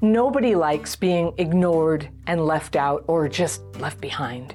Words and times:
Nobody 0.00 0.54
likes 0.54 0.94
being 0.94 1.32
ignored 1.38 2.08
and 2.28 2.46
left 2.46 2.76
out 2.76 3.02
or 3.08 3.28
just 3.28 3.62
left 3.80 4.00
behind. 4.00 4.54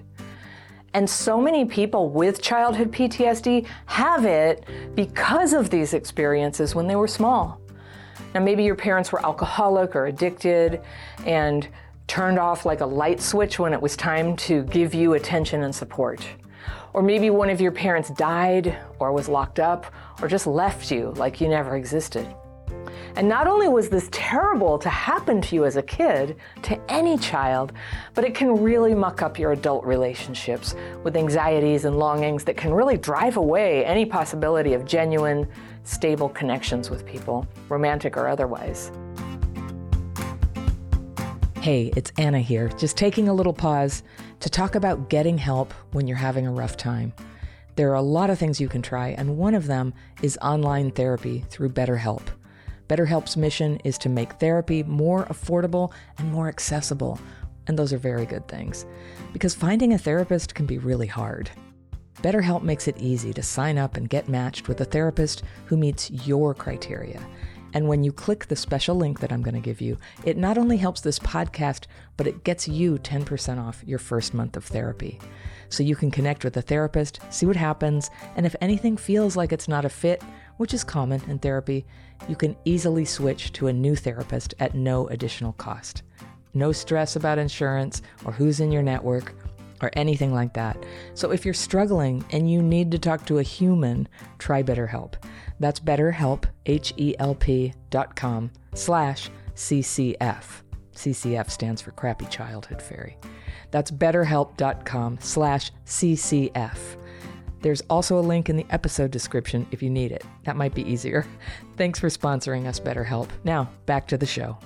And 0.94 1.10
so 1.10 1.42
many 1.42 1.66
people 1.66 2.10
with 2.10 2.42
childhood 2.42 2.94
PTSD 2.94 3.68
have 3.88 4.24
it 4.24 4.64
because 4.96 5.52
of 5.52 5.70
these 5.70 5.94
experiences 5.94 6.76
when 6.76 6.88
they 6.88 6.96
were 6.96 7.10
small. 7.10 7.60
Now, 8.34 8.40
maybe 8.40 8.64
your 8.64 8.76
parents 8.76 9.12
were 9.12 9.24
alcoholic 9.26 9.98
or 9.98 10.06
addicted 10.06 10.82
and 11.26 11.68
turned 12.08 12.40
off 12.40 12.66
like 12.66 12.80
a 12.80 12.86
light 12.86 13.20
switch 13.20 13.60
when 13.60 13.74
it 13.74 13.82
was 13.82 13.98
time 13.98 14.38
to 14.38 14.64
give 14.64 14.94
you 14.94 15.16
attention 15.16 15.64
and 15.64 15.76
support. 15.76 16.26
Or 16.94 17.02
maybe 17.02 17.32
one 17.32 17.50
of 17.50 17.60
your 17.60 17.74
parents 17.74 18.12
died 18.12 18.78
or 19.00 19.12
was 19.12 19.28
locked 19.28 19.60
up 19.60 19.94
or 20.22 20.30
just 20.30 20.48
left 20.48 20.90
you 20.90 21.12
like 21.18 21.42
you 21.42 21.50
never 21.50 21.76
existed. 21.76 22.34
And 23.16 23.30
not 23.30 23.46
only 23.46 23.68
was 23.68 23.90
this 23.90 24.10
terrible 24.12 24.80
to 24.80 24.90
happen 24.90 25.40
to 25.42 25.56
you 25.56 25.66
as 25.66 25.76
a 25.76 25.84
kid, 25.84 26.36
to 26.64 26.92
any 26.92 27.16
child, 27.20 27.72
but 28.16 28.24
it 28.24 28.34
can 28.34 28.64
really 28.64 28.96
muck 28.96 29.22
up 29.22 29.38
your 29.38 29.52
adult 29.52 29.86
relationships 29.86 30.74
with 31.04 31.16
anxieties 31.16 31.86
and 31.86 32.00
longings 32.00 32.44
that 32.46 32.58
can 32.58 32.74
really 32.74 32.98
drive 32.98 33.38
away 33.38 33.86
any 33.86 34.04
possibility 34.04 34.74
of 34.74 34.86
genuine, 34.86 35.48
stable 35.84 36.28
connections 36.30 36.90
with 36.90 37.06
people, 37.06 37.46
romantic 37.70 38.18
or 38.18 38.28
otherwise. 38.28 38.92
Hey, 41.62 41.94
it's 41.96 42.12
Anna 42.18 42.40
here, 42.40 42.68
just 42.70 42.98
taking 42.98 43.30
a 43.30 43.34
little 43.34 43.54
pause 43.54 44.02
to 44.40 44.50
talk 44.50 44.74
about 44.74 45.10
getting 45.10 45.38
help 45.38 45.72
when 45.92 46.08
you're 46.08 46.18
having 46.18 46.48
a 46.48 46.52
rough 46.52 46.78
time. 46.78 47.14
There 47.76 47.92
are 47.92 47.96
a 47.96 48.02
lot 48.02 48.32
of 48.32 48.40
things 48.40 48.60
you 48.60 48.68
can 48.68 48.82
try, 48.82 49.10
and 49.10 49.38
one 49.38 49.54
of 49.54 49.68
them 49.68 49.94
is 50.24 50.38
online 50.42 50.90
therapy 50.92 51.46
through 51.50 51.70
BetterHelp. 51.70 52.28
BetterHelp's 52.88 53.38
mission 53.38 53.78
is 53.84 53.98
to 54.00 54.10
make 54.10 54.34
therapy 54.34 54.84
more 54.84 55.26
affordable 55.26 55.92
and 56.18 56.32
more 56.32 56.48
accessible. 56.48 57.20
And 57.68 57.80
those 57.80 57.94
are 57.94 57.98
very 57.98 58.26
good 58.26 58.48
things. 58.48 58.86
Because 59.32 59.56
finding 59.56 59.94
a 59.94 59.98
therapist 59.98 60.54
can 60.54 60.66
be 60.66 60.78
really 60.78 61.08
hard. 61.08 61.50
BetterHelp 62.22 62.64
makes 62.64 62.88
it 62.88 62.98
easy 62.98 63.34
to 63.34 63.44
sign 63.44 63.78
up 63.78 63.98
and 63.98 64.10
get 64.10 64.30
matched 64.30 64.68
with 64.68 64.80
a 64.82 64.86
therapist 64.86 65.44
who 65.66 65.78
meets 65.78 66.12
your 66.12 66.54
criteria. 66.54 67.26
And 67.74 67.88
when 67.88 68.04
you 68.04 68.14
click 68.14 68.46
the 68.48 68.56
special 68.56 68.96
link 68.96 69.20
that 69.20 69.32
I'm 69.32 69.42
going 69.42 69.56
to 69.56 69.60
give 69.60 69.82
you, 69.82 69.98
it 70.24 70.38
not 70.38 70.58
only 70.58 70.78
helps 70.78 71.02
this 71.02 71.18
podcast, 71.20 71.86
but 72.18 72.28
it 72.28 72.44
gets 72.44 72.68
you 72.68 73.00
10% 73.00 73.60
off 73.60 73.84
your 73.86 73.98
first 73.98 74.34
month 74.34 74.56
of 74.56 74.64
therapy. 74.64 75.20
So 75.70 75.82
you 75.82 75.96
can 75.96 76.12
connect 76.12 76.44
with 76.44 76.56
a 76.56 76.62
therapist, 76.62 77.20
see 77.32 77.48
what 77.48 77.56
happens, 77.56 78.12
and 78.36 78.46
if 78.46 78.56
anything 78.62 78.96
feels 78.96 79.36
like 79.36 79.52
it's 79.52 79.68
not 79.68 79.86
a 79.86 79.90
fit, 79.90 80.22
which 80.58 80.74
is 80.74 80.84
common 80.84 81.22
in 81.28 81.40
therapy, 81.40 81.86
you 82.28 82.36
can 82.36 82.56
easily 82.66 83.06
switch 83.06 83.52
to 83.54 83.68
a 83.68 83.74
new 83.74 83.96
therapist 83.96 84.54
at 84.60 84.76
no 84.76 85.08
additional 85.08 85.54
cost. 85.54 86.04
No 86.54 86.72
stress 86.72 87.16
about 87.16 87.40
insurance 87.40 88.02
or 88.26 88.32
who's 88.32 88.60
in 88.60 88.72
your 88.72 88.84
network 88.84 89.34
or 89.82 89.92
anything 89.94 90.34
like 90.34 90.54
that. 90.54 90.78
So 91.14 91.32
if 91.32 91.46
you're 91.46 91.54
struggling 91.54 92.24
and 92.32 92.50
you 92.50 92.62
need 92.62 92.92
to 92.92 93.00
talk 93.00 93.26
to 93.26 93.40
a 93.40 93.44
human, 93.44 94.08
try 94.38 94.64
BetterHelp. 94.64 95.16
That's 95.60 95.80
BetterHelp, 95.80 96.46
H-E-L-P 96.66 97.74
dot 97.90 98.16
com 98.16 98.52
slash 98.74 99.30
CCF. 99.56 100.62
CCF 100.96 101.50
stands 101.50 101.82
for 101.82 101.92
Crappy 101.92 102.26
Childhood 102.28 102.82
Fairy. 102.82 103.18
That's 103.72 103.92
betterhelp.com 103.92 105.18
slash 105.20 105.72
CCF. 105.86 106.78
There's 107.64 107.82
also 107.90 108.20
a 108.20 108.22
link 108.22 108.50
in 108.50 108.58
the 108.58 108.66
episode 108.72 109.10
description 109.10 109.66
if 109.72 109.82
you 109.82 109.90
need 109.90 110.12
it. 110.12 110.26
That 110.44 110.58
might 110.58 110.76
be 110.76 110.84
easier. 110.84 111.26
Thanks 111.78 111.98
for 111.98 112.10
sponsoring 112.10 112.68
us, 112.68 112.78
BetterHelp. 112.78 113.30
Now, 113.46 113.70
back 113.86 114.06
to 114.10 114.18
the 114.18 114.26
show. 114.26 114.58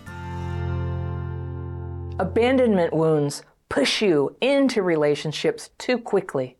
Abandonment 2.20 2.94
wounds 2.94 3.44
push 3.70 4.02
you 4.02 4.35
into 4.41 4.81
relationships 4.81 5.69
too 5.78 6.00
quickly. 6.00 6.58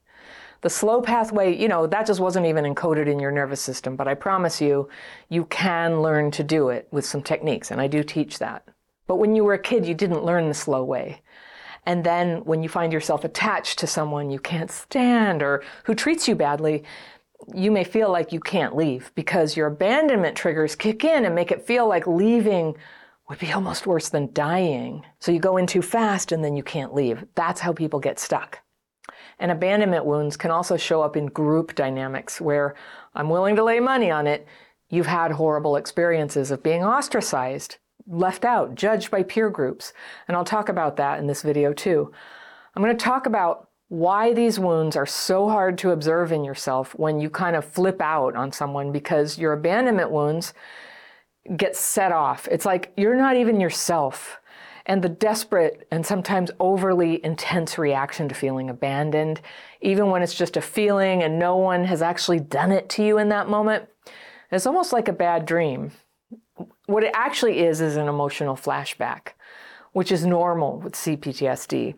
The 0.62 0.70
slow 0.70 1.02
pathway, 1.02 1.56
you 1.56 1.68
know, 1.68 1.88
that 1.88 2.06
just 2.06 2.20
wasn't 2.20 2.46
even 2.46 2.66
encoded 2.66 3.08
in 3.08 3.20
your 3.20 3.32
nervous 3.32 3.62
system, 3.62 3.96
but 3.96 4.08
I 4.08 4.14
promise 4.14 4.62
you, 4.62 4.90
you 5.30 5.46
can 5.46 6.02
learn 6.04 6.30
to 6.32 6.44
do 6.44 6.70
it 6.70 6.88
with 6.92 7.06
some 7.06 7.24
techniques, 7.24 7.72
and 7.72 7.82
I 7.82 7.88
do 7.88 8.04
teach 8.04 8.38
that. 8.38 8.64
But 9.08 9.16
when 9.16 9.36
you 9.36 9.44
were 9.44 9.54
a 9.54 9.60
kid, 9.60 9.88
you 9.88 9.96
didn't 9.96 10.26
learn 10.26 10.48
the 10.48 10.54
slow 10.54 10.84
way. 10.84 11.22
And 11.88 12.04
then 12.04 12.44
when 12.44 12.64
you 12.64 12.68
find 12.68 12.92
yourself 12.92 13.24
attached 13.24 13.80
to 13.80 13.88
someone 13.88 14.30
you 14.30 14.40
can't 14.40 14.70
stand 14.70 15.42
or 15.42 15.64
who 15.86 15.96
treats 15.96 16.28
you 16.28 16.36
badly, 16.36 16.84
you 17.54 17.72
may 17.72 17.86
feel 17.86 18.12
like 18.12 18.34
you 18.34 18.42
can't 18.42 18.76
leave 18.76 19.10
because 19.16 19.56
your 19.56 19.68
abandonment 19.68 20.36
triggers 20.36 20.76
kick 20.76 21.06
in 21.06 21.24
and 21.24 21.34
make 21.34 21.50
it 21.50 21.66
feel 21.66 21.88
like 21.88 22.06
leaving 22.06 22.76
would 23.30 23.40
be 23.40 23.54
almost 23.54 23.88
worse 23.88 24.10
than 24.10 24.34
dying. 24.34 25.06
So 25.20 25.32
you 25.32 25.40
go 25.40 25.56
in 25.56 25.66
too 25.66 25.82
fast 25.82 26.34
and 26.34 26.44
then 26.44 26.58
you 26.58 26.64
can't 26.64 26.94
leave. 26.94 27.24
That's 27.36 27.62
how 27.62 27.72
people 27.72 28.02
get 28.02 28.20
stuck. 28.20 28.60
And 29.40 29.50
abandonment 29.50 30.06
wounds 30.06 30.36
can 30.36 30.52
also 30.52 30.76
show 30.76 31.02
up 31.02 31.16
in 31.16 31.28
group 31.28 31.74
dynamics 31.74 32.42
where 32.42 32.76
I'm 33.16 33.30
willing 33.30 33.56
to 33.56 33.64
lay 33.64 33.80
money 33.80 34.12
on 34.12 34.28
it. 34.28 34.46
You've 34.90 35.08
had 35.08 35.32
horrible 35.32 35.78
experiences 35.78 36.52
of 36.52 36.64
being 36.64 36.84
ostracized 36.84 37.78
left 38.08 38.46
out, 38.46 38.76
judged 38.76 39.12
by 39.12 39.24
peer 39.24 39.50
groups. 39.50 39.94
And 40.28 40.36
I'll 40.36 40.46
talk 40.46 40.70
about 40.70 40.96
that 40.98 41.20
in 41.20 41.28
this 41.28 41.42
video 41.42 41.74
too. 41.74 42.12
I'm 42.76 42.84
going 42.84 42.96
to 42.96 43.04
talk 43.04 43.26
about 43.26 43.70
why 43.90 44.34
these 44.34 44.60
wounds 44.60 44.96
are 44.96 45.06
so 45.06 45.48
hard 45.48 45.78
to 45.80 45.92
observe 45.92 46.32
in 46.32 46.44
yourself 46.44 46.94
when 46.98 47.20
you 47.20 47.30
kind 47.30 47.56
of 47.56 47.66
flip 47.66 48.02
out 48.02 48.36
on 48.36 48.52
someone 48.52 48.92
because 48.92 49.38
your 49.38 49.54
abandonment 49.54 50.12
wounds 50.12 50.54
get 51.56 51.76
set 51.76 52.12
off. 52.12 52.48
It's 52.52 52.66
like 52.66 52.92
you're 52.98 53.16
not 53.16 53.38
even 53.38 53.60
yourself. 53.60 54.40
And 54.86 55.02
the 55.02 55.10
desperate 55.10 55.86
and 55.92 56.06
sometimes 56.06 56.50
overly 56.62 57.24
intense 57.24 57.78
reaction 57.78 58.30
to 58.30 58.36
feeling 58.36 58.70
abandoned, 58.70 59.42
even 59.82 60.10
when 60.10 60.22
it's 60.22 60.34
just 60.34 60.56
a 60.56 60.62
feeling 60.62 61.24
and 61.24 61.38
no 61.38 61.58
one 61.58 61.84
has 61.84 62.02
actually 62.02 62.40
done 62.40 62.72
it 62.72 62.88
to 62.90 63.04
you 63.04 63.18
in 63.18 63.28
that 63.30 63.50
moment, 63.50 63.86
it's 64.50 64.66
almost 64.66 64.94
like 64.94 65.10
a 65.10 65.14
bad 65.14 65.46
dream 65.46 65.92
what 66.86 67.04
it 67.04 67.12
actually 67.14 67.60
is 67.60 67.82
is 67.82 67.98
an 67.98 68.08
emotional 68.08 68.56
flashback, 68.56 69.30
which 69.92 70.12
is 70.12 70.26
normal 70.26 70.80
with 70.80 70.94
CPTSD. 70.94 71.96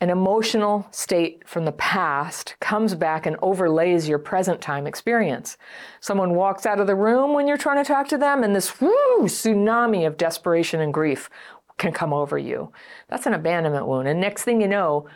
An 0.00 0.10
emotional 0.10 0.86
state 0.90 1.48
from 1.48 1.64
the 1.64 1.72
past 1.72 2.56
comes 2.60 2.94
back 2.94 3.26
and 3.26 3.36
overlays 3.40 4.08
your 4.08 4.18
present 4.18 4.60
time 4.60 4.86
experience. 4.86 5.56
Someone 6.00 6.34
walks 6.34 6.66
out 6.66 6.80
of 6.80 6.86
the 6.86 6.96
room 6.96 7.32
when 7.32 7.46
you're 7.46 7.56
trying 7.56 7.82
to 7.82 7.88
talk 7.88 8.08
to 8.08 8.18
them, 8.18 8.42
and 8.42 8.54
this 8.54 8.80
whoo, 8.80 9.22
tsunami 9.22 10.06
of 10.06 10.16
desperation 10.16 10.80
and 10.80 10.92
grief 10.92 11.30
can 11.78 11.92
come 11.92 12.12
over 12.12 12.36
you. 12.36 12.72
That's 13.08 13.26
an 13.26 13.34
abandonment 13.34 13.86
wound. 13.86 14.08
And 14.08 14.20
next 14.20 14.42
thing 14.42 14.60
you 14.60 14.68
know, 14.68 15.08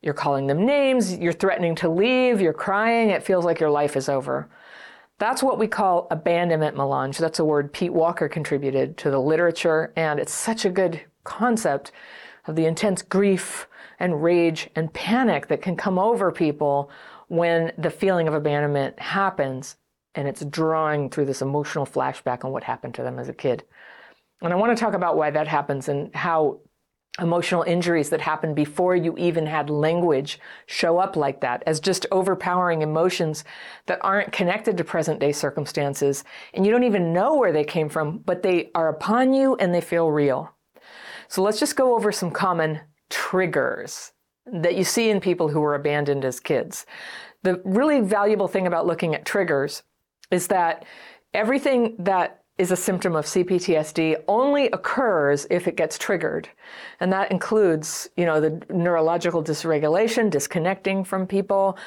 you're 0.00 0.14
calling 0.14 0.46
them 0.46 0.64
names, 0.64 1.16
you're 1.16 1.32
threatening 1.32 1.74
to 1.76 1.88
leave, 1.88 2.40
you're 2.40 2.52
crying, 2.52 3.10
it 3.10 3.22
feels 3.22 3.44
like 3.44 3.60
your 3.60 3.70
life 3.70 3.96
is 3.96 4.08
over. 4.08 4.48
That's 5.20 5.42
what 5.42 5.58
we 5.58 5.68
call 5.68 6.08
abandonment 6.10 6.78
melange. 6.78 7.18
That's 7.18 7.38
a 7.38 7.44
word 7.44 7.74
Pete 7.74 7.92
Walker 7.92 8.26
contributed 8.26 8.96
to 8.96 9.10
the 9.10 9.20
literature, 9.20 9.92
and 9.94 10.18
it's 10.18 10.32
such 10.32 10.64
a 10.64 10.70
good 10.70 11.02
concept 11.24 11.92
of 12.46 12.56
the 12.56 12.64
intense 12.64 13.02
grief 13.02 13.68
and 13.98 14.22
rage 14.22 14.70
and 14.74 14.92
panic 14.94 15.48
that 15.48 15.60
can 15.60 15.76
come 15.76 15.98
over 15.98 16.32
people 16.32 16.90
when 17.28 17.70
the 17.76 17.90
feeling 17.90 18.28
of 18.28 18.34
abandonment 18.34 18.98
happens 18.98 19.76
and 20.14 20.26
it's 20.26 20.42
drawing 20.46 21.10
through 21.10 21.26
this 21.26 21.42
emotional 21.42 21.84
flashback 21.84 22.42
on 22.42 22.50
what 22.50 22.64
happened 22.64 22.94
to 22.94 23.02
them 23.02 23.18
as 23.18 23.28
a 23.28 23.34
kid. 23.34 23.62
And 24.40 24.54
I 24.54 24.56
want 24.56 24.76
to 24.76 24.82
talk 24.82 24.94
about 24.94 25.18
why 25.18 25.30
that 25.30 25.46
happens 25.46 25.90
and 25.90 26.12
how 26.16 26.60
emotional 27.20 27.62
injuries 27.62 28.10
that 28.10 28.20
happen 28.20 28.54
before 28.54 28.96
you 28.96 29.16
even 29.16 29.46
had 29.46 29.70
language 29.70 30.38
show 30.66 30.98
up 30.98 31.16
like 31.16 31.40
that 31.40 31.62
as 31.66 31.80
just 31.80 32.06
overpowering 32.10 32.82
emotions 32.82 33.44
that 33.86 33.98
aren't 34.02 34.32
connected 34.32 34.76
to 34.76 34.84
present 34.84 35.20
day 35.20 35.32
circumstances. 35.32 36.24
And 36.54 36.64
you 36.64 36.72
don't 36.72 36.84
even 36.84 37.12
know 37.12 37.36
where 37.36 37.52
they 37.52 37.64
came 37.64 37.88
from 37.88 38.18
but 38.18 38.42
they 38.42 38.70
are 38.74 38.88
upon 38.88 39.32
you 39.32 39.56
and 39.56 39.74
they 39.74 39.80
feel 39.80 40.10
real. 40.10 40.54
So 41.28 41.42
let's 41.42 41.60
just 41.60 41.76
go 41.76 41.94
over 41.94 42.12
some 42.12 42.30
common 42.30 42.80
triggers 43.08 44.12
that 44.46 44.74
you 44.74 44.84
see 44.84 45.10
in 45.10 45.20
people 45.20 45.48
who 45.48 45.60
were 45.60 45.74
abandoned 45.74 46.24
as 46.24 46.40
kids. 46.40 46.86
The 47.42 47.60
really 47.64 48.00
valuable 48.00 48.48
thing 48.48 48.66
about 48.66 48.86
looking 48.86 49.14
at 49.14 49.24
triggers 49.24 49.82
is 50.30 50.48
that 50.48 50.84
everything 51.32 51.96
that 51.98 52.39
is 52.60 52.70
a 52.70 52.76
symptom 52.76 53.16
of 53.16 53.24
CPTSD 53.24 54.22
only 54.28 54.66
occurs 54.66 55.46
if 55.48 55.66
it 55.66 55.76
gets 55.76 55.96
triggered. 55.96 56.46
And 57.00 57.10
that 57.10 57.30
includes, 57.30 58.10
you 58.18 58.26
know, 58.26 58.38
the 58.38 58.62
neurological 58.68 59.42
dysregulation, 59.42 60.28
disconnecting 60.28 61.04
from 61.04 61.26
people, 61.26 61.78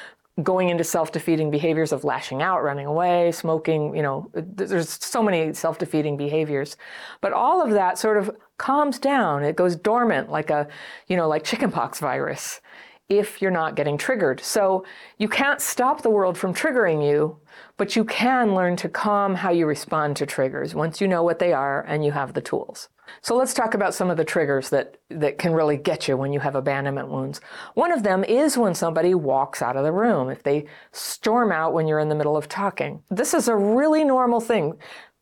going 0.42 0.68
into 0.70 0.82
self-defeating 0.82 1.48
behaviors 1.48 1.92
of 1.92 2.02
lashing 2.02 2.42
out, 2.42 2.64
running 2.64 2.86
away, 2.86 3.30
smoking, 3.30 3.94
you 3.94 4.02
know, 4.02 4.28
there's 4.34 4.98
so 5.00 5.22
many 5.22 5.54
self-defeating 5.54 6.16
behaviors. 6.16 6.76
But 7.20 7.32
all 7.32 7.62
of 7.62 7.70
that 7.70 7.96
sort 7.96 8.18
of 8.18 8.36
calms 8.58 8.98
down. 8.98 9.44
It 9.44 9.54
goes 9.54 9.76
dormant 9.76 10.28
like 10.28 10.50
a, 10.50 10.66
you 11.06 11.16
know, 11.16 11.28
like 11.28 11.44
chickenpox 11.44 12.00
virus. 12.00 12.60
if 13.08 13.42
you're 13.42 13.50
not 13.50 13.74
getting 13.74 13.98
triggered. 13.98 14.40
So 14.40 14.84
you 15.18 15.28
can't 15.28 15.60
stop 15.60 16.02
the 16.02 16.10
world 16.10 16.38
from 16.38 16.54
triggering 16.54 17.06
you, 17.06 17.36
but 17.76 17.96
you 17.96 18.04
can 18.04 18.54
learn 18.54 18.76
to 18.76 18.88
calm 18.88 19.34
how 19.34 19.50
you 19.50 19.66
respond 19.66 20.16
to 20.16 20.26
triggers 20.26 20.74
once 20.74 21.00
you 21.00 21.08
know 21.08 21.22
what 21.22 21.38
they 21.38 21.52
are 21.52 21.82
and 21.82 22.04
you 22.04 22.12
have 22.12 22.34
the 22.34 22.40
tools. 22.40 22.88
So 23.20 23.36
let's 23.36 23.54
talk 23.54 23.74
about 23.74 23.94
some 23.94 24.10
of 24.10 24.16
the 24.16 24.24
triggers 24.24 24.70
that, 24.70 24.96
that 25.10 25.38
can 25.38 25.52
really 25.52 25.76
get 25.76 26.08
you 26.08 26.16
when 26.16 26.32
you 26.32 26.40
have 26.40 26.54
abandonment 26.54 27.08
wounds. 27.08 27.40
One 27.74 27.92
of 27.92 28.02
them 28.02 28.24
is 28.24 28.56
when 28.56 28.74
somebody 28.74 29.14
walks 29.14 29.62
out 29.62 29.76
of 29.76 29.84
the 29.84 29.92
room, 29.92 30.30
if 30.30 30.42
they 30.42 30.66
storm 30.92 31.52
out 31.52 31.74
when 31.74 31.86
you're 31.86 31.98
in 31.98 32.08
the 32.08 32.14
middle 32.14 32.36
of 32.36 32.48
talking. 32.48 33.02
This 33.10 33.34
is 33.34 33.48
a 33.48 33.56
really 33.56 34.04
normal 34.04 34.40
thing. 34.40 34.74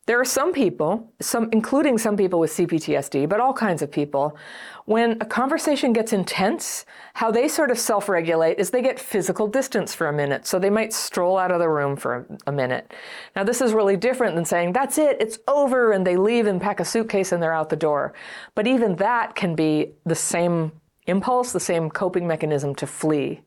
There 0.05 0.19
are 0.19 0.25
some 0.25 0.51
people, 0.51 1.13
some 1.21 1.47
including 1.53 1.97
some 1.97 2.17
people 2.17 2.37
with 2.37 2.51
CPTSD, 2.51 3.29
but 3.29 3.39
all 3.39 3.53
kinds 3.53 3.81
of 3.81 3.89
people, 3.89 4.35
when 4.83 5.11
a 5.21 5.25
conversation 5.25 5.93
gets 5.93 6.11
intense, 6.11 6.85
how 7.13 7.31
they 7.31 7.47
sort 7.47 7.71
of 7.71 7.79
self-regulate 7.79 8.59
is 8.59 8.69
they 8.69 8.81
get 8.81 8.99
physical 8.99 9.47
distance 9.47 9.95
for 9.95 10.07
a 10.07 10.13
minute. 10.13 10.45
So 10.45 10.59
they 10.59 10.69
might 10.69 10.91
stroll 10.91 11.37
out 11.37 11.51
of 11.51 11.59
the 11.59 11.69
room 11.69 11.95
for 11.95 12.27
a, 12.45 12.49
a 12.49 12.51
minute. 12.51 12.93
Now 13.33 13.45
this 13.45 13.61
is 13.61 13.73
really 13.73 13.95
different 13.95 14.35
than 14.35 14.43
saying, 14.43 14.73
that's 14.73 14.97
it, 14.97 15.15
it's 15.21 15.39
over, 15.47 15.93
and 15.93 16.05
they 16.05 16.17
leave 16.17 16.47
and 16.47 16.59
pack 16.59 16.81
a 16.81 16.85
suitcase 16.85 17.31
and 17.31 17.41
they're 17.41 17.53
out 17.53 17.69
the 17.69 17.77
door. 17.77 18.13
But 18.55 18.67
even 18.67 18.97
that 18.97 19.35
can 19.35 19.55
be 19.55 19.93
the 20.05 20.15
same 20.15 20.73
impulse, 21.07 21.53
the 21.53 21.61
same 21.61 21.89
coping 21.89 22.27
mechanism 22.27 22.75
to 22.75 22.87
flee. 22.87 23.41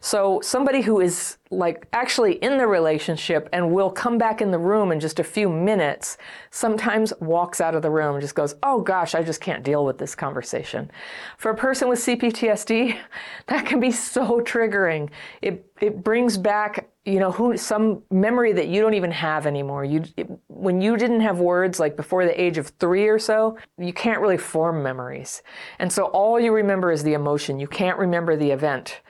So 0.00 0.40
somebody 0.42 0.82
who 0.82 1.00
is 1.00 1.38
like 1.50 1.88
actually 1.92 2.34
in 2.34 2.58
the 2.58 2.66
relationship 2.66 3.48
and 3.52 3.72
will 3.72 3.90
come 3.90 4.18
back 4.18 4.42
in 4.42 4.50
the 4.50 4.58
room 4.58 4.92
in 4.92 5.00
just 5.00 5.18
a 5.18 5.24
few 5.24 5.48
minutes 5.48 6.18
sometimes 6.50 7.12
walks 7.20 7.60
out 7.60 7.74
of 7.74 7.82
the 7.82 7.90
room 7.90 8.14
and 8.14 8.22
just 8.22 8.34
goes, 8.34 8.54
"Oh 8.62 8.80
gosh, 8.80 9.14
I 9.14 9.22
just 9.22 9.40
can't 9.40 9.62
deal 9.62 9.84
with 9.84 9.98
this 9.98 10.14
conversation." 10.14 10.90
For 11.38 11.50
a 11.50 11.56
person 11.56 11.88
with 11.88 11.98
CPTSD, 12.00 12.98
that 13.46 13.66
can 13.66 13.80
be 13.80 13.90
so 13.90 14.40
triggering. 14.40 15.10
It 15.42 15.64
it 15.80 16.02
brings 16.02 16.36
back 16.36 16.88
you 17.04 17.18
know 17.18 17.32
who 17.32 17.56
some 17.56 18.02
memory 18.10 18.52
that 18.52 18.68
you 18.68 18.82
don't 18.82 18.92
even 18.92 19.10
have 19.10 19.46
anymore 19.46 19.82
you 19.82 20.04
it, 20.16 20.28
when 20.48 20.80
you 20.80 20.96
didn't 20.96 21.20
have 21.20 21.38
words 21.38 21.80
like 21.80 21.96
before 21.96 22.26
the 22.26 22.40
age 22.40 22.58
of 22.58 22.68
3 22.78 23.08
or 23.08 23.18
so 23.18 23.56
you 23.78 23.94
can't 23.94 24.20
really 24.20 24.36
form 24.36 24.82
memories 24.82 25.42
and 25.78 25.90
so 25.90 26.04
all 26.06 26.38
you 26.38 26.52
remember 26.52 26.92
is 26.92 27.02
the 27.02 27.14
emotion 27.14 27.58
you 27.58 27.66
can't 27.66 27.98
remember 27.98 28.36
the 28.36 28.50
event 28.50 29.00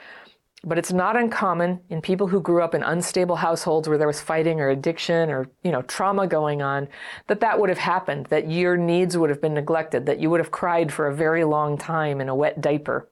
but 0.65 0.79
it's 0.79 0.93
not 0.93 1.17
uncommon 1.17 1.81
in 1.89 2.03
people 2.03 2.27
who 2.27 2.41
grew 2.41 2.63
up 2.63 2.75
in 2.75 2.83
unstable 2.83 3.37
households 3.37 3.89
where 3.89 3.99
there 3.99 4.07
was 4.07 4.21
fighting 4.21 4.61
or 4.61 4.71
addiction 4.71 5.31
or 5.31 5.49
you 5.63 5.71
know 5.71 5.83
trauma 5.83 6.27
going 6.27 6.63
on 6.63 6.89
that 7.29 7.41
that 7.41 7.59
would 7.61 7.69
have 7.69 7.79
happened 7.79 8.27
that 8.27 8.51
your 8.51 8.77
needs 8.77 9.17
would 9.17 9.31
have 9.31 9.41
been 9.41 9.55
neglected 9.55 10.07
that 10.07 10.19
you 10.19 10.29
would 10.31 10.41
have 10.41 10.51
cried 10.51 10.93
for 10.93 11.07
a 11.07 11.15
very 11.15 11.45
long 11.45 11.79
time 11.79 12.21
in 12.21 12.29
a 12.29 12.35
wet 12.35 12.61
diaper 12.61 13.09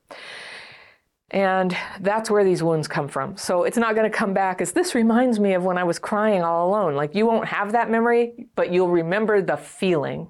and 1.30 1.76
that's 2.00 2.30
where 2.30 2.44
these 2.44 2.62
wounds 2.62 2.86
come 2.86 3.08
from. 3.08 3.36
So 3.36 3.64
it's 3.64 3.76
not 3.76 3.96
going 3.96 4.10
to 4.10 4.16
come 4.16 4.32
back 4.32 4.60
as 4.60 4.72
this 4.72 4.94
reminds 4.94 5.40
me 5.40 5.54
of 5.54 5.64
when 5.64 5.76
I 5.76 5.84
was 5.84 5.98
crying 5.98 6.42
all 6.42 6.68
alone. 6.68 6.94
Like 6.94 7.14
you 7.14 7.26
won't 7.26 7.48
have 7.48 7.72
that 7.72 7.90
memory, 7.90 8.46
but 8.54 8.72
you'll 8.72 8.88
remember 8.88 9.42
the 9.42 9.56
feeling. 9.56 10.28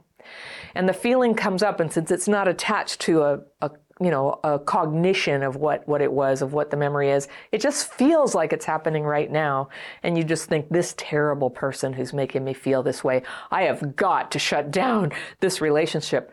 And 0.74 0.88
the 0.88 0.94
feeling 0.94 1.34
comes 1.34 1.62
up, 1.62 1.80
and 1.80 1.90
since 1.92 2.10
it's 2.10 2.28
not 2.28 2.48
attached 2.48 3.00
to 3.02 3.22
a, 3.22 3.40
a 3.62 3.70
you 4.00 4.10
know 4.10 4.38
a 4.44 4.58
cognition 4.58 5.42
of 5.42 5.56
what 5.56 5.86
what 5.88 6.02
it 6.02 6.12
was 6.12 6.42
of 6.42 6.52
what 6.52 6.70
the 6.70 6.76
memory 6.76 7.10
is 7.10 7.28
it 7.52 7.60
just 7.60 7.92
feels 7.92 8.34
like 8.34 8.52
it's 8.52 8.64
happening 8.64 9.04
right 9.04 9.30
now 9.30 9.68
and 10.02 10.18
you 10.18 10.24
just 10.24 10.48
think 10.48 10.68
this 10.68 10.94
terrible 10.98 11.48
person 11.48 11.92
who's 11.92 12.12
making 12.12 12.44
me 12.44 12.52
feel 12.52 12.82
this 12.82 13.02
way 13.02 13.22
i 13.50 13.62
have 13.62 13.96
got 13.96 14.30
to 14.30 14.38
shut 14.38 14.70
down 14.70 15.10
this 15.40 15.60
relationship 15.60 16.30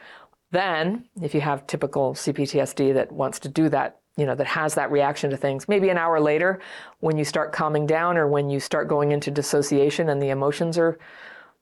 then 0.51 1.05
if 1.21 1.33
you 1.33 1.39
have 1.39 1.65
typical 1.65 2.13
cptsd 2.13 2.93
that 2.93 3.11
wants 3.11 3.39
to 3.39 3.47
do 3.47 3.69
that 3.69 3.99
you 4.15 4.27
know, 4.27 4.35
that 4.35 4.45
has 4.45 4.75
that 4.75 4.91
reaction 4.91 5.31
to 5.31 5.37
things. 5.37 5.67
Maybe 5.67 5.89
an 5.89 5.97
hour 5.97 6.19
later, 6.19 6.59
when 6.99 7.17
you 7.17 7.25
start 7.25 7.51
calming 7.51 7.87
down 7.87 8.15
or 8.15 8.27
when 8.27 8.49
you 8.49 8.59
start 8.59 8.87
going 8.87 9.11
into 9.11 9.31
dissociation 9.31 10.09
and 10.09 10.21
the 10.21 10.29
emotions 10.29 10.77
are 10.77 10.99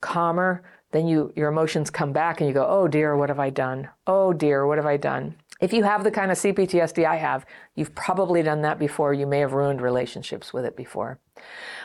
calmer, 0.01 0.61
then 0.91 1.07
you 1.07 1.31
your 1.35 1.47
emotions 1.47 1.89
come 1.89 2.11
back 2.11 2.41
and 2.41 2.47
you 2.49 2.53
go, 2.53 2.67
"Oh 2.67 2.87
dear, 2.87 3.15
what 3.15 3.29
have 3.29 3.39
I 3.39 3.49
done? 3.49 3.87
Oh 4.05 4.33
dear, 4.33 4.67
what 4.67 4.77
have 4.77 4.85
I 4.85 4.97
done?" 4.97 5.35
If 5.61 5.73
you 5.73 5.83
have 5.83 6.03
the 6.03 6.11
kind 6.11 6.31
of 6.31 6.37
CPTSD 6.37 7.05
I 7.05 7.17
have, 7.17 7.45
you've 7.75 7.93
probably 7.93 8.41
done 8.41 8.63
that 8.63 8.79
before. 8.79 9.13
You 9.13 9.27
may 9.27 9.39
have 9.39 9.53
ruined 9.53 9.79
relationships 9.79 10.51
with 10.51 10.65
it 10.65 10.75
before. 10.75 11.19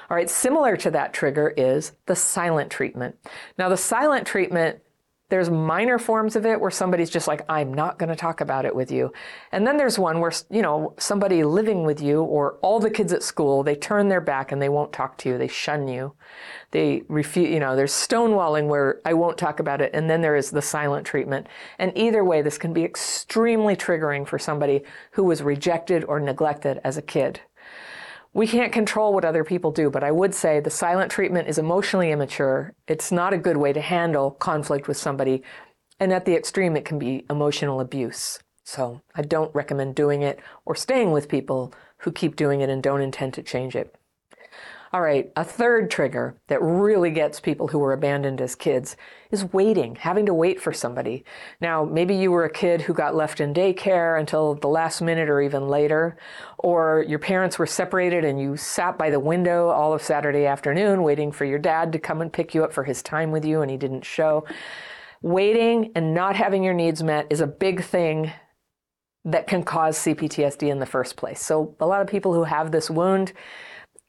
All 0.08 0.16
right, 0.16 0.30
similar 0.30 0.76
to 0.78 0.90
that 0.92 1.12
trigger 1.12 1.52
is 1.56 1.92
the 2.06 2.16
silent 2.16 2.70
treatment. 2.70 3.16
Now, 3.58 3.68
the 3.68 3.76
silent 3.76 4.26
treatment 4.26 4.80
there's 5.28 5.50
minor 5.50 5.98
forms 5.98 6.36
of 6.36 6.46
it 6.46 6.60
where 6.60 6.70
somebody's 6.70 7.10
just 7.10 7.26
like, 7.26 7.44
I'm 7.48 7.74
not 7.74 7.98
going 7.98 8.10
to 8.10 8.16
talk 8.16 8.40
about 8.40 8.64
it 8.64 8.74
with 8.74 8.92
you. 8.92 9.12
And 9.50 9.66
then 9.66 9.76
there's 9.76 9.98
one 9.98 10.20
where, 10.20 10.32
you 10.50 10.62
know, 10.62 10.94
somebody 10.98 11.42
living 11.42 11.84
with 11.84 12.00
you 12.00 12.22
or 12.22 12.58
all 12.62 12.78
the 12.78 12.90
kids 12.90 13.12
at 13.12 13.24
school, 13.24 13.64
they 13.64 13.74
turn 13.74 14.08
their 14.08 14.20
back 14.20 14.52
and 14.52 14.62
they 14.62 14.68
won't 14.68 14.92
talk 14.92 15.18
to 15.18 15.28
you. 15.28 15.36
They 15.36 15.48
shun 15.48 15.88
you. 15.88 16.14
They 16.70 17.02
refuse, 17.08 17.50
you 17.50 17.58
know, 17.58 17.74
there's 17.74 17.92
stonewalling 17.92 18.68
where 18.68 19.00
I 19.04 19.14
won't 19.14 19.36
talk 19.36 19.58
about 19.58 19.80
it. 19.80 19.90
And 19.94 20.08
then 20.08 20.20
there 20.20 20.36
is 20.36 20.50
the 20.50 20.62
silent 20.62 21.04
treatment. 21.06 21.48
And 21.78 21.92
either 21.96 22.24
way, 22.24 22.42
this 22.42 22.58
can 22.58 22.72
be 22.72 22.84
extremely 22.84 23.74
triggering 23.74 24.28
for 24.28 24.38
somebody 24.38 24.82
who 25.12 25.24
was 25.24 25.42
rejected 25.42 26.04
or 26.04 26.20
neglected 26.20 26.80
as 26.84 26.96
a 26.96 27.02
kid. 27.02 27.40
We 28.36 28.46
can't 28.46 28.70
control 28.70 29.14
what 29.14 29.24
other 29.24 29.44
people 29.44 29.70
do, 29.70 29.88
but 29.88 30.04
I 30.04 30.10
would 30.10 30.34
say 30.34 30.60
the 30.60 30.68
silent 30.68 31.10
treatment 31.10 31.48
is 31.48 31.56
emotionally 31.56 32.12
immature. 32.12 32.74
It's 32.86 33.10
not 33.10 33.32
a 33.32 33.38
good 33.38 33.56
way 33.56 33.72
to 33.72 33.80
handle 33.80 34.32
conflict 34.32 34.88
with 34.88 34.98
somebody. 34.98 35.42
And 35.98 36.12
at 36.12 36.26
the 36.26 36.34
extreme, 36.34 36.76
it 36.76 36.84
can 36.84 36.98
be 36.98 37.24
emotional 37.30 37.80
abuse. 37.80 38.38
So 38.62 39.00
I 39.14 39.22
don't 39.22 39.54
recommend 39.54 39.94
doing 39.94 40.20
it 40.20 40.38
or 40.66 40.74
staying 40.74 41.12
with 41.12 41.30
people 41.30 41.72
who 42.00 42.12
keep 42.12 42.36
doing 42.36 42.60
it 42.60 42.68
and 42.68 42.82
don't 42.82 43.00
intend 43.00 43.32
to 43.34 43.42
change 43.42 43.74
it. 43.74 43.96
All 44.96 45.02
right, 45.02 45.30
a 45.36 45.44
third 45.44 45.90
trigger 45.90 46.38
that 46.46 46.62
really 46.62 47.10
gets 47.10 47.38
people 47.38 47.68
who 47.68 47.78
were 47.78 47.92
abandoned 47.92 48.40
as 48.40 48.54
kids 48.54 48.96
is 49.30 49.52
waiting, 49.52 49.94
having 49.96 50.24
to 50.24 50.32
wait 50.32 50.58
for 50.58 50.72
somebody. 50.72 51.22
Now, 51.60 51.84
maybe 51.84 52.14
you 52.14 52.30
were 52.30 52.46
a 52.46 52.50
kid 52.50 52.80
who 52.80 52.94
got 52.94 53.14
left 53.14 53.38
in 53.38 53.52
daycare 53.52 54.18
until 54.18 54.54
the 54.54 54.68
last 54.68 55.02
minute 55.02 55.28
or 55.28 55.42
even 55.42 55.68
later, 55.68 56.16
or 56.56 57.04
your 57.06 57.18
parents 57.18 57.58
were 57.58 57.66
separated 57.66 58.24
and 58.24 58.40
you 58.40 58.56
sat 58.56 58.96
by 58.96 59.10
the 59.10 59.20
window 59.20 59.68
all 59.68 59.92
of 59.92 60.00
Saturday 60.00 60.46
afternoon 60.46 61.02
waiting 61.02 61.30
for 61.30 61.44
your 61.44 61.58
dad 61.58 61.92
to 61.92 61.98
come 61.98 62.22
and 62.22 62.32
pick 62.32 62.54
you 62.54 62.64
up 62.64 62.72
for 62.72 62.84
his 62.84 63.02
time 63.02 63.30
with 63.30 63.44
you 63.44 63.60
and 63.60 63.70
he 63.70 63.76
didn't 63.76 64.02
show. 64.02 64.46
Waiting 65.20 65.92
and 65.94 66.14
not 66.14 66.36
having 66.36 66.62
your 66.62 66.72
needs 66.72 67.02
met 67.02 67.26
is 67.28 67.42
a 67.42 67.46
big 67.46 67.84
thing 67.84 68.32
that 69.26 69.46
can 69.46 69.62
cause 69.62 69.98
CPTSD 69.98 70.70
in 70.70 70.78
the 70.78 70.86
first 70.86 71.16
place. 71.16 71.42
So, 71.42 71.76
a 71.80 71.86
lot 71.86 72.00
of 72.00 72.06
people 72.06 72.32
who 72.32 72.44
have 72.44 72.70
this 72.70 72.88
wound, 72.88 73.34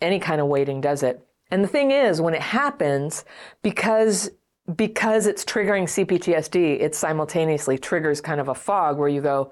any 0.01 0.19
kind 0.19 0.41
of 0.41 0.47
waiting 0.47 0.81
does 0.81 1.03
it. 1.03 1.25
And 1.49 1.63
the 1.63 1.67
thing 1.67 1.91
is, 1.91 2.21
when 2.21 2.33
it 2.33 2.41
happens, 2.41 3.25
because 3.61 4.31
because 4.75 5.27
it's 5.27 5.45
triggering 5.45 5.83
CPTSD, 5.83 6.81
it 6.81 6.93
simultaneously 6.93 7.77
triggers 7.77 8.19
kind 8.19 8.41
of 8.41 8.49
a 8.49 8.53
fog 8.53 8.97
where 8.97 9.07
you 9.07 9.21
go, 9.21 9.51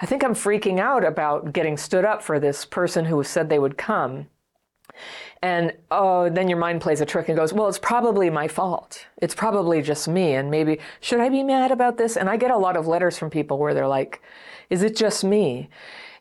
I 0.00 0.06
think 0.06 0.24
I'm 0.24 0.32
freaking 0.32 0.80
out 0.80 1.04
about 1.04 1.52
getting 1.52 1.76
stood 1.76 2.06
up 2.06 2.22
for 2.22 2.40
this 2.40 2.64
person 2.64 3.04
who 3.04 3.22
said 3.24 3.50
they 3.50 3.58
would 3.58 3.76
come. 3.76 4.28
And 5.42 5.74
oh, 5.90 6.30
then 6.30 6.48
your 6.48 6.56
mind 6.56 6.80
plays 6.80 7.02
a 7.02 7.06
trick 7.06 7.28
and 7.28 7.36
goes, 7.36 7.52
well, 7.52 7.68
it's 7.68 7.78
probably 7.78 8.30
my 8.30 8.48
fault. 8.48 9.06
It's 9.18 9.34
probably 9.34 9.82
just 9.82 10.08
me. 10.08 10.32
And 10.32 10.50
maybe, 10.50 10.78
should 11.00 11.20
I 11.20 11.28
be 11.28 11.42
mad 11.42 11.70
about 11.70 11.98
this? 11.98 12.16
And 12.16 12.30
I 12.30 12.38
get 12.38 12.50
a 12.50 12.56
lot 12.56 12.78
of 12.78 12.86
letters 12.86 13.18
from 13.18 13.28
people 13.28 13.58
where 13.58 13.74
they're 13.74 13.86
like, 13.86 14.22
is 14.70 14.82
it 14.82 14.96
just 14.96 15.24
me? 15.24 15.68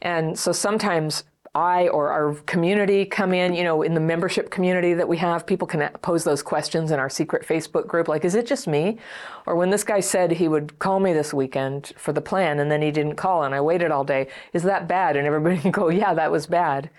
And 0.01 0.37
so 0.37 0.51
sometimes 0.51 1.23
I 1.55 1.87
or 1.89 2.09
our 2.09 2.33
community 2.47 3.05
come 3.05 3.31
in, 3.31 3.53
you 3.53 3.63
know, 3.63 3.83
in 3.83 3.93
the 3.93 3.99
membership 3.99 4.49
community 4.49 4.95
that 4.95 5.07
we 5.07 5.17
have, 5.17 5.45
people 5.45 5.67
can 5.67 5.87
pose 6.01 6.23
those 6.23 6.41
questions 6.41 6.89
in 6.89 6.99
our 6.99 7.09
secret 7.09 7.45
Facebook 7.45 7.85
group 7.85 8.07
like, 8.07 8.25
is 8.25 8.33
it 8.33 8.47
just 8.47 8.67
me? 8.67 8.97
Or 9.45 9.55
when 9.55 9.69
this 9.69 9.83
guy 9.83 9.99
said 9.99 10.31
he 10.31 10.47
would 10.47 10.79
call 10.79 10.99
me 10.99 11.13
this 11.13 11.31
weekend 11.31 11.93
for 11.95 12.11
the 12.11 12.21
plan 12.21 12.59
and 12.59 12.71
then 12.71 12.81
he 12.81 12.89
didn't 12.89 13.17
call 13.17 13.43
and 13.43 13.53
I 13.53 13.61
waited 13.61 13.91
all 13.91 14.03
day, 14.03 14.27
is 14.53 14.63
that 14.63 14.87
bad? 14.87 15.15
And 15.15 15.27
everybody 15.27 15.57
can 15.61 15.71
go, 15.71 15.89
yeah, 15.89 16.15
that 16.15 16.31
was 16.31 16.47
bad. 16.47 16.89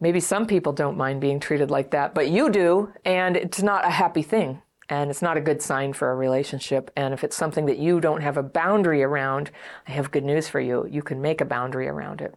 Maybe 0.00 0.18
some 0.18 0.46
people 0.46 0.72
don't 0.72 0.96
mind 0.96 1.20
being 1.20 1.38
treated 1.38 1.70
like 1.70 1.90
that, 1.90 2.14
but 2.14 2.28
you 2.28 2.50
do, 2.50 2.92
and 3.04 3.36
it's 3.36 3.62
not 3.62 3.84
a 3.84 3.90
happy 3.90 4.22
thing 4.22 4.62
and 4.88 5.10
it's 5.10 5.22
not 5.22 5.38
a 5.38 5.40
good 5.40 5.62
sign 5.62 5.92
for 5.92 6.10
a 6.10 6.14
relationship. 6.14 6.90
And 6.96 7.14
if 7.14 7.24
it's 7.24 7.36
something 7.36 7.64
that 7.66 7.78
you 7.78 8.00
don't 8.00 8.20
have 8.20 8.36
a 8.36 8.42
boundary 8.42 9.02
around, 9.02 9.50
I 9.86 9.92
have 9.92 10.10
good 10.10 10.24
news 10.24 10.48
for 10.48 10.60
you. 10.60 10.86
You 10.90 11.02
can 11.02 11.22
make 11.22 11.40
a 11.40 11.46
boundary 11.46 11.88
around 11.88 12.20
it. 12.20 12.34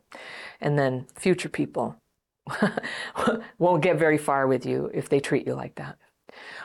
And 0.61 0.77
then 0.77 1.07
future 1.15 1.49
people 1.49 1.95
won't 3.57 3.83
get 3.83 3.97
very 3.97 4.17
far 4.17 4.47
with 4.47 4.65
you 4.65 4.89
if 4.93 5.09
they 5.09 5.19
treat 5.19 5.47
you 5.47 5.55
like 5.55 5.75
that. 5.75 5.97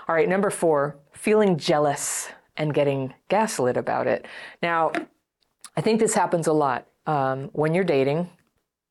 All 0.09 0.15
right, 0.15 0.29
number 0.29 0.51
four, 0.51 0.99
feeling 1.13 1.57
jealous 1.59 2.29
and 2.57 2.75
getting 2.75 3.15
gaslit 3.29 3.77
about 3.77 4.07
it. 4.07 4.27
Now, 4.63 4.93
I 5.77 5.81
think 5.81 6.01
this 6.01 6.15
happens 6.15 6.47
a 6.47 6.53
lot 6.53 6.87
um, 7.07 7.51
when 7.53 7.75
you're 7.75 7.85
dating, 7.85 8.29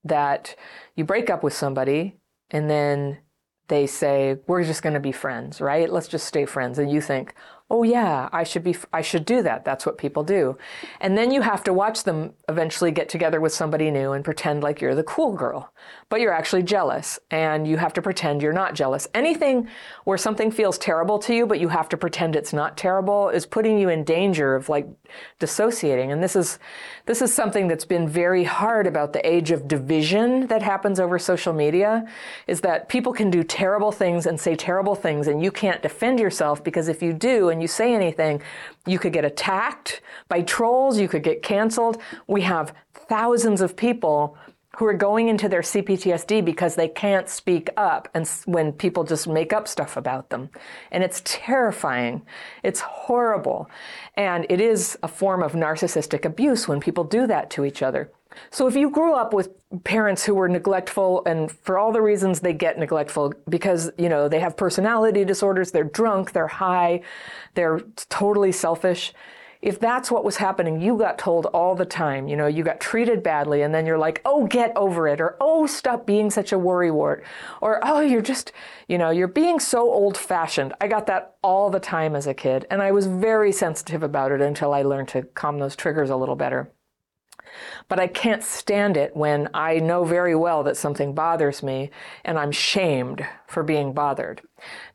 that 0.03 0.55
you 0.95 1.03
break 1.03 1.29
up 1.29 1.43
with 1.43 1.53
somebody 1.53 2.15
and 2.51 2.69
then 2.69 3.19
they 3.67 3.85
say, 3.85 4.37
we're 4.47 4.63
just 4.63 4.81
going 4.81 4.93
to 4.93 4.99
be 4.99 5.11
friends, 5.11 5.61
right? 5.61 5.91
Let's 5.91 6.07
just 6.07 6.25
stay 6.25 6.45
friends. 6.45 6.79
And 6.79 6.91
you 6.91 7.01
think, 7.01 7.33
oh 7.69 7.83
yeah 7.83 8.29
i 8.31 8.43
should 8.43 8.63
be 8.63 8.75
i 8.93 9.01
should 9.01 9.25
do 9.25 9.41
that. 9.43 9.63
That's 9.65 9.85
what 9.85 9.97
people 9.97 10.23
do. 10.23 10.57
And 11.01 11.17
then 11.17 11.31
you 11.31 11.41
have 11.41 11.63
to 11.65 11.73
watch 11.73 12.03
them 12.03 12.33
eventually 12.47 12.91
get 12.91 13.09
together 13.09 13.39
with 13.41 13.53
somebody 13.53 13.91
new 13.91 14.11
and 14.11 14.23
pretend 14.23 14.63
like 14.63 14.81
you're 14.81 14.95
the 14.95 15.03
cool 15.03 15.33
girl 15.33 15.71
but 16.09 16.19
you're 16.19 16.33
actually 16.33 16.63
jealous 16.63 17.19
and 17.29 17.67
you 17.67 17.77
have 17.77 17.93
to 17.93 18.01
pretend 18.01 18.41
you're 18.41 18.53
not 18.53 18.73
jealous. 18.73 19.07
Anything 19.13 19.67
where 20.05 20.17
something 20.17 20.51
feels 20.51 20.77
terrible 20.77 21.19
to 21.19 21.33
you 21.33 21.45
but 21.45 21.59
you 21.59 21.67
have 21.69 21.89
to 21.89 21.97
pretend 21.97 22.35
it's 22.35 22.53
not 22.53 22.77
terrible 22.77 23.29
is 23.29 23.45
putting 23.45 23.77
you 23.77 23.89
in 23.89 24.03
danger 24.03 24.55
of 24.55 24.69
like 24.69 24.87
dissociating. 25.39 26.11
And 26.11 26.23
this 26.23 26.35
is 26.35 26.59
this 27.05 27.21
is 27.21 27.33
something 27.33 27.67
that's 27.67 27.85
been 27.85 28.07
very 28.07 28.43
hard 28.43 28.87
about 28.87 29.13
the 29.13 29.27
age 29.27 29.51
of 29.51 29.67
division 29.67 30.47
that 30.47 30.61
happens 30.61 30.99
over 30.99 31.19
social 31.19 31.53
media 31.53 32.05
is 32.47 32.61
that 32.61 32.89
people 32.89 33.13
can 33.13 33.29
do 33.29 33.43
terrible 33.43 33.91
things 33.91 34.25
and 34.25 34.39
say 34.39 34.55
terrible 34.55 34.95
things 34.95 35.27
and 35.27 35.43
you 35.43 35.51
can't 35.51 35.81
defend 35.81 36.19
yourself 36.19 36.63
because 36.63 36.87
if 36.87 37.01
you 37.01 37.13
do 37.13 37.49
and 37.49 37.58
you 37.61 37.67
say 37.67 37.93
anything, 37.93 38.41
you 38.85 38.99
could 38.99 39.13
get 39.13 39.25
attacked 39.25 40.01
by 40.27 40.41
trolls, 40.41 40.99
you 40.99 41.07
could 41.07 41.23
get 41.23 41.41
canceled. 41.43 42.01
We 42.27 42.41
have 42.41 42.73
thousands 42.93 43.61
of 43.61 43.75
people 43.75 44.37
who 44.77 44.85
are 44.85 44.93
going 44.93 45.27
into 45.27 45.49
their 45.49 45.61
CPTSD 45.61 46.45
because 46.45 46.75
they 46.75 46.87
can't 46.87 47.27
speak 47.27 47.69
up 47.75 48.07
and 48.13 48.25
when 48.45 48.71
people 48.71 49.03
just 49.03 49.27
make 49.27 49.51
up 49.51 49.67
stuff 49.67 49.97
about 49.97 50.29
them. 50.29 50.49
And 50.91 51.03
it's 51.03 51.21
terrifying. 51.25 52.21
It's 52.63 52.79
horrible. 52.79 53.69
And 54.15 54.45
it 54.49 54.61
is 54.61 54.97
a 55.03 55.07
form 55.09 55.43
of 55.43 55.51
narcissistic 55.51 56.23
abuse 56.23 56.67
when 56.67 56.79
people 56.79 57.03
do 57.03 57.27
that 57.27 57.49
to 57.51 57.65
each 57.65 57.81
other. 57.81 58.09
So 58.51 58.67
if 58.67 58.75
you 58.75 58.89
grew 58.91 59.13
up 59.13 59.33
with 59.33 59.49
parents 59.83 60.23
who 60.25 60.35
were 60.35 60.47
neglectful 60.47 61.23
and 61.25 61.51
for 61.51 61.77
all 61.77 61.91
the 61.91 62.01
reasons 62.01 62.39
they 62.39 62.53
get 62.53 62.77
neglectful 62.77 63.33
because, 63.47 63.91
you 63.97 64.09
know, 64.09 64.27
they 64.27 64.39
have 64.39 64.55
personality 64.55 65.25
disorders, 65.25 65.71
they're 65.71 65.83
drunk, 65.83 66.31
they're 66.31 66.47
high, 66.47 67.01
they're 67.55 67.79
totally 68.09 68.51
selfish, 68.51 69.13
if 69.61 69.77
that's 69.77 70.09
what 70.09 70.23
was 70.23 70.37
happening, 70.37 70.79
you 70.79 70.97
got 70.97 71.17
told 71.17 71.45
all 71.47 71.75
the 71.75 71.85
time, 71.85 72.29
you 72.29 72.37
know, 72.37 72.47
you 72.47 72.63
got 72.63 72.79
treated 72.79 73.21
badly, 73.21 73.61
and 73.61 73.75
then 73.75 73.85
you're 73.85 73.97
like, 73.97 74.21
oh, 74.23 74.47
get 74.47 74.71
over 74.77 75.05
it, 75.07 75.19
or 75.19 75.35
oh, 75.41 75.67
stop 75.67 76.05
being 76.05 76.29
such 76.29 76.53
a 76.53 76.57
worrywart, 76.57 77.23
or 77.61 77.81
oh, 77.83 77.99
you're 77.99 78.21
just, 78.21 78.53
you 78.87 78.97
know, 78.97 79.09
you're 79.09 79.27
being 79.27 79.59
so 79.59 79.81
old 79.81 80.17
fashioned. 80.17 80.73
I 80.79 80.87
got 80.87 81.07
that 81.07 81.35
all 81.43 81.69
the 81.69 81.79
time 81.79 82.15
as 82.15 82.25
a 82.25 82.33
kid, 82.33 82.65
and 82.71 82.81
I 82.81 82.93
was 82.93 83.07
very 83.07 83.51
sensitive 83.51 84.01
about 84.01 84.31
it 84.31 84.39
until 84.39 84.73
I 84.73 84.83
learned 84.83 85.09
to 85.09 85.23
calm 85.23 85.59
those 85.59 85.75
triggers 85.75 86.09
a 86.09 86.15
little 86.15 86.37
better. 86.37 86.71
But 87.89 87.99
I 87.99 88.07
can't 88.07 88.43
stand 88.43 88.95
it 88.95 89.15
when 89.15 89.49
I 89.53 89.79
know 89.79 90.05
very 90.05 90.35
well 90.35 90.63
that 90.63 90.77
something 90.77 91.13
bothers 91.13 91.61
me 91.61 91.89
and 92.23 92.39
I'm 92.39 92.51
shamed 92.51 93.25
for 93.47 93.63
being 93.63 93.93
bothered. 93.93 94.41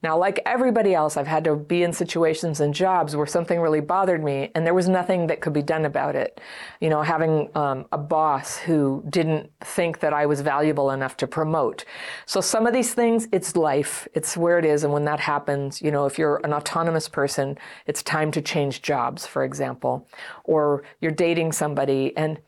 Now, 0.02 0.16
like 0.16 0.40
everybody 0.46 0.94
else, 0.94 1.16
I've 1.16 1.26
had 1.26 1.44
to 1.44 1.56
be 1.56 1.82
in 1.82 1.92
situations 1.92 2.60
and 2.60 2.72
jobs 2.72 3.16
where 3.16 3.26
something 3.26 3.60
really 3.60 3.80
bothered 3.80 4.22
me 4.22 4.50
and 4.54 4.64
there 4.64 4.74
was 4.74 4.88
nothing 4.88 5.26
that 5.26 5.40
could 5.40 5.52
be 5.52 5.62
done 5.62 5.84
about 5.84 6.14
it. 6.14 6.40
You 6.80 6.90
know, 6.90 7.02
having 7.02 7.50
um, 7.56 7.86
a 7.90 7.98
boss 7.98 8.58
who 8.58 9.04
didn't 9.08 9.50
think 9.60 10.00
that 10.00 10.12
I 10.12 10.26
was 10.26 10.40
valuable 10.40 10.90
enough 10.90 11.16
to 11.18 11.26
promote. 11.26 11.84
So, 12.26 12.40
some 12.40 12.66
of 12.66 12.72
these 12.72 12.94
things, 12.94 13.26
it's 13.32 13.56
life, 13.56 14.06
it's 14.14 14.36
where 14.36 14.58
it 14.58 14.64
is. 14.64 14.84
And 14.84 14.92
when 14.92 15.04
that 15.06 15.20
happens, 15.20 15.82
you 15.82 15.90
know, 15.90 16.06
if 16.06 16.18
you're 16.18 16.40
an 16.44 16.52
autonomous 16.52 17.08
person, 17.08 17.58
it's 17.86 18.02
time 18.02 18.30
to 18.32 18.42
change 18.42 18.82
jobs, 18.82 19.26
for 19.26 19.44
example, 19.44 20.06
or 20.44 20.84
you're 21.00 21.10
dating 21.10 21.52
somebody 21.52 22.16
and 22.16 22.38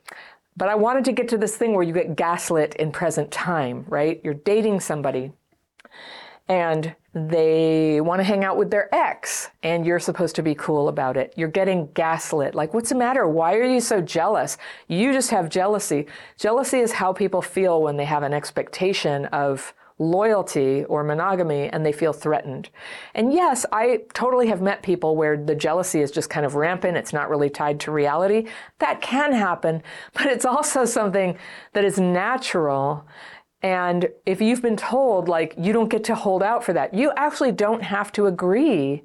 but 0.56 0.68
I 0.68 0.75
wanted 0.75 1.04
to 1.06 1.12
get 1.12 1.28
to 1.28 1.38
this 1.38 1.56
thing 1.56 1.75
where 1.75 1.82
you 1.82 1.92
get 1.92 2.16
gaslit 2.16 2.75
in 2.76 2.92
present 2.92 3.30
time, 3.30 3.84
right? 3.88 4.20
You're 4.25 4.34
dating 4.34 4.80
somebody 4.80 5.32
and 6.48 6.94
they 7.12 8.00
want 8.00 8.20
to 8.20 8.25
hang 8.25 8.44
out 8.44 8.56
with 8.56 8.70
their 8.70 8.94
ex 8.94 9.50
and 9.62 9.84
you're 9.86 9.98
supposed 9.98 10.36
to 10.36 10.42
be 10.42 10.54
cool 10.54 10.88
about 10.88 11.16
it. 11.16 11.32
You're 11.36 11.48
getting 11.48 11.90
gaslit. 11.92 12.54
Like, 12.54 12.75
what's 12.75 12.90
the 12.90 12.94
matter? 12.94 13.26
Why 13.28 13.54
are 13.54 13.64
you 13.64 13.80
so 13.80 14.00
jealous? 14.00 14.58
You 14.86 15.12
just 15.12 15.30
have 15.30 15.48
jealousy. 15.48 16.06
Jealousy 16.38 16.78
is 16.80 16.92
how 16.92 17.12
people 17.12 17.42
feel 17.42 17.82
when 17.82 17.96
they 17.96 18.04
have 18.04 18.22
an 18.22 18.32
expectation 18.32 19.26
of 19.26 19.75
loyalty 19.98 20.84
or 20.84 21.02
monogamy 21.02 21.68
and 21.68 21.84
they 21.84 21.92
feel 21.92 22.12
threatened. 22.12 22.68
And 23.14 23.32
yes, 23.32 23.64
I 23.72 24.02
totally 24.12 24.48
have 24.48 24.60
met 24.60 24.82
people 24.82 25.16
where 25.16 25.36
the 25.36 25.54
jealousy 25.54 26.00
is 26.00 26.10
just 26.10 26.28
kind 26.28 26.44
of 26.44 26.54
rampant. 26.54 26.96
It's 26.96 27.12
not 27.12 27.30
really 27.30 27.48
tied 27.48 27.80
to 27.80 27.90
reality. 27.90 28.46
That 28.78 29.00
can 29.00 29.32
happen, 29.32 29.82
but 30.12 30.26
it's 30.26 30.44
also 30.44 30.84
something 30.84 31.38
that 31.72 31.84
is 31.84 31.98
natural 31.98 33.06
and 33.62 34.08
if 34.26 34.40
you've 34.40 34.62
been 34.62 34.76
told, 34.76 35.28
like, 35.28 35.54
you 35.58 35.72
don't 35.72 35.88
get 35.88 36.04
to 36.04 36.14
hold 36.14 36.42
out 36.42 36.62
for 36.62 36.72
that, 36.74 36.94
you 36.94 37.10
actually 37.16 37.52
don't 37.52 37.82
have 37.82 38.12
to 38.12 38.26
agree 38.26 39.02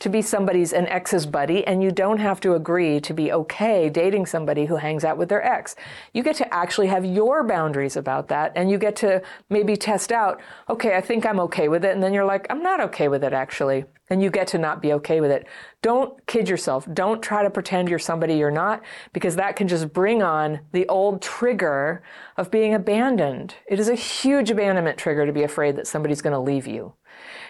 to 0.00 0.08
be 0.08 0.22
somebody's 0.22 0.72
an 0.72 0.86
ex's 0.88 1.26
buddy, 1.26 1.66
and 1.66 1.82
you 1.82 1.90
don't 1.90 2.18
have 2.18 2.40
to 2.40 2.54
agree 2.54 3.00
to 3.00 3.14
be 3.14 3.32
okay 3.32 3.88
dating 3.88 4.26
somebody 4.26 4.66
who 4.66 4.76
hangs 4.76 5.04
out 5.04 5.18
with 5.18 5.28
their 5.28 5.44
ex. 5.44 5.76
You 6.12 6.22
get 6.22 6.36
to 6.36 6.54
actually 6.54 6.88
have 6.88 7.04
your 7.04 7.44
boundaries 7.44 7.96
about 7.96 8.28
that, 8.28 8.52
and 8.56 8.70
you 8.70 8.78
get 8.78 8.96
to 8.96 9.22
maybe 9.50 9.76
test 9.76 10.12
out, 10.12 10.40
okay, 10.68 10.96
I 10.96 11.00
think 11.00 11.26
I'm 11.26 11.40
okay 11.40 11.68
with 11.68 11.84
it, 11.84 11.92
and 11.92 12.02
then 12.02 12.12
you're 12.12 12.24
like, 12.24 12.46
I'm 12.50 12.62
not 12.62 12.80
okay 12.80 13.08
with 13.08 13.24
it 13.24 13.32
actually 13.32 13.84
and 14.10 14.22
you 14.22 14.30
get 14.30 14.46
to 14.48 14.58
not 14.58 14.82
be 14.82 14.92
okay 14.92 15.20
with 15.20 15.30
it. 15.30 15.46
Don't 15.82 16.24
kid 16.26 16.48
yourself. 16.48 16.86
Don't 16.92 17.22
try 17.22 17.42
to 17.42 17.50
pretend 17.50 17.88
you're 17.88 17.98
somebody 17.98 18.34
you're 18.34 18.50
not 18.50 18.82
because 19.12 19.36
that 19.36 19.56
can 19.56 19.66
just 19.66 19.92
bring 19.92 20.22
on 20.22 20.60
the 20.72 20.86
old 20.88 21.22
trigger 21.22 22.02
of 22.36 22.50
being 22.50 22.74
abandoned. 22.74 23.54
It 23.66 23.80
is 23.80 23.88
a 23.88 23.94
huge 23.94 24.50
abandonment 24.50 24.98
trigger 24.98 25.24
to 25.26 25.32
be 25.32 25.42
afraid 25.42 25.76
that 25.76 25.86
somebody's 25.86 26.22
going 26.22 26.34
to 26.34 26.38
leave 26.38 26.66
you. 26.66 26.92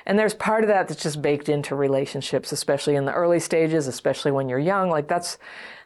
And 0.07 0.19
there's 0.19 0.35
part 0.35 0.65
of 0.65 0.69
that 0.69 0.89
that's 0.89 1.03
just 1.03 1.23
baked 1.23 1.49
into 1.49 1.75
relationships, 1.75 2.53
especially 2.53 2.97
in 2.97 3.05
the 3.05 3.13
early 3.13 3.41
stages, 3.41 3.87
especially 3.87 4.33
when 4.33 4.49
you're 4.49 4.59
young. 4.59 4.91
Like 4.91 5.09
that's 5.09 5.39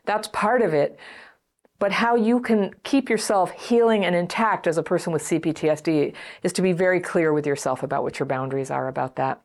that's 0.05 0.29
part 0.29 0.63
of 0.63 0.75
it. 0.75 0.99
But 1.79 1.93
how 1.93 2.17
you 2.17 2.41
can 2.41 2.75
keep 2.83 3.09
yourself 3.09 3.53
healing 3.53 4.05
and 4.05 4.17
intact 4.17 4.67
as 4.67 4.79
a 4.79 4.83
person 4.83 5.13
with 5.13 5.23
CPTSD 5.23 6.13
is 6.43 6.53
to 6.55 6.63
be 6.63 6.73
very 6.73 6.99
clear 6.99 7.33
with 7.33 7.47
yourself 7.47 7.85
about 7.85 8.03
what 8.03 8.19
your 8.19 8.27
boundaries 8.27 8.71
are 8.71 8.89
about 8.89 9.17
that. 9.17 9.43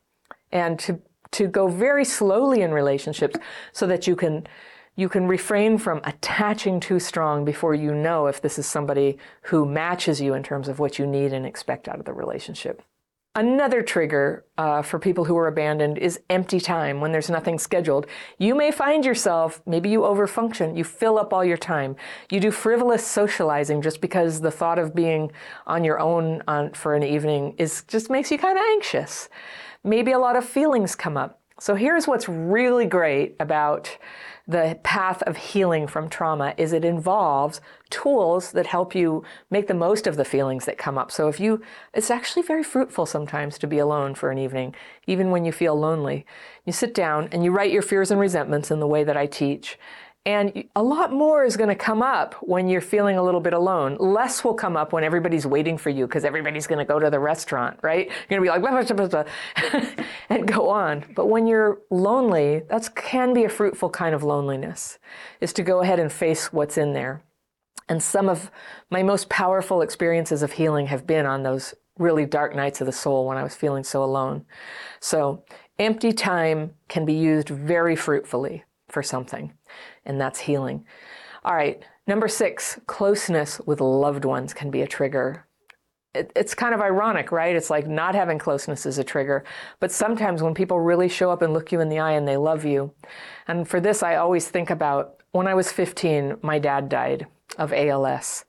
And 0.50 0.78
to 0.80 1.00
to 1.32 1.48
go 1.48 1.66
very 1.68 2.04
slowly 2.04 2.62
in 2.62 2.72
relationships 2.72 3.36
so 3.72 3.86
that 3.86 4.06
you 4.06 4.16
can 4.16 4.46
you 4.96 5.08
can 5.08 5.26
refrain 5.26 5.76
from 5.78 6.00
attaching 6.04 6.78
too 6.78 7.00
strong 7.00 7.44
before 7.44 7.74
you 7.74 7.92
know 7.92 8.26
if 8.26 8.40
this 8.40 8.58
is 8.58 8.66
somebody 8.66 9.18
who 9.42 9.66
matches 9.66 10.20
you 10.20 10.34
in 10.34 10.42
terms 10.42 10.68
of 10.68 10.78
what 10.78 10.98
you 10.98 11.06
need 11.06 11.32
and 11.32 11.44
expect 11.44 11.88
out 11.88 11.98
of 11.98 12.04
the 12.04 12.12
relationship. 12.12 12.80
Another 13.36 13.82
trigger 13.82 14.44
uh, 14.58 14.80
for 14.82 14.98
people 14.98 15.24
who 15.24 15.36
are 15.36 15.48
abandoned 15.48 15.98
is 15.98 16.20
empty 16.30 16.60
time 16.60 17.00
when 17.00 17.10
there's 17.10 17.28
nothing 17.28 17.58
scheduled. 17.58 18.06
You 18.38 18.54
may 18.54 18.70
find 18.70 19.04
yourself, 19.04 19.60
maybe 19.66 19.90
you 19.90 20.00
overfunction, 20.00 20.76
you 20.76 20.84
fill 20.84 21.18
up 21.18 21.32
all 21.32 21.44
your 21.44 21.56
time. 21.56 21.96
You 22.30 22.38
do 22.38 22.52
frivolous 22.52 23.04
socializing 23.04 23.82
just 23.82 24.00
because 24.00 24.40
the 24.40 24.52
thought 24.52 24.78
of 24.78 24.94
being 24.94 25.32
on 25.66 25.82
your 25.82 25.98
own 25.98 26.42
on, 26.46 26.72
for 26.74 26.94
an 26.94 27.02
evening 27.02 27.56
is 27.58 27.82
just 27.88 28.08
makes 28.08 28.30
you 28.30 28.38
kind 28.38 28.56
of 28.56 28.64
anxious 28.64 29.28
maybe 29.84 30.12
a 30.12 30.18
lot 30.18 30.34
of 30.34 30.44
feelings 30.44 30.96
come 30.96 31.16
up. 31.16 31.40
So 31.60 31.76
here's 31.76 32.08
what's 32.08 32.28
really 32.28 32.86
great 32.86 33.36
about 33.38 33.96
the 34.46 34.78
path 34.82 35.22
of 35.22 35.38
healing 35.38 35.86
from 35.86 36.08
trauma 36.08 36.54
is 36.58 36.72
it 36.72 36.84
involves 36.84 37.62
tools 37.88 38.52
that 38.52 38.66
help 38.66 38.94
you 38.94 39.24
make 39.50 39.68
the 39.68 39.74
most 39.74 40.06
of 40.06 40.16
the 40.16 40.24
feelings 40.24 40.66
that 40.66 40.76
come 40.76 40.98
up. 40.98 41.10
So 41.10 41.28
if 41.28 41.40
you 41.40 41.62
it's 41.94 42.10
actually 42.10 42.42
very 42.42 42.62
fruitful 42.62 43.06
sometimes 43.06 43.56
to 43.58 43.66
be 43.66 43.78
alone 43.78 44.14
for 44.14 44.30
an 44.30 44.36
evening, 44.38 44.74
even 45.06 45.30
when 45.30 45.46
you 45.46 45.52
feel 45.52 45.74
lonely. 45.74 46.26
You 46.66 46.72
sit 46.72 46.92
down 46.92 47.28
and 47.32 47.42
you 47.42 47.52
write 47.52 47.72
your 47.72 47.82
fears 47.82 48.10
and 48.10 48.20
resentments 48.20 48.70
in 48.70 48.80
the 48.80 48.86
way 48.86 49.02
that 49.04 49.16
I 49.16 49.26
teach 49.26 49.78
and 50.26 50.64
a 50.74 50.82
lot 50.82 51.12
more 51.12 51.44
is 51.44 51.56
going 51.58 51.68
to 51.68 51.74
come 51.74 52.02
up 52.02 52.34
when 52.40 52.66
you're 52.66 52.80
feeling 52.80 53.18
a 53.18 53.22
little 53.22 53.40
bit 53.40 53.52
alone. 53.52 53.96
Less 54.00 54.42
will 54.42 54.54
come 54.54 54.74
up 54.74 54.92
when 54.92 55.04
everybody's 55.04 55.46
waiting 55.46 55.76
for 55.76 55.90
you 55.90 56.06
because 56.06 56.24
everybody's 56.24 56.66
going 56.66 56.78
to 56.78 56.84
go 56.84 56.98
to 56.98 57.10
the 57.10 57.18
restaurant, 57.18 57.78
right? 57.82 58.06
You're 58.06 58.40
going 58.40 58.40
to 58.40 58.42
be 58.42 58.48
like, 58.48 58.62
blah, 58.62 59.06
blah, 59.06 59.24
blah, 59.24 59.94
and 60.30 60.48
go 60.48 60.70
on. 60.70 61.04
But 61.14 61.26
when 61.26 61.46
you're 61.46 61.80
lonely, 61.90 62.62
that 62.70 62.94
can 62.94 63.34
be 63.34 63.44
a 63.44 63.50
fruitful 63.50 63.90
kind 63.90 64.14
of 64.14 64.22
loneliness, 64.22 64.98
is 65.42 65.52
to 65.54 65.62
go 65.62 65.82
ahead 65.82 66.00
and 66.00 66.10
face 66.10 66.50
what's 66.52 66.78
in 66.78 66.94
there. 66.94 67.22
And 67.90 68.02
some 68.02 68.30
of 68.30 68.50
my 68.90 69.02
most 69.02 69.28
powerful 69.28 69.82
experiences 69.82 70.42
of 70.42 70.52
healing 70.52 70.86
have 70.86 71.06
been 71.06 71.26
on 71.26 71.42
those 71.42 71.74
really 71.98 72.24
dark 72.24 72.56
nights 72.56 72.80
of 72.80 72.86
the 72.86 72.92
soul 72.92 73.26
when 73.26 73.36
I 73.36 73.42
was 73.42 73.54
feeling 73.54 73.84
so 73.84 74.02
alone. 74.02 74.46
So, 75.00 75.44
empty 75.78 76.12
time 76.12 76.72
can 76.88 77.04
be 77.04 77.12
used 77.12 77.50
very 77.50 77.94
fruitfully 77.94 78.64
for 78.88 79.02
something 79.02 79.52
and 80.06 80.20
that's 80.20 80.40
healing. 80.40 80.84
All 81.44 81.54
right, 81.54 81.82
number 82.06 82.28
six, 82.28 82.78
closeness 82.86 83.60
with 83.60 83.80
loved 83.80 84.24
ones 84.24 84.54
can 84.54 84.70
be 84.70 84.82
a 84.82 84.86
trigger. 84.86 85.46
It, 86.14 86.32
it's 86.36 86.54
kind 86.54 86.74
of 86.74 86.80
ironic, 86.80 87.32
right? 87.32 87.56
It's 87.56 87.70
like 87.70 87.86
not 87.86 88.14
having 88.14 88.38
closeness 88.38 88.86
is 88.86 88.98
a 88.98 89.04
trigger. 89.04 89.44
But 89.80 89.92
sometimes 89.92 90.42
when 90.42 90.54
people 90.54 90.80
really 90.80 91.08
show 91.08 91.30
up 91.30 91.42
and 91.42 91.52
look 91.52 91.72
you 91.72 91.80
in 91.80 91.88
the 91.88 91.98
eye 91.98 92.12
and 92.12 92.26
they 92.26 92.36
love 92.36 92.64
you, 92.64 92.94
and 93.48 93.68
for 93.68 93.80
this, 93.80 94.02
I 94.02 94.16
always 94.16 94.48
think 94.48 94.70
about 94.70 95.22
when 95.32 95.46
I 95.48 95.54
was 95.54 95.72
15, 95.72 96.38
my 96.42 96.58
dad 96.58 96.88
died 96.88 97.26
of 97.58 97.72
ALS. 97.72 98.44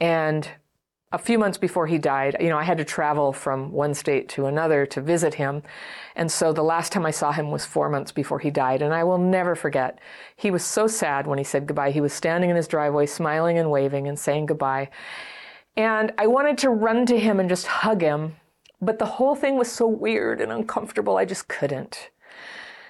And 0.00 0.48
a 1.16 1.18
few 1.18 1.38
months 1.38 1.56
before 1.56 1.86
he 1.86 1.96
died, 1.96 2.36
you 2.40 2.50
know, 2.50 2.58
I 2.58 2.62
had 2.62 2.76
to 2.76 2.84
travel 2.84 3.32
from 3.32 3.72
one 3.72 3.94
state 3.94 4.28
to 4.30 4.44
another 4.44 4.84
to 4.84 5.00
visit 5.00 5.32
him. 5.32 5.62
And 6.14 6.30
so 6.30 6.52
the 6.52 6.62
last 6.62 6.92
time 6.92 7.06
I 7.06 7.10
saw 7.10 7.32
him 7.32 7.50
was 7.50 7.64
four 7.64 7.88
months 7.88 8.12
before 8.12 8.38
he 8.38 8.50
died. 8.50 8.82
And 8.82 8.92
I 8.92 9.02
will 9.02 9.16
never 9.16 9.54
forget. 9.54 9.98
He 10.36 10.50
was 10.50 10.62
so 10.62 10.86
sad 10.86 11.26
when 11.26 11.38
he 11.38 11.44
said 11.44 11.66
goodbye. 11.66 11.90
He 11.90 12.02
was 12.02 12.12
standing 12.12 12.50
in 12.50 12.56
his 12.56 12.68
driveway, 12.68 13.06
smiling 13.06 13.56
and 13.56 13.70
waving 13.70 14.06
and 14.06 14.18
saying 14.18 14.44
goodbye. 14.44 14.90
And 15.74 16.12
I 16.18 16.26
wanted 16.26 16.58
to 16.58 16.68
run 16.68 17.06
to 17.06 17.18
him 17.18 17.40
and 17.40 17.48
just 17.48 17.66
hug 17.66 18.02
him. 18.02 18.36
But 18.82 18.98
the 18.98 19.06
whole 19.06 19.34
thing 19.34 19.56
was 19.56 19.72
so 19.72 19.86
weird 19.88 20.42
and 20.42 20.52
uncomfortable, 20.52 21.16
I 21.16 21.24
just 21.24 21.48
couldn't. 21.48 22.10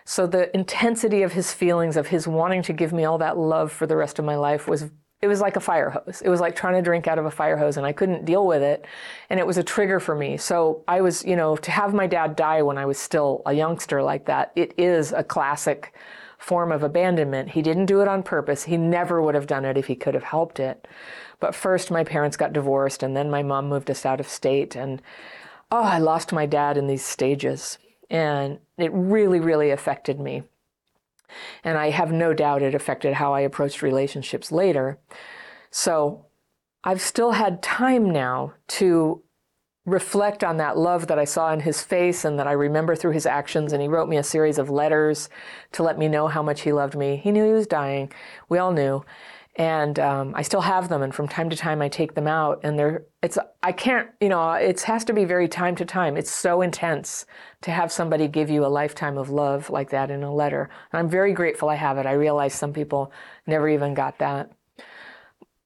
So 0.04 0.26
the 0.26 0.52
intensity 0.52 1.23
of 1.23 1.35
his 1.35 1.52
feelings, 1.52 1.97
of 1.97 2.09
his 2.09 2.26
wanting 2.26 2.62
to 2.62 2.73
give 2.73 2.92
me 2.92 3.04
all 3.04 3.18
that 3.18 3.38
love 3.38 3.71
for 3.71 3.87
the 3.87 3.97
rest 3.97 4.18
of 4.18 4.25
my 4.25 4.37
life 4.37 4.66
was 4.66 4.90
it 5.23 5.28
was 5.28 5.40
like 5.40 5.56
a 5.56 5.61
fire 5.61 5.90
hose. 5.90 6.20
It 6.23 6.28
was 6.28 6.40
like 6.40 6.54
trying 6.54 6.75
to 6.75 6.82
drink 6.82 7.08
out 7.08 7.18
of 7.18 7.25
a 7.25 7.30
fire 7.30 7.56
hose 7.56 7.76
and 7.76 7.87
I 7.87 7.92
couldn't 7.92 8.26
deal 8.26 8.46
with 8.46 8.62
it. 8.62 8.85
And 9.30 9.40
it 9.40 9.46
was 9.46 9.56
a 9.56 9.62
trigger 9.62 9.99
for 9.99 10.14
me. 10.14 10.37
So 10.37 10.85
I 10.87 11.00
was, 11.00 11.25
you 11.25 11.37
know, 11.37 11.56
to 11.56 11.70
have 11.70 11.94
my 11.94 12.06
dad 12.06 12.37
die 12.37 12.62
when 12.62 12.76
I 12.76 12.85
was 12.85 12.99
still 12.99 13.42
a 13.46 13.52
youngster 13.52 14.02
like 14.02 14.26
that, 14.26 14.52
it 14.56 14.75
is 14.76 15.12
a 15.12 15.25
classic 15.25 15.94
form 16.38 16.70
of 16.70 16.82
abandonment. 16.82 17.49
He 17.49 17.62
didn't 17.62 17.87
do 17.87 18.02
it 18.02 18.08
on 18.08 18.23
purpose. 18.23 18.64
He 18.64 18.76
never 18.76 19.23
would 19.23 19.35
have 19.35 19.46
done 19.46 19.64
it 19.64 19.78
if 19.78 19.87
he 19.87 19.94
could 19.96 20.12
have 20.12 20.23
helped 20.23 20.61
it. 20.61 20.87
But 21.40 21.54
first 21.54 21.90
my 21.90 22.04
parents 22.04 22.37
got 22.37 22.52
divorced 22.52 23.02
and 23.02 23.16
then 23.16 23.30
my 23.30 23.42
mom 23.42 23.68
moved 23.68 23.90
us 23.90 24.04
out 24.04 24.20
of 24.20 24.28
state 24.28 24.76
and 24.76 25.00
oh, 25.73 25.82
I 25.82 25.99
lost 25.99 26.32
my 26.32 26.44
dad 26.44 26.76
in 26.76 26.88
these 26.88 27.04
stages. 27.04 27.78
And 28.11 28.58
it 28.76 28.92
really, 28.92 29.40
really 29.40 29.70
affected 29.70 30.20
me. 30.20 30.42
And 31.64 31.76
I 31.78 31.90
have 31.90 32.12
no 32.12 32.33
doubt 32.33 32.62
it 32.62 32.75
affected 32.75 33.14
how 33.14 33.35
I 33.35 33.40
approached 33.40 33.83
relationships 33.83 34.52
later. 34.52 34.99
So 35.71 36.26
I've 36.85 37.00
still 37.00 37.33
had 37.33 37.62
time 37.62 38.11
now 38.11 38.54
to 38.68 39.23
reflect 39.87 40.42
on 40.42 40.56
that 40.56 40.76
love 40.76 41.06
that 41.06 41.18
I 41.18 41.25
saw 41.25 41.52
in 41.52 41.61
his 41.61 41.80
face 41.80 42.25
and 42.25 42.38
that 42.38 42.49
I 42.49 42.52
remember 42.52 42.97
through 42.97 43.12
his 43.12 43.26
actions. 43.26 43.73
And 43.73 43.80
he 43.80 43.88
wrote 43.88 44.09
me 44.09 44.16
a 44.16 44.23
series 44.23 44.59
of 44.59 44.68
letters 44.68 45.28
to 45.73 45.83
let 45.83 45.99
me 45.99 46.09
know 46.09 46.26
how 46.26 46.42
much 46.42 46.62
he 46.62 46.73
loved 46.73 46.97
me. 46.97 47.16
He 47.16 47.30
knew 47.30 47.45
he 47.45 47.52
was 47.52 47.68
dying. 47.68 48.12
We 48.49 48.59
all 48.59 48.73
knew 48.73 49.04
and 49.57 49.99
um, 49.99 50.35
I 50.37 50.43
still 50.43 50.61
have 50.61 50.89
them. 50.89 51.03
And 51.03 51.15
from 51.15 51.29
time 51.29 51.49
to 51.49 51.57
time, 51.57 51.81
I 51.81 51.89
take 51.89 52.15
them 52.15 52.27
out, 52.27 52.61
and 52.63 52.79
they're 52.79 53.05
it's 53.23 53.39
I 53.63 53.73
can't 53.73 54.09
you 54.21 54.29
know 54.29 54.53
it 54.53 54.81
has 54.83 55.05
to 55.07 55.13
be 55.13 55.25
very 55.25 55.49
time 55.49 55.75
to 55.77 55.85
time. 55.85 56.17
It's 56.17 56.31
so 56.31 56.63
intense 56.63 57.27
to 57.63 57.71
have 57.71 57.91
somebody 57.91 58.29
give 58.29 58.51
you 58.51 58.65
a 58.65 58.69
lifetime 58.69 59.17
of 59.19 59.31
love 59.31 59.71
like 59.71 59.91
that 59.91 60.11
in 60.11 60.23
a 60.23 60.35
letter. 60.35 60.71
And 60.93 61.01
I'm 61.01 61.09
very 61.09 61.33
grateful 61.33 61.69
I 61.69 61.77
have 61.77 61.99
it. 61.99 62.07
I 62.07 62.13
realize 62.13 62.55
some 62.55 62.73
people 62.73 63.11
never 63.47 63.69
even 63.69 63.95
got 63.95 64.19
that. 64.19 64.53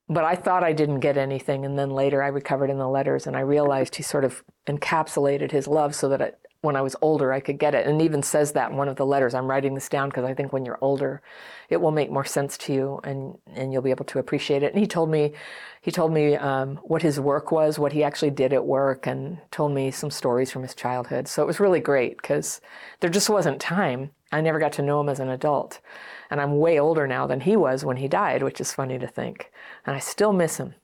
But 0.09 0.25
I 0.25 0.35
thought 0.35 0.65
I 0.65 0.73
didn't 0.73 1.01
get 1.01 1.17
anything, 1.17 1.65
and 1.65 1.79
then 1.79 1.91
later 1.91 2.23
I 2.23 2.29
recovered 2.29 2.71
in 2.71 2.79
the 2.79 2.89
letters, 2.89 3.27
and 3.27 3.37
I 3.37 3.41
realized 3.41 3.97
he 3.97 4.03
sort 4.03 4.25
of 4.25 4.43
encapsulated 4.67 5.51
his 5.53 5.69
love 5.69 5.95
so 5.95 6.09
that 6.09 6.21
it, 6.21 6.39
when 6.63 6.77
I 6.77 6.83
was 6.83 6.97
older, 7.01 7.33
I 7.33 7.41
could 7.41 7.59
get 7.59 7.75
it. 7.75 7.87
And 7.87 8.03
even 8.03 8.23
says 8.23 8.53
that 8.53 8.71
in 8.71 8.77
one 8.77 8.89
of 8.89 8.97
the 8.97 9.07
letters. 9.07 9.35
I'm 9.35 9.49
writing 9.49 9.75
this 9.75 9.89
down 9.89 10.09
because 10.09 10.25
I 10.25 10.35
think 10.35 10.53
when 10.53 10.65
you're 10.65 10.79
older, 10.81 11.23
it 11.71 11.81
will 11.81 11.93
make 11.93 12.11
more 12.11 12.25
sense 12.25 12.59
to 12.59 12.73
you 12.73 13.01
and, 13.05 13.39
and 13.55 13.73
you'll 13.73 13.81
be 13.81 13.93
able 13.93 14.05
to 14.05 14.19
appreciate 14.19 14.63
it. 14.65 14.73
And 14.73 14.81
he 14.81 14.89
told 14.89 15.09
me, 15.09 15.33
he 15.81 15.93
told 15.93 16.13
me 16.13 16.35
um, 16.35 16.77
what 16.83 17.01
his 17.01 17.21
work 17.21 17.53
was, 17.53 17.79
what 17.79 17.93
he 17.93 18.03
actually 18.03 18.33
did 18.33 18.53
at 18.53 18.67
work, 18.67 19.07
and 19.07 19.39
told 19.53 19.73
me 19.73 19.93
some 19.93 20.11
stories 20.11 20.51
from 20.51 20.63
his 20.63 20.75
childhood. 20.75 21.29
So 21.29 21.43
it 21.43 21.47
was 21.47 21.61
really 21.61 21.81
great 21.81 22.17
because 22.17 22.61
there 22.99 23.09
just 23.09 23.31
wasn't 23.31 23.61
time. 23.61 24.11
I 24.33 24.41
never 24.41 24.59
got 24.59 24.73
to 24.75 24.83
know 24.83 25.01
him 25.01 25.09
as 25.09 25.21
an 25.21 25.31
adult. 25.31 25.81
And 26.29 26.41
I'm 26.41 26.59
way 26.59 26.79
older 26.79 27.07
now 27.07 27.27
than 27.27 27.41
he 27.41 27.57
was 27.57 27.85
when 27.85 27.97
he 27.97 28.09
died, 28.09 28.43
which 28.43 28.61
is 28.61 28.75
funny 28.75 28.99
to 28.99 29.07
think. 29.07 29.51
And 29.87 29.95
I 29.95 30.01
still 30.01 30.33
miss 30.33 30.59
him. 30.59 30.75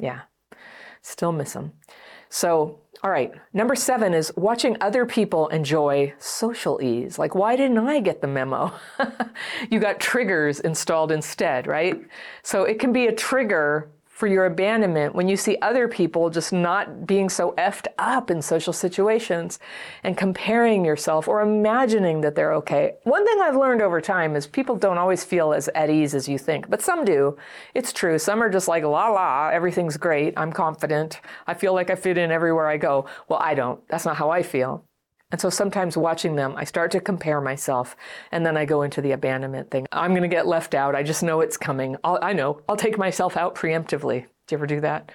Yeah, 0.00 0.22
still 1.02 1.32
miss 1.32 1.54
him. 1.54 1.72
So 2.34 2.78
all 3.04 3.10
right, 3.10 3.32
number 3.52 3.74
seven 3.74 4.14
is 4.14 4.32
watching 4.36 4.76
other 4.80 5.04
people 5.04 5.48
enjoy 5.48 6.14
social 6.18 6.80
ease. 6.80 7.18
Like, 7.18 7.34
why 7.34 7.56
didn't 7.56 7.78
I 7.78 7.98
get 7.98 8.20
the 8.20 8.28
memo? 8.28 8.72
you 9.70 9.80
got 9.80 9.98
triggers 9.98 10.60
installed 10.60 11.10
instead, 11.10 11.66
right? 11.66 12.00
So 12.44 12.62
it 12.62 12.78
can 12.78 12.92
be 12.92 13.08
a 13.08 13.12
trigger 13.12 13.90
for 14.22 14.28
your 14.28 14.44
abandonment 14.44 15.16
when 15.16 15.26
you 15.26 15.36
see 15.36 15.58
other 15.62 15.88
people 15.88 16.30
just 16.30 16.52
not 16.52 17.08
being 17.08 17.28
so 17.28 17.50
effed 17.58 17.88
up 17.98 18.30
in 18.30 18.40
social 18.40 18.72
situations 18.72 19.58
and 20.04 20.16
comparing 20.16 20.84
yourself 20.84 21.26
or 21.26 21.40
imagining 21.40 22.20
that 22.20 22.36
they're 22.36 22.52
okay. 22.52 22.92
One 23.02 23.26
thing 23.26 23.40
I've 23.42 23.56
learned 23.56 23.82
over 23.82 24.00
time 24.00 24.36
is 24.36 24.46
people 24.46 24.76
don't 24.76 24.96
always 24.96 25.24
feel 25.24 25.52
as 25.52 25.66
at 25.74 25.90
ease 25.90 26.14
as 26.14 26.28
you 26.28 26.38
think, 26.38 26.70
but 26.70 26.80
some 26.80 27.04
do. 27.04 27.36
It's 27.74 27.92
true. 27.92 28.16
Some 28.16 28.40
are 28.40 28.48
just 28.48 28.68
like, 28.68 28.84
la 28.84 29.08
la, 29.08 29.48
everything's 29.48 29.96
great. 29.96 30.34
I'm 30.36 30.52
confident. 30.52 31.20
I 31.48 31.54
feel 31.54 31.74
like 31.74 31.90
I 31.90 31.96
fit 31.96 32.16
in 32.16 32.30
everywhere 32.30 32.68
I 32.68 32.76
go. 32.76 33.06
Well, 33.26 33.40
I 33.42 33.54
don't. 33.54 33.80
That's 33.88 34.04
not 34.04 34.18
how 34.18 34.30
I 34.30 34.44
feel. 34.44 34.84
And 35.32 35.40
so 35.40 35.50
sometimes 35.50 35.96
watching 35.96 36.36
them, 36.36 36.54
I 36.56 36.64
start 36.64 36.90
to 36.92 37.00
compare 37.00 37.40
myself 37.40 37.96
and 38.30 38.44
then 38.44 38.56
I 38.56 38.66
go 38.66 38.82
into 38.82 39.00
the 39.00 39.12
abandonment 39.12 39.70
thing. 39.70 39.86
I'm 39.90 40.12
going 40.12 40.22
to 40.22 40.28
get 40.28 40.46
left 40.46 40.74
out. 40.74 40.94
I 40.94 41.02
just 41.02 41.22
know 41.22 41.40
it's 41.40 41.56
coming. 41.56 41.96
I'll, 42.04 42.18
i 42.22 42.34
know. 42.34 42.60
I'll 42.68 42.76
take 42.76 42.98
myself 42.98 43.36
out 43.36 43.54
preemptively. 43.54 44.26
Do 44.46 44.54
you 44.54 44.58
ever 44.58 44.66
do 44.66 44.80
that? 44.82 45.10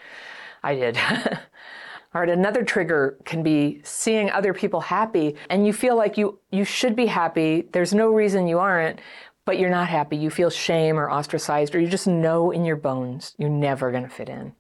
I 0.64 0.74
did. 0.74 0.98
All 2.16 2.22
right, 2.22 2.30
another 2.30 2.64
trigger 2.64 3.18
can 3.26 3.44
be 3.44 3.82
seeing 3.84 4.32
other 4.32 4.54
people 4.54 4.82
happy 4.82 5.36
and 5.52 5.68
you 5.68 5.74
feel 5.74 5.96
like 5.96 6.18
you 6.18 6.40
you 6.52 6.66
should 6.66 6.96
be 6.96 7.06
happy. 7.06 7.68
There's 7.74 7.94
no 7.94 8.08
reason 8.08 8.48
you 8.48 8.58
aren't, 8.58 9.00
but 9.46 9.60
you're 9.60 9.70
not 9.70 9.88
happy. 9.88 10.18
You 10.18 10.32
feel 10.32 10.50
shame 10.50 10.98
or 10.98 11.12
ostracized 11.12 11.76
or 11.76 11.80
you 11.80 11.88
just 11.88 12.08
know 12.08 12.50
in 12.50 12.66
your 12.66 12.76
bones 12.76 13.36
you're 13.38 13.50
never 13.50 13.92
going 13.92 14.04
to 14.04 14.10
fit 14.10 14.30
in. 14.30 14.54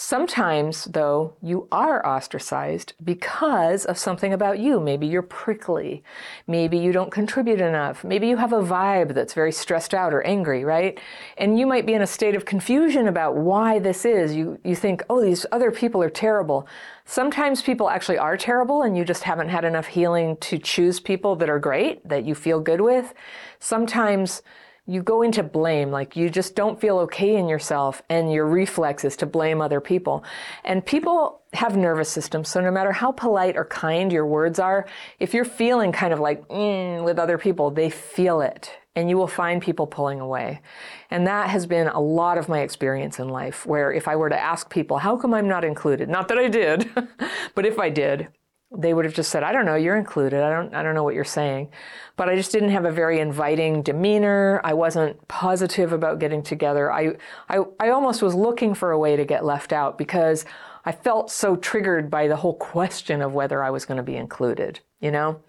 Sometimes, 0.00 0.84
though, 0.84 1.34
you 1.42 1.66
are 1.72 2.06
ostracized 2.06 2.92
because 3.02 3.84
of 3.84 3.98
something 3.98 4.32
about 4.32 4.60
you. 4.60 4.78
Maybe 4.78 5.08
you're 5.08 5.22
prickly. 5.22 6.04
Maybe 6.46 6.78
you 6.78 6.92
don't 6.92 7.10
contribute 7.10 7.60
enough. 7.60 8.04
Maybe 8.04 8.28
you 8.28 8.36
have 8.36 8.52
a 8.52 8.62
vibe 8.62 9.12
that's 9.12 9.34
very 9.34 9.50
stressed 9.50 9.94
out 9.94 10.14
or 10.14 10.22
angry, 10.22 10.64
right? 10.64 11.00
And 11.36 11.58
you 11.58 11.66
might 11.66 11.84
be 11.84 11.94
in 11.94 12.02
a 12.02 12.06
state 12.06 12.36
of 12.36 12.44
confusion 12.44 13.08
about 13.08 13.34
why 13.34 13.80
this 13.80 14.04
is. 14.04 14.36
You, 14.36 14.60
you 14.62 14.76
think, 14.76 15.02
oh, 15.10 15.20
these 15.20 15.44
other 15.50 15.72
people 15.72 16.00
are 16.00 16.10
terrible. 16.10 16.68
Sometimes 17.04 17.60
people 17.60 17.90
actually 17.90 18.18
are 18.18 18.36
terrible 18.36 18.82
and 18.82 18.96
you 18.96 19.04
just 19.04 19.24
haven't 19.24 19.48
had 19.48 19.64
enough 19.64 19.88
healing 19.88 20.36
to 20.36 20.58
choose 20.58 21.00
people 21.00 21.34
that 21.34 21.50
are 21.50 21.58
great, 21.58 22.08
that 22.08 22.24
you 22.24 22.36
feel 22.36 22.60
good 22.60 22.80
with. 22.80 23.14
Sometimes 23.58 24.42
you 24.88 25.02
go 25.02 25.20
into 25.20 25.42
blame, 25.42 25.90
like 25.90 26.16
you 26.16 26.30
just 26.30 26.56
don't 26.56 26.80
feel 26.80 26.98
okay 27.00 27.36
in 27.36 27.46
yourself, 27.46 28.02
and 28.08 28.32
your 28.32 28.46
reflex 28.46 29.04
is 29.04 29.16
to 29.16 29.26
blame 29.26 29.60
other 29.60 29.82
people. 29.82 30.24
And 30.64 30.84
people 30.84 31.42
have 31.52 31.76
nervous 31.76 32.08
systems, 32.08 32.48
so 32.48 32.62
no 32.62 32.70
matter 32.70 32.90
how 32.90 33.12
polite 33.12 33.54
or 33.54 33.66
kind 33.66 34.10
your 34.10 34.24
words 34.24 34.58
are, 34.58 34.86
if 35.20 35.34
you're 35.34 35.44
feeling 35.44 35.92
kind 35.92 36.14
of 36.14 36.20
like 36.20 36.48
mm, 36.48 37.04
with 37.04 37.18
other 37.18 37.36
people, 37.36 37.70
they 37.70 37.90
feel 37.90 38.40
it, 38.40 38.70
and 38.96 39.10
you 39.10 39.18
will 39.18 39.28
find 39.28 39.60
people 39.60 39.86
pulling 39.86 40.20
away. 40.20 40.62
And 41.10 41.26
that 41.26 41.50
has 41.50 41.66
been 41.66 41.88
a 41.88 42.00
lot 42.00 42.38
of 42.38 42.48
my 42.48 42.60
experience 42.60 43.18
in 43.18 43.28
life, 43.28 43.66
where 43.66 43.92
if 43.92 44.08
I 44.08 44.16
were 44.16 44.30
to 44.30 44.40
ask 44.40 44.70
people, 44.70 44.96
how 44.96 45.18
come 45.18 45.34
I'm 45.34 45.48
not 45.48 45.64
included? 45.64 46.08
Not 46.08 46.28
that 46.28 46.38
I 46.38 46.48
did, 46.48 46.90
but 47.54 47.66
if 47.66 47.78
I 47.78 47.90
did, 47.90 48.28
they 48.76 48.92
would 48.92 49.06
have 49.06 49.14
just 49.14 49.30
said, 49.30 49.42
I 49.42 49.52
don't 49.52 49.64
know, 49.64 49.76
you're 49.76 49.96
included. 49.96 50.42
I 50.42 50.50
don't, 50.50 50.74
I 50.74 50.82
don't 50.82 50.94
know 50.94 51.02
what 51.02 51.14
you're 51.14 51.24
saying. 51.24 51.70
But 52.16 52.28
I 52.28 52.36
just 52.36 52.52
didn't 52.52 52.70
have 52.70 52.84
a 52.84 52.90
very 52.90 53.18
inviting 53.18 53.82
demeanor. 53.82 54.60
I 54.62 54.74
wasn't 54.74 55.26
positive 55.28 55.92
about 55.92 56.18
getting 56.18 56.42
together. 56.42 56.92
I, 56.92 57.16
I, 57.48 57.60
I 57.80 57.88
almost 57.90 58.20
was 58.20 58.34
looking 58.34 58.74
for 58.74 58.90
a 58.90 58.98
way 58.98 59.16
to 59.16 59.24
get 59.24 59.44
left 59.44 59.72
out 59.72 59.96
because 59.96 60.44
I 60.84 60.92
felt 60.92 61.30
so 61.30 61.56
triggered 61.56 62.10
by 62.10 62.28
the 62.28 62.36
whole 62.36 62.54
question 62.54 63.22
of 63.22 63.32
whether 63.32 63.62
I 63.62 63.70
was 63.70 63.86
going 63.86 63.96
to 63.96 64.02
be 64.02 64.16
included, 64.16 64.80
you 65.00 65.10
know? 65.10 65.40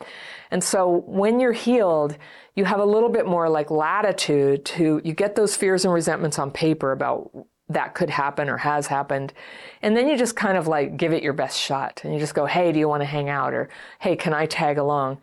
And 0.51 0.63
so 0.63 1.03
when 1.05 1.39
you're 1.39 1.51
healed, 1.53 2.17
you 2.55 2.65
have 2.65 2.79
a 2.79 2.85
little 2.85 3.09
bit 3.09 3.25
more 3.25 3.49
like 3.49 3.69
latitude 3.69 4.65
to, 4.65 5.01
you 5.03 5.13
get 5.13 5.35
those 5.35 5.55
fears 5.55 5.85
and 5.85 5.93
resentments 5.93 6.39
on 6.39 6.51
paper 6.51 6.91
about 6.91 7.31
that 7.69 7.93
could 7.93 8.09
happen 8.09 8.49
or 8.49 8.57
has 8.57 8.87
happened. 8.87 9.33
And 9.81 9.95
then 9.95 10.09
you 10.09 10.17
just 10.17 10.35
kind 10.35 10.57
of 10.57 10.67
like 10.67 10.97
give 10.97 11.13
it 11.13 11.23
your 11.23 11.33
best 11.33 11.57
shot 11.57 12.01
and 12.03 12.13
you 12.13 12.19
just 12.19 12.33
go, 12.33 12.45
hey, 12.45 12.71
do 12.71 12.79
you 12.79 12.89
want 12.89 13.01
to 13.01 13.05
hang 13.05 13.29
out? 13.29 13.53
Or 13.53 13.69
hey, 13.99 14.15
can 14.15 14.33
I 14.33 14.47
tag 14.47 14.77
along? 14.77 15.19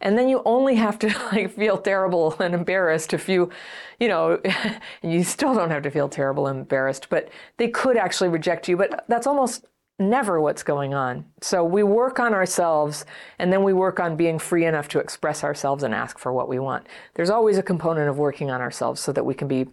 And 0.00 0.16
then 0.16 0.28
you 0.28 0.42
only 0.44 0.76
have 0.76 0.98
to 1.00 1.08
like 1.32 1.52
feel 1.54 1.76
terrible 1.76 2.36
and 2.40 2.54
embarrassed 2.54 3.12
if 3.12 3.28
you, 3.28 3.50
you 3.98 4.08
know, 4.08 4.40
you 5.02 5.24
still 5.24 5.54
don't 5.54 5.70
have 5.70 5.82
to 5.82 5.90
feel 5.90 6.08
terrible 6.08 6.46
and 6.46 6.60
embarrassed, 6.60 7.08
but 7.10 7.28
they 7.56 7.68
could 7.68 7.96
actually 7.96 8.28
reject 8.28 8.68
you. 8.68 8.76
But 8.76 9.04
that's 9.08 9.26
almost 9.26 9.66
never 10.00 10.40
what's 10.40 10.62
going 10.62 10.94
on. 10.94 11.24
So 11.40 11.64
we 11.64 11.82
work 11.82 12.20
on 12.20 12.32
ourselves 12.32 13.04
and 13.40 13.52
then 13.52 13.64
we 13.64 13.72
work 13.72 13.98
on 13.98 14.14
being 14.14 14.38
free 14.38 14.64
enough 14.64 14.86
to 14.88 15.00
express 15.00 15.42
ourselves 15.42 15.82
and 15.82 15.92
ask 15.92 16.20
for 16.20 16.32
what 16.32 16.48
we 16.48 16.60
want. 16.60 16.86
There's 17.14 17.30
always 17.30 17.58
a 17.58 17.64
component 17.64 18.08
of 18.08 18.16
working 18.16 18.48
on 18.48 18.60
ourselves 18.60 19.00
so 19.00 19.12
that 19.12 19.24
we 19.24 19.34
can 19.34 19.48
be 19.48 19.66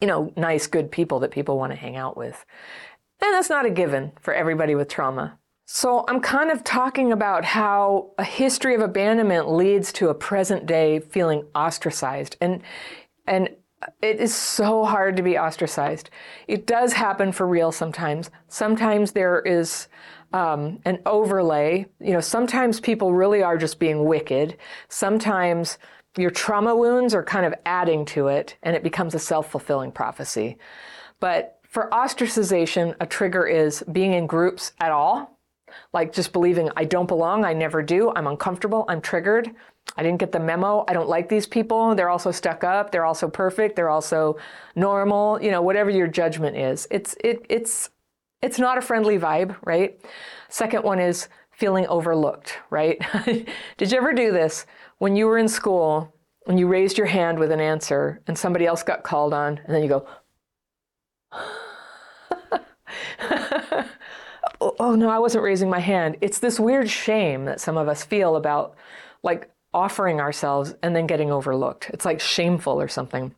you 0.00 0.06
know, 0.06 0.32
nice, 0.36 0.66
good 0.66 0.90
people 0.90 1.20
that 1.20 1.30
people 1.30 1.58
want 1.58 1.72
to 1.72 1.78
hang 1.78 1.96
out 1.96 2.16
with. 2.16 2.44
And 3.20 3.34
that's 3.34 3.50
not 3.50 3.66
a 3.66 3.70
given 3.70 4.12
for 4.20 4.32
everybody 4.32 4.74
with 4.74 4.88
trauma. 4.88 5.38
So 5.66 6.04
I'm 6.08 6.20
kind 6.20 6.50
of 6.50 6.64
talking 6.64 7.12
about 7.12 7.44
how 7.44 8.12
a 8.16 8.24
history 8.24 8.74
of 8.74 8.80
abandonment 8.80 9.50
leads 9.50 9.92
to 9.94 10.08
a 10.08 10.14
present 10.14 10.66
day 10.66 11.00
feeling 11.00 11.44
ostracized. 11.54 12.36
And 12.40 12.62
and 13.26 13.50
it 14.00 14.18
is 14.18 14.34
so 14.34 14.84
hard 14.84 15.16
to 15.16 15.22
be 15.22 15.38
ostracized. 15.38 16.10
It 16.46 16.66
does 16.66 16.94
happen 16.94 17.32
for 17.32 17.46
real 17.46 17.70
sometimes. 17.70 18.30
Sometimes 18.48 19.12
there 19.12 19.40
is 19.40 19.88
um, 20.32 20.80
an 20.84 21.00
overlay. 21.06 21.86
You 22.00 22.14
know, 22.14 22.20
sometimes 22.20 22.80
people 22.80 23.12
really 23.12 23.42
are 23.42 23.58
just 23.58 23.78
being 23.78 24.04
wicked. 24.04 24.56
Sometimes 24.88 25.78
your 26.18 26.30
trauma 26.30 26.74
wounds 26.74 27.14
are 27.14 27.22
kind 27.22 27.46
of 27.46 27.54
adding 27.64 28.04
to 28.06 28.28
it 28.28 28.56
and 28.62 28.74
it 28.74 28.82
becomes 28.82 29.14
a 29.14 29.18
self 29.18 29.50
fulfilling 29.50 29.92
prophecy. 29.92 30.58
But 31.20 31.58
for 31.68 31.88
ostracization, 31.90 32.94
a 33.00 33.06
trigger 33.06 33.46
is 33.46 33.84
being 33.92 34.12
in 34.12 34.26
groups 34.26 34.72
at 34.80 34.90
all, 34.90 35.38
like 35.92 36.12
just 36.12 36.32
believing 36.32 36.70
I 36.76 36.84
don't 36.84 37.08
belong, 37.08 37.44
I 37.44 37.52
never 37.52 37.82
do, 37.82 38.12
I'm 38.14 38.26
uncomfortable, 38.26 38.84
I'm 38.88 39.00
triggered. 39.00 39.50
I 39.96 40.02
didn't 40.02 40.18
get 40.18 40.32
the 40.32 40.40
memo. 40.40 40.84
I 40.86 40.92
don't 40.92 41.08
like 41.08 41.28
these 41.28 41.46
people. 41.46 41.94
They're 41.94 42.10
also 42.10 42.30
stuck 42.30 42.62
up. 42.62 42.92
They're 42.92 43.06
also 43.06 43.26
perfect. 43.26 43.74
They're 43.74 43.88
also 43.88 44.36
normal. 44.76 45.42
You 45.42 45.50
know, 45.50 45.62
whatever 45.62 45.88
your 45.88 46.06
judgment 46.06 46.56
is. 46.56 46.86
It's 46.90 47.16
it 47.24 47.44
it's 47.48 47.90
it's 48.42 48.58
not 48.58 48.78
a 48.78 48.82
friendly 48.82 49.18
vibe, 49.18 49.56
right? 49.64 49.98
Second 50.50 50.84
one 50.84 51.00
is 51.00 51.28
feeling 51.50 51.86
overlooked, 51.88 52.58
right? 52.70 53.00
Did 53.76 53.90
you 53.90 53.98
ever 53.98 54.12
do 54.12 54.30
this 54.30 54.66
when 54.98 55.16
you 55.16 55.26
were 55.26 55.38
in 55.38 55.48
school 55.48 56.12
and 56.46 56.58
you 56.58 56.66
raised 56.66 56.98
your 56.98 57.06
hand 57.06 57.38
with 57.38 57.50
an 57.50 57.60
answer 57.60 58.20
and 58.26 58.36
somebody 58.38 58.66
else 58.66 58.82
got 58.82 59.02
called 59.02 59.32
on 59.34 59.58
and 59.64 59.74
then 59.74 59.82
you 59.82 59.88
go 59.88 60.06
oh, 64.60 64.74
oh 64.80 64.94
no, 64.94 65.08
I 65.08 65.18
wasn't 65.18 65.44
raising 65.44 65.70
my 65.70 65.80
hand. 65.80 66.16
It's 66.20 66.38
this 66.38 66.58
weird 66.58 66.88
shame 66.88 67.44
that 67.44 67.60
some 67.60 67.76
of 67.76 67.88
us 67.88 68.04
feel 68.04 68.36
about 68.36 68.76
like 69.22 69.50
offering 69.74 70.20
ourselves 70.20 70.74
and 70.82 70.94
then 70.96 71.06
getting 71.06 71.30
overlooked. 71.30 71.90
It's 71.90 72.04
like 72.04 72.20
shameful 72.20 72.80
or 72.80 72.88
something. 72.88 73.34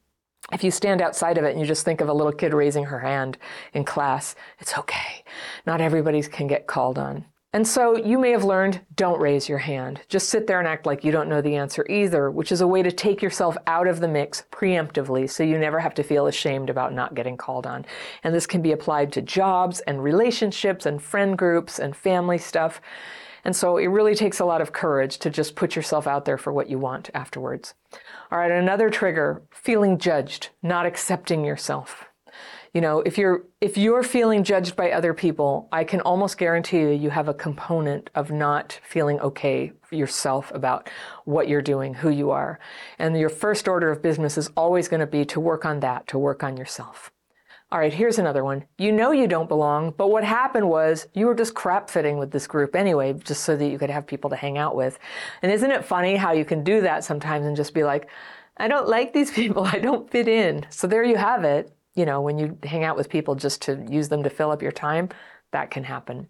If 0.52 0.64
you 0.64 0.70
stand 0.70 1.00
outside 1.00 1.38
of 1.38 1.44
it 1.44 1.50
and 1.50 1.60
you 1.60 1.66
just 1.66 1.84
think 1.84 2.00
of 2.00 2.08
a 2.08 2.12
little 2.12 2.32
kid 2.32 2.52
raising 2.54 2.84
her 2.84 3.00
hand 3.00 3.38
in 3.72 3.84
class, 3.84 4.34
it's 4.58 4.76
okay. 4.78 5.24
Not 5.66 5.80
everybody 5.80 6.22
can 6.22 6.46
get 6.46 6.66
called 6.66 6.98
on. 6.98 7.24
And 7.52 7.66
so 7.66 7.96
you 7.96 8.16
may 8.16 8.30
have 8.30 8.44
learned 8.44 8.80
don't 8.94 9.20
raise 9.20 9.48
your 9.48 9.58
hand. 9.58 10.02
Just 10.08 10.28
sit 10.28 10.46
there 10.46 10.60
and 10.60 10.68
act 10.68 10.86
like 10.86 11.02
you 11.02 11.10
don't 11.10 11.28
know 11.28 11.40
the 11.40 11.56
answer 11.56 11.84
either, 11.90 12.30
which 12.30 12.52
is 12.52 12.60
a 12.60 12.66
way 12.66 12.80
to 12.80 12.92
take 12.92 13.20
yourself 13.20 13.56
out 13.66 13.88
of 13.88 13.98
the 13.98 14.06
mix 14.06 14.44
preemptively 14.52 15.28
so 15.28 15.42
you 15.42 15.58
never 15.58 15.80
have 15.80 15.94
to 15.94 16.04
feel 16.04 16.28
ashamed 16.28 16.70
about 16.70 16.92
not 16.92 17.16
getting 17.16 17.36
called 17.36 17.66
on. 17.66 17.84
And 18.22 18.32
this 18.32 18.46
can 18.46 18.62
be 18.62 18.70
applied 18.70 19.12
to 19.12 19.22
jobs 19.22 19.80
and 19.80 20.02
relationships 20.02 20.86
and 20.86 21.02
friend 21.02 21.36
groups 21.36 21.80
and 21.80 21.96
family 21.96 22.38
stuff. 22.38 22.80
And 23.44 23.56
so 23.56 23.78
it 23.78 23.86
really 23.86 24.14
takes 24.14 24.38
a 24.38 24.44
lot 24.44 24.60
of 24.60 24.72
courage 24.72 25.18
to 25.18 25.30
just 25.30 25.56
put 25.56 25.74
yourself 25.74 26.06
out 26.06 26.26
there 26.26 26.38
for 26.38 26.52
what 26.52 26.70
you 26.70 26.78
want 26.78 27.10
afterwards. 27.14 27.74
All 28.30 28.38
right, 28.38 28.52
another 28.52 28.90
trigger, 28.90 29.42
feeling 29.50 29.98
judged, 29.98 30.50
not 30.62 30.86
accepting 30.86 31.44
yourself. 31.44 32.09
You 32.72 32.80
know, 32.80 33.00
if 33.00 33.18
you're 33.18 33.44
if 33.60 33.76
you're 33.76 34.04
feeling 34.04 34.44
judged 34.44 34.76
by 34.76 34.92
other 34.92 35.12
people, 35.12 35.68
I 35.72 35.82
can 35.82 36.00
almost 36.02 36.38
guarantee 36.38 36.78
you 36.78 36.90
you 36.90 37.10
have 37.10 37.26
a 37.26 37.34
component 37.34 38.10
of 38.14 38.30
not 38.30 38.78
feeling 38.84 39.18
okay 39.20 39.72
yourself 39.90 40.52
about 40.54 40.88
what 41.24 41.48
you're 41.48 41.62
doing, 41.62 41.94
who 41.94 42.10
you 42.10 42.30
are. 42.30 42.60
And 42.98 43.18
your 43.18 43.28
first 43.28 43.66
order 43.66 43.90
of 43.90 44.02
business 44.02 44.38
is 44.38 44.50
always 44.56 44.86
going 44.86 45.00
to 45.00 45.06
be 45.06 45.24
to 45.26 45.40
work 45.40 45.64
on 45.64 45.80
that, 45.80 46.06
to 46.08 46.18
work 46.18 46.44
on 46.44 46.56
yourself. 46.56 47.10
All 47.72 47.78
right, 47.78 47.92
here's 47.92 48.18
another 48.18 48.44
one. 48.44 48.64
You 48.78 48.92
know 48.92 49.10
you 49.10 49.26
don't 49.26 49.48
belong, 49.48 49.92
but 49.96 50.10
what 50.10 50.24
happened 50.24 50.68
was 50.68 51.06
you 51.14 51.26
were 51.26 51.36
just 51.36 51.54
crap 51.54 51.88
fitting 51.90 52.18
with 52.18 52.30
this 52.30 52.46
group 52.46 52.74
anyway, 52.74 53.12
just 53.12 53.44
so 53.44 53.56
that 53.56 53.68
you 53.68 53.78
could 53.78 53.90
have 53.90 54.06
people 54.06 54.30
to 54.30 54.36
hang 54.36 54.58
out 54.58 54.76
with. 54.76 54.98
And 55.42 55.50
isn't 55.50 55.70
it 55.70 55.84
funny 55.84 56.16
how 56.16 56.32
you 56.32 56.44
can 56.44 56.64
do 56.64 56.80
that 56.82 57.04
sometimes 57.04 57.46
and 57.46 57.56
just 57.56 57.74
be 57.74 57.84
like, 57.84 58.08
I 58.56 58.68
don't 58.68 58.88
like 58.88 59.12
these 59.12 59.30
people, 59.40 59.64
I 59.64 59.78
don't 59.78 60.10
fit 60.10 60.28
in. 60.28 60.66
So 60.70 60.86
there 60.86 61.04
you 61.04 61.16
have 61.16 61.42
it. 61.42 61.72
You 62.00 62.06
know, 62.06 62.22
when 62.22 62.38
you 62.38 62.56
hang 62.62 62.82
out 62.82 62.96
with 62.96 63.10
people 63.10 63.34
just 63.34 63.60
to 63.60 63.84
use 63.90 64.08
them 64.08 64.22
to 64.22 64.30
fill 64.30 64.50
up 64.50 64.62
your 64.62 64.72
time, 64.72 65.10
that 65.50 65.70
can 65.70 65.84
happen. 65.84 66.28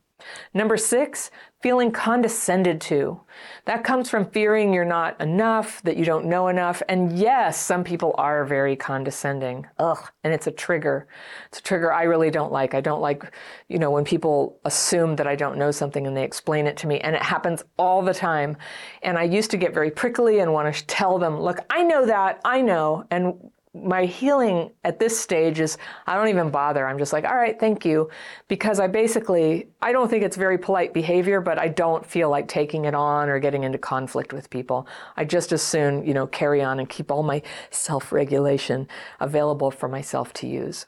Number 0.52 0.76
six, 0.76 1.30
feeling 1.62 1.92
condescended 1.92 2.80
to. 2.80 3.20
That 3.66 3.84
comes 3.84 4.10
from 4.10 4.28
fearing 4.32 4.74
you're 4.74 4.84
not 4.84 5.20
enough, 5.20 5.80
that 5.84 5.96
you 5.96 6.04
don't 6.04 6.26
know 6.26 6.48
enough. 6.48 6.82
And 6.88 7.16
yes, 7.16 7.56
some 7.60 7.84
people 7.84 8.16
are 8.18 8.44
very 8.44 8.74
condescending. 8.74 9.64
Ugh. 9.78 10.10
And 10.24 10.34
it's 10.34 10.48
a 10.48 10.50
trigger. 10.50 11.06
It's 11.46 11.60
a 11.60 11.62
trigger 11.62 11.92
I 11.92 12.02
really 12.02 12.32
don't 12.32 12.50
like. 12.50 12.74
I 12.74 12.80
don't 12.80 13.00
like, 13.00 13.32
you 13.68 13.78
know, 13.78 13.92
when 13.92 14.04
people 14.04 14.58
assume 14.64 15.14
that 15.16 15.28
I 15.28 15.36
don't 15.36 15.56
know 15.56 15.70
something 15.70 16.04
and 16.04 16.16
they 16.16 16.24
explain 16.24 16.66
it 16.66 16.76
to 16.78 16.88
me. 16.88 16.98
And 16.98 17.14
it 17.14 17.22
happens 17.22 17.62
all 17.78 18.02
the 18.02 18.12
time. 18.12 18.56
And 19.02 19.16
I 19.16 19.22
used 19.22 19.52
to 19.52 19.56
get 19.56 19.72
very 19.72 19.92
prickly 19.92 20.40
and 20.40 20.52
want 20.52 20.74
to 20.74 20.86
tell 20.86 21.16
them, 21.16 21.38
look, 21.40 21.60
I 21.70 21.84
know 21.84 22.06
that. 22.06 22.40
I 22.44 22.60
know. 22.60 23.04
And 23.12 23.52
my 23.72 24.04
healing 24.04 24.72
at 24.82 24.98
this 24.98 25.18
stage 25.18 25.60
is 25.60 25.78
I 26.06 26.16
don't 26.16 26.28
even 26.28 26.50
bother. 26.50 26.86
I'm 26.86 26.98
just 26.98 27.12
like, 27.12 27.24
all 27.24 27.36
right, 27.36 27.58
thank 27.58 27.84
you. 27.84 28.10
Because 28.48 28.80
I 28.80 28.88
basically, 28.88 29.68
I 29.80 29.92
don't 29.92 30.08
think 30.08 30.24
it's 30.24 30.36
very 30.36 30.58
polite 30.58 30.92
behavior, 30.92 31.40
but 31.40 31.58
I 31.58 31.68
don't 31.68 32.04
feel 32.04 32.30
like 32.30 32.48
taking 32.48 32.86
it 32.86 32.94
on 32.94 33.28
or 33.28 33.38
getting 33.38 33.62
into 33.62 33.78
conflict 33.78 34.32
with 34.32 34.50
people. 34.50 34.88
I 35.16 35.24
just 35.24 35.52
as 35.52 35.62
soon, 35.62 36.04
you 36.04 36.14
know, 36.14 36.26
carry 36.26 36.62
on 36.62 36.80
and 36.80 36.88
keep 36.88 37.12
all 37.12 37.22
my 37.22 37.42
self 37.70 38.10
regulation 38.10 38.88
available 39.20 39.70
for 39.70 39.88
myself 39.88 40.32
to 40.34 40.48
use. 40.48 40.86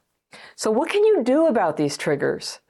So, 0.56 0.70
what 0.70 0.88
can 0.88 1.04
you 1.04 1.22
do 1.22 1.46
about 1.46 1.76
these 1.76 1.96
triggers? 1.96 2.60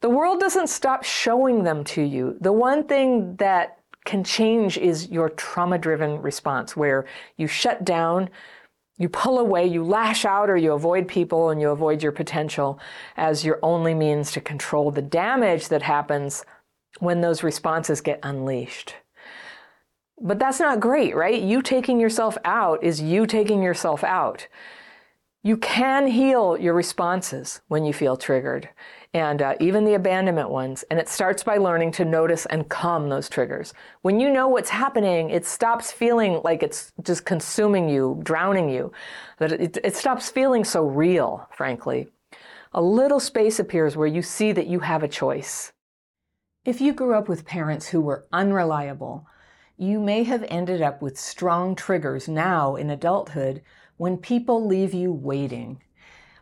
The 0.00 0.08
world 0.08 0.40
doesn't 0.40 0.68
stop 0.68 1.04
showing 1.04 1.64
them 1.64 1.84
to 1.84 2.00
you. 2.02 2.38
The 2.40 2.52
one 2.52 2.84
thing 2.84 3.36
that 3.36 3.78
can 4.06 4.24
change 4.24 4.78
is 4.78 5.10
your 5.10 5.28
trauma 5.28 5.76
driven 5.76 6.22
response, 6.22 6.74
where 6.74 7.04
you 7.36 7.46
shut 7.46 7.84
down 7.84 8.30
you 9.00 9.08
pull 9.08 9.38
away, 9.38 9.66
you 9.66 9.82
lash 9.82 10.26
out, 10.26 10.50
or 10.50 10.58
you 10.58 10.72
avoid 10.72 11.08
people 11.08 11.48
and 11.48 11.58
you 11.58 11.70
avoid 11.70 12.02
your 12.02 12.12
potential 12.12 12.78
as 13.16 13.46
your 13.46 13.58
only 13.62 13.94
means 13.94 14.30
to 14.32 14.42
control 14.42 14.90
the 14.90 15.00
damage 15.00 15.68
that 15.68 15.80
happens 15.80 16.44
when 16.98 17.22
those 17.22 17.42
responses 17.42 18.02
get 18.02 18.20
unleashed. 18.22 18.96
But 20.20 20.38
that's 20.38 20.60
not 20.60 20.80
great, 20.80 21.16
right? 21.16 21.40
You 21.40 21.62
taking 21.62 21.98
yourself 21.98 22.36
out 22.44 22.84
is 22.84 23.00
you 23.00 23.26
taking 23.26 23.62
yourself 23.62 24.04
out. 24.04 24.46
You 25.42 25.56
can 25.56 26.06
heal 26.06 26.58
your 26.58 26.74
responses 26.74 27.62
when 27.68 27.86
you 27.86 27.94
feel 27.94 28.18
triggered 28.18 28.68
and 29.12 29.42
uh, 29.42 29.54
even 29.58 29.84
the 29.84 29.94
abandonment 29.94 30.50
ones. 30.50 30.84
And 30.90 31.00
it 31.00 31.08
starts 31.08 31.42
by 31.42 31.56
learning 31.56 31.92
to 31.92 32.04
notice 32.04 32.46
and 32.46 32.68
calm 32.68 33.08
those 33.08 33.28
triggers. 33.28 33.74
When 34.02 34.20
you 34.20 34.30
know 34.30 34.48
what's 34.48 34.70
happening, 34.70 35.30
it 35.30 35.44
stops 35.44 35.90
feeling 35.90 36.40
like 36.44 36.62
it's 36.62 36.92
just 37.02 37.24
consuming 37.24 37.88
you, 37.88 38.20
drowning 38.22 38.68
you, 38.68 38.92
that 39.38 39.52
it, 39.52 39.78
it 39.82 39.96
stops 39.96 40.30
feeling 40.30 40.64
so 40.64 40.84
real, 40.84 41.48
frankly. 41.50 42.08
A 42.72 42.80
little 42.80 43.18
space 43.18 43.58
appears 43.58 43.96
where 43.96 44.06
you 44.06 44.22
see 44.22 44.52
that 44.52 44.68
you 44.68 44.80
have 44.80 45.02
a 45.02 45.08
choice. 45.08 45.72
If 46.64 46.80
you 46.80 46.92
grew 46.92 47.14
up 47.14 47.28
with 47.28 47.46
parents 47.46 47.88
who 47.88 48.00
were 48.00 48.26
unreliable, 48.32 49.26
you 49.76 49.98
may 49.98 50.22
have 50.24 50.44
ended 50.48 50.82
up 50.82 51.02
with 51.02 51.18
strong 51.18 51.74
triggers 51.74 52.28
now 52.28 52.76
in 52.76 52.90
adulthood 52.90 53.62
when 53.96 54.18
people 54.18 54.64
leave 54.64 54.94
you 54.94 55.12
waiting 55.12 55.82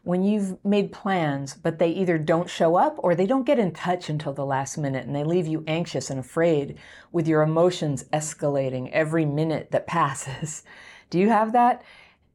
when 0.03 0.23
you've 0.23 0.63
made 0.65 0.93
plans, 0.93 1.55
but 1.55 1.79
they 1.79 1.91
either 1.91 2.19
don't 2.19 2.49
show 2.49 2.77
up 2.77 2.97
or 2.99 3.15
they 3.15 3.27
don't 3.27 3.47
get 3.47 3.59
in 3.59 3.73
touch 3.73 4.09
until 4.09 4.33
the 4.33 4.47
last 4.47 4.79
minute 4.79 5.07
and 5.07 5.15
they 5.15 5.25
leave 5.25 5.47
you 5.47 5.65
anxious 5.67 6.11
and 6.11 6.21
afraid 6.21 6.79
with 7.13 7.29
your 7.29 7.43
emotions 7.43 8.05
escalating 8.13 8.91
every 8.93 9.25
minute 9.25 9.71
that 9.71 9.87
passes. 9.87 10.63
Do 11.11 11.19
you 11.19 11.29
have 11.29 11.53
that? 11.53 11.83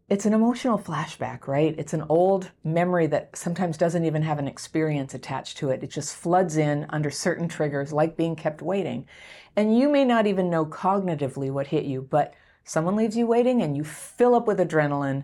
It's 0.10 0.26
an 0.26 0.34
emotional 0.34 0.78
flashback, 0.78 1.48
right? 1.48 1.74
It's 1.78 1.94
an 1.94 2.04
old 2.10 2.52
memory 2.64 3.08
that 3.08 3.36
sometimes 3.36 3.78
doesn't 3.78 4.06
even 4.06 4.22
have 4.24 4.38
an 4.38 4.48
experience 4.48 5.14
attached 5.14 5.58
to 5.58 5.70
it. 5.70 5.82
It 5.82 5.92
just 5.92 6.16
floods 6.16 6.58
in 6.58 6.86
under 6.90 7.10
certain 7.10 7.48
triggers, 7.48 7.94
like 7.94 8.18
being 8.18 8.36
kept 8.36 8.62
waiting. 8.62 9.08
And 9.56 9.78
you 9.78 9.90
may 9.90 10.04
not 10.04 10.28
even 10.28 10.50
know 10.50 10.66
cognitively 10.66 11.52
what 11.52 11.68
hit 11.68 11.86
you, 11.86 12.02
but 12.02 12.34
someone 12.64 12.96
leaves 12.96 13.16
you 13.16 13.26
waiting 13.26 13.62
and 13.62 13.78
you 13.78 13.84
fill 13.84 14.36
up 14.36 14.46
with 14.46 14.60
adrenaline 14.60 15.24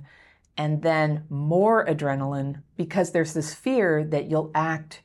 and 0.59 0.81
then 0.81 1.23
more 1.29 1.85
adrenaline 1.85 2.61
because 2.75 3.11
there's 3.11 3.33
this 3.33 3.53
fear 3.53 4.03
that 4.03 4.29
you'll 4.29 4.51
act 4.53 5.01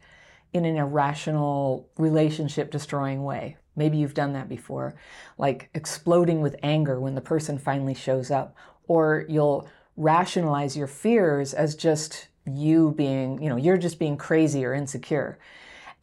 in 0.53 0.65
an 0.65 0.77
irrational 0.77 1.89
relationship 1.97 2.73
destroying 2.73 3.23
way. 3.23 3.57
Maybe 3.77 3.97
you've 3.97 4.15
done 4.15 4.33
that 4.33 4.49
before, 4.49 4.97
like 5.39 5.71
exploding 5.73 6.41
with 6.41 6.57
anger 6.65 6.99
when 6.99 7.15
the 7.15 7.21
person 7.21 7.57
finally 7.57 7.95
shows 7.95 8.33
up, 8.33 8.57
or 8.89 9.27
you'll 9.29 9.69
rationalize 9.97 10.77
your 10.77 10.89
fears 10.89 11.55
as 11.55 11.77
just 11.77 12.27
you 12.53 12.93
being, 12.97 13.41
you 13.41 13.49
know, 13.49 13.57
you're 13.57 13.77
just 13.77 14.01
being 14.01 14.17
crazy 14.17 14.65
or 14.65 14.75
insecure. 14.75 15.39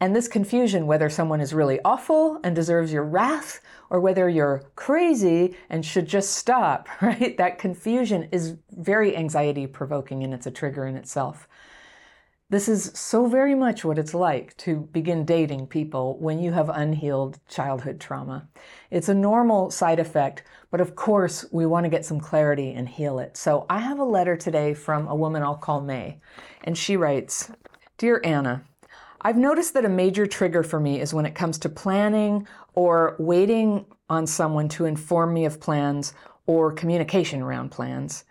And 0.02 0.16
this 0.16 0.26
confusion, 0.26 0.88
whether 0.88 1.08
someone 1.08 1.40
is 1.40 1.54
really 1.54 1.78
awful 1.84 2.40
and 2.42 2.56
deserves 2.56 2.92
your 2.92 3.04
wrath, 3.04 3.60
or 3.88 4.00
whether 4.00 4.28
you're 4.28 4.64
crazy 4.74 5.56
and 5.70 5.86
should 5.86 6.08
just 6.08 6.32
stop, 6.32 6.88
right? 7.02 7.36
That 7.36 7.60
confusion 7.60 8.28
is 8.32 8.56
very 8.72 9.16
anxiety 9.16 9.68
provoking 9.68 10.24
and 10.24 10.34
it's 10.34 10.48
a 10.48 10.50
trigger 10.50 10.86
in 10.86 10.96
itself. 10.96 11.46
This 12.50 12.68
is 12.68 12.90
so 12.96 13.26
very 13.26 13.54
much 13.54 13.84
what 13.84 13.96
it's 13.96 14.12
like 14.12 14.56
to 14.56 14.88
begin 14.92 15.24
dating 15.24 15.68
people 15.68 16.18
when 16.18 16.40
you 16.40 16.50
have 16.50 16.68
unhealed 16.68 17.38
childhood 17.48 18.00
trauma. 18.00 18.48
It's 18.90 19.08
a 19.08 19.14
normal 19.14 19.70
side 19.70 20.00
effect, 20.00 20.42
but 20.72 20.80
of 20.80 20.96
course, 20.96 21.46
we 21.52 21.64
want 21.64 21.84
to 21.84 21.90
get 21.90 22.04
some 22.04 22.18
clarity 22.18 22.72
and 22.72 22.88
heal 22.88 23.20
it. 23.20 23.36
So 23.36 23.66
I 23.70 23.78
have 23.78 24.00
a 24.00 24.04
letter 24.04 24.36
today 24.36 24.74
from 24.74 25.06
a 25.06 25.14
woman 25.14 25.44
I'll 25.44 25.54
call 25.54 25.80
May, 25.80 26.20
and 26.64 26.76
she 26.76 26.96
writes 26.96 27.52
Dear 27.98 28.20
Anna, 28.24 28.64
I've 29.24 29.36
noticed 29.36 29.74
that 29.74 29.84
a 29.84 29.88
major 29.88 30.26
trigger 30.26 30.64
for 30.64 30.80
me 30.80 31.00
is 31.00 31.14
when 31.14 31.26
it 31.26 31.36
comes 31.36 31.56
to 31.58 31.68
planning 31.68 32.46
or 32.74 33.14
waiting 33.20 33.86
on 34.08 34.26
someone 34.26 34.68
to 34.70 34.84
inform 34.84 35.32
me 35.32 35.44
of 35.44 35.60
plans 35.60 36.12
or 36.46 36.72
communication 36.72 37.40
around 37.40 37.70
plans. 37.70 38.24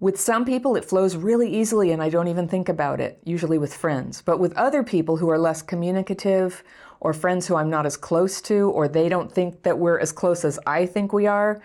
With 0.00 0.18
some 0.18 0.46
people, 0.46 0.76
it 0.76 0.84
flows 0.84 1.14
really 1.14 1.54
easily 1.54 1.92
and 1.92 2.02
I 2.02 2.08
don't 2.08 2.28
even 2.28 2.48
think 2.48 2.70
about 2.70 3.00
it, 3.00 3.20
usually 3.24 3.58
with 3.58 3.74
friends. 3.74 4.22
But 4.22 4.40
with 4.40 4.56
other 4.56 4.82
people 4.82 5.18
who 5.18 5.28
are 5.28 5.38
less 5.38 5.60
communicative 5.60 6.64
or 7.00 7.12
friends 7.12 7.46
who 7.46 7.56
I'm 7.56 7.68
not 7.68 7.84
as 7.84 7.98
close 7.98 8.40
to, 8.42 8.70
or 8.70 8.88
they 8.88 9.10
don't 9.10 9.30
think 9.30 9.62
that 9.62 9.78
we're 9.78 9.98
as 9.98 10.10
close 10.10 10.42
as 10.42 10.58
I 10.66 10.86
think 10.86 11.12
we 11.12 11.26
are, 11.26 11.62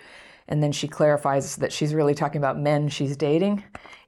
and 0.50 0.62
then 0.62 0.74
she 0.74 0.88
clarifies 0.88 1.56
that 1.58 1.72
she's 1.72 1.94
really 1.94 2.14
talking 2.14 2.40
about 2.40 2.60
men 2.60 2.90
she's 2.90 3.16
dating, 3.16 3.64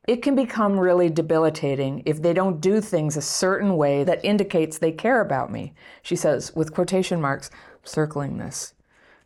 it 0.07 0.23
can 0.23 0.35
become 0.35 0.79
really 0.79 1.09
debilitating 1.09 2.01
if 2.05 2.21
they 2.21 2.33
don't 2.33 2.59
do 2.59 2.81
things 2.81 3.15
a 3.15 3.21
certain 3.21 3.77
way 3.77 4.03
that 4.03 4.25
indicates 4.25 4.77
they 4.77 4.91
care 4.91 5.21
about 5.21 5.51
me. 5.51 5.73
She 6.01 6.15
says, 6.15 6.55
with 6.55 6.73
quotation 6.73 7.21
marks, 7.21 7.51
circling 7.83 8.37
this, 8.37 8.73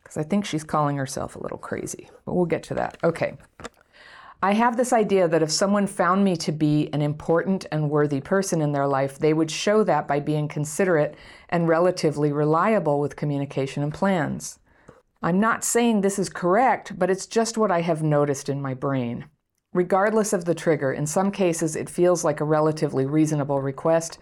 because 0.04 0.18
I 0.18 0.24
think 0.24 0.46
she's 0.46 0.64
calling 0.64 0.98
herself 0.98 1.36
a 1.36 1.40
little 1.40 1.58
crazy. 1.58 2.10
But 2.26 2.34
we'll 2.34 2.46
get 2.46 2.64
to 2.64 2.74
that. 2.74 2.98
Okay. 3.04 3.38
I 4.44 4.54
have 4.54 4.76
this 4.76 4.92
idea 4.92 5.28
that 5.30 5.42
if 5.42 5.50
someone 5.50 5.88
found 5.88 6.24
me 6.24 6.36
to 6.38 6.52
be 6.52 6.90
an 6.94 7.02
important 7.02 7.66
and 7.72 7.90
worthy 7.90 8.20
person 8.20 8.62
in 8.62 8.74
their 8.74 8.86
life, 8.86 9.18
they 9.18 9.34
would 9.34 9.50
show 9.50 9.84
that 9.86 10.08
by 10.08 10.20
being 10.20 10.48
considerate 10.48 11.16
and 11.50 11.70
relatively 11.70 12.32
reliable 12.34 13.00
with 13.00 13.16
communication 13.16 13.82
and 13.82 13.94
plans. 13.94 14.60
I'm 15.24 15.40
not 15.40 15.64
saying 15.64 16.02
this 16.02 16.20
is 16.20 16.30
correct, 16.30 17.00
but 17.00 17.10
it's 17.10 17.26
just 17.26 17.58
what 17.58 17.72
I 17.72 17.82
have 17.82 18.04
noticed 18.04 18.50
in 18.50 18.62
my 18.62 18.74
brain. 18.74 19.26
Regardless 19.76 20.32
of 20.32 20.46
the 20.46 20.56
trigger, 20.56 20.94
in 20.94 21.06
some 21.06 21.32
cases 21.32 21.76
it 21.76 21.90
feels 21.90 22.24
like 22.24 22.40
a 22.40 22.46
relatively 22.46 23.06
reasonable 23.06 23.62
request, 23.62 24.18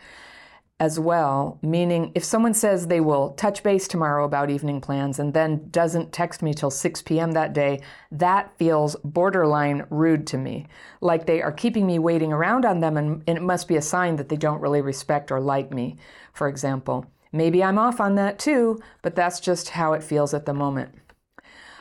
as 0.79 0.99
well, 0.99 1.59
meaning 1.61 2.11
if 2.15 2.23
someone 2.23 2.55
says 2.55 2.87
they 2.87 2.99
will 2.99 3.33
touch 3.33 3.61
base 3.61 3.87
tomorrow 3.87 4.25
about 4.25 4.49
evening 4.49 4.81
plans 4.81 5.19
and 5.19 5.33
then 5.33 5.69
doesn't 5.69 6.11
text 6.11 6.41
me 6.41 6.55
till 6.55 6.71
6 6.71 7.03
p.m. 7.03 7.33
that 7.33 7.53
day, 7.53 7.79
that 8.11 8.51
feels 8.57 8.95
borderline 9.03 9.85
rude 9.91 10.25
to 10.25 10.39
me. 10.39 10.65
Like 11.01 11.27
they 11.27 11.43
are 11.43 11.51
keeping 11.51 11.85
me 11.85 11.99
waiting 11.99 12.33
around 12.33 12.65
on 12.65 12.79
them 12.79 12.97
and, 12.97 13.23
it 13.27 13.41
must 13.43 13.67
be 13.67 13.75
a 13.75 13.81
sign 13.81 14.15
that 14.15 14.29
they 14.29 14.35
don't 14.35 14.59
really 14.59 14.81
respect 14.81 15.31
or 15.31 15.39
like 15.39 15.71
me, 15.71 15.97
for 16.33 16.47
example. 16.47 17.05
Maybe 17.31 17.63
I'm 17.63 17.77
off 17.77 18.01
on 18.01 18.15
that 18.15 18.39
too, 18.39 18.81
but 19.03 19.15
that's 19.15 19.39
just 19.39 19.69
how 19.69 19.93
it 19.93 20.03
feels 20.03 20.33
at 20.33 20.47
the 20.47 20.53
moment. 20.53 20.95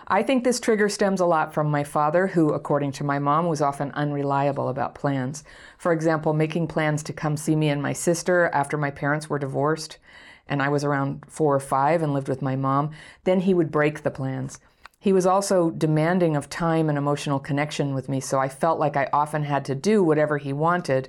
I 0.09 0.23
think 0.23 0.45
this 0.45 0.61
trigger 0.61 0.89
stems 0.89 1.21
a 1.21 1.27
lot 1.27 1.55
from 1.55 1.71
my 1.71 1.85
father, 1.85 2.27
who, 2.27 2.53
according 2.53 2.93
to 2.93 3.05
my 3.05 3.19
mom, 3.19 3.47
was 3.47 3.63
often 3.63 3.93
unreliable 3.93 4.69
about 4.69 4.95
plans. 4.95 5.45
For 5.79 5.93
example, 5.93 6.33
making 6.33 6.69
plans 6.69 7.03
to 7.05 7.13
come 7.13 7.37
see 7.37 7.57
me 7.57 7.69
and 7.69 7.83
my 7.83 7.93
sister 7.93 8.51
after 8.53 8.77
my 8.77 8.91
parents 8.91 9.31
were 9.31 9.39
divorced 9.39 9.99
and 10.49 10.61
I 10.61 10.69
was 10.69 10.85
around 10.85 11.25
four 11.29 11.55
or 11.55 11.61
five 11.61 12.03
and 12.03 12.13
lived 12.13 12.29
with 12.29 12.43
my 12.43 12.57
mom, 12.57 12.91
then 13.25 13.41
he 13.41 13.55
would 13.55 13.71
break 13.71 14.03
the 14.03 14.11
plans. 14.11 14.59
He 14.99 15.13
was 15.13 15.27
also 15.27 15.71
demanding 15.71 16.37
of 16.37 16.49
time 16.49 16.89
and 16.89 16.99
emotional 16.99 17.41
connection 17.41 17.95
with 17.95 18.09
me, 18.09 18.21
so 18.21 18.39
I 18.39 18.49
felt 18.49 18.79
like 18.79 18.97
I 18.97 19.09
often 19.13 19.45
had 19.45 19.65
to 19.65 19.75
do 19.75 20.03
whatever 20.03 20.39
he 20.39 20.53
wanted 20.53 21.09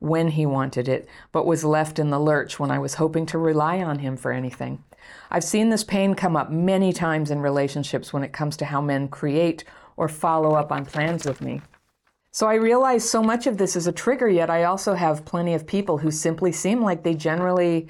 when 0.00 0.28
he 0.28 0.46
wanted 0.46 0.88
it, 0.88 1.08
but 1.32 1.46
was 1.46 1.64
left 1.64 1.98
in 1.98 2.10
the 2.10 2.20
lurch 2.20 2.58
when 2.58 2.70
I 2.70 2.78
was 2.78 2.94
hoping 2.94 3.26
to 3.26 3.38
rely 3.38 3.82
on 3.82 3.98
him 3.98 4.16
for 4.16 4.32
anything. 4.32 4.82
I've 5.30 5.44
seen 5.44 5.70
this 5.70 5.84
pain 5.84 6.14
come 6.14 6.36
up 6.36 6.50
many 6.50 6.92
times 6.92 7.30
in 7.30 7.40
relationships 7.40 8.12
when 8.12 8.22
it 8.22 8.32
comes 8.32 8.56
to 8.58 8.64
how 8.64 8.80
men 8.80 9.08
create 9.08 9.64
or 9.96 10.08
follow 10.08 10.54
up 10.54 10.72
on 10.72 10.86
plans 10.86 11.24
with 11.24 11.40
me. 11.40 11.60
So 12.30 12.46
I 12.46 12.54
realize 12.54 13.08
so 13.08 13.22
much 13.22 13.46
of 13.46 13.58
this 13.58 13.74
is 13.74 13.86
a 13.86 13.92
trigger, 13.92 14.28
yet 14.28 14.50
I 14.50 14.64
also 14.64 14.94
have 14.94 15.24
plenty 15.24 15.54
of 15.54 15.66
people 15.66 15.98
who 15.98 16.10
simply 16.10 16.52
seem 16.52 16.82
like 16.82 17.02
they 17.02 17.14
generally 17.14 17.88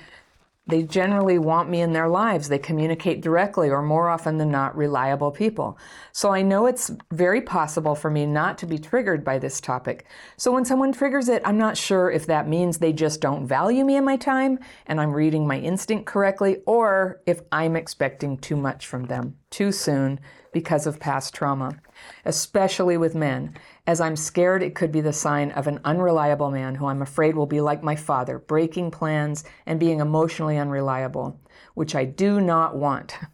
they 0.69 0.83
generally 0.83 1.39
want 1.39 1.71
me 1.71 1.81
in 1.81 1.95
their 1.95 2.09
lives. 2.09 2.49
They 2.49 2.59
communicate 2.59 3.23
directly 3.23 3.71
or 3.71 3.83
more 3.83 4.09
often 4.11 4.37
than 4.37 4.51
not 4.51 4.77
reliable 4.77 5.31
people. 5.31 5.79
So 6.13 6.31
I 6.31 6.43
know 6.43 6.67
it's 6.67 6.91
very 7.11 7.41
possible 7.41 7.95
for 7.95 8.11
me 8.11 8.27
not 8.27 8.59
to 8.59 8.67
be 8.67 8.79
triggered 8.79 9.25
by 9.25 9.39
this 9.39 9.61
topic. 9.61 10.07
So 10.37 10.53
when 10.53 10.67
someone 10.67 10.93
triggers 10.93 11.31
it, 11.31 11.41
I'm 11.45 11.57
not 11.57 11.79
sure 11.79 12.11
if 12.11 12.27
that 12.27 12.49
means 12.49 12.79
they 12.79 12.93
just 12.93 13.23
don't 13.23 13.47
value 13.47 13.85
me 13.85 13.97
and 13.97 14.05
my 14.05 14.17
time 14.17 14.59
and 14.87 15.01
I'm 15.01 15.13
reading 15.13 15.47
my 15.47 15.59
instinct 15.59 16.07
correctly 16.07 16.59
or 16.67 17.23
if 17.27 17.41
I'm 17.51 17.75
expecting 17.75 18.37
too 18.37 18.57
much 18.57 18.87
from 18.87 19.07
them 19.07 19.37
too 19.51 19.73
soon 19.73 20.21
because 20.53 20.87
of 20.87 21.01
past 21.01 21.35
trauma, 21.35 21.81
especially 22.25 22.97
with 22.97 23.15
men, 23.15 23.55
as 23.87 24.01
I'm 24.01 24.17
scared 24.17 24.63
it 24.63 24.75
could 24.75 24.93
be 24.93 25.01
the 25.01 25.13
sign 25.13 25.51
of 25.53 25.67
an 25.67 25.81
unreliable 25.85 26.51
man 26.51 26.75
who 26.75 26.87
I'm 26.87 27.03
afraid 27.03 27.35
will 27.35 27.47
be 27.47 27.61
like 27.61 27.83
my 27.83 27.97
father, 27.97 28.39
breaking 28.39 28.91
plans 28.91 29.45
and 29.67 29.81
being 29.81 30.01
emotionally 30.01 30.59
unreliable, 30.59 31.41
which 31.75 31.95
I 31.95 32.05
do 32.05 32.41
not 32.41 32.77
want. 32.77 33.17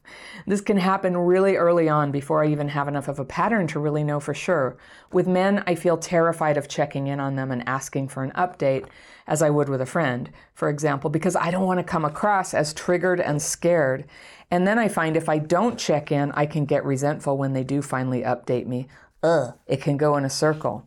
This 0.46 0.60
can 0.60 0.76
happen 0.76 1.16
really 1.16 1.56
early 1.56 1.88
on 1.88 2.10
before 2.10 2.44
I 2.44 2.48
even 2.48 2.68
have 2.68 2.87
enough 2.87 3.08
of 3.08 3.18
a 3.18 3.24
pattern 3.24 3.66
to 3.68 3.78
really 3.78 4.04
know 4.04 4.20
for 4.20 4.34
sure. 4.34 4.76
With 5.10 5.26
men, 5.26 5.64
I 5.66 5.74
feel 5.74 5.96
terrified 5.96 6.58
of 6.58 6.68
checking 6.68 7.06
in 7.06 7.18
on 7.18 7.37
them 7.37 7.50
and 7.50 7.66
asking 7.66 8.08
for 8.08 8.22
an 8.22 8.32
update 8.32 8.87
as 9.26 9.40
I 9.40 9.48
would 9.48 9.70
with 9.70 9.80
a 9.80 9.87
friend, 9.87 10.30
for 10.52 10.68
example, 10.68 11.08
because 11.08 11.34
I 11.34 11.50
don't 11.50 11.64
want 11.64 11.78
to 11.78 11.84
come 11.84 12.04
across 12.04 12.52
as 12.52 12.74
triggered 12.74 13.20
and 13.20 13.40
scared. 13.40 14.04
And 14.50 14.66
then 14.66 14.78
I 14.78 14.88
find 14.88 15.16
if 15.16 15.30
I 15.30 15.38
don't 15.38 15.78
check 15.78 16.12
in, 16.12 16.30
I 16.32 16.44
can 16.44 16.66
get 16.66 16.84
resentful 16.84 17.38
when 17.38 17.54
they 17.54 17.64
do 17.64 17.80
finally 17.80 18.20
update 18.20 18.66
me. 18.66 18.88
Ugh, 19.22 19.54
it 19.66 19.80
can 19.80 19.96
go 19.96 20.16
in 20.16 20.24
a 20.24 20.30
circle. 20.30 20.87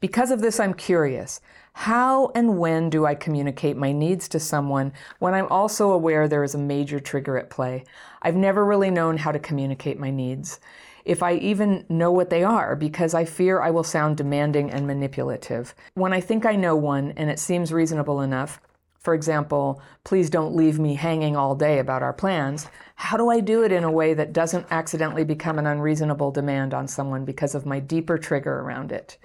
Because 0.00 0.30
of 0.30 0.40
this, 0.40 0.58
I'm 0.58 0.74
curious. 0.74 1.40
How 1.82 2.32
and 2.34 2.58
when 2.58 2.90
do 2.90 3.06
I 3.06 3.14
communicate 3.14 3.76
my 3.76 3.92
needs 3.92 4.28
to 4.30 4.40
someone 4.40 4.92
when 5.20 5.32
I'm 5.32 5.46
also 5.46 5.92
aware 5.92 6.26
there 6.26 6.42
is 6.42 6.56
a 6.56 6.58
major 6.58 6.98
trigger 6.98 7.38
at 7.38 7.50
play? 7.50 7.84
I've 8.20 8.34
never 8.34 8.64
really 8.64 8.90
known 8.90 9.16
how 9.16 9.30
to 9.30 9.38
communicate 9.38 9.96
my 9.96 10.10
needs, 10.10 10.58
if 11.04 11.22
I 11.22 11.34
even 11.34 11.86
know 11.88 12.10
what 12.10 12.30
they 12.30 12.42
are, 12.42 12.74
because 12.74 13.14
I 13.14 13.24
fear 13.24 13.60
I 13.60 13.70
will 13.70 13.84
sound 13.84 14.16
demanding 14.16 14.72
and 14.72 14.88
manipulative. 14.88 15.72
When 15.94 16.12
I 16.12 16.20
think 16.20 16.44
I 16.44 16.56
know 16.56 16.74
one 16.74 17.12
and 17.12 17.30
it 17.30 17.38
seems 17.38 17.72
reasonable 17.72 18.22
enough, 18.22 18.60
for 18.98 19.14
example, 19.14 19.80
please 20.02 20.30
don't 20.30 20.56
leave 20.56 20.80
me 20.80 20.96
hanging 20.96 21.36
all 21.36 21.54
day 21.54 21.78
about 21.78 22.02
our 22.02 22.12
plans. 22.12 22.66
How 22.96 23.16
do 23.16 23.30
I 23.30 23.38
do 23.38 23.62
it 23.62 23.70
in 23.70 23.84
a 23.84 23.90
way 23.90 24.14
that 24.14 24.32
doesn't 24.32 24.66
accidentally 24.72 25.24
become 25.24 25.60
an 25.60 25.66
unreasonable 25.68 26.32
demand 26.32 26.74
on 26.74 26.88
someone 26.88 27.24
because 27.24 27.54
of 27.54 27.66
my 27.66 27.78
deeper 27.78 28.18
trigger 28.18 28.62
around 28.62 28.90
it? 28.90 29.16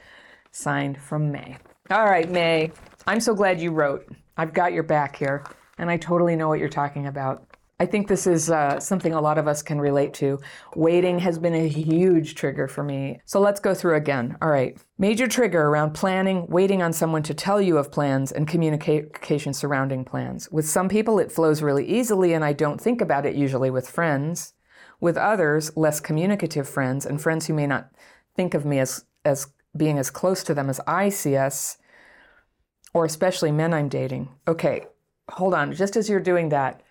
Signed 0.52 1.02
from 1.02 1.32
May. 1.32 1.58
All 1.89 2.06
right, 2.06 2.32
May, 2.32 2.72
I'm 3.06 3.19
so 3.19 3.36
glad 3.36 3.60
you 3.60 3.72
wrote. 3.72 4.08
I've 4.38 4.54
got 4.54 4.72
your 4.72 4.84
back 4.84 5.17
here, 5.17 5.43
and 5.78 5.91
I 5.91 5.98
totally 5.98 6.38
know 6.38 6.48
what 6.48 6.60
you're 6.60 6.69
talking 6.69 7.08
about. 7.08 7.46
I 7.78 7.86
think 7.86 8.08
this 8.08 8.26
is 8.26 8.50
uh, 8.50 8.80
something 8.80 9.13
a 9.13 9.19
lot 9.19 9.38
of 9.38 9.50
us 9.50 9.62
can 9.62 9.82
relate 9.82 10.13
to. 10.15 10.39
Waiting 10.78 11.19
has 11.19 11.38
been 11.38 11.54
a 11.54 11.67
huge 11.67 12.36
trigger 12.36 12.69
for 12.69 12.86
me. 12.86 13.19
So 13.26 13.41
let's 13.41 13.60
go 13.60 13.74
through 13.74 13.96
again. 13.96 14.38
All 14.41 14.50
right. 14.50 14.78
Major 14.98 15.28
trigger 15.28 15.63
around 15.63 15.91
planning, 15.91 16.48
waiting 16.48 16.82
on 16.82 16.93
someone 16.93 17.24
to 17.24 17.34
tell 17.34 17.62
you 17.62 17.78
of 17.78 17.91
plans, 17.91 18.32
and 18.32 18.48
communication 18.48 19.54
surrounding 19.54 20.06
plans. 20.06 20.50
With 20.50 20.69
some 20.69 20.88
people, 20.88 21.19
it 21.19 21.34
flows 21.34 21.62
really 21.62 21.86
easily, 21.86 22.34
and 22.34 22.46
I 22.46 22.54
don't 22.54 22.80
think 22.80 23.02
about 23.02 23.26
it 23.26 23.36
usually 23.36 23.69
with 23.69 23.89
friends. 23.89 24.54
With 25.02 25.17
others, 25.17 25.76
less 25.76 26.00
communicative 26.00 26.69
friends, 26.69 27.06
and 27.06 27.22
friends 27.22 27.48
who 27.48 27.54
may 27.54 27.67
not 27.67 27.89
think 28.38 28.54
of 28.54 28.65
me 28.65 28.80
as, 28.80 29.04
as 29.26 29.48
being 29.75 29.97
as 29.97 30.09
close 30.09 30.43
to 30.43 30.53
them 30.53 30.69
as 30.69 30.79
I 30.88 31.09
see 31.09 31.36
us, 31.36 31.77
or 32.93 33.05
especially 33.05 33.51
men 33.51 33.73
I'm 33.73 33.89
dating. 33.89 34.29
Okay, 34.47 34.86
hold 35.29 35.53
on. 35.53 35.73
Just 35.73 35.95
as 35.95 36.09
you're 36.09 36.19
doing 36.19 36.49
that, 36.49 36.81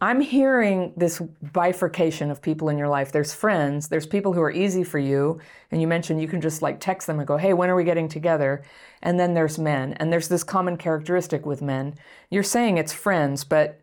I'm 0.00 0.20
hearing 0.20 0.92
this 0.96 1.20
bifurcation 1.52 2.30
of 2.30 2.42
people 2.42 2.68
in 2.68 2.76
your 2.76 2.88
life. 2.88 3.12
There's 3.12 3.32
friends, 3.32 3.88
there's 3.88 4.06
people 4.06 4.34
who 4.34 4.42
are 4.42 4.50
easy 4.50 4.84
for 4.84 4.98
you, 4.98 5.40
and 5.70 5.80
you 5.80 5.86
mentioned 5.86 6.20
you 6.20 6.28
can 6.28 6.42
just 6.42 6.60
like 6.60 6.80
text 6.80 7.06
them 7.06 7.18
and 7.18 7.26
go, 7.26 7.38
hey, 7.38 7.54
when 7.54 7.70
are 7.70 7.74
we 7.74 7.82
getting 7.82 8.08
together? 8.08 8.62
And 9.02 9.18
then 9.18 9.32
there's 9.32 9.58
men, 9.58 9.94
and 9.94 10.12
there's 10.12 10.28
this 10.28 10.44
common 10.44 10.76
characteristic 10.76 11.46
with 11.46 11.62
men. 11.62 11.94
You're 12.30 12.42
saying 12.42 12.76
it's 12.76 12.92
friends, 12.92 13.42
but 13.42 13.80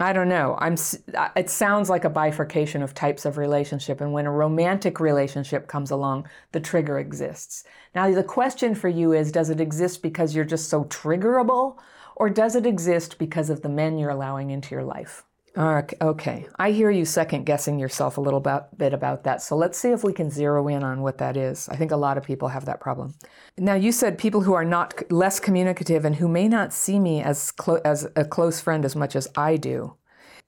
I 0.00 0.14
don't 0.14 0.30
know. 0.30 0.56
I'm. 0.58 0.76
Uh, 1.14 1.28
it 1.36 1.50
sounds 1.50 1.90
like 1.90 2.04
a 2.04 2.10
bifurcation 2.10 2.82
of 2.82 2.94
types 2.94 3.26
of 3.26 3.36
relationship, 3.36 4.00
and 4.00 4.14
when 4.14 4.26
a 4.26 4.32
romantic 4.32 4.98
relationship 4.98 5.68
comes 5.68 5.90
along, 5.90 6.26
the 6.52 6.60
trigger 6.60 6.98
exists. 6.98 7.64
Now, 7.94 8.10
the 8.10 8.24
question 8.24 8.74
for 8.74 8.88
you 8.88 9.12
is: 9.12 9.30
Does 9.30 9.50
it 9.50 9.60
exist 9.60 10.02
because 10.02 10.34
you're 10.34 10.46
just 10.46 10.70
so 10.70 10.84
triggerable, 10.84 11.76
or 12.16 12.30
does 12.30 12.56
it 12.56 12.64
exist 12.64 13.18
because 13.18 13.50
of 13.50 13.60
the 13.60 13.68
men 13.68 13.98
you're 13.98 14.10
allowing 14.10 14.50
into 14.50 14.74
your 14.74 14.84
life? 14.84 15.22
Okay, 15.56 16.46
I 16.58 16.70
hear 16.70 16.90
you 16.90 17.04
second 17.04 17.44
guessing 17.44 17.78
yourself 17.78 18.16
a 18.16 18.20
little 18.20 18.40
bit 18.40 18.92
about 18.92 19.24
that. 19.24 19.42
So 19.42 19.56
let's 19.56 19.78
see 19.78 19.90
if 19.90 20.04
we 20.04 20.12
can 20.12 20.30
zero 20.30 20.68
in 20.68 20.84
on 20.84 21.02
what 21.02 21.18
that 21.18 21.36
is. 21.36 21.68
I 21.68 21.76
think 21.76 21.90
a 21.90 21.96
lot 21.96 22.16
of 22.16 22.24
people 22.24 22.48
have 22.48 22.64
that 22.66 22.80
problem. 22.80 23.14
Now, 23.58 23.74
you 23.74 23.92
said 23.92 24.16
people 24.16 24.42
who 24.42 24.54
are 24.54 24.64
not 24.64 25.02
less 25.10 25.40
communicative 25.40 26.04
and 26.04 26.16
who 26.16 26.28
may 26.28 26.48
not 26.48 26.72
see 26.72 26.98
me 26.98 27.22
as 27.22 27.50
clo- 27.50 27.80
as 27.84 28.08
a 28.16 28.24
close 28.24 28.60
friend 28.60 28.84
as 28.84 28.94
much 28.94 29.16
as 29.16 29.28
I 29.36 29.56
do, 29.56 29.96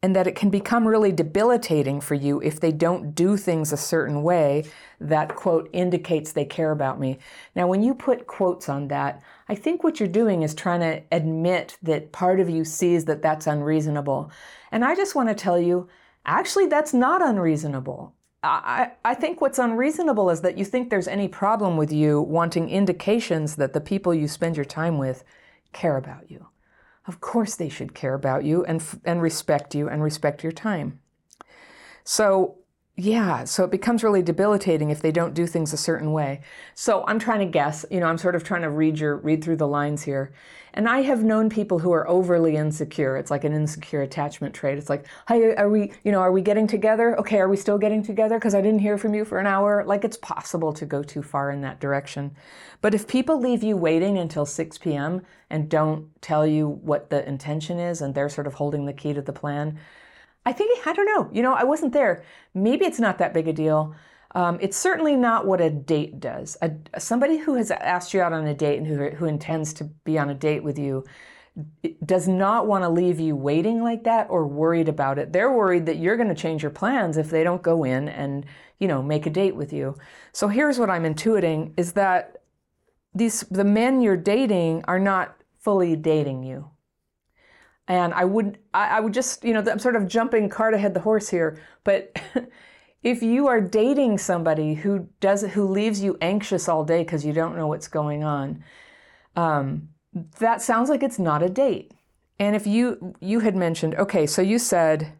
and 0.03 0.17
that 0.17 0.27
it 0.27 0.35
can 0.35 0.51
become 0.51 0.87
really 0.87 1.12
debilitating 1.12 2.01
for 2.01 2.15
you 2.15 2.41
if 2.43 2.59
they 2.59 2.73
don't 2.73 3.15
do 3.15 3.37
things 3.37 3.73
a 3.73 3.77
certain 3.77 4.23
way 4.23 4.65
that 5.01 5.37
quote 5.37 5.71
indicates 5.73 6.33
they 6.33 6.45
care 6.45 6.73
about 6.73 6.99
me. 6.99 7.19
Now, 7.55 7.69
when 7.69 7.83
you 7.83 7.95
put 7.95 8.27
quotes 8.27 8.69
on 8.69 8.88
that, 8.88 9.23
I 9.49 9.55
think 9.55 9.85
what 9.85 10.01
you're 10.01 10.09
doing 10.09 10.43
is 10.43 10.55
trying 10.55 10.81
to 10.81 11.03
admit 11.12 11.79
that 11.83 12.11
part 12.11 12.41
of 12.41 12.51
you 12.51 12.65
sees 12.65 13.05
that 13.05 13.23
that's 13.23 13.47
unreasonable. 13.47 14.33
And 14.73 14.85
I 14.85 14.97
just 14.97 15.15
want 15.15 15.29
to 15.29 15.35
tell 15.35 15.61
you, 15.61 15.88
actually, 16.27 16.67
that's 16.67 16.93
not 16.93 17.23
unreasonable. 17.23 18.15
I, 18.45 18.91
I 19.05 19.15
think 19.15 19.41
what's 19.41 19.61
unreasonable 19.61 20.29
is 20.31 20.41
that 20.41 20.59
you 20.59 20.65
think 20.65 20.91
there's 20.91 21.07
any 21.07 21.29
problem 21.29 21.77
with 21.77 21.93
you 21.93 22.21
wanting 22.21 22.69
indications 22.69 23.55
that 23.55 23.73
the 23.73 23.81
people 23.81 24.12
you 24.12 24.27
spend 24.27 24.57
your 24.57 24.65
time 24.65 24.99
with 24.99 25.23
care 25.73 25.97
about 25.97 26.29
you. 26.29 26.49
Of 27.07 27.21
course, 27.21 27.57
they 27.57 27.69
should 27.69 27.95
care 27.95 28.15
about 28.15 28.45
you 28.45 28.65
and, 28.65 28.83
and 29.05 29.21
respect 29.21 29.75
you 29.75 29.88
and 29.88 30.03
respect 30.03 30.43
your 30.43 30.53
time. 30.53 31.01
So, 32.05 32.59
yeah, 32.97 33.45
so 33.45 33.65
it 33.65 33.71
becomes 33.71 34.05
really 34.05 34.23
debilitating 34.23 34.91
if 34.91 35.01
they 35.01 35.12
don't 35.12 35.35
do 35.35 35.47
things 35.47 35.73
a 35.73 35.77
certain 35.77 36.12
way. 36.12 36.43
So 36.75 37.05
I'm 37.07 37.19
trying 37.19 37.41
to 37.41 37.47
guess, 37.47 37.85
you 37.91 38.01
know, 38.01 38.07
I'm 38.07 38.19
sort 38.19 38.37
of 38.37 38.45
trying 38.45 38.62
to 38.62 38.71
read 38.71 38.99
your 38.99 39.17
read 39.17 39.43
through 39.43 39.57
the 39.57 39.67
lines 39.67 40.03
here. 40.03 40.33
And 40.74 40.88
I 40.88 41.02
have 41.02 41.22
known 41.22 41.50
people 41.50 41.78
who 41.78 41.92
are 41.92 42.08
overly 42.08 42.56
insecure. 42.56 43.16
It's 43.16 43.30
like 43.30 43.44
an 43.44 43.52
insecure 43.52 44.00
attachment 44.02 44.54
trait. 44.54 44.78
It's 44.78 44.88
like, 44.88 45.06
"Hey, 45.28 45.54
are 45.54 45.68
we, 45.68 45.92
you 46.02 46.12
know, 46.12 46.20
are 46.20 46.32
we 46.32 46.40
getting 46.40 46.66
together? 46.66 47.18
Okay, 47.18 47.38
are 47.38 47.48
we 47.48 47.56
still 47.56 47.78
getting 47.78 48.02
together 48.02 48.38
because 48.38 48.54
I 48.54 48.62
didn't 48.62 48.80
hear 48.80 48.96
from 48.96 49.14
you 49.14 49.24
for 49.24 49.38
an 49.38 49.46
hour?" 49.46 49.85
Like 49.85 50.04
it's 50.04 50.16
possible 50.16 50.72
to 50.72 50.87
go 50.87 51.02
too 51.02 51.22
far 51.22 51.50
in 51.50 51.61
that 51.61 51.80
direction. 51.80 52.35
But 52.80 52.94
if 52.94 53.06
people 53.06 53.38
leave 53.38 53.62
you 53.62 53.76
waiting 53.76 54.16
until 54.18 54.46
6 54.46 54.78
p.m. 54.78 55.22
and 55.50 55.68
don't 55.68 56.08
tell 56.22 56.46
you 56.46 56.68
what 56.68 57.11
the 57.11 57.26
intention 57.28 57.78
is 57.78 58.00
and 58.00 58.14
they're 58.14 58.28
sort 58.28 58.46
of 58.46 58.54
holding 58.54 58.87
the 58.87 58.92
key 58.92 59.12
to 59.12 59.22
the 59.22 59.32
plan, 59.32 59.78
I 60.44 60.52
think, 60.52 60.87
I 60.87 60.92
don't 60.92 61.06
know, 61.06 61.28
you 61.32 61.42
know, 61.42 61.54
I 61.54 61.64
wasn't 61.64 61.92
there. 61.92 62.24
Maybe 62.54 62.85
it's 62.85 62.98
not 62.98 63.18
that 63.18 63.32
big 63.32 63.46
a 63.46 63.52
deal. 63.52 63.94
Um, 64.35 64.59
it's 64.61 64.77
certainly 64.77 65.14
not 65.16 65.47
what 65.47 65.61
a 65.61 65.71
date 65.71 66.18
does. 66.18 66.57
A, 66.62 66.73
somebody 66.99 67.38
who 67.38 67.55
has 67.55 67.71
asked 67.71 68.14
you 68.14 68.23
out 68.23 68.33
on 68.33 68.47
a 68.47 68.55
date 68.55 68.79
and 68.79 68.87
who, 68.87 69.11
who 69.11 69.27
intends 69.27 69.73
to 69.75 69.85
be 69.85 70.18
on 70.18 70.31
a 70.31 70.35
date 70.35 70.62
with 70.62 70.79
you 70.79 71.05
does 72.05 72.27
not 72.27 72.66
want 72.66 72.83
to 72.83 72.88
leave 72.88 73.21
you 73.21 73.37
waiting 73.37 73.83
like 73.83 74.05
that 74.05 74.27
or 74.31 74.47
worried 74.47 74.88
about 74.88 75.18
it. 75.18 75.33
They're 75.33 75.53
worried 75.53 75.85
that 75.87 75.99
you're 75.99 76.16
going 76.16 76.31
to 76.31 76.35
change 76.35 76.62
your 76.62 76.71
plans 76.71 77.18
if 77.18 77.29
they 77.29 77.45
don't 77.45 77.62
go 77.62 77.85
in 77.85 78.09
and, 78.09 78.47
you 78.79 78.88
know, 78.88 79.03
make 79.03 79.27
a 79.27 79.31
date 79.31 79.55
with 79.55 79.73
you. 79.73 79.99
So 80.33 80.49
here's 80.49 80.79
what 80.79 80.88
I'm 80.88 81.05
intuiting 81.05 81.73
is 81.77 81.92
that 81.92 82.38
these 83.14 83.42
the 83.51 83.64
men 83.64 84.01
you're 84.01 84.16
dating 84.16 84.85
are 84.88 84.99
not 84.99 85.37
fully 85.61 85.95
dating 85.95 86.42
you. 86.42 86.71
And 87.87 88.14
I 88.14 88.25
would, 88.25 88.59
I, 88.73 88.87
I 88.87 89.01
would 89.01 89.12
just, 89.12 89.45
you 89.45 89.53
know, 89.53 89.62
I'm 89.71 89.79
sort 89.79 89.97
of 89.97 90.09
jumping 90.09 90.49
cart 90.49 90.73
ahead 90.73 90.95
the 90.95 91.01
horse 91.01 91.29
here, 91.29 91.61
but 91.85 92.16
if 93.03 93.23
you 93.23 93.49
are 93.49 93.61
dating 93.61 94.19
somebody 94.19 94.75
who 94.75 95.09
does, 95.21 95.43
who 95.43 95.67
leaves 95.67 96.03
you 96.03 96.17
anxious 96.21 96.69
all 96.69 96.85
day 96.85 97.03
because 97.03 97.25
you 97.25 97.33
don't 97.33 97.57
know 97.57 97.67
what's 97.67 97.88
going 97.88 98.23
on, 98.23 98.62
um, 99.37 99.88
that 100.38 100.62
sounds 100.62 100.88
like 100.88 101.03
it's 101.03 101.19
not 101.19 101.43
a 101.43 101.49
date. 101.49 101.93
And 102.38 102.55
if 102.57 102.67
you 102.67 103.15
you 103.21 103.41
had 103.41 103.57
mentioned, 103.57 103.95
okay, 103.97 104.27
so 104.27 104.43
you 104.43 104.59
said, 104.59 105.12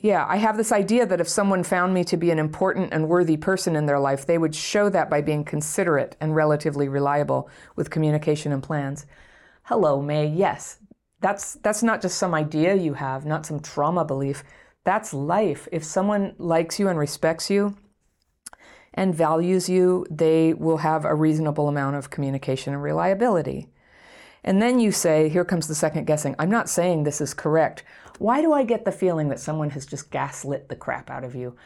yeah, 0.00 0.26
I 0.28 0.36
have 0.36 0.56
this 0.56 0.72
idea 0.72 1.06
that 1.06 1.20
if 1.20 1.28
someone 1.28 1.62
found 1.62 1.94
me 1.94 2.04
to 2.04 2.16
be 2.16 2.30
an 2.30 2.38
important 2.38 2.92
and 2.92 3.08
worthy 3.08 3.36
person 3.36 3.74
in 3.74 3.86
their 3.86 3.98
life, 3.98 4.26
they 4.26 4.38
would 4.38 4.54
show 4.54 4.88
that 4.90 5.08
by 5.08 5.20
being 5.20 5.44
considerate 5.44 6.16
and 6.20 6.34
relatively 6.34 6.88
reliable 6.88 7.48
with 7.74 7.90
communication 7.90 8.52
and 8.52 8.62
plans. 8.62 9.06
Hello, 9.64 10.02
May. 10.02 10.26
Yes, 10.26 10.78
that's 11.20 11.54
that's 11.54 11.82
not 11.82 12.02
just 12.02 12.18
some 12.18 12.34
idea 12.34 12.74
you 12.74 12.94
have, 12.94 13.24
not 13.24 13.46
some 13.46 13.60
trauma 13.60 14.04
belief. 14.04 14.44
That's 14.84 15.14
life. 15.14 15.66
If 15.72 15.82
someone 15.82 16.34
likes 16.38 16.78
you 16.78 16.88
and 16.88 16.98
respects 16.98 17.50
you 17.50 17.76
and 18.92 19.14
values 19.14 19.68
you, 19.68 20.06
they 20.10 20.54
will 20.54 20.78
have 20.78 21.04
a 21.04 21.14
reasonable 21.14 21.68
amount 21.68 21.96
of 21.96 22.10
communication 22.10 22.74
and 22.74 22.82
reliability. 22.82 23.68
And 24.44 24.60
then 24.60 24.78
you 24.78 24.92
say, 24.92 25.30
here 25.30 25.44
comes 25.44 25.66
the 25.66 25.74
second 25.74 26.04
guessing. 26.06 26.36
I'm 26.38 26.50
not 26.50 26.68
saying 26.68 27.02
this 27.02 27.22
is 27.22 27.32
correct. 27.32 27.82
Why 28.18 28.42
do 28.42 28.52
I 28.52 28.62
get 28.62 28.84
the 28.84 28.92
feeling 28.92 29.30
that 29.30 29.40
someone 29.40 29.70
has 29.70 29.86
just 29.86 30.10
gaslit 30.10 30.68
the 30.68 30.76
crap 30.76 31.10
out 31.10 31.24
of 31.24 31.34
you? 31.34 31.56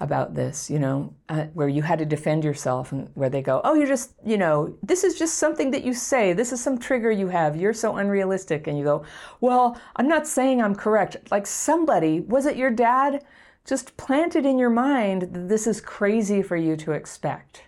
About 0.00 0.34
this, 0.34 0.68
you 0.68 0.78
know, 0.78 1.14
uh, 1.28 1.44
where 1.54 1.68
you 1.68 1.82
had 1.82 1.98
to 1.98 2.04
defend 2.04 2.44
yourself 2.44 2.90
and 2.90 3.08
where 3.14 3.30
they 3.30 3.40
go, 3.40 3.60
oh, 3.62 3.74
you're 3.74 3.86
just, 3.86 4.14
you 4.24 4.36
know, 4.36 4.76
this 4.82 5.04
is 5.04 5.16
just 5.16 5.34
something 5.34 5.70
that 5.70 5.84
you 5.84 5.94
say. 5.94 6.32
This 6.32 6.52
is 6.52 6.60
some 6.60 6.78
trigger 6.78 7.10
you 7.10 7.28
have. 7.28 7.56
You're 7.56 7.72
so 7.72 7.96
unrealistic. 7.96 8.66
And 8.66 8.76
you 8.76 8.84
go, 8.84 9.04
well, 9.40 9.80
I'm 9.94 10.08
not 10.08 10.26
saying 10.26 10.60
I'm 10.60 10.74
correct. 10.74 11.30
Like 11.30 11.46
somebody, 11.46 12.20
was 12.20 12.46
it 12.46 12.56
your 12.56 12.70
dad? 12.70 13.24
Just 13.64 13.96
planted 13.96 14.44
in 14.44 14.58
your 14.58 14.70
mind 14.70 15.22
that 15.22 15.48
this 15.48 15.68
is 15.68 15.80
crazy 15.80 16.42
for 16.42 16.56
you 16.56 16.76
to 16.78 16.92
expect. 16.92 17.62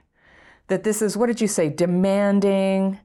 That 0.66 0.82
this 0.82 1.00
is, 1.02 1.16
what 1.16 1.26
did 1.26 1.40
you 1.40 1.46
say, 1.46 1.68
demanding? 1.68 2.98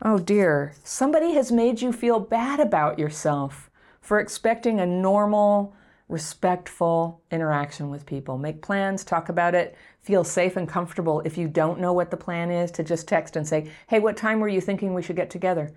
Oh 0.00 0.18
dear, 0.18 0.74
somebody 0.82 1.32
has 1.32 1.52
made 1.52 1.82
you 1.82 1.92
feel 1.92 2.20
bad 2.20 2.58
about 2.58 2.98
yourself 2.98 3.70
for 4.00 4.18
expecting 4.18 4.80
a 4.80 4.86
normal, 4.86 5.74
respectful 6.08 7.20
interaction 7.30 7.90
with 7.90 8.06
people. 8.06 8.38
Make 8.38 8.62
plans, 8.62 9.04
talk 9.04 9.28
about 9.28 9.54
it, 9.54 9.76
feel 10.00 10.22
safe 10.22 10.56
and 10.56 10.68
comfortable 10.68 11.20
if 11.24 11.36
you 11.36 11.48
don't 11.48 11.80
know 11.80 11.92
what 11.92 12.10
the 12.10 12.16
plan 12.16 12.50
is 12.50 12.70
to 12.72 12.84
just 12.84 13.08
text 13.08 13.34
and 13.34 13.46
say, 13.46 13.70
hey, 13.88 13.98
what 13.98 14.16
time 14.16 14.38
were 14.38 14.48
you 14.48 14.60
thinking 14.60 14.94
we 14.94 15.02
should 15.02 15.16
get 15.16 15.30
together? 15.30 15.74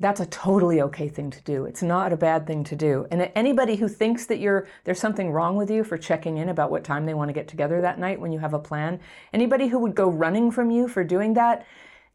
That's 0.00 0.20
a 0.20 0.26
totally 0.26 0.82
okay 0.82 1.08
thing 1.08 1.30
to 1.30 1.40
do. 1.42 1.64
It's 1.64 1.82
not 1.82 2.12
a 2.12 2.16
bad 2.16 2.46
thing 2.46 2.64
to 2.64 2.76
do. 2.76 3.06
And 3.10 3.30
anybody 3.34 3.76
who 3.76 3.88
thinks 3.88 4.26
that 4.26 4.40
you're 4.40 4.66
there's 4.84 4.98
something 4.98 5.30
wrong 5.30 5.56
with 5.56 5.70
you 5.70 5.84
for 5.84 5.96
checking 5.96 6.38
in 6.38 6.48
about 6.48 6.70
what 6.70 6.84
time 6.84 7.06
they 7.06 7.14
want 7.14 7.28
to 7.28 7.34
get 7.34 7.46
together 7.46 7.80
that 7.80 8.00
night 8.00 8.20
when 8.20 8.32
you 8.32 8.40
have 8.40 8.52
a 8.52 8.58
plan, 8.58 9.00
anybody 9.32 9.68
who 9.68 9.78
would 9.78 9.94
go 9.94 10.10
running 10.10 10.50
from 10.50 10.70
you 10.70 10.88
for 10.88 11.04
doing 11.04 11.34
that 11.34 11.64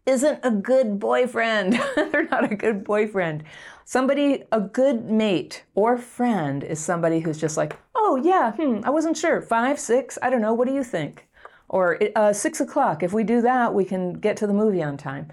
isn't 0.07 0.39
a 0.43 0.51
good 0.51 0.99
boyfriend. 0.99 1.73
They're 1.95 2.27
not 2.29 2.51
a 2.51 2.55
good 2.55 2.83
boyfriend. 2.83 3.43
Somebody, 3.85 4.43
a 4.51 4.61
good 4.61 5.05
mate 5.05 5.63
or 5.75 5.97
friend 5.97 6.63
is 6.63 6.79
somebody 6.79 7.19
who's 7.19 7.39
just 7.39 7.57
like, 7.57 7.77
oh, 7.95 8.19
yeah, 8.23 8.53
hmm, 8.53 8.79
I 8.83 8.89
wasn't 8.89 9.17
sure. 9.17 9.41
Five, 9.41 9.79
six, 9.79 10.17
I 10.21 10.29
don't 10.29 10.41
know. 10.41 10.53
What 10.53 10.67
do 10.67 10.73
you 10.73 10.83
think? 10.83 11.27
Or 11.69 11.99
uh, 12.15 12.33
six 12.33 12.59
o'clock. 12.59 13.03
If 13.03 13.13
we 13.13 13.23
do 13.23 13.41
that, 13.41 13.73
we 13.73 13.85
can 13.85 14.13
get 14.13 14.37
to 14.37 14.47
the 14.47 14.53
movie 14.53 14.81
on 14.81 14.97
time. 14.97 15.27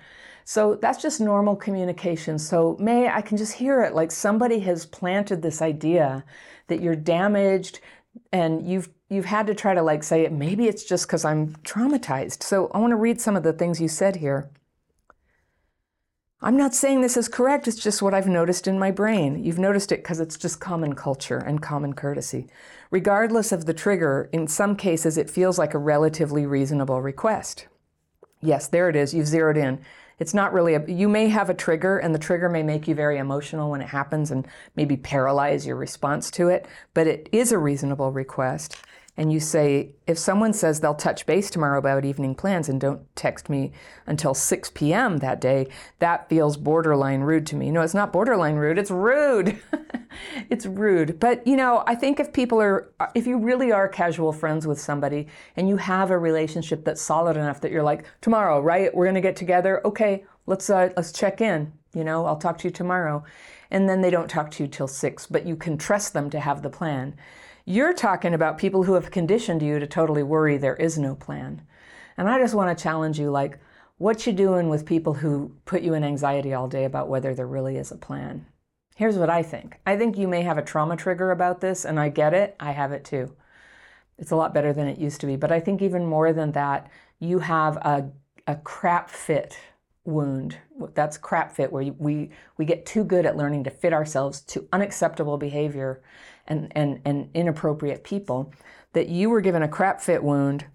So 0.45 0.75
that's 0.75 1.01
just 1.01 1.21
normal 1.21 1.57
communication. 1.57 2.39
So, 2.39 2.77
May, 2.79 3.09
I 3.09 3.23
can 3.23 3.39
just 3.39 3.55
hear 3.55 3.83
it 3.83 3.95
like 3.95 4.11
somebody 4.11 4.59
has 4.61 4.85
planted 4.85 5.41
this 5.41 5.63
idea 5.63 6.25
that 6.67 6.83
you're 6.83 6.97
damaged 6.97 7.81
and 8.33 8.67
you've 8.69 8.89
you've 9.09 9.25
had 9.25 9.47
to 9.47 9.55
try 9.55 9.75
to 9.75 9.83
like 9.83 10.03
say 10.03 10.25
it 10.25 10.33
maybe 10.33 10.67
it's 10.67 10.85
just 10.85 11.07
because 11.07 11.25
i'm 11.25 11.49
traumatized 11.57 12.43
so 12.43 12.71
i 12.75 12.79
want 12.79 12.91
to 12.91 12.97
read 12.97 13.21
some 13.21 13.37
of 13.37 13.43
the 13.43 13.53
things 13.53 13.81
you 13.81 13.89
said 13.89 14.17
here 14.17 14.51
I'm 16.45 16.59
not 16.59 16.75
saying 16.75 17.01
this 17.01 17.17
is 17.17 17.27
correct, 17.27 17.67
it's 17.67 17.83
just 17.83 18.03
what 18.03 18.13
I've 18.13 18.29
noticed 18.29 18.67
in 18.67 18.79
my 18.79 18.91
brain. 18.91 19.43
You've 19.43 19.59
noticed 19.59 19.91
it 19.91 20.03
because 20.03 20.21
it's 20.21 20.37
just 20.37 20.61
common 20.61 20.93
culture 20.95 21.39
and 21.39 21.63
common 21.63 21.95
courtesy. 21.95 22.49
Regardless 22.91 23.51
of 23.51 23.65
the 23.65 23.73
trigger, 23.73 24.29
in 24.31 24.47
some 24.47 24.77
cases 24.77 25.17
it 25.17 25.31
feels 25.31 25.59
like 25.59 25.73
a 25.73 25.79
relatively 25.79 26.45
reasonable 26.45 27.01
request. 27.01 27.67
Yes, 28.43 28.69
there 28.69 28.91
it 28.91 28.95
is, 28.95 29.15
you've 29.15 29.27
zeroed 29.27 29.57
in. 29.57 29.81
It's 30.19 30.35
not 30.35 30.53
really 30.53 30.75
a, 30.75 30.87
you 30.87 31.09
may 31.09 31.29
have 31.29 31.49
a 31.49 31.55
trigger 31.55 31.97
and 31.97 32.15
the 32.15 32.19
trigger 32.19 32.51
may 32.51 32.63
make 32.63 32.87
you 32.87 32.95
very 32.95 33.17
emotional 33.17 33.71
when 33.71 33.81
it 33.81 33.89
happens 33.89 34.31
and 34.31 34.47
maybe 34.77 34.99
paralyze 34.99 35.67
your 35.67 35.77
response 35.77 36.31
to 36.33 36.49
it, 36.49 36.67
but 36.93 37.07
it 37.07 37.27
is 37.33 37.53
a 37.53 37.59
reasonable 37.59 38.13
request 38.13 38.77
and 39.17 39.33
you 39.33 39.39
say, 39.39 39.93
if 40.09 40.19
someone 40.19 40.53
says 40.53 40.81
they'll 40.81 40.95
touch 40.95 41.25
base 41.25 41.49
tomorrow 41.49 41.79
about 41.79 42.05
evening 42.05 42.35
plans 42.35 42.69
and 42.69 42.81
don't 42.81 43.01
text 43.15 43.49
me 43.49 43.71
until 44.07 44.35
6 44.35 44.71
p.m. 44.75 45.19
that 45.19 45.41
day, 45.41 45.69
that 46.01 46.29
feels 46.29 46.57
borderline 46.57 47.21
rude 47.21 47.47
to 47.47 47.57
me. 47.57 47.71
No, 47.71 47.83
it's 47.83 47.95
not 47.95 48.13
borderline 48.13 48.57
rude, 48.57 48.77
it's 48.77 48.91
rude. 48.91 49.61
it's 50.51 50.67
rude. 50.67 51.21
But, 51.21 51.47
you 51.47 51.57
know, 51.57 51.85
I 51.87 51.95
think 51.95 52.19
if 52.19 52.33
people 52.33 52.61
are, 52.61 52.91
if 53.15 53.25
you 53.25 53.39
really 53.39 53.71
are 53.71 53.89
casual 53.89 54.33
friends 54.33 54.67
with 54.67 54.81
somebody 54.81 55.29
and 55.57 55.69
you 55.69 55.77
have 55.77 56.11
a 56.11 56.19
relationship 56.19 56.85
that's 56.85 57.01
solid 57.01 57.37
enough 57.37 57.61
that 57.61 57.71
you're 57.71 57.85
like, 57.85 58.05
tomorrow, 58.21 58.61
right? 58.61 58.93
We're 58.93 59.05
going 59.05 59.15
to 59.15 59.21
get 59.21 59.37
together. 59.37 59.81
Okay, 59.87 60.25
let's, 60.47 60.69
uh, 60.69 60.91
let's 60.97 61.13
check 61.13 61.41
in. 61.41 61.73
You 61.95 62.03
know, 62.03 62.27
I'll 62.27 62.37
talk 62.37 62.59
to 62.59 62.69
you 62.69 62.73
tomorrow. 62.73 63.23
And 63.71 63.89
then 63.89 64.01
they 64.01 64.11
don't 64.11 64.29
talk 64.29 64.51
to 64.53 64.65
you 64.65 64.69
till 64.69 64.89
6, 64.89 65.27
but 65.29 65.47
you 65.47 65.55
can 65.55 65.79
trust 65.79 66.15
them 66.15 66.31
to 66.31 66.41
have 66.41 66.63
the 66.63 66.71
plan 66.71 67.15
you're 67.65 67.95
talking 67.95 68.35
about 68.35 68.59
people 68.59 68.83
who 68.83 68.95
have 68.95 69.11
conditioned 69.11 69.63
you 69.63 69.79
to 69.79 69.87
totally 69.87 70.23
worry 70.23 70.57
there 70.57 70.77
is 70.77 70.99
no 70.99 71.15
plan. 71.15 71.63
And 72.17 72.29
I 72.29 72.39
just 72.39 72.55
want 72.55 72.77
to 72.77 72.83
challenge 72.83 73.19
you 73.19 73.31
like, 73.31 73.59
what 73.97 74.27
you 74.27 74.33
doing 74.33 74.69
with 74.69 74.87
people 74.87 75.15
who 75.15 75.55
put 75.65 75.83
you 75.83 75.95
in 75.95 76.05
anxiety 76.05 76.53
all 76.53 76.69
day 76.69 76.85
about 76.85 77.09
whether 77.09 77.35
there 77.35 77.47
really 77.47 77.77
is 77.77 77.93
a 77.93 77.97
plan? 77.97 78.47
Here's 78.97 79.17
what 79.17 79.31
I 79.31 79.43
think 79.43 79.79
I 79.87 79.97
think 79.97 80.19
you 80.19 80.29
may 80.29 80.43
have 80.43 80.59
a 80.59 80.63
trauma 80.63 80.97
trigger 80.97 81.31
about 81.31 81.61
this, 81.61 81.85
and 81.85 81.99
I 81.99 82.09
get 82.09 82.35
it. 82.35 82.57
I 82.61 82.73
have 82.73 82.93
it 82.93 83.05
too. 83.05 83.35
It's 84.19 84.31
a 84.31 84.37
lot 84.37 84.55
better 84.55 84.73
than 84.73 84.89
it 84.89 84.99
used 84.99 85.21
to 85.21 85.27
be. 85.27 85.37
But 85.37 85.53
I 85.53 85.61
think 85.61 85.81
even 85.81 86.07
more 86.07 86.33
than 86.33 86.53
that, 86.53 86.91
you 87.19 87.39
have 87.41 87.77
a, 87.79 88.11
a 88.47 88.57
crap 88.57 89.11
fit 89.11 89.59
wound. 90.05 90.59
That's 90.95 91.17
crap 91.17 91.55
fit, 91.55 91.73
where 91.73 91.85
we, 91.85 92.31
we 92.57 92.65
get 92.65 92.87
too 92.87 93.05
good 93.05 93.27
at 93.27 93.37
learning 93.37 93.65
to 93.65 93.71
fit 93.71 93.93
ourselves 93.93 94.41
to 94.43 94.69
unacceptable 94.73 95.39
behavior 95.39 96.03
and, 96.47 96.71
and, 96.73 97.01
and 97.05 97.31
inappropriate 97.35 98.05
people. 98.05 98.53
That 98.93 99.09
you 99.09 99.31
were 99.31 99.41
given 99.41 99.63
a 99.63 99.69
crap 99.69 100.01
fit 100.01 100.23
wound, 100.23 100.67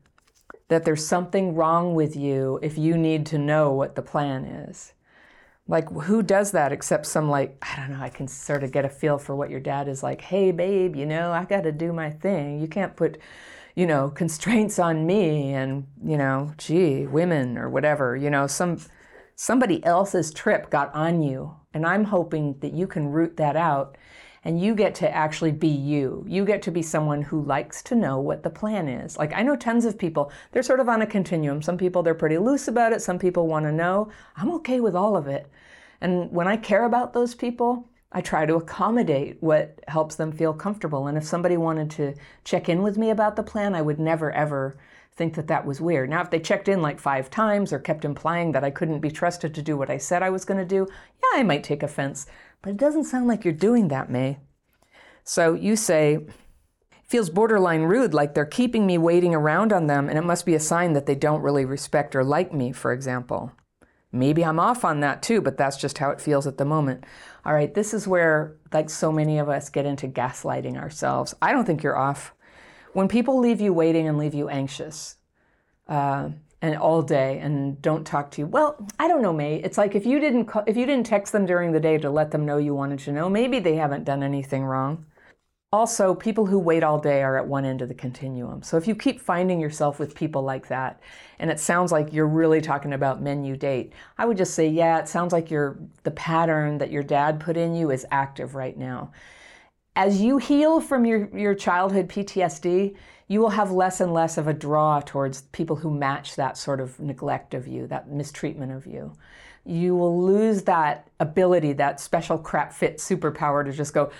that 0.67 0.86
there's 0.86 1.05
something 1.05 1.55
wrong 1.55 1.95
with 1.95 2.15
you 2.15 2.59
if 2.61 2.78
you 2.78 2.97
need 2.97 3.26
to 3.28 3.38
know 3.38 3.72
what 3.72 3.95
the 3.95 4.01
plan 4.01 4.45
is. 4.45 4.93
Like, 5.67 5.89
who 5.89 6.24
does 6.24 6.51
that 6.51 6.72
except 6.72 7.05
some, 7.05 7.30
like, 7.30 7.57
I 7.61 7.76
don't 7.76 7.91
know, 7.91 8.03
I 8.03 8.09
can 8.09 8.28
sort 8.28 8.63
of 8.63 8.72
get 8.72 8.86
a 8.86 8.89
feel 8.89 9.17
for 9.20 9.36
what 9.36 9.51
your 9.51 9.59
dad 9.59 9.88
is 9.88 10.01
like. 10.01 10.22
Hey, 10.22 10.51
babe, 10.51 10.95
you 10.95 11.05
know, 11.05 11.32
I 11.32 11.45
got 11.45 11.61
to 11.61 11.72
do 11.72 11.93
my 11.93 12.09
thing. 12.09 12.59
You 12.59 12.67
can't 12.67 12.95
put, 12.95 13.20
you 13.76 13.86
know, 13.86 14.09
constraints 14.15 14.80
on 14.80 15.05
me 15.05 15.53
and, 15.53 15.86
you 16.03 16.17
know, 16.17 16.53
gee, 16.57 17.05
women 17.05 17.57
or 17.57 17.70
whatever. 17.70 18.15
You 18.15 18.30
know, 18.30 18.47
some 18.47 18.80
somebody 19.36 19.84
else's 19.86 20.32
trip 20.32 20.70
got 20.70 20.93
on 20.93 21.22
you. 21.22 21.55
And 21.74 21.86
I'm 21.86 22.03
hoping 22.03 22.57
that 22.59 22.74
you 22.74 22.88
can 22.88 23.07
root 23.07 23.38
that 23.38 23.55
out 23.55 23.95
and 24.43 24.61
you 24.61 24.73
get 24.75 24.95
to 24.95 25.15
actually 25.15 25.51
be 25.51 25.67
you. 25.67 26.23
You 26.27 26.45
get 26.45 26.61
to 26.63 26.71
be 26.71 26.81
someone 26.81 27.21
who 27.21 27.41
likes 27.43 27.81
to 27.83 27.95
know 27.95 28.19
what 28.19 28.43
the 28.43 28.49
plan 28.49 28.87
is. 28.87 29.17
Like 29.17 29.33
I 29.33 29.43
know 29.43 29.55
tons 29.55 29.85
of 29.85 29.97
people, 29.97 30.31
they're 30.51 30.63
sort 30.63 30.79
of 30.79 30.89
on 30.89 31.01
a 31.01 31.07
continuum. 31.07 31.61
Some 31.61 31.77
people 31.77 32.03
they're 32.03 32.13
pretty 32.13 32.37
loose 32.37 32.67
about 32.67 32.93
it, 32.93 33.01
some 33.01 33.19
people 33.19 33.47
want 33.47 33.65
to 33.65 33.71
know. 33.71 34.09
I'm 34.37 34.51
okay 34.53 34.79
with 34.79 34.95
all 34.95 35.15
of 35.15 35.27
it. 35.27 35.49
And 36.01 36.31
when 36.31 36.47
I 36.47 36.57
care 36.57 36.85
about 36.85 37.13
those 37.13 37.35
people, 37.35 37.87
I 38.11 38.21
try 38.21 38.45
to 38.45 38.55
accommodate 38.55 39.37
what 39.41 39.79
helps 39.87 40.15
them 40.15 40.31
feel 40.31 40.53
comfortable. 40.53 41.07
And 41.07 41.17
if 41.17 41.25
somebody 41.25 41.57
wanted 41.57 41.91
to 41.91 42.15
check 42.43 42.67
in 42.67 42.81
with 42.81 42.97
me 42.97 43.11
about 43.11 43.35
the 43.35 43.43
plan, 43.43 43.75
I 43.75 43.81
would 43.81 43.99
never 43.99 44.31
ever 44.31 44.77
think 45.19 45.35
that 45.35 45.47
that 45.47 45.65
was 45.65 45.81
weird. 45.81 46.09
Now, 46.09 46.21
if 46.21 46.29
they 46.29 46.39
checked 46.39 46.69
in 46.69 46.81
like 46.81 46.97
five 46.97 47.29
times 47.29 47.73
or 47.73 47.77
kept 47.77 48.05
implying 48.05 48.53
that 48.53 48.63
I 48.63 48.71
couldn't 48.71 49.01
be 49.01 49.11
trusted 49.11 49.53
to 49.53 49.61
do 49.61 49.75
what 49.75 49.89
I 49.89 49.97
said 49.97 50.23
I 50.23 50.29
was 50.29 50.45
going 50.45 50.59
to 50.59 50.65
do, 50.65 50.87
yeah, 50.89 51.39
I 51.39 51.43
might 51.43 51.63
take 51.63 51.83
offense. 51.83 52.25
But 52.62 52.72
it 52.72 52.78
doesn't 52.78 53.05
sound 53.05 53.28
like 53.28 53.45
you're 53.45 53.53
doing 53.53 53.88
that, 53.88 54.10
May. 54.10 54.39
So 55.24 55.53
you 55.53 55.76
say, 55.76 56.26
feels 57.05 57.30
borderline 57.30 57.84
rude, 57.84 58.14
like 58.14 58.34
they're 58.34 58.45
keeping 58.45 58.86
me 58.86 58.97
waiting 58.97 59.34
around 59.34 59.74
on 59.74 59.88
them, 59.88 60.10
and 60.10 60.18
it 60.18 60.24
must 60.24 60.45
be 60.45 60.55
a 60.55 60.60
sign 60.60 60.93
that 60.93 61.05
they 61.05 61.16
don't 61.16 61.41
really 61.41 61.66
respect 61.66 62.16
or 62.16 62.24
like 62.24 62.53
me, 62.53 62.72
for 62.72 62.91
example. 62.91 63.51
Maybe 64.12 64.43
I'm 64.43 64.60
off 64.60 64.84
on 64.84 65.01
that 65.01 65.22
too, 65.22 65.39
but 65.41 65.57
that's 65.57 65.78
just 65.78 65.99
how 65.99 66.10
it 66.10 66.22
feels 66.22 66.47
at 66.47 66.57
the 66.57 66.66
moment. 66.66 67.05
All 67.45 67.53
right, 67.53 67.74
this 67.74 67.93
is 67.93 68.07
where, 68.07 68.57
like 68.74 68.89
so 68.89 69.12
many 69.12 69.38
of 69.38 69.49
us, 69.49 69.70
get 69.70 69.86
into 69.86 70.07
gaslighting 70.07 70.78
ourselves. 70.78 71.36
I 71.41 71.51
don't 71.51 71.66
think 71.66 71.84
you're 71.84 71.97
off. 71.97 72.34
When 72.93 73.07
people 73.07 73.39
leave 73.39 73.62
you 73.62 73.72
waiting 73.72 74.07
and 74.07 74.18
leave 74.18 74.34
you 74.34 74.49
anxious, 74.49 75.18
uh, 75.88 76.30
and 76.62 76.76
all 76.76 77.01
day 77.01 77.39
and 77.39 77.82
don't 77.82 78.05
talk 78.05 78.32
to 78.32 78.41
you. 78.41 78.47
Well, 78.47 78.86
I 78.99 79.07
don't 79.07 79.22
know, 79.22 79.34
May. 79.34 79.55
It's 79.55 79.78
like 79.78 79.95
if 79.95 80.05
you 80.05 80.20
didn't 80.20 80.45
call, 80.45 80.64
if 80.68 80.76
you 80.76 80.86
didn't 80.86 81.05
text 81.05 81.32
them 81.32 81.45
during 81.45 81.72
the 81.72 81.80
day 81.80 81.97
to 81.97 82.10
let 82.10 82.32
them 82.32 82.45
know 82.45 82.57
you 82.57 82.76
wanted 82.76 82.99
to 82.99 83.12
know, 83.12 83.30
maybe 83.30 83.60
they 83.60 83.76
haven't 83.76 84.03
done 84.03 84.24
anything 84.24 84.64
wrong. 84.64 85.05
Also, 85.72 86.16
people 86.16 86.47
who 86.47 86.57
wait 86.57 86.84
all 86.84 86.99
day 86.99 87.22
are 87.22 87.38
at 87.38 87.47
one 87.47 87.64
end 87.64 87.84
of 87.84 87.89
the 87.89 87.93
continuum. 87.93 88.64
So 88.64 88.76
if 88.76 88.88
you 88.88 88.95
keep 88.95 89.22
finding 89.22 89.60
yourself 89.60 89.99
with 89.99 90.16
people 90.16 90.41
like 90.41 90.68
that, 90.70 90.99
and 91.38 91.51
it 91.51 91.60
sounds 91.60 91.91
like 91.91 92.12
you're 92.12 92.28
really 92.28 92.60
talking 92.60 92.93
about 92.93 93.22
men 93.22 93.43
you 93.43 93.55
date, 93.55 93.93
I 94.18 94.26
would 94.26 94.36
just 94.36 94.55
say, 94.55 94.68
yeah, 94.68 94.97
it 94.97 95.07
sounds 95.07 95.32
like 95.32 95.51
your 95.51 95.78
the 96.03 96.12
pattern 96.12 96.80
that 96.80 96.91
your 96.91 97.03
dad 97.03 97.39
put 97.39 97.55
in 97.55 97.76
you 97.76 97.91
is 97.91 98.05
active 98.10 98.55
right 98.55 98.76
now. 98.76 99.12
As 99.95 100.22
you 100.22 100.39
heal 100.39 100.82
from 100.82 101.05
your, 101.05 101.30
your 101.38 101.53
childhood 101.53 102.07
PTSD, 102.10 102.95
you 103.30 103.39
will 103.39 103.51
have 103.51 103.71
less 103.71 104.01
and 104.01 104.11
less 104.11 104.38
of 104.38 104.47
a 104.47 104.53
draw 104.53 104.99
towards 104.99 105.43
people 105.53 105.77
who 105.77 105.91
match 105.91 106.36
that 106.36 106.57
sort 106.57 106.82
of 106.82 106.99
neglect 106.99 107.53
of 107.53 107.67
you, 107.67 107.86
that 107.88 108.09
mistreatment 108.09 108.71
of 108.71 108.88
you. 108.88 109.13
You 109.63 109.95
will 109.95 110.21
lose 110.21 110.63
that 110.63 111.07
ability, 111.19 111.73
that 111.73 111.99
special 111.99 112.39
crap 112.39 112.73
fit 112.73 112.97
superpower 112.97 113.63
to 113.63 113.71
just 113.71 113.93
go, 113.93 114.11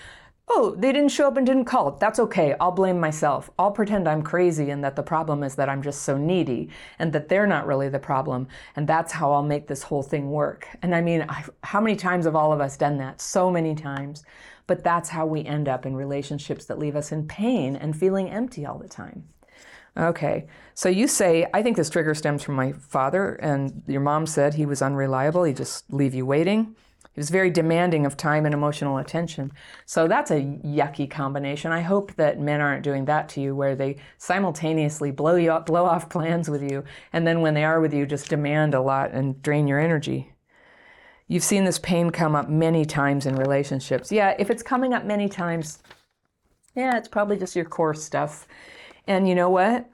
oh, 0.48 0.76
they 0.78 0.92
didn't 0.92 1.10
show 1.10 1.28
up 1.28 1.38
and 1.38 1.46
didn't 1.46 1.66
call. 1.66 1.92
That's 1.92 2.20
okay. 2.20 2.56
I'll 2.60 2.72
blame 2.72 3.00
myself. 3.00 3.50
I'll 3.58 3.72
pretend 3.72 4.08
I'm 4.08 4.22
crazy 4.22 4.70
and 4.70 4.84
that 4.84 4.96
the 4.96 5.04
problem 5.04 5.44
is 5.44 5.56
that 5.56 5.70
I'm 5.70 5.82
just 5.82 6.04
so 6.04 6.16
needy 6.16 6.70
and 7.00 7.12
that 7.14 7.30
they're 7.30 7.48
not 7.48 7.66
really 7.66 7.90
the 7.90 8.00
problem. 8.00 8.48
And 8.76 8.88
that's 8.88 9.12
how 9.12 9.32
I'll 9.32 9.44
make 9.44 9.68
this 9.68 9.84
whole 9.84 10.04
thing 10.04 10.30
work. 10.30 10.68
And 10.84 10.94
I 10.94 11.02
mean, 11.02 11.26
I, 11.28 11.46
how 11.64 11.82
many 11.82 11.96
times 11.96 12.26
have 12.26 12.36
all 12.36 12.54
of 12.54 12.62
us 12.62 12.78
done 12.78 12.98
that? 12.98 13.22
So 13.22 13.50
many 13.50 13.74
times. 13.74 14.24
But 14.70 14.84
that's 14.84 15.10
how 15.10 15.26
we 15.26 15.44
end 15.44 15.68
up 15.68 15.88
in 15.88 15.96
relationships 15.96 16.66
that 16.66 16.78
leave 16.78 16.96
us 16.96 17.12
in 17.12 17.28
pain 17.28 17.76
and 17.76 17.98
feeling 17.98 18.30
empty 18.30 18.68
all 18.68 18.78
the 18.78 18.88
time. 18.88 19.24
Okay, 19.98 20.46
so 20.76 20.90
you 20.90 21.08
say, 21.08 21.48
I 21.56 21.64
think 21.64 21.76
this 21.76 21.90
trigger 21.90 22.14
stems 22.14 22.44
from 22.44 22.54
my 22.54 22.74
father, 22.74 23.34
and 23.42 23.82
your 23.88 24.02
mom 24.02 24.28
said 24.28 24.54
he 24.54 24.68
was 24.68 24.84
unreliable, 24.84 25.44
he 25.44 25.54
just 25.54 25.92
leave 25.92 26.14
you 26.14 26.24
waiting. 26.24 26.76
He 27.16 27.20
was 27.20 27.32
very 27.32 27.50
demanding 27.50 28.06
of 28.06 28.16
time 28.16 28.46
and 28.46 28.54
emotional 28.54 29.00
attention. 29.00 29.52
So 29.88 30.08
that's 30.08 30.30
a 30.30 30.42
yucky 30.64 31.10
combination. 31.10 31.72
I 31.72 31.82
hope 31.82 32.16
that 32.18 32.40
men 32.40 32.62
aren't 32.62 32.84
doing 32.84 33.06
that 33.06 33.28
to 33.30 33.42
you, 33.42 33.56
where 33.56 33.76
they 33.76 33.96
simultaneously 34.20 35.10
blow 35.10 35.36
you 35.36 35.52
up, 35.52 35.66
blow 35.66 35.86
off 35.86 36.10
plans 36.10 36.48
with 36.48 36.62
you, 36.62 36.84
and 37.12 37.26
then 37.26 37.42
when 37.42 37.56
they 37.56 37.64
are 37.64 37.82
with 37.82 37.92
you, 37.92 38.06
just 38.06 38.30
demand 38.30 38.76
a 38.76 38.82
lot 38.82 39.10
and 39.14 39.42
drain 39.42 39.68
your 39.68 39.80
energy. 39.80 40.32
You've 41.30 41.44
seen 41.44 41.64
this 41.64 41.78
pain 41.78 42.10
come 42.10 42.36
up 42.36 42.50
many 42.50 42.84
times 42.84 43.28
in 43.28 43.36
relationships. 43.36 44.12
Yeah, 44.12 44.36
if 44.40 44.50
it's 44.50 44.64
coming 44.64 44.94
up 44.94 45.06
many 45.06 45.30
times, 45.30 45.78
yeah, 46.76 46.98
it's 46.98 47.08
probably 47.08 47.38
just 47.38 47.56
your 47.56 47.66
core 47.66 47.94
stuff. 47.94 48.48
And 49.08 49.30
you 49.30 49.36
know 49.36 49.50
what? 49.50 49.88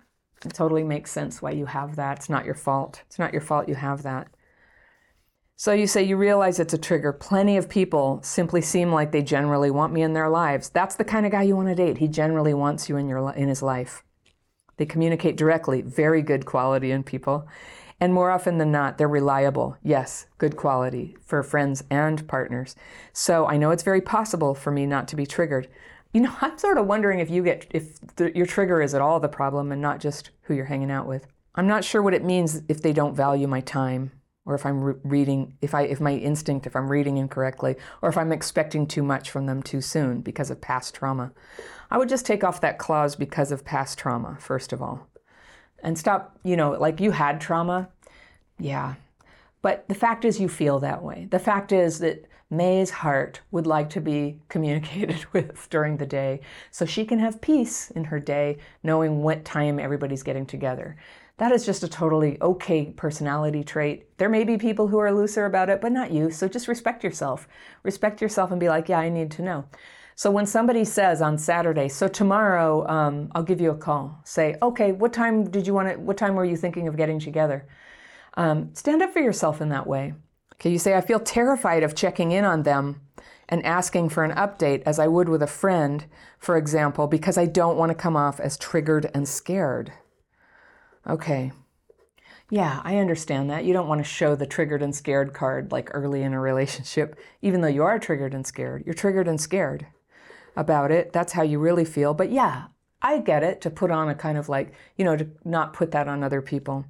It 0.46 0.54
totally 0.54 0.84
makes 0.84 1.12
sense 1.12 1.42
why 1.42 1.52
you 1.52 1.66
have 1.66 1.98
that. 1.98 2.20
It's 2.20 2.30
not 2.30 2.46
your 2.46 2.56
fault. 2.56 3.04
It's 3.08 3.20
not 3.20 3.34
your 3.34 3.42
fault 3.42 3.68
you 3.68 3.76
have 3.76 4.04
that. 4.04 4.28
So 5.58 5.74
you 5.74 5.88
say 5.88 6.04
you 6.04 6.16
realize 6.16 6.58
it's 6.60 6.74
a 6.74 6.78
trigger. 6.78 7.12
Plenty 7.12 7.58
of 7.58 7.70
people 7.70 8.22
simply 8.24 8.62
seem 8.62 8.94
like 8.94 9.12
they 9.12 9.22
generally 9.22 9.72
want 9.72 9.92
me 9.92 10.04
in 10.04 10.14
their 10.14 10.30
lives. 10.30 10.70
That's 10.70 10.96
the 10.96 11.06
kind 11.06 11.26
of 11.26 11.34
guy 11.34 11.44
you 11.44 11.56
want 11.56 11.68
to 11.68 11.76
date. 11.76 11.98
He 11.98 12.08
generally 12.08 12.54
wants 12.54 12.88
you 12.88 12.96
in 12.96 13.10
your 13.10 13.34
in 13.34 13.50
his 13.50 13.62
life. 13.62 14.04
They 14.78 14.86
communicate 14.86 15.38
directly, 15.38 15.82
very 15.82 16.22
good 16.22 16.46
quality 16.46 16.92
in 16.92 17.04
people. 17.04 17.48
And 18.00 18.14
more 18.14 18.30
often 18.30 18.58
than 18.58 18.72
not, 18.72 18.98
they're 18.98 19.08
reliable. 19.08 19.78
Yes, 19.82 20.26
good 20.38 20.58
quality 20.58 21.16
for 21.22 21.42
friends 21.44 21.84
and 21.90 22.28
partners. 22.28 22.76
So 23.14 23.46
I 23.48 23.58
know 23.58 23.72
it's 23.72 23.84
very 23.84 24.02
possible 24.02 24.54
for 24.54 24.72
me 24.72 24.86
not 24.86 25.08
to 25.10 25.16
be 25.16 25.26
triggered. 25.26 25.70
You 26.14 26.22
know, 26.22 26.36
I'm 26.42 26.58
sort 26.58 26.78
of 26.78 26.88
wondering 26.88 27.20
if 27.20 27.30
you 27.30 27.44
get 27.44 27.68
if 27.72 28.00
the, 28.18 28.36
your 28.36 28.46
trigger 28.46 28.82
is 28.82 28.94
at 28.94 29.02
all 29.02 29.20
the 29.20 29.30
problem 29.30 29.72
and 29.72 29.82
not 29.82 30.00
just 30.00 30.32
who 30.44 30.54
you're 30.54 30.66
hanging 30.66 30.92
out 30.92 31.08
with. 31.08 31.28
I'm 31.56 31.68
not 31.68 31.86
sure 31.86 32.02
what 32.02 32.14
it 32.14 32.24
means 32.24 32.62
if 32.68 32.82
they 32.82 32.92
don't 32.92 33.16
value 33.16 33.48
my 33.48 33.62
time 33.62 34.12
or 34.46 34.56
if 34.56 34.66
I'm 34.66 34.82
re- 34.84 34.96
reading 35.04 35.58
if 35.62 35.74
I 35.74 35.84
if 35.84 36.00
my 36.00 36.14
instinct 36.14 36.68
if 36.68 36.76
I'm 36.76 36.92
reading 36.92 37.18
incorrectly 37.18 37.76
or 38.02 38.10
if 38.10 38.18
I'm 38.18 38.32
expecting 38.32 38.86
too 38.88 39.04
much 39.04 39.30
from 39.30 39.46
them 39.46 39.64
too 39.64 39.82
soon 39.82 40.22
because 40.22 40.52
of 40.52 40.62
past 40.62 40.94
trauma. 40.94 41.32
I 41.90 41.98
would 41.98 42.10
just 42.10 42.26
take 42.26 42.44
off 42.44 42.62
that 42.62 42.78
clause 42.78 43.16
because 43.16 43.52
of 43.52 43.66
past 43.66 43.98
trauma 43.98 44.38
first 44.40 44.74
of 44.74 44.82
all 44.82 45.08
and 45.86 45.98
stop, 45.98 46.38
you 46.44 46.58
know, 46.58 46.72
like 46.72 47.00
you 47.00 47.12
had 47.12 47.40
trauma. 47.40 47.88
Yeah. 48.60 48.96
But 49.62 49.88
the 49.88 49.96
fact 49.96 50.26
is, 50.26 50.40
you 50.40 50.50
feel 50.50 50.80
that 50.80 51.04
way. 51.04 51.28
The 51.30 51.40
fact 51.40 51.72
is 51.72 52.00
that 52.00 52.26
May's 52.50 52.90
heart 52.90 53.42
would 53.52 53.68
like 53.68 53.90
to 53.92 54.02
be 54.02 54.40
communicated 54.50 55.26
with 55.32 55.70
during 55.70 55.98
the 55.98 56.06
day 56.06 56.42
so 56.72 56.86
she 56.86 57.06
can 57.06 57.20
have 57.20 57.40
peace 57.40 57.92
in 57.92 58.06
her 58.06 58.20
day, 58.20 58.58
knowing 58.84 59.22
what 59.22 59.46
time 59.46 59.80
everybody's 59.80 60.24
getting 60.24 60.48
together. 60.48 60.98
That 61.38 61.52
is 61.52 61.66
just 61.66 61.84
a 61.84 61.88
totally 61.88 62.42
okay 62.42 62.94
personality 62.96 63.64
trait. 63.64 64.18
There 64.18 64.30
may 64.30 64.44
be 64.44 64.58
people 64.58 64.88
who 64.88 64.98
are 64.98 65.12
looser 65.12 65.46
about 65.46 65.70
it, 65.70 65.82
but 65.82 65.92
not 65.92 66.12
you. 66.12 66.32
So 66.32 66.48
just 66.48 66.68
respect 66.68 67.04
yourself. 67.04 67.48
Respect 67.84 68.22
yourself 68.22 68.52
and 68.52 68.60
be 68.60 68.70
like, 68.70 68.90
yeah, 68.90 69.00
I 69.00 69.10
need 69.10 69.32
to 69.32 69.44
know. 69.44 69.66
So 70.18 70.32
when 70.32 70.46
somebody 70.46 70.86
says 70.86 71.22
on 71.22 71.38
Saturday, 71.38 71.90
so 71.90 72.08
tomorrow 72.08 72.88
um, 72.88 73.30
I'll 73.36 73.44
give 73.44 73.60
you 73.60 73.72
a 73.72 73.78
call. 73.78 74.22
Say, 74.24 74.56
okay, 74.62 74.94
what 74.94 75.12
time 75.12 75.44
did 75.52 75.68
you 75.68 75.74
want 75.74 75.90
to? 75.90 76.00
What 76.00 76.18
time 76.18 76.36
were 76.36 76.46
you 76.46 76.56
thinking 76.56 76.88
of 76.88 76.96
getting 76.96 77.20
together? 77.20 77.68
Um, 78.36 78.74
stand 78.74 79.02
up 79.02 79.12
for 79.12 79.20
yourself 79.20 79.60
in 79.60 79.70
that 79.70 79.88
way. 79.88 80.14
Okay, 80.54 80.70
you 80.70 80.80
say, 80.80 80.96
I 80.96 81.02
feel 81.02 81.20
terrified 81.20 81.84
of 81.84 81.96
checking 81.96 82.32
in 82.32 82.46
on 82.46 82.64
them 82.64 83.02
and 83.50 83.66
asking 83.66 84.08
for 84.08 84.24
an 84.24 84.32
update 84.32 84.84
as 84.86 85.00
I 85.00 85.08
would 85.08 85.28
with 85.28 85.44
a 85.44 85.48
friend, 85.48 86.06
for 86.40 86.56
example, 86.56 87.08
because 87.08 87.38
I 87.38 87.46
don't 87.46 87.78
want 87.78 87.90
to 87.90 87.96
come 87.96 88.16
off 88.16 88.40
as 88.40 88.58
triggered 88.58 89.12
and 89.14 89.28
scared. 89.28 89.92
Okay. 91.06 91.52
Yeah, 92.50 92.80
I 92.86 92.98
understand 93.00 93.50
that. 93.50 93.66
You 93.66 93.74
don't 93.74 93.90
want 93.90 94.00
to 94.00 94.10
show 94.10 94.34
the 94.36 94.46
triggered 94.46 94.82
and 94.82 94.96
scared 94.96 95.34
card 95.34 95.74
like 95.74 95.90
early 95.94 96.24
in 96.24 96.34
a 96.34 96.40
relationship, 96.40 97.20
even 97.42 97.60
though 97.60 97.68
you 97.68 97.84
are 97.84 98.00
triggered 98.00 98.34
and 98.34 98.48
scared. 98.48 98.84
You're 98.86 98.96
triggered 98.96 99.28
and 99.28 99.42
scared 99.42 99.88
about 100.56 100.92
it. 100.92 101.14
That's 101.14 101.34
how 101.34 101.44
you 101.44 101.60
really 101.60 101.86
feel. 101.86 102.14
But 102.14 102.32
yeah, 102.32 102.68
I 103.02 103.20
get 103.20 103.44
it 103.44 103.62
to 103.62 103.70
put 103.70 103.92
on 103.92 104.10
a 104.10 104.16
kind 104.16 104.38
of 104.38 104.50
like, 104.50 104.74
you 104.98 105.06
know, 105.06 105.16
to 105.16 105.28
not 105.44 105.74
put 105.74 105.92
that 105.92 106.08
on 106.08 106.24
other 106.24 106.42
people. 106.42 106.86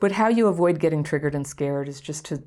But 0.00 0.12
how 0.12 0.28
you 0.28 0.48
avoid 0.48 0.80
getting 0.80 1.02
triggered 1.02 1.34
and 1.34 1.46
scared 1.46 1.88
is 1.88 2.00
just 2.00 2.24
to 2.26 2.42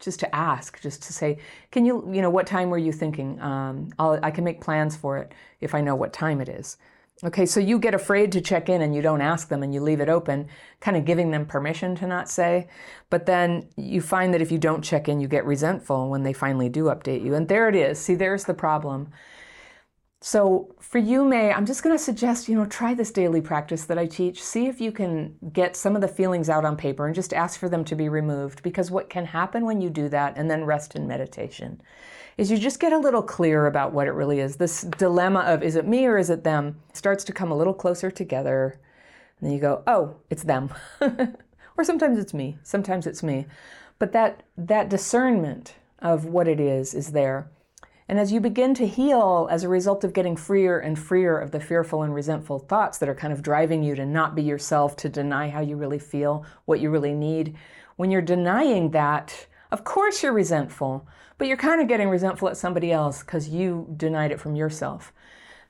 just 0.00 0.20
to 0.20 0.34
ask, 0.34 0.80
just 0.80 1.02
to 1.02 1.12
say, 1.12 1.38
can 1.70 1.84
you, 1.84 2.10
you 2.10 2.22
know, 2.22 2.30
what 2.30 2.46
time 2.46 2.70
were 2.70 2.78
you 2.78 2.90
thinking? 2.90 3.38
Um, 3.40 3.90
i 3.98 4.30
can 4.30 4.44
make 4.44 4.62
plans 4.62 4.96
for 4.96 5.18
it 5.18 5.32
if 5.60 5.74
I 5.74 5.82
know 5.82 5.94
what 5.94 6.14
time 6.14 6.40
it 6.40 6.48
is. 6.48 6.78
Okay, 7.22 7.44
so 7.44 7.60
you 7.60 7.78
get 7.78 7.92
afraid 7.92 8.32
to 8.32 8.40
check 8.40 8.70
in 8.70 8.80
and 8.80 8.94
you 8.94 9.02
don't 9.02 9.20
ask 9.20 9.48
them 9.48 9.62
and 9.62 9.74
you 9.74 9.82
leave 9.82 10.00
it 10.00 10.08
open, 10.08 10.48
kind 10.80 10.96
of 10.96 11.04
giving 11.04 11.30
them 11.30 11.44
permission 11.44 11.94
to 11.96 12.06
not 12.06 12.30
say. 12.30 12.66
But 13.10 13.26
then 13.26 13.68
you 13.76 14.00
find 14.00 14.32
that 14.32 14.40
if 14.40 14.50
you 14.50 14.56
don't 14.56 14.82
check 14.82 15.06
in, 15.06 15.20
you 15.20 15.28
get 15.28 15.44
resentful 15.44 16.08
when 16.08 16.22
they 16.22 16.32
finally 16.32 16.70
do 16.70 16.84
update 16.84 17.22
you. 17.22 17.34
And 17.34 17.46
there 17.46 17.68
it 17.68 17.74
is. 17.74 17.98
See, 17.98 18.14
there's 18.14 18.44
the 18.44 18.54
problem. 18.54 19.12
So 20.22 20.74
for 20.78 20.98
you, 20.98 21.24
May, 21.24 21.50
I'm 21.50 21.64
just 21.64 21.82
going 21.82 21.96
to 21.96 22.02
suggest, 22.02 22.46
you 22.46 22.54
know, 22.54 22.66
try 22.66 22.92
this 22.92 23.10
daily 23.10 23.40
practice 23.40 23.84
that 23.84 23.98
I 23.98 24.04
teach. 24.04 24.42
See 24.42 24.66
if 24.66 24.78
you 24.78 24.92
can 24.92 25.34
get 25.54 25.76
some 25.76 25.94
of 25.94 26.02
the 26.02 26.08
feelings 26.08 26.50
out 26.50 26.66
on 26.66 26.76
paper 26.76 27.06
and 27.06 27.14
just 27.14 27.32
ask 27.32 27.58
for 27.58 27.70
them 27.70 27.84
to 27.86 27.96
be 27.96 28.10
removed. 28.10 28.62
Because 28.62 28.90
what 28.90 29.08
can 29.08 29.24
happen 29.24 29.64
when 29.64 29.80
you 29.80 29.88
do 29.88 30.10
that 30.10 30.36
and 30.36 30.50
then 30.50 30.64
rest 30.64 30.94
in 30.94 31.08
meditation 31.08 31.80
is 32.36 32.50
you 32.50 32.58
just 32.58 32.80
get 32.80 32.92
a 32.92 32.98
little 32.98 33.22
clearer 33.22 33.66
about 33.66 33.92
what 33.92 34.06
it 34.06 34.12
really 34.12 34.40
is. 34.40 34.56
This 34.56 34.82
dilemma 34.82 35.40
of 35.40 35.62
is 35.62 35.74
it 35.74 35.86
me 35.86 36.04
or 36.06 36.18
is 36.18 36.28
it 36.28 36.44
them 36.44 36.78
starts 36.92 37.24
to 37.24 37.32
come 37.32 37.50
a 37.50 37.56
little 37.56 37.74
closer 37.74 38.10
together. 38.10 38.78
And 39.40 39.48
then 39.48 39.54
you 39.54 39.60
go, 39.60 39.82
oh, 39.86 40.16
it's 40.28 40.42
them. 40.42 40.70
or 41.00 41.84
sometimes 41.84 42.18
it's 42.18 42.34
me. 42.34 42.58
Sometimes 42.62 43.06
it's 43.06 43.22
me. 43.22 43.46
But 43.98 44.12
that 44.12 44.42
that 44.58 44.90
discernment 44.90 45.76
of 45.98 46.26
what 46.26 46.46
it 46.46 46.60
is 46.60 46.92
is 46.92 47.12
there. 47.12 47.48
And 48.10 48.18
as 48.18 48.32
you 48.32 48.40
begin 48.40 48.74
to 48.74 48.88
heal 48.88 49.46
as 49.52 49.62
a 49.62 49.68
result 49.68 50.02
of 50.02 50.12
getting 50.12 50.34
freer 50.34 50.80
and 50.80 50.98
freer 50.98 51.38
of 51.38 51.52
the 51.52 51.60
fearful 51.60 52.02
and 52.02 52.12
resentful 52.12 52.58
thoughts 52.58 52.98
that 52.98 53.08
are 53.08 53.14
kind 53.14 53.32
of 53.32 53.40
driving 53.40 53.84
you 53.84 53.94
to 53.94 54.04
not 54.04 54.34
be 54.34 54.42
yourself, 54.42 54.96
to 54.96 55.08
deny 55.08 55.48
how 55.48 55.60
you 55.60 55.76
really 55.76 56.00
feel, 56.00 56.44
what 56.64 56.80
you 56.80 56.90
really 56.90 57.14
need, 57.14 57.56
when 57.94 58.10
you're 58.10 58.20
denying 58.20 58.90
that, 58.90 59.46
of 59.70 59.84
course 59.84 60.24
you're 60.24 60.32
resentful, 60.32 61.06
but 61.38 61.46
you're 61.46 61.56
kind 61.56 61.80
of 61.80 61.86
getting 61.86 62.08
resentful 62.08 62.48
at 62.48 62.56
somebody 62.56 62.90
else 62.90 63.20
because 63.20 63.48
you 63.48 63.86
denied 63.96 64.32
it 64.32 64.40
from 64.40 64.56
yourself. 64.56 65.12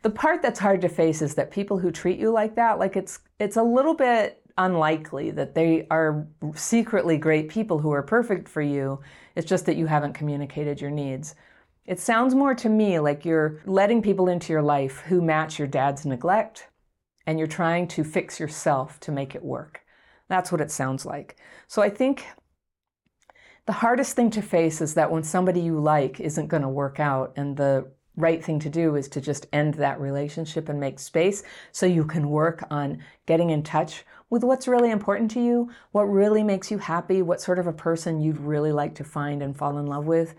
The 0.00 0.08
part 0.08 0.40
that's 0.40 0.60
hard 0.60 0.80
to 0.80 0.88
face 0.88 1.20
is 1.20 1.34
that 1.34 1.50
people 1.50 1.76
who 1.76 1.90
treat 1.90 2.18
you 2.18 2.30
like 2.30 2.54
that, 2.54 2.78
like 2.78 2.96
it's 2.96 3.18
it's 3.38 3.58
a 3.58 3.62
little 3.62 3.92
bit 3.92 4.42
unlikely 4.56 5.30
that 5.32 5.54
they 5.54 5.86
are 5.90 6.26
secretly 6.54 7.18
great 7.18 7.50
people 7.50 7.80
who 7.80 7.92
are 7.92 8.02
perfect 8.02 8.48
for 8.48 8.62
you. 8.62 8.98
It's 9.36 9.46
just 9.46 9.66
that 9.66 9.76
you 9.76 9.84
haven't 9.84 10.14
communicated 10.14 10.80
your 10.80 10.90
needs. 10.90 11.34
It 11.90 11.98
sounds 11.98 12.36
more 12.36 12.54
to 12.54 12.68
me 12.68 13.00
like 13.00 13.24
you're 13.24 13.60
letting 13.66 14.00
people 14.00 14.28
into 14.28 14.52
your 14.52 14.62
life 14.62 15.00
who 15.08 15.20
match 15.20 15.58
your 15.58 15.66
dad's 15.66 16.06
neglect 16.06 16.68
and 17.26 17.36
you're 17.36 17.48
trying 17.48 17.88
to 17.88 18.04
fix 18.04 18.38
yourself 18.38 19.00
to 19.00 19.10
make 19.10 19.34
it 19.34 19.42
work. 19.42 19.80
That's 20.28 20.52
what 20.52 20.60
it 20.60 20.70
sounds 20.70 21.04
like. 21.04 21.36
So 21.66 21.82
I 21.82 21.90
think 21.90 22.26
the 23.66 23.72
hardest 23.72 24.14
thing 24.14 24.30
to 24.30 24.40
face 24.40 24.80
is 24.80 24.94
that 24.94 25.10
when 25.10 25.24
somebody 25.24 25.62
you 25.62 25.80
like 25.80 26.20
isn't 26.20 26.46
going 26.46 26.62
to 26.62 26.68
work 26.68 27.00
out 27.00 27.32
and 27.34 27.56
the 27.56 27.90
right 28.14 28.44
thing 28.44 28.60
to 28.60 28.70
do 28.70 28.94
is 28.94 29.08
to 29.08 29.20
just 29.20 29.48
end 29.52 29.74
that 29.74 30.00
relationship 30.00 30.68
and 30.68 30.78
make 30.78 31.00
space 31.00 31.42
so 31.72 31.86
you 31.86 32.04
can 32.04 32.30
work 32.30 32.62
on 32.70 33.02
getting 33.26 33.50
in 33.50 33.64
touch 33.64 34.04
with 34.28 34.44
what's 34.44 34.68
really 34.68 34.92
important 34.92 35.28
to 35.32 35.40
you, 35.40 35.68
what 35.90 36.04
really 36.04 36.44
makes 36.44 36.70
you 36.70 36.78
happy, 36.78 37.20
what 37.20 37.40
sort 37.40 37.58
of 37.58 37.66
a 37.66 37.72
person 37.72 38.20
you'd 38.20 38.38
really 38.38 38.70
like 38.70 38.94
to 38.94 39.02
find 39.02 39.42
and 39.42 39.56
fall 39.56 39.76
in 39.76 39.86
love 39.86 40.06
with 40.06 40.36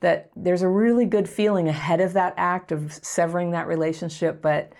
that 0.00 0.30
there's 0.36 0.62
a 0.62 0.68
really 0.68 1.06
good 1.06 1.28
feeling 1.28 1.68
ahead 1.68 2.00
of 2.00 2.12
that 2.12 2.34
act 2.36 2.72
of 2.72 2.92
severing 3.02 3.50
that 3.50 3.66
relationship. 3.66 4.40
But 4.40 4.72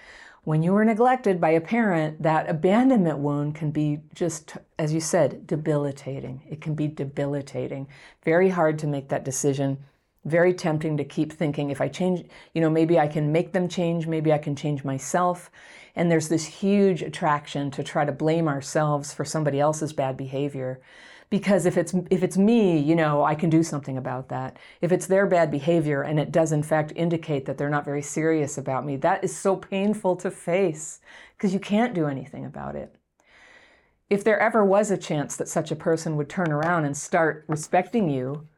when 0.44 0.62
you 0.62 0.72
were 0.72 0.84
neglected 0.84 1.40
by 1.40 1.50
a 1.50 1.60
parent, 1.60 2.22
that 2.22 2.48
abandonment 2.48 3.18
wound 3.18 3.54
can 3.54 3.70
be 3.70 4.00
just, 4.14 4.56
as 4.78 4.94
you 4.94 5.00
said, 5.00 5.46
debilitating. 5.46 6.42
It 6.48 6.60
can 6.60 6.74
be 6.74 6.88
debilitating. 6.88 7.88
Very 8.24 8.48
hard 8.50 8.78
to 8.78 8.86
make 8.86 9.08
that 9.08 9.24
decision. 9.24 9.78
Very 10.24 10.54
tempting 10.54 10.96
to 10.96 11.04
keep 11.04 11.32
thinking 11.32 11.70
if 11.70 11.80
I 11.80 11.88
change, 11.88 12.26
you 12.54 12.60
know, 12.60 12.70
maybe 12.70 12.98
I 12.98 13.08
can 13.08 13.32
make 13.32 13.52
them 13.52 13.68
change, 13.68 14.06
maybe 14.06 14.32
I 14.32 14.38
can 14.38 14.56
change 14.56 14.84
myself. 14.84 15.50
And 15.96 16.10
there's 16.10 16.28
this 16.28 16.46
huge 16.46 17.02
attraction 17.02 17.70
to 17.72 17.82
try 17.82 18.04
to 18.04 18.12
blame 18.12 18.46
ourselves 18.46 19.12
for 19.12 19.24
somebody 19.24 19.58
else's 19.58 19.92
bad 19.92 20.16
behavior 20.16 20.80
because 21.30 21.66
if 21.66 21.76
it's 21.76 21.94
if 22.10 22.22
it's 22.22 22.38
me 22.38 22.78
you 22.78 22.94
know 22.94 23.22
i 23.22 23.34
can 23.34 23.50
do 23.50 23.62
something 23.62 23.96
about 23.96 24.28
that. 24.28 24.56
If 24.80 24.92
it's 24.92 25.06
their 25.06 25.26
bad 25.26 25.50
behavior 25.50 26.02
and 26.02 26.18
it 26.18 26.32
does 26.32 26.52
in 26.52 26.62
fact 26.62 26.92
indicate 26.96 27.44
that 27.46 27.58
they're 27.58 27.70
not 27.70 27.84
very 27.84 28.02
serious 28.02 28.58
about 28.58 28.84
me 28.84 28.96
that 28.96 29.24
is 29.24 29.36
so 29.36 29.56
painful 29.56 30.16
to 30.16 30.30
face 30.30 31.00
because 31.36 31.52
you 31.52 31.60
can't 31.60 31.94
do 31.94 32.06
anything 32.06 32.44
about 32.44 32.76
it. 32.76 32.94
If 34.10 34.24
there 34.24 34.40
ever 34.40 34.64
was 34.64 34.90
a 34.90 34.96
chance 34.96 35.36
that 35.36 35.48
such 35.48 35.70
a 35.70 35.76
person 35.76 36.16
would 36.16 36.30
turn 36.30 36.50
around 36.50 36.84
and 36.86 36.96
start 36.96 37.44
respecting 37.46 38.08
you 38.08 38.48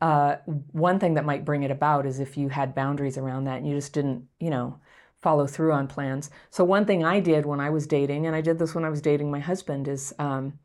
uh, 0.00 0.36
one 0.72 0.98
thing 0.98 1.14
that 1.14 1.26
might 1.26 1.44
bring 1.44 1.62
it 1.62 1.70
about 1.70 2.06
is 2.06 2.20
if 2.20 2.36
you 2.36 2.48
had 2.48 2.74
boundaries 2.74 3.18
around 3.18 3.44
that 3.44 3.58
and 3.58 3.68
you 3.68 3.74
just 3.74 3.92
didn't 3.92 4.26
you 4.38 4.50
know 4.50 4.78
follow 5.20 5.46
through 5.46 5.72
on 5.72 5.86
plans. 5.86 6.30
So 6.50 6.64
one 6.64 6.86
thing 6.86 7.04
i 7.04 7.20
did 7.20 7.44
when 7.46 7.60
i 7.60 7.70
was 7.70 7.86
dating 7.86 8.26
and 8.26 8.34
i 8.36 8.40
did 8.40 8.58
this 8.58 8.74
when 8.74 8.84
i 8.84 8.88
was 8.88 9.02
dating 9.02 9.30
my 9.30 9.40
husband 9.40 9.88
is 9.88 10.14
um, 10.18 10.58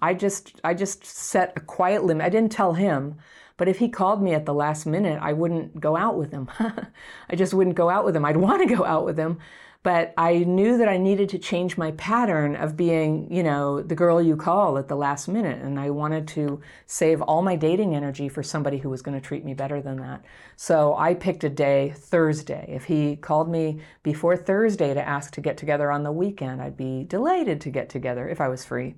I 0.00 0.14
just 0.14 0.60
I 0.64 0.74
just 0.74 1.04
set 1.04 1.52
a 1.56 1.60
quiet 1.60 2.04
limit. 2.04 2.26
I 2.26 2.28
didn't 2.28 2.52
tell 2.52 2.74
him, 2.74 3.16
but 3.56 3.68
if 3.68 3.78
he 3.78 3.88
called 3.88 4.22
me 4.22 4.34
at 4.34 4.46
the 4.46 4.54
last 4.54 4.86
minute, 4.86 5.18
I 5.22 5.32
wouldn't 5.32 5.80
go 5.80 5.96
out 5.96 6.18
with 6.18 6.32
him. 6.32 6.50
I 6.58 7.36
just 7.36 7.54
wouldn't 7.54 7.76
go 7.76 7.88
out 7.88 8.04
with 8.04 8.16
him. 8.16 8.24
I'd 8.24 8.36
want 8.48 8.68
to 8.68 8.74
go 8.74 8.84
out 8.84 9.04
with 9.04 9.18
him, 9.18 9.38
but 9.84 10.14
I 10.16 10.38
knew 10.38 10.78
that 10.78 10.88
I 10.88 10.96
needed 10.96 11.28
to 11.28 11.38
change 11.38 11.76
my 11.76 11.90
pattern 11.92 12.56
of 12.56 12.74
being, 12.74 13.30
you 13.30 13.42
know, 13.42 13.82
the 13.82 13.94
girl 13.94 14.20
you 14.20 14.34
call 14.34 14.78
at 14.78 14.88
the 14.88 14.96
last 14.96 15.28
minute, 15.28 15.60
and 15.62 15.78
I 15.78 15.90
wanted 15.90 16.26
to 16.28 16.62
save 16.86 17.20
all 17.20 17.42
my 17.42 17.54
dating 17.54 17.94
energy 17.94 18.30
for 18.30 18.42
somebody 18.42 18.78
who 18.78 18.88
was 18.88 19.02
going 19.02 19.20
to 19.20 19.26
treat 19.26 19.44
me 19.44 19.52
better 19.52 19.82
than 19.82 19.98
that. 19.98 20.24
So 20.56 20.96
I 20.96 21.12
picked 21.12 21.44
a 21.44 21.50
day, 21.50 21.92
Thursday. 21.94 22.64
If 22.66 22.84
he 22.84 23.16
called 23.16 23.50
me 23.50 23.80
before 24.02 24.38
Thursday 24.38 24.94
to 24.94 25.06
ask 25.06 25.32
to 25.34 25.42
get 25.42 25.58
together 25.58 25.92
on 25.92 26.02
the 26.02 26.12
weekend, 26.12 26.62
I'd 26.62 26.78
be 26.78 27.04
delighted 27.04 27.60
to 27.60 27.70
get 27.70 27.90
together 27.90 28.26
if 28.26 28.40
I 28.40 28.48
was 28.48 28.64
free. 28.64 28.94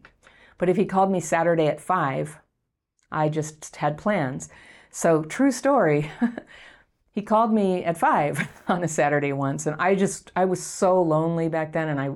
But 0.59 0.69
if 0.69 0.77
he 0.77 0.85
called 0.85 1.11
me 1.11 1.21
Saturday 1.21 1.67
at 1.67 1.81
five, 1.81 2.39
I 3.11 3.29
just 3.29 3.77
had 3.77 3.99
plans. 3.99 4.49
So, 4.91 5.23
true 5.23 5.53
story. 5.53 6.11
he 7.11 7.23
called 7.23 7.53
me 7.53 7.85
at 7.85 7.99
five 7.99 8.49
on 8.69 8.83
a 8.83 8.89
Saturday 8.89 9.33
once, 9.33 9.67
and 9.67 9.77
I 9.81 9.95
just, 9.95 10.33
I 10.35 10.45
was 10.45 10.63
so 10.63 11.01
lonely 11.03 11.49
back 11.49 11.73
then, 11.73 11.89
and 11.89 12.01
I, 12.01 12.11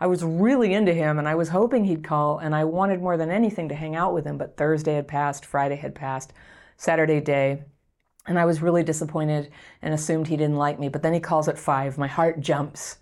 I 0.00 0.06
was 0.06 0.24
really 0.24 0.72
into 0.72 0.94
him, 0.94 1.18
and 1.18 1.28
I 1.28 1.34
was 1.34 1.48
hoping 1.48 1.84
he'd 1.84 2.04
call, 2.04 2.38
and 2.38 2.54
I 2.54 2.64
wanted 2.64 3.00
more 3.00 3.16
than 3.16 3.30
anything 3.30 3.68
to 3.68 3.74
hang 3.74 3.96
out 3.96 4.14
with 4.14 4.24
him. 4.24 4.38
But 4.38 4.56
Thursday 4.56 4.94
had 4.94 5.08
passed, 5.08 5.44
Friday 5.44 5.76
had 5.76 5.94
passed, 5.94 6.32
Saturday 6.76 7.20
day, 7.20 7.64
and 8.26 8.38
I 8.38 8.44
was 8.44 8.62
really 8.62 8.82
disappointed 8.82 9.50
and 9.82 9.94
assumed 9.94 10.28
he 10.28 10.36
didn't 10.36 10.56
like 10.56 10.78
me. 10.78 10.88
But 10.88 11.02
then 11.02 11.14
he 11.14 11.20
calls 11.20 11.48
at 11.48 11.58
five. 11.58 11.98
My 11.98 12.06
heart 12.06 12.40
jumps. 12.40 12.98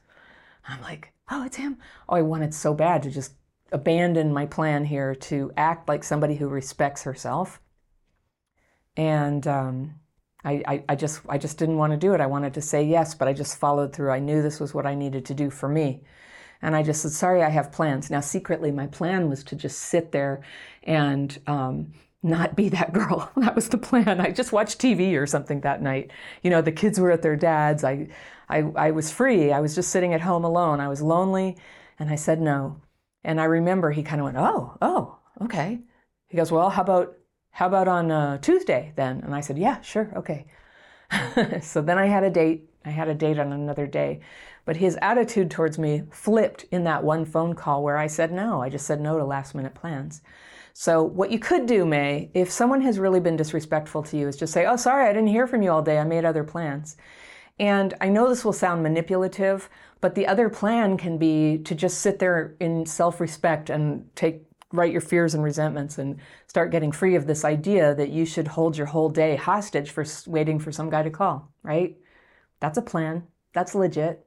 I'm 0.67 0.81
like, 0.83 1.13
oh, 1.31 1.45
it's 1.45 1.57
him. 1.57 1.79
Oh, 2.09 2.17
I 2.17 2.23
wanted 2.23 2.55
so 2.55 2.73
bad 2.73 3.03
to 3.03 3.11
just 3.11 3.33
abandon 3.73 4.33
my 4.33 4.47
plan 4.47 4.85
here 4.85 5.15
to 5.15 5.53
act 5.57 5.89
like 5.89 6.05
somebody 6.05 6.37
who 6.37 6.49
respects 6.49 7.03
herself. 7.03 7.61
And 8.97 9.47
um, 9.47 9.95
I, 10.45 10.63
I, 10.67 10.85
I, 10.91 10.95
just 10.97 11.21
I 11.29 11.39
just 11.39 11.59
didn't 11.59 11.77
want 11.77 11.93
to 11.93 11.99
do 11.99 12.15
it. 12.15 12.21
I 12.21 12.27
wanted 12.27 12.55
to 12.55 12.63
say 12.63 12.83
yes, 12.83 13.15
but 13.15 13.29
I 13.29 13.33
just 13.33 13.59
followed 13.59 13.93
through. 13.93 14.11
I 14.11 14.19
knew 14.19 14.43
this 14.43 14.61
was 14.61 14.75
what 14.75 14.87
I 14.87 14.95
needed 14.95 15.25
to 15.27 15.35
do 15.35 15.51
for 15.51 15.69
me. 15.69 16.03
And 16.63 16.75
I 16.75 16.83
just 16.83 17.03
said, 17.03 17.13
sorry, 17.13 17.43
I 17.43 17.51
have 17.51 17.71
plans. 17.71 18.11
Now, 18.11 18.21
secretly, 18.21 18.73
my 18.73 18.87
plan 18.89 19.29
was 19.29 19.45
to 19.45 19.57
just 19.57 19.79
sit 19.79 20.11
there 20.11 20.43
and 20.83 21.39
um, 21.47 21.93
not 22.23 22.57
be 22.57 22.69
that 22.71 22.93
girl. 22.95 23.31
that 23.37 23.55
was 23.55 23.69
the 23.69 23.79
plan. 23.79 24.21
I 24.21 24.31
just 24.31 24.53
watched 24.53 24.81
TV 24.81 25.17
or 25.21 25.27
something 25.27 25.61
that 25.61 25.83
night. 25.83 26.11
You 26.43 26.51
know, 26.51 26.63
the 26.63 26.73
kids 26.73 26.99
were 26.99 27.13
at 27.13 27.23
their 27.23 27.37
dad's. 27.37 27.85
I, 27.85 28.09
I, 28.49 28.61
I 28.75 28.91
was 28.91 29.13
free. 29.13 29.53
I 29.53 29.61
was 29.61 29.75
just 29.75 29.91
sitting 29.91 30.15
at 30.15 30.21
home 30.23 30.45
alone. 30.45 30.81
I 30.81 30.89
was 30.89 31.03
lonely. 31.03 31.57
And 31.99 32.11
I 32.11 32.17
said 32.17 32.41
no. 32.41 32.81
And 33.25 33.41
I 33.41 33.45
remember 33.45 33.91
he 33.91 34.03
kind 34.03 34.21
of 34.21 34.25
went, 34.25 34.37
"Oh, 34.39 34.77
oh, 34.81 35.19
okay." 35.43 35.81
He 36.29 36.37
goes, 36.37 36.53
"Well, 36.53 36.71
how 36.71 36.83
about 36.83 37.15
how 37.51 37.67
about 37.67 37.89
on 37.89 38.11
uh, 38.11 38.39
Tuesday 38.39 38.93
then?" 38.97 39.21
And 39.25 39.35
I 39.35 39.41
said, 39.41 39.59
"Yeah, 39.59 39.81
sure, 39.81 40.13
okay." 40.17 40.47
so 41.63 41.81
then 41.83 41.99
I 41.99 42.07
had 42.07 42.25
a 42.25 42.31
date. 42.31 42.69
I 42.85 42.91
had 42.91 43.09
a 43.09 43.15
date 43.15 43.39
on 43.39 43.53
another 43.53 43.87
day, 43.87 44.21
but 44.65 44.77
his 44.77 44.99
attitude 45.03 45.51
towards 45.51 45.79
me 45.79 46.05
flipped 46.11 46.65
in 46.71 46.85
that 46.85 47.05
one 47.05 47.25
phone 47.25 47.55
call 47.55 47.83
where 47.83 47.99
I 47.99 48.07
said 48.07 48.33
no. 48.33 48.63
I 48.63 48.69
just 48.69 48.87
said 48.87 49.01
no 49.01 49.19
to 49.19 49.25
last 49.25 49.55
minute 49.55 49.75
plans. 49.75 50.23
So 50.73 51.03
what 51.03 51.33
you 51.33 51.39
could 51.41 51.67
do, 51.67 51.85
May, 51.85 52.31
if 52.35 52.51
someone 52.53 52.83
has 52.83 53.01
really 53.01 53.21
been 53.21 53.37
disrespectful 53.37 54.05
to 54.05 54.17
you, 54.17 54.29
is 54.29 54.37
just 54.37 54.53
say, 54.53 54.67
"Oh, 54.67 54.77
sorry, 54.77 55.09
I 55.09 55.13
didn't 55.13 55.29
hear 55.29 55.47
from 55.47 55.63
you 55.63 55.71
all 55.73 55.83
day. 55.83 55.99
I 55.99 56.05
made 56.05 56.25
other 56.25 56.45
plans." 56.45 56.97
And 57.59 57.95
I 58.01 58.09
know 58.09 58.29
this 58.29 58.45
will 58.45 58.53
sound 58.53 58.83
manipulative, 58.83 59.69
but 60.01 60.15
the 60.15 60.27
other 60.27 60.49
plan 60.49 60.97
can 60.97 61.19
be 61.19 61.59
to 61.59 61.75
just 61.75 61.99
sit 62.01 62.19
there 62.19 62.57
in 62.61 62.87
self 62.87 63.21
respect 63.21 63.71
and 63.71 64.09
take 64.15 64.43
write 64.73 64.93
your 64.93 65.01
fears 65.01 65.35
and 65.35 65.43
resentments 65.43 65.99
and 65.99 66.19
start 66.47 66.71
getting 66.71 66.93
free 66.93 67.15
of 67.15 67.27
this 67.27 67.45
idea 67.45 67.95
that 67.95 68.11
you 68.11 68.27
should 68.27 68.49
hold 68.49 68.77
your 68.77 68.87
whole 68.87 69.09
day 69.09 69.37
hostage 69.37 69.91
for 69.91 70.05
waiting 70.27 70.59
for 70.59 70.71
some 70.71 70.91
guy 70.91 71.03
to 71.03 71.11
call, 71.11 71.51
right? 71.63 71.97
That's 72.61 72.79
a 72.79 72.83
plan. 72.83 73.27
That's 73.55 73.75
legit. 73.75 74.27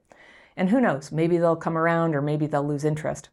And 0.57 0.69
who 0.69 0.81
knows, 0.81 1.11
maybe 1.11 1.37
they'll 1.37 1.55
come 1.55 1.77
around 1.77 2.15
or 2.15 2.21
maybe 2.21 2.47
they'll 2.47 2.67
lose 2.67 2.83
interest. 2.85 3.29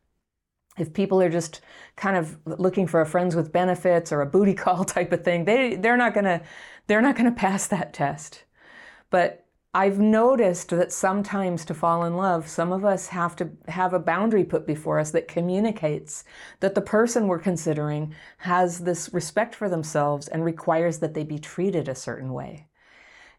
if 0.79 0.93
people 0.93 1.21
are 1.21 1.31
just 1.31 1.61
kind 1.97 2.17
of 2.17 2.39
looking 2.47 2.87
for 2.87 3.01
a 3.01 3.07
friends 3.07 3.35
with 3.35 3.53
benefits 3.53 4.13
or 4.13 4.21
a 4.21 4.27
booty 4.27 4.55
call 4.55 4.85
type 4.97 5.13
of 5.13 5.25
thing, 5.25 5.45
they 5.45 5.77
they're 5.77 5.97
not 5.97 6.15
gonna 6.15 6.43
they're 6.87 7.03
not 7.03 7.17
gonna 7.17 7.33
pass 7.33 7.67
that 7.69 7.93
test. 7.93 8.45
But 9.11 9.45
I've 9.79 10.01
noticed 10.01 10.71
that 10.71 10.91
sometimes 10.91 11.65
to 11.67 11.73
fall 11.73 12.05
in 12.05 12.17
love, 12.17 12.49
some 12.49 12.73
of 12.73 12.85
us 12.85 13.07
have 13.07 13.37
to 13.37 13.51
have 13.69 13.93
a 13.93 14.01
boundary 14.01 14.43
put 14.43 14.67
before 14.67 14.99
us 14.99 15.13
that 15.13 15.29
communicates 15.29 16.25
that 16.59 16.75
the 16.75 16.81
person 16.81 17.29
we're 17.29 17.39
considering 17.39 18.13
has 18.39 18.81
this 18.81 19.09
respect 19.13 19.55
for 19.55 19.69
themselves 19.69 20.27
and 20.27 20.45
requires 20.45 20.99
that 20.99 21.15
they 21.15 21.23
be 21.23 21.39
treated 21.39 21.87
a 21.87 21.95
certain 21.95 22.33
way. 22.33 22.67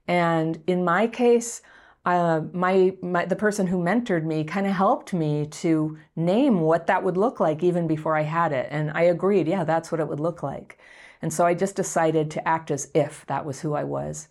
And 0.07 0.63
in 0.65 0.85
my 0.85 1.07
case, 1.07 1.61
uh, 2.05 2.43
my, 2.53 2.95
my 3.01 3.25
the 3.25 3.35
person 3.35 3.67
who 3.67 3.83
mentored 3.83 4.23
me 4.23 4.45
kind 4.45 4.65
of 4.65 4.71
helped 4.71 5.13
me 5.13 5.45
to 5.45 5.97
name 6.15 6.61
what 6.61 6.87
that 6.87 7.03
would 7.03 7.17
look 7.17 7.41
like 7.41 7.63
even 7.63 7.85
before 7.85 8.15
I 8.15 8.21
had 8.21 8.53
it, 8.53 8.69
and 8.71 8.91
I 8.91 9.01
agreed, 9.01 9.49
yeah, 9.49 9.65
that's 9.65 9.91
what 9.91 9.99
it 9.99 10.07
would 10.07 10.21
look 10.21 10.41
like. 10.41 10.79
And 11.21 11.33
so 11.33 11.45
I 11.45 11.53
just 11.53 11.75
decided 11.75 12.31
to 12.31 12.47
act 12.47 12.71
as 12.71 12.89
if 12.95 13.25
that 13.25 13.43
was 13.43 13.59
who 13.59 13.73
I 13.73 13.83
was. 13.83 14.29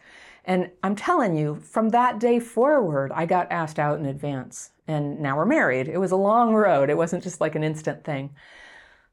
And 0.49 0.71
I'm 0.83 0.97
telling 0.97 1.37
you, 1.37 1.57
from 1.57 1.91
that 1.91 2.19
day 2.19 2.41
forward, 2.41 3.13
I 3.15 3.27
got 3.27 3.53
asked 3.53 3.79
out 3.79 3.99
in 4.01 4.07
advance. 4.07 4.71
And 4.89 5.21
now 5.21 5.37
we're 5.37 5.45
married. 5.45 5.89
It 5.89 5.99
was 5.99 6.11
a 6.11 6.17
long 6.17 6.55
road, 6.55 6.89
it 6.89 6.97
wasn't 6.97 7.23
just 7.23 7.41
like 7.41 7.55
an 7.55 7.63
instant 7.63 8.03
thing. 8.03 8.31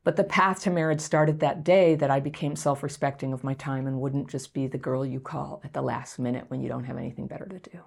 But 0.05 0.15
the 0.15 0.23
path 0.23 0.61
to 0.61 0.69
marriage 0.69 1.01
started 1.01 1.41
that 1.41 1.65
day 1.65 1.95
that 1.95 2.09
I 2.09 2.21
became 2.21 2.55
self 2.55 2.83
respecting 2.83 3.33
of 3.33 3.43
my 3.43 3.53
time 3.55 3.85
and 3.85 3.99
wouldn't 3.99 4.29
just 4.29 4.53
be 4.53 4.67
the 4.67 4.77
girl 4.77 5.05
you 5.05 5.19
call 5.19 5.59
at 5.65 5.73
the 5.73 5.81
last 5.81 6.19
minute 6.19 6.45
when 6.47 6.61
you 6.61 6.69
don't 6.69 6.85
have 6.85 6.97
anything 6.97 7.27
better 7.27 7.47
to 7.47 7.59
do. 7.69 7.79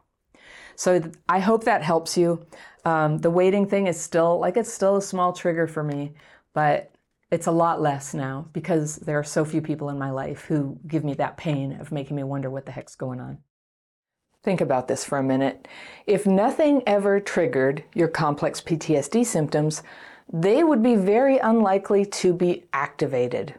So 0.76 1.10
I 1.28 1.38
hope 1.38 1.64
that 1.64 1.82
helps 1.82 2.18
you. 2.18 2.44
Um, 2.84 3.18
the 3.18 3.30
waiting 3.30 3.66
thing 3.66 3.86
is 3.86 3.98
still 3.98 4.38
like 4.38 4.58
it's 4.58 4.72
still 4.72 4.96
a 4.96 5.02
small 5.02 5.32
trigger 5.32 5.66
for 5.66 5.82
me, 5.82 6.12
but 6.52 6.90
it's 7.30 7.46
a 7.46 7.52
lot 7.52 7.80
less 7.80 8.14
now 8.14 8.48
because 8.52 8.96
there 8.96 9.18
are 9.18 9.24
so 9.24 9.44
few 9.44 9.60
people 9.60 9.90
in 9.90 9.98
my 9.98 10.10
life 10.10 10.44
who 10.44 10.78
give 10.86 11.04
me 11.04 11.14
that 11.14 11.36
pain 11.36 11.78
of 11.80 11.92
making 11.92 12.16
me 12.16 12.22
wonder 12.22 12.50
what 12.50 12.66
the 12.66 12.72
heck's 12.72 12.96
going 12.96 13.20
on. 13.20 13.38
Think 14.42 14.60
about 14.60 14.88
this 14.88 15.04
for 15.04 15.18
a 15.18 15.22
minute. 15.22 15.68
If 16.06 16.26
nothing 16.26 16.82
ever 16.86 17.20
triggered 17.20 17.84
your 17.94 18.08
complex 18.08 18.60
PTSD 18.60 19.26
symptoms, 19.26 19.82
they 20.32 20.62
would 20.62 20.82
be 20.82 20.94
very 20.94 21.38
unlikely 21.38 22.06
to 22.06 22.32
be 22.32 22.64
activated. 22.72 23.54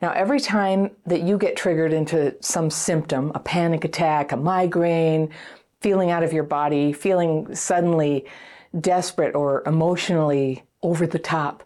Now, 0.00 0.12
every 0.12 0.40
time 0.40 0.90
that 1.06 1.22
you 1.22 1.36
get 1.36 1.56
triggered 1.56 1.92
into 1.92 2.34
some 2.40 2.70
symptom, 2.70 3.32
a 3.34 3.40
panic 3.40 3.84
attack, 3.84 4.32
a 4.32 4.36
migraine, 4.36 5.30
feeling 5.80 6.10
out 6.10 6.22
of 6.22 6.32
your 6.32 6.44
body, 6.44 6.92
feeling 6.92 7.54
suddenly 7.54 8.24
desperate 8.80 9.34
or 9.34 9.62
emotionally 9.66 10.64
over 10.82 11.06
the 11.06 11.18
top, 11.18 11.62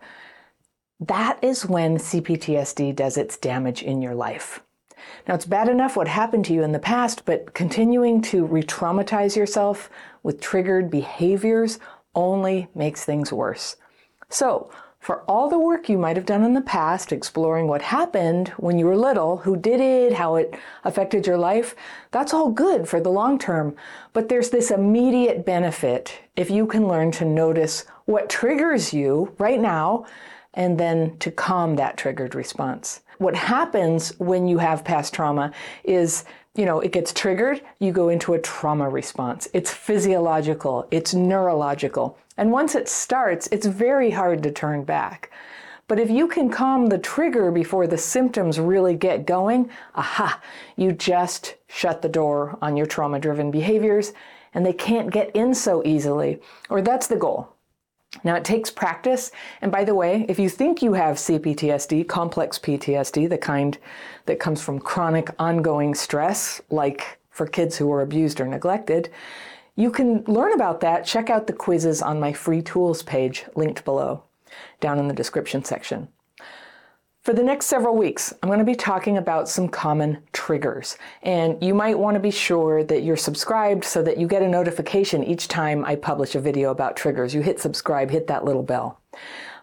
that 1.00 1.38
is 1.42 1.66
when 1.66 1.96
CPTSD 1.96 2.94
does 2.94 3.16
its 3.16 3.36
damage 3.36 3.82
in 3.82 4.02
your 4.02 4.14
life. 4.14 4.62
Now, 5.26 5.34
it's 5.34 5.46
bad 5.46 5.68
enough 5.68 5.96
what 5.96 6.08
happened 6.08 6.44
to 6.46 6.54
you 6.54 6.62
in 6.62 6.72
the 6.72 6.78
past, 6.78 7.24
but 7.24 7.54
continuing 7.54 8.20
to 8.22 8.44
re 8.44 8.62
traumatize 8.62 9.36
yourself 9.36 9.90
with 10.22 10.40
triggered 10.40 10.90
behaviors 10.90 11.78
only 12.14 12.68
makes 12.74 13.04
things 13.04 13.32
worse. 13.32 13.76
So, 14.28 14.70
for 14.98 15.22
all 15.22 15.48
the 15.48 15.58
work 15.58 15.88
you 15.88 15.96
might 15.96 16.16
have 16.16 16.26
done 16.26 16.42
in 16.42 16.54
the 16.54 16.60
past 16.60 17.12
exploring 17.12 17.68
what 17.68 17.82
happened 17.82 18.48
when 18.56 18.78
you 18.78 18.86
were 18.86 18.96
little, 18.96 19.38
who 19.38 19.56
did 19.56 19.80
it, 19.80 20.14
how 20.14 20.34
it 20.34 20.54
affected 20.84 21.26
your 21.26 21.38
life, 21.38 21.76
that's 22.10 22.34
all 22.34 22.50
good 22.50 22.88
for 22.88 23.00
the 23.00 23.08
long 23.08 23.38
term. 23.38 23.76
But 24.12 24.28
there's 24.28 24.50
this 24.50 24.72
immediate 24.72 25.46
benefit 25.46 26.20
if 26.34 26.50
you 26.50 26.66
can 26.66 26.88
learn 26.88 27.12
to 27.12 27.24
notice 27.24 27.86
what 28.06 28.28
triggers 28.28 28.92
you 28.92 29.34
right 29.38 29.60
now 29.60 30.04
and 30.58 30.76
then 30.78 31.16
to 31.18 31.30
calm 31.30 31.76
that 31.76 31.96
triggered 31.96 32.34
response. 32.34 33.00
What 33.18 33.36
happens 33.36 34.10
when 34.18 34.48
you 34.48 34.58
have 34.58 34.84
past 34.84 35.14
trauma 35.14 35.52
is, 35.84 36.24
you 36.56 36.66
know, 36.66 36.80
it 36.80 36.92
gets 36.92 37.12
triggered, 37.14 37.62
you 37.78 37.92
go 37.92 38.08
into 38.08 38.34
a 38.34 38.40
trauma 38.40 38.88
response. 38.88 39.48
It's 39.54 39.72
physiological, 39.72 40.86
it's 40.90 41.14
neurological. 41.14 42.18
And 42.36 42.50
once 42.50 42.74
it 42.74 42.88
starts, 42.88 43.48
it's 43.52 43.66
very 43.66 44.10
hard 44.10 44.42
to 44.42 44.50
turn 44.50 44.82
back. 44.82 45.30
But 45.86 46.00
if 46.00 46.10
you 46.10 46.26
can 46.26 46.50
calm 46.50 46.86
the 46.86 46.98
trigger 46.98 47.50
before 47.50 47.86
the 47.86 47.96
symptoms 47.96 48.60
really 48.60 48.94
get 48.94 49.26
going, 49.26 49.70
aha, 49.94 50.40
you 50.76 50.92
just 50.92 51.54
shut 51.68 52.02
the 52.02 52.08
door 52.08 52.58
on 52.60 52.76
your 52.76 52.86
trauma 52.86 53.20
driven 53.20 53.50
behaviors 53.50 54.12
and 54.54 54.66
they 54.66 54.72
can't 54.72 55.12
get 55.12 55.34
in 55.36 55.54
so 55.54 55.84
easily. 55.84 56.40
Or 56.68 56.82
that's 56.82 57.06
the 57.06 57.16
goal. 57.16 57.54
Now, 58.24 58.36
it 58.36 58.44
takes 58.44 58.70
practice. 58.70 59.30
And 59.60 59.70
by 59.70 59.84
the 59.84 59.94
way, 59.94 60.24
if 60.28 60.38
you 60.38 60.48
think 60.48 60.82
you 60.82 60.94
have 60.94 61.16
CPTSD, 61.16 62.08
complex 62.08 62.58
PTSD, 62.58 63.28
the 63.28 63.38
kind 63.38 63.76
that 64.26 64.40
comes 64.40 64.62
from 64.62 64.80
chronic 64.80 65.30
ongoing 65.38 65.94
stress, 65.94 66.60
like 66.70 67.18
for 67.30 67.46
kids 67.46 67.76
who 67.76 67.86
were 67.86 68.02
abused 68.02 68.40
or 68.40 68.46
neglected, 68.46 69.10
you 69.76 69.90
can 69.90 70.24
learn 70.26 70.52
about 70.54 70.80
that. 70.80 71.04
Check 71.04 71.30
out 71.30 71.46
the 71.46 71.52
quizzes 71.52 72.02
on 72.02 72.18
my 72.18 72.32
free 72.32 72.62
tools 72.62 73.02
page 73.02 73.44
linked 73.54 73.84
below, 73.84 74.24
down 74.80 74.98
in 74.98 75.06
the 75.06 75.14
description 75.14 75.62
section. 75.62 76.08
For 77.28 77.34
the 77.34 77.42
next 77.42 77.66
several 77.66 77.94
weeks, 77.94 78.32
I'm 78.42 78.48
going 78.48 78.58
to 78.58 78.64
be 78.64 78.74
talking 78.74 79.18
about 79.18 79.50
some 79.50 79.68
common 79.68 80.16
triggers. 80.32 80.96
And 81.22 81.62
you 81.62 81.74
might 81.74 81.98
want 81.98 82.14
to 82.14 82.20
be 82.20 82.30
sure 82.30 82.82
that 82.84 83.02
you're 83.02 83.18
subscribed 83.18 83.84
so 83.84 84.02
that 84.02 84.16
you 84.16 84.26
get 84.26 84.40
a 84.40 84.48
notification 84.48 85.22
each 85.22 85.46
time 85.46 85.84
I 85.84 85.96
publish 85.96 86.34
a 86.34 86.40
video 86.40 86.70
about 86.70 86.96
triggers. 86.96 87.34
You 87.34 87.42
hit 87.42 87.60
subscribe, 87.60 88.10
hit 88.10 88.28
that 88.28 88.46
little 88.46 88.62
bell. 88.62 88.98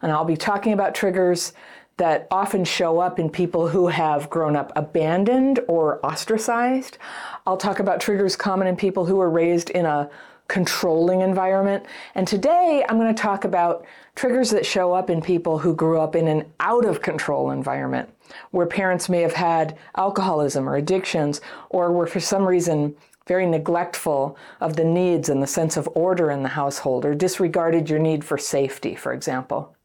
And 0.03 0.11
I'll 0.11 0.25
be 0.25 0.37
talking 0.37 0.73
about 0.73 0.93
triggers 0.93 1.53
that 1.97 2.27
often 2.29 2.65
show 2.65 2.99
up 2.99 3.17
in 3.17 3.31
people 3.31 3.67
who 3.67 3.87
have 3.87 4.29
grown 4.29 4.55
up 4.55 4.71
abandoned 4.75 5.59
or 5.67 6.05
ostracized. 6.05 6.99
I'll 7.47 7.57
talk 7.57 7.79
about 7.79 7.99
triggers 7.99 8.35
common 8.35 8.67
in 8.67 8.75
people 8.75 9.07
who 9.07 9.15
were 9.15 9.31
raised 9.31 9.71
in 9.71 9.87
a 9.87 10.07
controlling 10.47 11.21
environment. 11.21 11.87
And 12.13 12.27
today 12.27 12.85
I'm 12.87 12.99
going 12.99 13.13
to 13.13 13.19
talk 13.19 13.43
about 13.43 13.87
triggers 14.15 14.49
that 14.49 14.65
show 14.65 14.93
up 14.93 15.09
in 15.09 15.21
people 15.21 15.59
who 15.59 15.75
grew 15.75 15.99
up 15.99 16.15
in 16.15 16.27
an 16.27 16.45
out 16.59 16.85
of 16.85 17.01
control 17.01 17.51
environment, 17.51 18.09
where 18.51 18.65
parents 18.65 19.09
may 19.09 19.21
have 19.21 19.33
had 19.33 19.77
alcoholism 19.97 20.67
or 20.67 20.77
addictions, 20.77 21.41
or 21.69 21.91
were 21.91 22.07
for 22.07 22.19
some 22.19 22.47
reason 22.47 22.95
very 23.27 23.45
neglectful 23.45 24.37
of 24.61 24.75
the 24.75 24.83
needs 24.83 25.29
and 25.29 25.41
the 25.41 25.47
sense 25.47 25.77
of 25.77 25.89
order 25.93 26.31
in 26.31 26.43
the 26.43 26.49
household, 26.49 27.05
or 27.05 27.13
disregarded 27.13 27.89
your 27.89 27.99
need 27.99 28.23
for 28.23 28.37
safety, 28.37 28.95
for 28.95 29.13
example. 29.13 29.75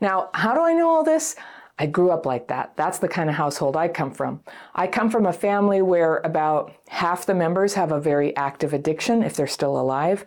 Now, 0.00 0.30
how 0.32 0.54
do 0.54 0.60
I 0.60 0.72
know 0.72 0.88
all 0.88 1.04
this? 1.04 1.36
I 1.80 1.86
grew 1.86 2.10
up 2.10 2.26
like 2.26 2.48
that. 2.48 2.72
That's 2.76 2.98
the 2.98 3.08
kind 3.08 3.30
of 3.30 3.36
household 3.36 3.76
I 3.76 3.86
come 3.86 4.10
from. 4.10 4.40
I 4.74 4.88
come 4.88 5.10
from 5.10 5.26
a 5.26 5.32
family 5.32 5.80
where 5.80 6.16
about 6.24 6.72
half 6.88 7.24
the 7.24 7.34
members 7.34 7.74
have 7.74 7.92
a 7.92 8.00
very 8.00 8.34
active 8.36 8.72
addiction 8.72 9.22
if 9.22 9.36
they're 9.36 9.46
still 9.46 9.78
alive, 9.78 10.24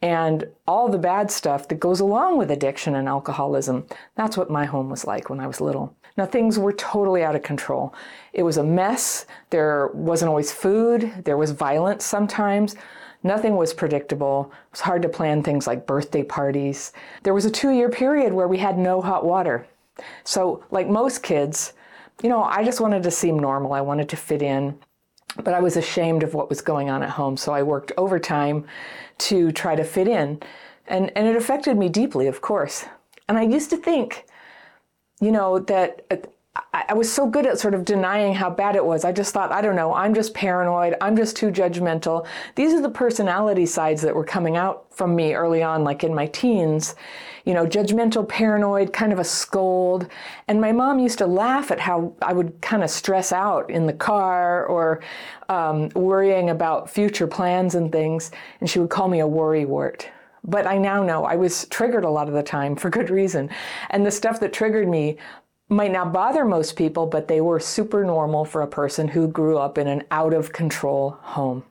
and 0.00 0.46
all 0.66 0.88
the 0.88 0.98
bad 0.98 1.30
stuff 1.30 1.68
that 1.68 1.80
goes 1.80 2.00
along 2.00 2.38
with 2.38 2.50
addiction 2.50 2.94
and 2.94 3.06
alcoholism. 3.06 3.86
That's 4.16 4.36
what 4.36 4.50
my 4.50 4.64
home 4.64 4.88
was 4.88 5.04
like 5.04 5.28
when 5.28 5.40
I 5.40 5.46
was 5.46 5.60
little. 5.60 5.94
Now, 6.16 6.26
things 6.26 6.58
were 6.58 6.72
totally 6.72 7.22
out 7.22 7.34
of 7.34 7.42
control. 7.42 7.94
It 8.32 8.44
was 8.44 8.56
a 8.56 8.64
mess. 8.64 9.26
There 9.50 9.88
wasn't 9.88 10.28
always 10.28 10.52
food, 10.52 11.12
there 11.24 11.36
was 11.36 11.50
violence 11.50 12.04
sometimes. 12.04 12.76
Nothing 13.24 13.56
was 13.56 13.72
predictable. 13.72 14.52
It 14.52 14.72
was 14.72 14.80
hard 14.80 15.02
to 15.02 15.08
plan 15.08 15.42
things 15.42 15.66
like 15.66 15.86
birthday 15.86 16.22
parties. 16.22 16.92
There 17.22 17.32
was 17.32 17.46
a 17.46 17.50
two 17.50 17.70
year 17.70 17.88
period 17.88 18.32
where 18.32 18.48
we 18.48 18.58
had 18.58 18.78
no 18.78 19.00
hot 19.00 19.24
water. 19.24 19.66
So, 20.24 20.64
like 20.70 20.88
most 20.88 21.22
kids, 21.22 21.72
you 22.22 22.28
know, 22.28 22.42
I 22.42 22.64
just 22.64 22.80
wanted 22.80 23.02
to 23.02 23.10
seem 23.10 23.38
normal. 23.38 23.72
I 23.72 23.80
wanted 23.80 24.08
to 24.10 24.16
fit 24.16 24.42
in, 24.42 24.78
but 25.42 25.54
I 25.54 25.60
was 25.60 25.76
ashamed 25.76 26.22
of 26.22 26.34
what 26.34 26.48
was 26.48 26.60
going 26.60 26.90
on 26.90 27.02
at 27.02 27.10
home. 27.10 27.36
So 27.36 27.52
I 27.52 27.62
worked 27.62 27.92
overtime 27.96 28.66
to 29.18 29.52
try 29.52 29.74
to 29.74 29.84
fit 29.84 30.08
in. 30.08 30.40
And, 30.86 31.10
and 31.16 31.26
it 31.26 31.36
affected 31.36 31.76
me 31.76 31.88
deeply, 31.88 32.26
of 32.26 32.40
course. 32.40 32.84
And 33.28 33.38
I 33.38 33.42
used 33.42 33.70
to 33.70 33.76
think, 33.76 34.26
you 35.20 35.32
know, 35.32 35.58
that 35.60 36.04
uh, 36.10 36.16
I, 36.72 36.84
I 36.90 36.94
was 36.94 37.12
so 37.12 37.26
good 37.26 37.46
at 37.46 37.58
sort 37.58 37.74
of 37.74 37.84
denying 37.84 38.34
how 38.34 38.50
bad 38.50 38.76
it 38.76 38.84
was. 38.84 39.04
I 39.04 39.12
just 39.12 39.32
thought, 39.32 39.50
I 39.50 39.60
don't 39.60 39.76
know, 39.76 39.94
I'm 39.94 40.14
just 40.14 40.34
paranoid. 40.34 40.94
I'm 41.00 41.16
just 41.16 41.36
too 41.36 41.50
judgmental. 41.50 42.26
These 42.54 42.74
are 42.74 42.82
the 42.82 42.90
personality 42.90 43.66
sides 43.66 44.02
that 44.02 44.14
were 44.14 44.24
coming 44.24 44.56
out 44.56 44.94
from 44.94 45.16
me 45.16 45.34
early 45.34 45.62
on, 45.62 45.84
like 45.84 46.04
in 46.04 46.14
my 46.14 46.26
teens. 46.26 46.94
You 47.44 47.54
know, 47.54 47.66
judgmental, 47.66 48.28
paranoid, 48.28 48.92
kind 48.92 49.12
of 49.12 49.18
a 49.18 49.24
scold. 49.24 50.08
And 50.48 50.60
my 50.60 50.72
mom 50.72 50.98
used 50.98 51.18
to 51.18 51.26
laugh 51.26 51.70
at 51.70 51.80
how 51.80 52.14
I 52.22 52.32
would 52.32 52.60
kind 52.60 52.82
of 52.82 52.90
stress 52.90 53.32
out 53.32 53.70
in 53.70 53.86
the 53.86 53.92
car 53.92 54.66
or 54.66 55.02
um, 55.48 55.90
worrying 55.94 56.50
about 56.50 56.88
future 56.88 57.26
plans 57.26 57.74
and 57.74 57.92
things. 57.92 58.30
And 58.60 58.68
she 58.68 58.78
would 58.78 58.90
call 58.90 59.08
me 59.08 59.20
a 59.20 59.26
worry 59.26 59.64
wart. 59.64 60.08
But 60.42 60.66
I 60.66 60.78
now 60.78 61.02
know 61.02 61.24
I 61.24 61.36
was 61.36 61.66
triggered 61.68 62.04
a 62.04 62.10
lot 62.10 62.28
of 62.28 62.34
the 62.34 62.42
time 62.42 62.76
for 62.76 62.90
good 62.90 63.10
reason. 63.10 63.50
And 63.90 64.04
the 64.04 64.10
stuff 64.10 64.40
that 64.40 64.52
triggered 64.52 64.88
me 64.88 65.18
might 65.68 65.92
not 65.92 66.12
bother 66.12 66.44
most 66.44 66.76
people, 66.76 67.06
but 67.06 67.28
they 67.28 67.40
were 67.40 67.58
super 67.58 68.04
normal 68.04 68.44
for 68.44 68.62
a 68.62 68.66
person 68.66 69.08
who 69.08 69.26
grew 69.26 69.58
up 69.58 69.78
in 69.78 69.86
an 69.86 70.02
out 70.10 70.34
of 70.34 70.52
control 70.52 71.18
home. 71.22 71.64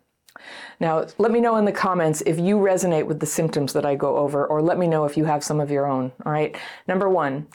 Now, 0.79 1.05
let 1.17 1.31
me 1.31 1.39
know 1.39 1.55
in 1.57 1.65
the 1.65 1.71
comments 1.71 2.21
if 2.25 2.39
you 2.39 2.57
resonate 2.57 3.05
with 3.05 3.19
the 3.19 3.25
symptoms 3.25 3.73
that 3.73 3.85
I 3.85 3.95
go 3.95 4.17
over, 4.17 4.45
or 4.45 4.61
let 4.61 4.77
me 4.77 4.87
know 4.87 5.05
if 5.05 5.17
you 5.17 5.25
have 5.25 5.43
some 5.43 5.59
of 5.59 5.71
your 5.71 5.85
own. 5.85 6.11
All 6.25 6.31
right. 6.31 6.55
Number 6.87 7.09
one, 7.09 7.47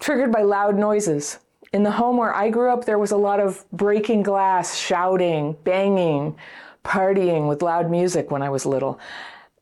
triggered 0.00 0.32
by 0.32 0.42
loud 0.42 0.76
noises. 0.76 1.38
In 1.72 1.82
the 1.82 1.90
home 1.92 2.18
where 2.18 2.34
I 2.34 2.50
grew 2.50 2.70
up, 2.70 2.84
there 2.84 2.98
was 2.98 3.12
a 3.12 3.16
lot 3.16 3.40
of 3.40 3.64
breaking 3.72 4.22
glass, 4.22 4.76
shouting, 4.76 5.56
banging, 5.64 6.36
partying 6.84 7.48
with 7.48 7.62
loud 7.62 7.90
music 7.90 8.30
when 8.30 8.42
I 8.42 8.50
was 8.50 8.66
little. 8.66 9.00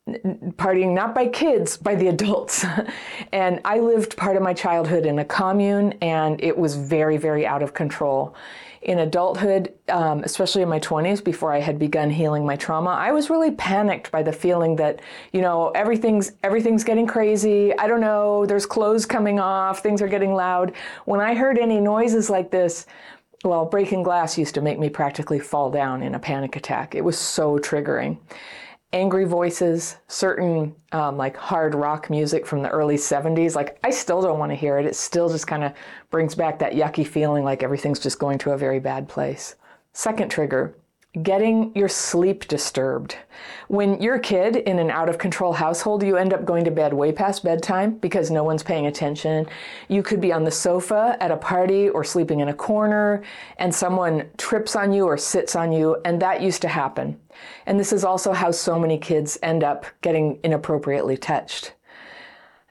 Partying 0.07 0.93
not 0.93 1.15
by 1.15 1.27
kids, 1.27 1.77
by 1.77 1.95
the 1.95 2.07
adults. 2.07 2.65
and 3.31 3.61
I 3.63 3.79
lived 3.79 4.17
part 4.17 4.35
of 4.35 4.43
my 4.43 4.53
childhood 4.53 5.05
in 5.05 5.19
a 5.19 5.25
commune, 5.25 5.93
and 6.01 6.43
it 6.43 6.57
was 6.57 6.75
very, 6.75 7.17
very 7.17 7.45
out 7.45 7.63
of 7.63 7.73
control 7.73 8.35
in 8.81 8.99
adulthood, 8.99 9.73
um, 9.89 10.23
especially 10.23 10.63
in 10.63 10.69
my 10.69 10.79
20s, 10.79 11.23
before 11.23 11.53
I 11.53 11.59
had 11.59 11.77
begun 11.77 12.09
healing 12.09 12.45
my 12.45 12.55
trauma, 12.55 12.89
I 12.89 13.11
was 13.11 13.29
really 13.29 13.51
panicked 13.51 14.11
by 14.11 14.23
the 14.23 14.33
feeling 14.33 14.75
that, 14.77 15.01
you 15.31 15.41
know, 15.41 15.69
everything's 15.69 16.31
everything's 16.43 16.83
getting 16.83 17.05
crazy. 17.05 17.77
I 17.77 17.87
don't 17.87 18.01
know. 18.01 18.45
There's 18.45 18.65
clothes 18.65 19.05
coming 19.05 19.39
off. 19.39 19.83
Things 19.83 20.01
are 20.01 20.07
getting 20.07 20.33
loud. 20.33 20.73
When 21.05 21.19
I 21.19 21.35
heard 21.35 21.59
any 21.59 21.79
noises 21.79 22.29
like 22.29 22.49
this, 22.49 22.87
well, 23.43 23.65
breaking 23.65 24.03
glass 24.03 24.37
used 24.37 24.55
to 24.55 24.61
make 24.61 24.79
me 24.79 24.89
practically 24.89 25.39
fall 25.39 25.69
down 25.69 26.01
in 26.01 26.15
a 26.15 26.19
panic 26.19 26.55
attack. 26.55 26.95
It 26.95 27.03
was 27.03 27.17
so 27.17 27.57
triggering 27.59 28.17
angry 28.93 29.25
voices, 29.25 29.97
certain 30.07 30.75
um, 30.91 31.17
like 31.17 31.37
hard 31.37 31.75
rock 31.75 32.09
music 32.09 32.45
from 32.45 32.61
the 32.61 32.69
early 32.69 32.97
70s. 32.97 33.55
Like, 33.55 33.79
I 33.83 33.89
still 33.89 34.21
don't 34.21 34.39
want 34.39 34.51
to 34.51 34.55
hear 34.55 34.77
it. 34.77 34.85
It 34.85 34.95
still 34.95 35.29
just 35.29 35.47
kind 35.47 35.63
of 35.63 35.73
brings 36.09 36.35
back 36.35 36.59
that 36.59 36.73
yucky 36.73 37.07
feeling 37.07 37.43
like 37.43 37.63
everything's 37.63 37.99
just 37.99 38.19
going 38.19 38.37
to 38.39 38.51
a 38.51 38.57
very 38.57 38.79
bad 38.79 39.07
place. 39.07 39.55
Second 39.93 40.29
trigger 40.29 40.75
getting 41.21 41.75
your 41.75 41.89
sleep 41.89 42.47
disturbed. 42.47 43.17
When 43.67 44.01
you're 44.01 44.15
a 44.15 44.19
kid 44.19 44.55
in 44.55 44.79
an 44.79 44.89
out 44.89 45.09
of 45.09 45.17
control 45.17 45.51
household, 45.51 46.03
you 46.03 46.15
end 46.15 46.33
up 46.33 46.45
going 46.45 46.63
to 46.63 46.71
bed 46.71 46.93
way 46.93 47.11
past 47.11 47.43
bedtime 47.43 47.95
because 47.95 48.31
no 48.31 48.45
one's 48.45 48.63
paying 48.63 48.85
attention. 48.85 49.45
You 49.89 50.03
could 50.03 50.21
be 50.21 50.31
on 50.31 50.45
the 50.45 50.51
sofa 50.51 51.17
at 51.19 51.29
a 51.29 51.35
party 51.35 51.89
or 51.89 52.05
sleeping 52.05 52.39
in 52.39 52.47
a 52.47 52.53
corner 52.53 53.23
and 53.57 53.75
someone 53.75 54.29
trips 54.37 54.75
on 54.75 54.93
you 54.93 55.05
or 55.05 55.17
sits 55.17 55.53
on 55.55 55.73
you, 55.73 55.97
and 56.05 56.21
that 56.21 56.41
used 56.41 56.61
to 56.61 56.69
happen. 56.69 57.19
And 57.65 57.77
this 57.77 57.91
is 57.91 58.05
also 58.05 58.31
how 58.31 58.51
so 58.51 58.79
many 58.79 58.97
kids 58.97 59.37
end 59.43 59.63
up 59.65 59.85
getting 60.01 60.39
inappropriately 60.43 61.17
touched. 61.17 61.73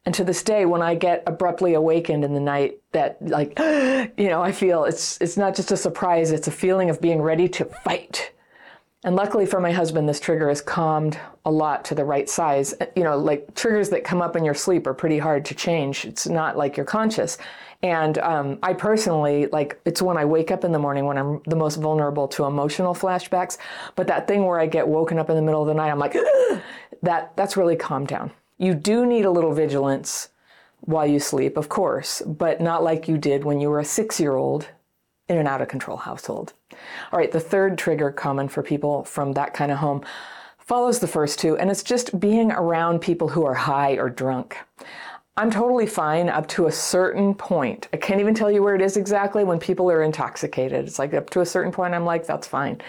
And 0.07 0.14
to 0.14 0.24
this 0.24 0.42
day, 0.42 0.64
when 0.64 0.80
I 0.80 0.94
get 0.94 1.22
abruptly 1.26 1.74
awakened 1.74 2.24
in 2.24 2.32
the 2.32 2.40
night, 2.40 2.80
that 2.92 3.18
like, 3.20 3.59
you 4.16 4.28
know, 4.28 4.42
I 4.42 4.53
feel 4.53 4.84
it's 4.84 5.20
it's 5.20 5.36
not 5.36 5.55
just 5.55 5.72
a 5.72 5.76
surprise; 5.76 6.30
it's 6.30 6.48
a 6.48 6.53
feeling 6.53 6.90
of 6.90 7.01
being 7.01 7.20
ready 7.20 7.48
to 7.51 7.64
fight. 7.64 8.32
And 9.03 9.16
luckily 9.16 9.46
for 9.46 9.61
my 9.61 9.72
husband, 9.72 10.07
this 10.07 10.20
trigger 10.20 10.48
has 10.51 10.61
calmed 10.61 11.18
a 11.46 11.51
lot 11.51 11.86
to 11.86 11.94
the 11.94 12.05
right 12.05 12.28
size. 12.28 12.74
You 12.94 13.03
know, 13.03 13.16
like 13.16 13.55
triggers 13.55 13.88
that 13.90 14.05
come 14.05 14.20
up 14.20 14.36
in 14.36 14.44
your 14.44 14.53
sleep 14.53 14.86
are 14.86 14.92
pretty 14.92 15.18
hard 15.18 15.44
to 15.46 15.55
change. 15.55 16.05
It's 16.05 16.26
not 16.26 16.59
like 16.59 16.76
you're 16.76 16.84
conscious. 16.84 17.38
And 17.82 18.18
um, 18.18 18.59
I 18.62 18.74
personally, 18.74 19.46
like, 19.46 19.80
it's 19.86 20.03
when 20.03 20.18
I 20.18 20.26
wake 20.26 20.51
up 20.51 20.64
in 20.64 20.72
the 20.72 20.78
morning 20.78 21.07
when 21.07 21.16
I'm 21.16 21.40
the 21.46 21.57
most 21.57 21.76
vulnerable 21.76 22.28
to 22.28 22.44
emotional 22.44 22.94
flashbacks. 22.94 23.57
But 23.96 24.07
that 24.09 24.28
thing 24.28 24.44
where 24.44 24.61
I 24.61 24.66
get 24.66 24.86
woken 24.86 25.18
up 25.18 25.30
in 25.30 25.36
the 25.36 25.42
middle 25.42 25.62
of 25.62 25.68
the 25.68 25.72
night, 25.72 25.90
I'm 25.90 25.98
like, 25.98 26.14
that 27.03 27.34
that's 27.36 27.57
really 27.57 27.76
calmed 27.76 28.09
down. 28.09 28.32
You 28.61 28.74
do 28.74 29.06
need 29.06 29.24
a 29.24 29.30
little 29.30 29.54
vigilance 29.54 30.28
while 30.80 31.06
you 31.06 31.18
sleep, 31.18 31.56
of 31.56 31.70
course, 31.70 32.20
but 32.26 32.61
not 32.61 32.82
like 32.82 33.08
you 33.08 33.16
did 33.16 33.42
when 33.42 33.58
you 33.58 33.70
were 33.70 33.80
a 33.80 33.84
six 33.86 34.20
year 34.20 34.36
old 34.36 34.68
in 35.30 35.38
an 35.38 35.46
out 35.46 35.62
of 35.62 35.68
control 35.68 35.96
household. 35.96 36.52
All 37.11 37.18
right, 37.18 37.32
the 37.32 37.40
third 37.40 37.78
trigger 37.78 38.12
common 38.12 38.48
for 38.48 38.62
people 38.62 39.02
from 39.04 39.32
that 39.32 39.54
kind 39.54 39.72
of 39.72 39.78
home 39.78 40.04
follows 40.58 40.98
the 40.98 41.08
first 41.08 41.38
two, 41.38 41.56
and 41.56 41.70
it's 41.70 41.82
just 41.82 42.20
being 42.20 42.52
around 42.52 43.00
people 43.00 43.28
who 43.28 43.46
are 43.46 43.54
high 43.54 43.92
or 43.92 44.11
drunk. 44.11 44.58
I'm 45.38 45.50
totally 45.50 45.86
fine 45.86 46.28
up 46.28 46.46
to 46.48 46.66
a 46.66 46.72
certain 46.72 47.34
point. 47.34 47.88
I 47.94 47.96
can't 47.96 48.20
even 48.20 48.34
tell 48.34 48.50
you 48.50 48.62
where 48.62 48.74
it 48.74 48.82
is 48.82 48.98
exactly 48.98 49.42
when 49.42 49.58
people 49.58 49.90
are 49.90 50.02
intoxicated. 50.02 50.86
It's 50.86 50.98
like 50.98 51.14
up 51.14 51.30
to 51.30 51.40
a 51.40 51.46
certain 51.46 51.72
point, 51.72 51.94
I'm 51.94 52.04
like, 52.04 52.26
that's 52.26 52.46
fine. 52.46 52.82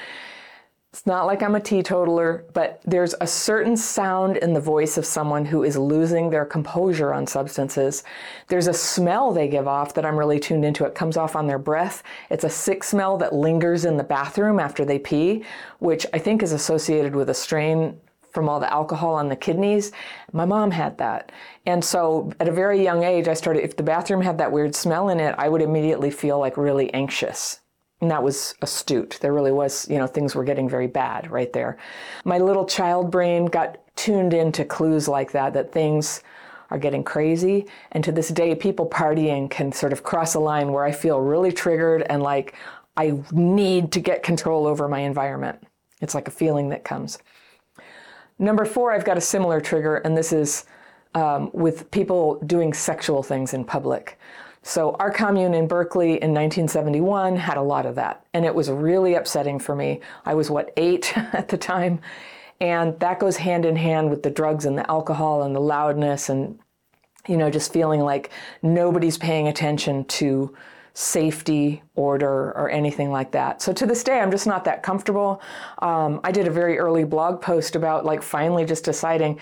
It's 0.93 1.05
not 1.05 1.25
like 1.25 1.41
I'm 1.41 1.55
a 1.55 1.61
teetotaler, 1.61 2.43
but 2.53 2.81
there's 2.83 3.15
a 3.21 3.27
certain 3.27 3.77
sound 3.77 4.35
in 4.35 4.53
the 4.53 4.59
voice 4.59 4.97
of 4.97 5.05
someone 5.05 5.45
who 5.45 5.63
is 5.63 5.77
losing 5.77 6.29
their 6.29 6.43
composure 6.43 7.13
on 7.13 7.25
substances. 7.25 8.03
There's 8.49 8.67
a 8.67 8.73
smell 8.73 9.31
they 9.31 9.47
give 9.47 9.69
off 9.69 9.93
that 9.93 10.05
I'm 10.05 10.17
really 10.17 10.37
tuned 10.37 10.65
into. 10.65 10.83
It 10.83 10.93
comes 10.93 11.15
off 11.15 11.33
on 11.33 11.47
their 11.47 11.57
breath. 11.57 12.03
It's 12.29 12.43
a 12.43 12.49
sick 12.49 12.83
smell 12.83 13.17
that 13.19 13.33
lingers 13.33 13.85
in 13.85 13.95
the 13.95 14.03
bathroom 14.03 14.59
after 14.59 14.83
they 14.83 14.99
pee, 14.99 15.45
which 15.79 16.05
I 16.11 16.19
think 16.19 16.43
is 16.43 16.51
associated 16.51 17.15
with 17.15 17.29
a 17.29 17.33
strain 17.33 17.97
from 18.33 18.49
all 18.49 18.59
the 18.59 18.71
alcohol 18.71 19.15
on 19.15 19.29
the 19.29 19.35
kidneys. 19.37 19.93
My 20.33 20.43
mom 20.43 20.71
had 20.71 20.97
that. 20.97 21.31
And 21.65 21.85
so 21.85 22.33
at 22.41 22.49
a 22.49 22.51
very 22.51 22.83
young 22.83 23.05
age, 23.05 23.29
I 23.29 23.33
started, 23.33 23.63
if 23.63 23.77
the 23.77 23.83
bathroom 23.83 24.21
had 24.21 24.37
that 24.39 24.51
weird 24.51 24.75
smell 24.75 25.07
in 25.07 25.21
it, 25.21 25.35
I 25.37 25.47
would 25.47 25.61
immediately 25.61 26.11
feel 26.11 26.37
like 26.37 26.57
really 26.57 26.93
anxious 26.93 27.60
and 28.01 28.09
that 28.09 28.23
was 28.23 28.55
astute. 28.61 29.19
There 29.21 29.33
really 29.33 29.51
was, 29.51 29.87
you 29.89 29.97
know, 29.97 30.07
things 30.07 30.35
were 30.35 30.43
getting 30.43 30.67
very 30.67 30.87
bad 30.87 31.29
right 31.29 31.53
there. 31.53 31.77
My 32.25 32.39
little 32.39 32.65
child 32.65 33.11
brain 33.11 33.45
got 33.45 33.77
tuned 33.95 34.33
into 34.33 34.65
clues 34.65 35.07
like 35.07 35.31
that, 35.33 35.53
that 35.53 35.71
things 35.71 36.23
are 36.71 36.79
getting 36.79 37.03
crazy. 37.03 37.67
And 37.91 38.03
to 38.03 38.11
this 38.11 38.29
day, 38.29 38.55
people 38.55 38.87
partying 38.87 39.49
can 39.49 39.71
sort 39.71 39.93
of 39.93 40.03
cross 40.03 40.33
a 40.33 40.39
line 40.39 40.71
where 40.71 40.83
I 40.83 40.91
feel 40.91 41.19
really 41.19 41.51
triggered 41.51 42.03
and 42.09 42.23
like 42.23 42.55
I 42.97 43.21
need 43.31 43.91
to 43.93 43.99
get 43.99 44.23
control 44.23 44.65
over 44.65 44.87
my 44.87 44.99
environment. 44.99 45.63
It's 46.01 46.15
like 46.15 46.27
a 46.27 46.31
feeling 46.31 46.69
that 46.69 46.83
comes. 46.83 47.19
Number 48.39 48.65
four, 48.65 48.91
I've 48.91 49.05
got 49.05 49.17
a 49.17 49.21
similar 49.21 49.61
trigger, 49.61 49.97
and 49.97 50.17
this 50.17 50.33
is 50.33 50.65
um, 51.13 51.51
with 51.53 51.91
people 51.91 52.41
doing 52.45 52.73
sexual 52.73 53.21
things 53.21 53.53
in 53.53 53.63
public. 53.63 54.17
So 54.63 54.95
our 54.99 55.11
commune 55.11 55.53
in 55.53 55.67
Berkeley 55.67 56.11
in 56.11 56.33
1971 56.33 57.35
had 57.35 57.57
a 57.57 57.61
lot 57.61 57.85
of 57.85 57.95
that, 57.95 58.25
and 58.33 58.45
it 58.45 58.53
was 58.53 58.69
really 58.69 59.15
upsetting 59.15 59.57
for 59.57 59.75
me. 59.75 60.01
I 60.25 60.35
was 60.35 60.51
what 60.51 60.71
eight 60.77 61.17
at 61.33 61.47
the 61.47 61.57
time, 61.57 61.99
and 62.59 62.99
that 62.99 63.19
goes 63.19 63.37
hand 63.37 63.65
in 63.65 63.75
hand 63.75 64.09
with 64.09 64.23
the 64.23 64.29
drugs 64.29 64.65
and 64.65 64.77
the 64.77 64.89
alcohol 64.89 65.43
and 65.43 65.55
the 65.55 65.59
loudness 65.59 66.29
and 66.29 66.59
you 67.27 67.37
know 67.37 67.49
just 67.49 67.73
feeling 67.73 68.01
like 68.01 68.29
nobody's 68.61 69.17
paying 69.17 69.47
attention 69.47 70.05
to 70.05 70.55
safety, 70.93 71.81
order, 71.95 72.51
or 72.51 72.69
anything 72.69 73.11
like 73.11 73.31
that. 73.31 73.61
So 73.61 73.71
to 73.73 73.85
this 73.85 74.03
day, 74.03 74.19
I'm 74.19 74.31
just 74.31 74.45
not 74.45 74.65
that 74.65 74.83
comfortable. 74.83 75.41
Um, 75.79 76.19
I 76.23 76.31
did 76.31 76.47
a 76.47 76.51
very 76.51 76.77
early 76.77 77.05
blog 77.05 77.41
post 77.41 77.75
about 77.75 78.05
like 78.05 78.21
finally 78.21 78.65
just 78.65 78.83
deciding 78.83 79.39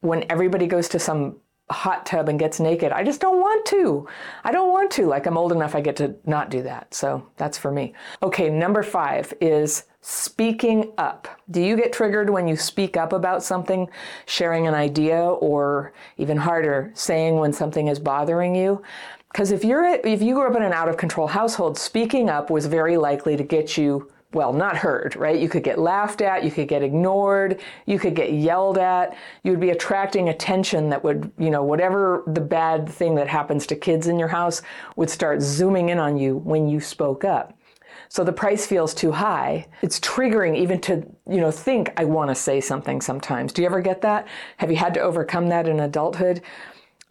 when 0.00 0.24
everybody 0.28 0.66
goes 0.66 0.88
to 0.88 0.98
some 0.98 1.36
hot 1.70 2.06
tub 2.06 2.28
and 2.28 2.38
gets 2.38 2.60
naked. 2.60 2.92
I 2.92 3.02
just 3.02 3.20
don't 3.20 3.40
want 3.40 3.64
to. 3.66 4.08
I 4.44 4.52
don't 4.52 4.70
want 4.70 4.90
to. 4.92 5.06
Like 5.06 5.26
I'm 5.26 5.38
old 5.38 5.52
enough, 5.52 5.74
I 5.74 5.80
get 5.80 5.96
to 5.96 6.14
not 6.26 6.50
do 6.50 6.62
that. 6.62 6.92
So 6.94 7.26
that's 7.36 7.58
for 7.58 7.70
me. 7.70 7.94
Okay, 8.22 8.50
number 8.50 8.82
five 8.82 9.32
is 9.40 9.84
speaking 10.02 10.92
up. 10.98 11.28
Do 11.50 11.60
you 11.62 11.76
get 11.76 11.92
triggered 11.92 12.30
when 12.30 12.48
you 12.48 12.56
speak 12.56 12.96
up 12.96 13.12
about 13.12 13.42
something, 13.42 13.88
sharing 14.26 14.66
an 14.66 14.74
idea, 14.74 15.20
or 15.20 15.92
even 16.16 16.36
harder, 16.36 16.90
saying 16.94 17.36
when 17.36 17.52
something 17.52 17.88
is 17.88 17.98
bothering 17.98 18.54
you? 18.54 18.82
Because 19.30 19.52
if 19.52 19.64
you're 19.64 19.84
if 19.84 20.22
you 20.22 20.34
grew 20.34 20.48
up 20.48 20.56
in 20.56 20.62
an 20.62 20.72
out 20.72 20.88
of 20.88 20.96
control 20.96 21.28
household, 21.28 21.78
speaking 21.78 22.28
up 22.28 22.50
was 22.50 22.66
very 22.66 22.96
likely 22.96 23.36
to 23.36 23.44
get 23.44 23.76
you 23.76 24.10
well, 24.32 24.52
not 24.52 24.76
heard, 24.76 25.16
right? 25.16 25.38
You 25.38 25.48
could 25.48 25.64
get 25.64 25.78
laughed 25.78 26.20
at, 26.20 26.44
you 26.44 26.52
could 26.52 26.68
get 26.68 26.82
ignored, 26.82 27.60
you 27.86 27.98
could 27.98 28.14
get 28.14 28.32
yelled 28.32 28.78
at. 28.78 29.16
You 29.42 29.50
would 29.50 29.60
be 29.60 29.70
attracting 29.70 30.28
attention 30.28 30.88
that 30.90 31.02
would, 31.02 31.32
you 31.36 31.50
know, 31.50 31.64
whatever 31.64 32.22
the 32.28 32.40
bad 32.40 32.88
thing 32.88 33.16
that 33.16 33.26
happens 33.26 33.66
to 33.66 33.76
kids 33.76 34.06
in 34.06 34.18
your 34.18 34.28
house 34.28 34.62
would 34.94 35.10
start 35.10 35.42
zooming 35.42 35.88
in 35.88 35.98
on 35.98 36.16
you 36.16 36.36
when 36.36 36.68
you 36.68 36.78
spoke 36.80 37.24
up. 37.24 37.58
So 38.08 38.24
the 38.24 38.32
price 38.32 38.66
feels 38.66 38.94
too 38.94 39.12
high. 39.12 39.66
It's 39.82 39.98
triggering 40.00 40.56
even 40.56 40.80
to, 40.82 41.06
you 41.28 41.40
know, 41.40 41.50
think 41.50 41.92
I 41.96 42.04
want 42.04 42.30
to 42.30 42.34
say 42.34 42.60
something 42.60 43.00
sometimes. 43.00 43.52
Do 43.52 43.62
you 43.62 43.66
ever 43.66 43.80
get 43.80 44.00
that? 44.02 44.28
Have 44.58 44.70
you 44.70 44.76
had 44.76 44.94
to 44.94 45.00
overcome 45.00 45.48
that 45.48 45.68
in 45.68 45.80
adulthood? 45.80 46.40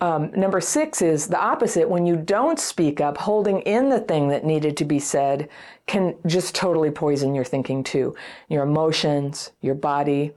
Um, 0.02 0.32
number 0.32 0.62
six 0.62 1.02
is 1.02 1.28
the 1.28 1.39
opposite. 1.39 1.89
When 1.89 2.06
you 2.06 2.16
don't 2.16 2.60
speak 2.60 3.02
up, 3.02 3.18
holding 3.18 3.60
in 3.62 3.89
the 3.89 4.00
thing 4.00 4.30
that 4.30 4.45
needed 4.45 4.78
to 4.78 4.86
be 4.86 5.00
said 5.00 5.50
can 5.88 6.16
just 6.26 6.56
totally 6.56 6.89
poison 6.89 7.36
your 7.36 7.43
thinking 7.43 7.84
too. 7.84 8.16
Your 8.47 8.64
emotions, 8.64 9.52
your 9.62 9.76
body. 9.76 10.32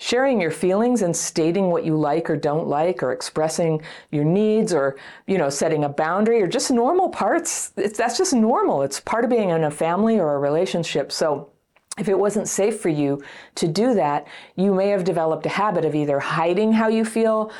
Sharing 0.00 0.40
your 0.40 0.52
feelings 0.52 1.02
and 1.02 1.16
stating 1.16 1.70
what 1.70 1.84
you 1.84 1.96
like 1.96 2.30
or 2.30 2.36
don't 2.36 2.68
like, 2.68 3.02
or 3.02 3.10
expressing 3.10 3.82
your 4.12 4.24
needs, 4.24 4.72
or 4.72 4.96
you 5.26 5.38
know, 5.38 5.50
setting 5.50 5.82
a 5.82 5.88
boundary, 5.88 6.40
or 6.40 6.46
just 6.46 6.70
normal 6.70 7.08
parts. 7.08 7.72
It's, 7.76 7.98
that's 7.98 8.16
just 8.16 8.32
normal. 8.32 8.82
It's 8.82 9.00
part 9.00 9.24
of 9.24 9.30
being 9.30 9.50
in 9.50 9.64
a 9.64 9.72
family 9.72 10.20
or 10.20 10.36
a 10.36 10.38
relationship. 10.38 11.10
So 11.10 11.50
if 11.98 12.08
it 12.08 12.16
wasn't 12.16 12.46
safe 12.46 12.80
for 12.80 12.90
you 12.90 13.24
to 13.56 13.66
do 13.66 13.94
that, 13.94 14.28
you 14.54 14.72
may 14.72 14.90
have 14.90 15.02
developed 15.02 15.46
a 15.46 15.48
habit 15.48 15.84
of 15.84 15.96
either 15.96 16.20
hiding 16.20 16.72
how 16.72 16.86
you 16.86 17.04
feel 17.04 17.50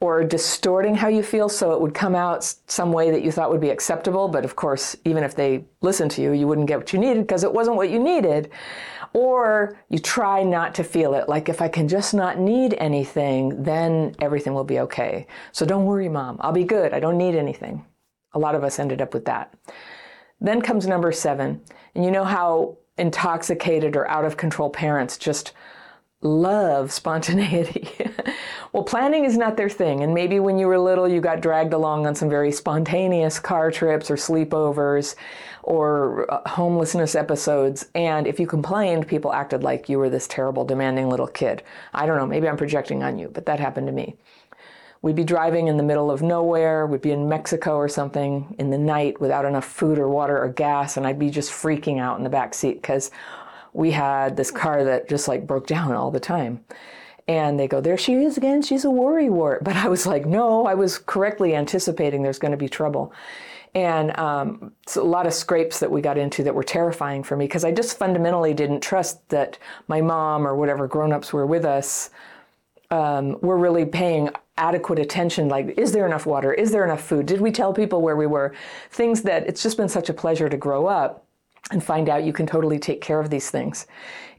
or 0.00 0.22
distorting 0.22 0.94
how 0.94 1.08
you 1.08 1.22
feel 1.22 1.48
so 1.48 1.72
it 1.72 1.80
would 1.80 1.94
come 1.94 2.14
out 2.14 2.54
some 2.66 2.92
way 2.92 3.10
that 3.10 3.22
you 3.22 3.32
thought 3.32 3.50
would 3.50 3.60
be 3.60 3.70
acceptable. 3.70 4.28
But 4.28 4.44
of 4.44 4.54
course, 4.54 4.96
even 5.04 5.24
if 5.24 5.34
they 5.34 5.64
listened 5.80 6.12
to 6.12 6.22
you, 6.22 6.32
you 6.32 6.46
wouldn't 6.46 6.68
get 6.68 6.78
what 6.78 6.92
you 6.92 7.00
needed 7.00 7.26
because 7.26 7.42
it 7.42 7.52
wasn't 7.52 7.76
what 7.76 7.90
you 7.90 7.98
needed. 7.98 8.50
Or 9.12 9.76
you 9.88 9.98
try 9.98 10.44
not 10.44 10.74
to 10.76 10.84
feel 10.84 11.14
it. 11.14 11.28
Like, 11.28 11.48
if 11.48 11.62
I 11.62 11.68
can 11.68 11.88
just 11.88 12.12
not 12.14 12.38
need 12.38 12.74
anything, 12.74 13.62
then 13.62 14.14
everything 14.20 14.54
will 14.54 14.64
be 14.64 14.80
okay. 14.80 15.26
So 15.50 15.64
don't 15.64 15.86
worry, 15.86 16.08
mom. 16.08 16.36
I'll 16.40 16.52
be 16.52 16.64
good. 16.64 16.92
I 16.92 17.00
don't 17.00 17.16
need 17.16 17.34
anything. 17.34 17.84
A 18.34 18.38
lot 18.38 18.54
of 18.54 18.62
us 18.62 18.78
ended 18.78 19.00
up 19.00 19.14
with 19.14 19.24
that. 19.24 19.54
Then 20.40 20.60
comes 20.60 20.86
number 20.86 21.10
seven. 21.10 21.62
And 21.94 22.04
you 22.04 22.10
know 22.10 22.24
how 22.24 22.76
intoxicated 22.98 23.96
or 23.96 24.06
out 24.08 24.24
of 24.24 24.36
control 24.36 24.70
parents 24.70 25.16
just 25.16 25.52
love 26.22 26.92
spontaneity. 27.00 27.90
well, 28.72 28.82
planning 28.82 29.24
is 29.24 29.36
not 29.36 29.56
their 29.56 29.68
thing. 29.68 30.02
And 30.02 30.14
maybe 30.14 30.40
when 30.40 30.58
you 30.58 30.66
were 30.66 30.78
little, 30.78 31.08
you 31.08 31.20
got 31.20 31.40
dragged 31.40 31.72
along 31.72 32.06
on 32.06 32.14
some 32.14 32.28
very 32.28 32.52
spontaneous 32.52 33.38
car 33.38 33.70
trips 33.70 34.10
or 34.10 34.16
sleepovers 34.16 35.14
or 35.62 36.30
uh, 36.32 36.48
homelessness 36.48 37.14
episodes. 37.14 37.86
And 37.94 38.26
if 38.26 38.40
you 38.40 38.46
complained, 38.46 39.06
people 39.06 39.32
acted 39.32 39.62
like 39.62 39.88
you 39.88 39.98
were 39.98 40.10
this 40.10 40.26
terrible, 40.26 40.64
demanding 40.64 41.10
little 41.10 41.26
kid. 41.26 41.62
I 41.92 42.06
don't 42.06 42.16
know, 42.16 42.26
maybe 42.26 42.48
I'm 42.48 42.56
projecting 42.56 43.02
on 43.02 43.18
you, 43.18 43.28
but 43.28 43.46
that 43.46 43.60
happened 43.60 43.86
to 43.86 43.92
me. 43.92 44.16
We'd 45.00 45.14
be 45.14 45.24
driving 45.24 45.68
in 45.68 45.76
the 45.76 45.84
middle 45.84 46.10
of 46.10 46.22
nowhere, 46.22 46.84
we'd 46.86 47.02
be 47.02 47.12
in 47.12 47.28
Mexico 47.28 47.76
or 47.76 47.88
something 47.88 48.56
in 48.58 48.70
the 48.70 48.78
night 48.78 49.20
without 49.20 49.44
enough 49.44 49.64
food 49.64 49.96
or 49.96 50.08
water 50.08 50.42
or 50.42 50.48
gas, 50.48 50.96
and 50.96 51.06
I'd 51.06 51.20
be 51.20 51.30
just 51.30 51.52
freaking 51.52 52.00
out 52.00 52.18
in 52.18 52.24
the 52.24 52.30
back 52.30 52.52
seat 52.52 52.82
because 52.82 53.12
we 53.78 53.92
had 53.92 54.36
this 54.36 54.50
car 54.50 54.82
that 54.82 55.08
just 55.08 55.28
like 55.28 55.46
broke 55.46 55.68
down 55.68 55.92
all 55.92 56.10
the 56.10 56.18
time. 56.18 56.64
And 57.28 57.60
they 57.60 57.68
go, 57.68 57.80
There 57.80 57.96
she 57.96 58.14
is 58.14 58.36
again, 58.36 58.60
she's 58.60 58.84
a 58.84 58.90
worry 58.90 59.30
wart. 59.30 59.62
But 59.68 59.76
I 59.76 59.88
was 59.88 60.04
like, 60.04 60.26
No, 60.26 60.66
I 60.66 60.74
was 60.74 60.98
correctly 60.98 61.54
anticipating 61.54 62.22
there's 62.22 62.40
going 62.40 62.50
to 62.50 62.58
be 62.58 62.68
trouble. 62.68 63.12
And 63.76 64.18
um, 64.18 64.72
a 64.96 65.00
lot 65.00 65.26
of 65.26 65.32
scrapes 65.32 65.78
that 65.78 65.92
we 65.92 66.00
got 66.00 66.18
into 66.18 66.42
that 66.42 66.54
were 66.54 66.64
terrifying 66.64 67.22
for 67.22 67.36
me 67.36 67.44
because 67.44 67.64
I 67.64 67.70
just 67.70 67.96
fundamentally 67.96 68.52
didn't 68.52 68.80
trust 68.80 69.28
that 69.28 69.58
my 69.86 70.00
mom 70.00 70.44
or 70.44 70.56
whatever 70.56 70.88
grown 70.88 71.12
ups 71.12 71.32
were 71.32 71.46
with 71.46 71.64
us 71.64 72.10
um, 72.90 73.38
were 73.42 73.58
really 73.58 73.84
paying 73.84 74.30
adequate 74.56 74.98
attention 74.98 75.48
like 75.48 75.78
is 75.78 75.92
there 75.92 76.04
enough 76.04 76.26
water 76.26 76.52
is 76.52 76.72
there 76.72 76.82
enough 76.82 77.00
food 77.00 77.26
did 77.26 77.40
we 77.40 77.52
tell 77.52 77.72
people 77.72 78.02
where 78.02 78.16
we 78.16 78.26
were 78.26 78.52
things 78.90 79.22
that 79.22 79.46
it's 79.46 79.62
just 79.62 79.76
been 79.76 79.88
such 79.88 80.08
a 80.08 80.12
pleasure 80.12 80.48
to 80.48 80.56
grow 80.56 80.86
up 80.86 81.27
and 81.70 81.82
find 81.82 82.08
out 82.08 82.24
you 82.24 82.32
can 82.32 82.46
totally 82.46 82.78
take 82.78 83.00
care 83.00 83.20
of 83.20 83.30
these 83.30 83.50
things 83.50 83.86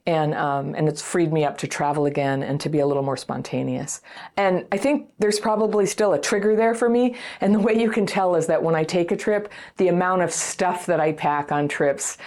and 0.09 0.34
um, 0.34 0.73
and 0.75 0.88
it's 0.88 1.01
freed 1.01 1.32
me 1.32 1.45
up 1.45 1.57
to 1.59 1.67
travel 1.67 2.05
again 2.05 2.41
and 2.41 2.59
to 2.61 2.69
be 2.69 2.80
a 2.80 2.88
little 2.88 3.03
more 3.03 3.17
spontaneous. 3.17 4.01
And 4.38 4.65
I 4.71 4.77
think 4.77 5.07
there's 5.19 5.39
probably 5.39 5.86
still 5.86 6.13
a 6.13 6.19
trigger 6.19 6.55
there 6.55 6.73
for 6.73 6.89
me. 6.89 7.15
And 7.41 7.53
the 7.53 7.59
way 7.59 7.80
you 7.80 7.91
can 7.91 8.05
tell 8.05 8.36
is 8.36 8.47
that 8.47 8.61
when 8.63 8.75
I 8.75 8.84
take 8.84 9.11
a 9.11 9.17
trip, 9.17 9.51
the 9.77 9.89
amount 9.89 10.23
of 10.23 10.32
stuff 10.32 10.86
that 10.88 10.99
I 10.99 11.11
pack 11.11 11.51
on 11.51 11.67
trips 11.67 12.17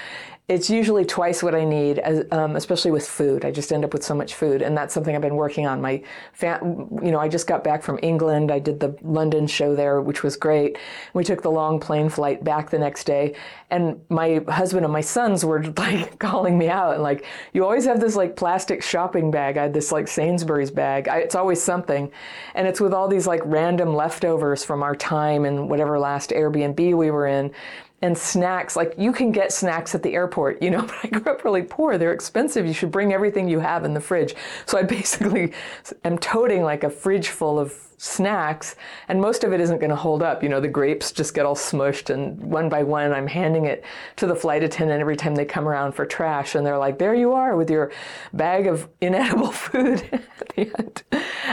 it's 0.48 0.68
usually 0.68 1.04
twice 1.04 1.40
what 1.40 1.54
I 1.54 1.64
need, 1.64 2.00
as, 2.00 2.26
um, 2.32 2.56
especially 2.56 2.90
with 2.90 3.08
food. 3.08 3.44
I 3.44 3.52
just 3.52 3.72
end 3.72 3.84
up 3.84 3.92
with 3.92 4.02
so 4.02 4.12
much 4.12 4.34
food, 4.34 4.60
and 4.60 4.76
that's 4.76 4.92
something 4.92 5.14
I've 5.14 5.22
been 5.22 5.36
working 5.36 5.68
on. 5.68 5.80
My, 5.80 6.02
fam- 6.32 6.88
you 7.00 7.12
know, 7.12 7.20
I 7.20 7.28
just 7.28 7.46
got 7.46 7.62
back 7.62 7.82
from 7.84 8.00
England. 8.02 8.50
I 8.50 8.58
did 8.58 8.80
the 8.80 8.96
London 9.02 9.46
show 9.46 9.76
there, 9.76 10.00
which 10.00 10.24
was 10.24 10.36
great. 10.36 10.76
We 11.14 11.22
took 11.22 11.42
the 11.42 11.50
long 11.50 11.78
plane 11.78 12.08
flight 12.08 12.42
back 12.42 12.70
the 12.70 12.78
next 12.78 13.04
day, 13.04 13.36
and 13.70 14.00
my 14.08 14.42
husband 14.48 14.84
and 14.84 14.92
my 14.92 15.00
sons 15.00 15.44
were 15.44 15.62
like 15.76 16.18
calling 16.18 16.58
me 16.58 16.68
out 16.68 16.94
and 16.94 17.04
like, 17.04 17.24
"You 17.52 17.64
always 17.64 17.84
have 17.84 18.00
this 18.00 18.16
like 18.16 18.34
plastic 18.34 18.82
shopping 18.82 19.30
bag." 19.30 19.56
I 19.56 19.62
had 19.62 19.74
this 19.74 19.92
like 19.92 20.08
Sainsbury's 20.08 20.72
bag. 20.72 21.06
I, 21.06 21.18
it's 21.18 21.36
always 21.36 21.62
something, 21.62 22.10
and 22.56 22.66
it's 22.66 22.80
with 22.80 22.92
all 22.92 23.06
these 23.06 23.28
like 23.28 23.42
random 23.44 23.94
leftovers 23.94 24.64
from 24.64 24.82
our 24.82 24.96
time 24.96 25.44
and 25.44 25.70
whatever 25.70 26.00
last 26.00 26.30
Airbnb 26.30 26.96
we 26.96 27.12
were 27.12 27.28
in 27.28 27.52
and 28.02 28.18
snacks. 28.18 28.76
Like 28.76 28.94
you 28.98 29.12
can 29.12 29.32
get 29.32 29.52
snacks 29.52 29.94
at 29.94 30.02
the 30.02 30.12
airport, 30.14 30.60
you 30.60 30.70
know, 30.70 30.82
but 30.86 30.96
I 31.02 31.08
grew 31.08 31.32
up 31.32 31.44
really 31.44 31.62
poor. 31.62 31.96
They're 31.96 32.12
expensive. 32.12 32.66
You 32.66 32.74
should 32.74 32.90
bring 32.90 33.12
everything 33.12 33.48
you 33.48 33.60
have 33.60 33.84
in 33.84 33.94
the 33.94 34.00
fridge. 34.00 34.34
So 34.66 34.78
I 34.78 34.82
basically 34.92 35.52
am 36.04 36.18
toting 36.18 36.62
like 36.62 36.84
a 36.84 36.90
fridge 36.90 37.28
full 37.28 37.58
of 37.58 37.72
snacks, 38.02 38.74
and 39.06 39.20
most 39.20 39.44
of 39.44 39.52
it 39.52 39.60
isn't 39.60 39.78
going 39.78 39.90
to 39.90 39.96
hold 39.96 40.24
up. 40.24 40.42
You 40.42 40.48
know, 40.48 40.60
the 40.60 40.66
grapes 40.66 41.12
just 41.12 41.34
get 41.34 41.46
all 41.46 41.54
smushed, 41.54 42.12
and 42.12 42.36
one 42.40 42.68
by 42.68 42.82
one, 42.82 43.12
I'm 43.12 43.28
handing 43.28 43.66
it 43.66 43.84
to 44.16 44.26
the 44.26 44.34
flight 44.34 44.64
attendant 44.64 45.00
every 45.00 45.14
time 45.14 45.36
they 45.36 45.44
come 45.44 45.68
around 45.68 45.92
for 45.92 46.04
trash, 46.04 46.56
and 46.56 46.66
they're 46.66 46.78
like, 46.78 46.98
"There 46.98 47.14
you 47.14 47.32
are 47.32 47.54
with 47.54 47.70
your 47.70 47.92
bag 48.32 48.66
of 48.66 48.88
inedible 49.00 49.52
food." 49.52 50.02
at 50.12 50.48
the 50.56 50.72
end, 50.78 51.02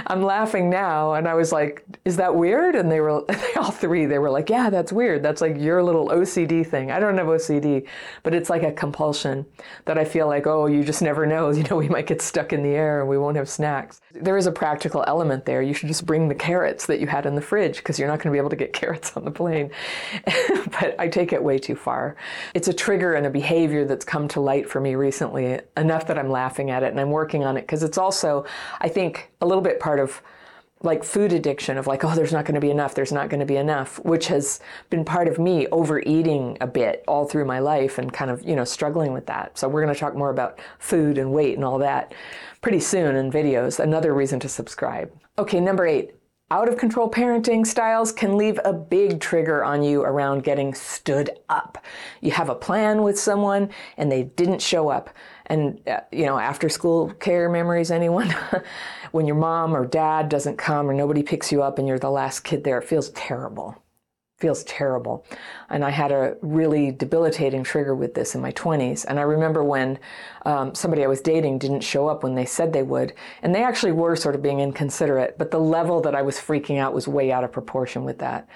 I'm 0.09 0.23
laughing 0.23 0.69
now, 0.69 1.13
and 1.13 1.27
I 1.27 1.35
was 1.35 1.51
like, 1.51 1.83
"Is 2.03 2.17
that 2.17 2.35
weird?" 2.35 2.75
And 2.75 2.91
they 2.91 2.99
were 2.99 3.11
all 3.57 3.71
three. 3.71 4.05
They 4.05 4.19
were 4.19 4.29
like, 4.29 4.49
"Yeah, 4.49 4.69
that's 4.69 4.91
weird. 4.91 5.23
That's 5.23 5.41
like 5.41 5.57
your 5.57 5.83
little 5.83 6.09
OCD 6.09 6.65
thing. 6.65 6.91
I 6.91 6.99
don't 6.99 7.17
have 7.17 7.27
OCD, 7.27 7.87
but 8.23 8.33
it's 8.33 8.49
like 8.49 8.63
a 8.63 8.71
compulsion 8.71 9.45
that 9.85 9.97
I 9.97 10.05
feel 10.05 10.27
like, 10.27 10.47
oh, 10.47 10.65
you 10.65 10.83
just 10.83 11.01
never 11.01 11.25
know. 11.25 11.49
You 11.59 11.65
know, 11.69 11.75
we 11.75 11.89
might 11.89 12.07
get 12.07 12.21
stuck 12.21 12.53
in 12.53 12.63
the 12.63 12.69
air 12.69 13.01
and 13.01 13.09
we 13.09 13.17
won't 13.17 13.35
have 13.35 13.49
snacks. 13.49 13.99
There 14.13 14.37
is 14.37 14.47
a 14.47 14.51
practical 14.51 15.03
element 15.07 15.43
there. 15.45 15.61
You 15.61 15.73
should 15.73 15.89
just 15.89 16.05
bring 16.05 16.29
the 16.29 16.35
carrots 16.35 16.85
that 16.85 17.01
you 17.01 17.07
had 17.07 17.25
in 17.25 17.35
the 17.35 17.41
fridge 17.41 17.77
because 17.77 17.99
you're 17.99 18.07
not 18.07 18.19
going 18.19 18.31
to 18.31 18.31
be 18.31 18.37
able 18.37 18.49
to 18.51 18.55
get 18.55 18.71
carrots 18.81 19.17
on 19.17 19.25
the 19.25 19.31
plane. 19.31 19.71
but 20.79 20.95
I 20.97 21.09
take 21.09 21.33
it 21.33 21.43
way 21.43 21.57
too 21.57 21.75
far. 21.75 22.15
It's 22.53 22.69
a 22.69 22.73
trigger 22.73 23.13
and 23.13 23.25
a 23.25 23.29
behavior 23.29 23.83
that's 23.83 24.05
come 24.05 24.29
to 24.29 24.39
light 24.39 24.69
for 24.69 24.79
me 24.79 24.95
recently, 24.95 25.59
enough 25.75 26.07
that 26.07 26.17
I'm 26.17 26.29
laughing 26.29 26.71
at 26.71 26.81
it 26.81 26.91
and 26.91 26.99
I'm 26.99 27.11
working 27.11 27.43
on 27.43 27.57
it 27.57 27.61
because 27.61 27.83
it's 27.83 27.97
also, 27.97 28.45
I 28.79 28.87
think, 28.87 29.29
a 29.41 29.45
little 29.45 29.63
bit 29.63 29.81
part 29.81 29.98
of 29.99 30.21
like 30.81 31.03
food 31.03 31.33
addiction 31.33 31.77
of 31.77 31.87
like 31.87 32.05
oh 32.05 32.15
there's 32.15 32.31
not 32.31 32.45
going 32.45 32.55
to 32.55 32.61
be 32.61 32.71
enough 32.71 32.95
there's 32.95 33.11
not 33.11 33.29
going 33.29 33.39
to 33.39 33.45
be 33.45 33.57
enough 33.57 33.99
which 34.05 34.27
has 34.27 34.61
been 34.89 35.03
part 35.03 35.27
of 35.27 35.37
me 35.37 35.67
overeating 35.67 36.57
a 36.61 36.67
bit 36.67 37.03
all 37.07 37.25
through 37.25 37.43
my 37.43 37.59
life 37.59 37.97
and 37.97 38.13
kind 38.13 38.31
of 38.31 38.41
you 38.43 38.55
know 38.55 38.63
struggling 38.63 39.11
with 39.11 39.25
that 39.25 39.57
so 39.57 39.67
we're 39.67 39.83
going 39.83 39.93
to 39.93 39.99
talk 39.99 40.15
more 40.15 40.29
about 40.29 40.57
food 40.77 41.17
and 41.17 41.31
weight 41.33 41.55
and 41.55 41.65
all 41.65 41.77
that 41.77 42.13
pretty 42.61 42.79
soon 42.79 43.15
in 43.15 43.29
videos 43.29 43.79
another 43.79 44.13
reason 44.13 44.39
to 44.39 44.47
subscribe 44.47 45.11
okay 45.37 45.59
number 45.59 45.85
eight 45.85 46.13
out 46.51 46.67
of 46.67 46.77
control 46.77 47.09
parenting 47.09 47.65
styles 47.65 48.11
can 48.11 48.35
leave 48.35 48.59
a 48.65 48.73
big 48.73 49.19
trigger 49.19 49.63
on 49.63 49.83
you 49.83 50.01
around 50.01 50.43
getting 50.43 50.73
stood 50.73 51.29
up. 51.47 51.77
You 52.21 52.31
have 52.31 52.49
a 52.49 52.55
plan 52.55 53.03
with 53.03 53.19
someone 53.19 53.69
and 53.97 54.11
they 54.11 54.23
didn't 54.23 54.59
show 54.59 54.89
up. 54.89 55.11
And, 55.45 55.79
uh, 55.87 55.99
you 56.11 56.25
know, 56.25 56.39
after 56.39 56.67
school 56.67 57.11
care 57.19 57.49
memories, 57.49 57.91
anyone? 57.91 58.35
when 59.11 59.25
your 59.25 59.35
mom 59.35 59.75
or 59.75 59.85
dad 59.85 60.29
doesn't 60.29 60.57
come 60.57 60.89
or 60.89 60.93
nobody 60.93 61.23
picks 61.23 61.51
you 61.51 61.61
up 61.63 61.79
and 61.79 61.87
you're 61.87 61.99
the 61.99 62.09
last 62.09 62.41
kid 62.41 62.63
there, 62.63 62.77
it 62.79 62.87
feels 62.87 63.09
terrible 63.11 63.81
feels 64.39 64.63
terrible. 64.63 65.25
And 65.69 65.83
I 65.83 65.89
had 65.89 66.11
a 66.11 66.37
really 66.41 66.91
debilitating 66.91 67.63
trigger 67.63 67.93
with 67.93 68.13
this 68.13 68.35
in 68.35 68.41
my 68.41 68.53
20s. 68.53 69.05
And 69.07 69.19
I 69.19 69.23
remember 69.23 69.63
when 69.63 69.99
um, 70.45 70.73
somebody 70.73 71.03
I 71.03 71.07
was 71.07 71.21
dating 71.21 71.59
didn't 71.59 71.81
show 71.81 72.07
up 72.07 72.23
when 72.23 72.35
they 72.35 72.45
said 72.45 72.71
they 72.71 72.83
would. 72.83 73.13
And 73.43 73.53
they 73.53 73.63
actually 73.63 73.91
were 73.91 74.15
sort 74.15 74.35
of 74.35 74.41
being 74.41 74.61
inconsiderate, 74.61 75.37
but 75.37 75.51
the 75.51 75.59
level 75.59 76.01
that 76.01 76.15
I 76.15 76.21
was 76.21 76.37
freaking 76.37 76.79
out 76.79 76.93
was 76.93 77.07
way 77.07 77.31
out 77.31 77.43
of 77.43 77.51
proportion 77.51 78.05
with 78.05 78.19
that. 78.19 78.47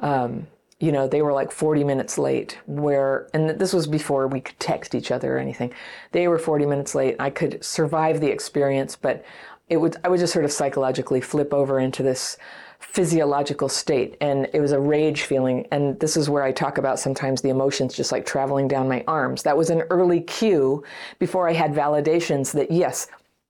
Um, 0.00 0.48
you 0.80 0.90
know, 0.90 1.06
they 1.06 1.22
were 1.22 1.32
like 1.32 1.52
40 1.52 1.84
minutes 1.84 2.18
late, 2.18 2.58
where, 2.66 3.28
and 3.32 3.50
this 3.50 3.72
was 3.72 3.86
before 3.86 4.26
we 4.26 4.40
could 4.40 4.58
text 4.58 4.96
each 4.96 5.12
other 5.12 5.36
or 5.36 5.38
anything. 5.38 5.72
They 6.10 6.26
were 6.26 6.40
40 6.40 6.66
minutes 6.66 6.96
late. 6.96 7.14
I 7.20 7.30
could 7.30 7.64
survive 7.64 8.20
the 8.20 8.26
experience, 8.26 8.96
but 8.96 9.24
it 9.72 9.80
would, 9.80 9.96
I 10.04 10.08
would 10.08 10.20
just 10.20 10.34
sort 10.34 10.44
of 10.44 10.52
psychologically 10.52 11.22
flip 11.22 11.54
over 11.54 11.80
into 11.80 12.02
this 12.02 12.36
physiological 12.78 13.70
state. 13.70 14.18
And 14.20 14.48
it 14.52 14.60
was 14.60 14.72
a 14.72 14.78
rage 14.78 15.22
feeling. 15.22 15.66
And 15.72 15.98
this 15.98 16.14
is 16.14 16.28
where 16.28 16.42
i 16.42 16.52
talk 16.52 16.76
about 16.76 16.98
sometimes 16.98 17.40
the 17.40 17.48
emotions 17.48 17.94
just 17.94 18.12
like 18.12 18.26
traveling 18.26 18.68
down 18.68 18.86
my 18.86 19.02
arms. 19.08 19.42
That 19.44 19.56
was 19.56 19.70
an 19.70 19.82
early 19.88 20.20
cue 20.20 20.84
before 21.18 21.48
i 21.48 21.54
had 21.54 21.72
validations 21.72 22.52
that 22.52 22.70
yes 22.70 23.08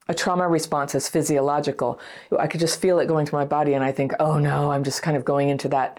a 0.08 0.14
trauma 0.14 0.48
response 0.48 0.94
is 0.94 1.08
physiological. 1.08 1.98
I 2.38 2.46
could 2.46 2.60
just 2.60 2.80
feel 2.80 2.98
it 2.98 3.06
going 3.06 3.26
through 3.26 3.40
my 3.40 3.44
body 3.44 3.74
and 3.74 3.84
i 3.84 3.90
think 3.90 4.12
oh 4.20 4.38
no 4.38 4.70
i'm 4.70 4.84
just 4.84 5.02
kind 5.02 5.16
of 5.16 5.24
going 5.24 5.48
into 5.48 5.68
that 5.68 5.98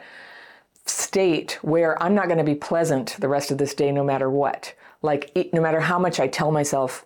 state 0.85 1.57
where 1.61 2.01
i'm 2.03 2.13
not 2.13 2.27
going 2.27 2.37
to 2.37 2.43
be 2.43 2.55
pleasant 2.55 3.15
the 3.19 3.29
rest 3.29 3.51
of 3.51 3.57
this 3.57 3.73
day 3.73 3.91
no 3.91 4.03
matter 4.03 4.29
what. 4.29 4.73
Like 5.01 5.31
no 5.51 5.61
matter 5.61 5.81
how 5.81 5.99
much 5.99 6.19
i 6.21 6.27
tell 6.27 6.51
myself 6.51 7.05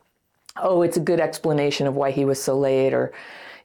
oh 0.62 0.82
it's 0.82 0.98
a 0.98 1.02
good 1.02 1.20
explanation 1.20 1.88
of 1.88 1.96
why 1.96 2.12
he 2.12 2.26
was 2.26 2.42
so 2.42 2.58
late 2.58 2.94
or 2.94 3.14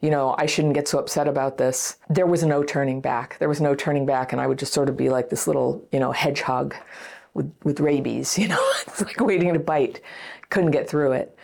you 0.02 0.10
know, 0.10 0.34
I 0.36 0.46
shouldn't 0.46 0.74
get 0.74 0.88
so 0.88 0.98
upset 0.98 1.28
about 1.28 1.58
this. 1.58 1.96
There 2.10 2.26
was 2.26 2.42
no 2.42 2.64
turning 2.64 3.00
back. 3.00 3.38
There 3.38 3.48
was 3.48 3.60
no 3.60 3.76
turning 3.76 4.04
back, 4.04 4.32
and 4.32 4.42
I 4.42 4.48
would 4.48 4.58
just 4.58 4.74
sort 4.74 4.88
of 4.88 4.96
be 4.96 5.08
like 5.08 5.30
this 5.30 5.46
little, 5.46 5.86
you 5.92 6.00
know, 6.00 6.10
hedgehog 6.10 6.74
with, 7.34 7.52
with 7.62 7.80
rabies, 7.80 8.36
you 8.38 8.48
know, 8.48 8.62
it's 8.86 9.00
like 9.00 9.20
waiting 9.20 9.52
to 9.52 9.58
bite. 9.58 10.00
Couldn't 10.50 10.72
get 10.72 10.88
through 10.88 11.12
it. 11.12 11.36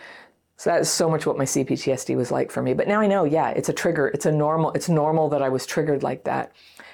So 0.57 0.69
that 0.69 0.81
is 0.81 0.89
so 0.89 1.09
much 1.09 1.25
what 1.25 1.37
my 1.37 1.45
CPTSD 1.45 2.17
was 2.17 2.31
like 2.31 2.51
for 2.51 2.61
me. 2.61 2.73
But 2.73 2.89
now 2.89 2.99
I 2.99 3.07
know, 3.07 3.23
yeah, 3.23 3.49
it's 3.51 3.69
a 3.69 3.73
trigger. 3.73 4.09
It's 4.09 4.25
a 4.25 4.31
normal. 4.31 4.71
It's 4.73 4.89
normal 4.89 5.29
that 5.29 5.41
I 5.41 5.47
was 5.47 5.65
triggered 5.65 6.03
like 6.03 6.25
that. 6.25 6.51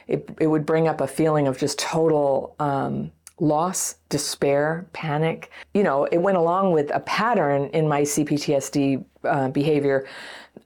It 0.08 0.30
it 0.40 0.46
would 0.46 0.68
bring 0.68 0.88
up 0.88 1.02
a 1.02 1.08
feeling 1.08 1.48
of 1.48 1.58
just 1.58 1.80
total 1.80 2.56
um, 2.60 3.12
loss, 3.40 3.96
despair, 4.10 4.86
panic. 4.94 5.52
You 5.74 5.84
know, 5.84 6.06
it 6.06 6.18
went 6.18 6.38
along 6.38 6.72
with 6.72 6.90
a 6.94 7.02
pattern 7.02 7.70
in 7.74 7.88
my 7.88 8.02
CPTSD 8.02 9.04
uh, 9.24 9.50
behavior 9.50 10.08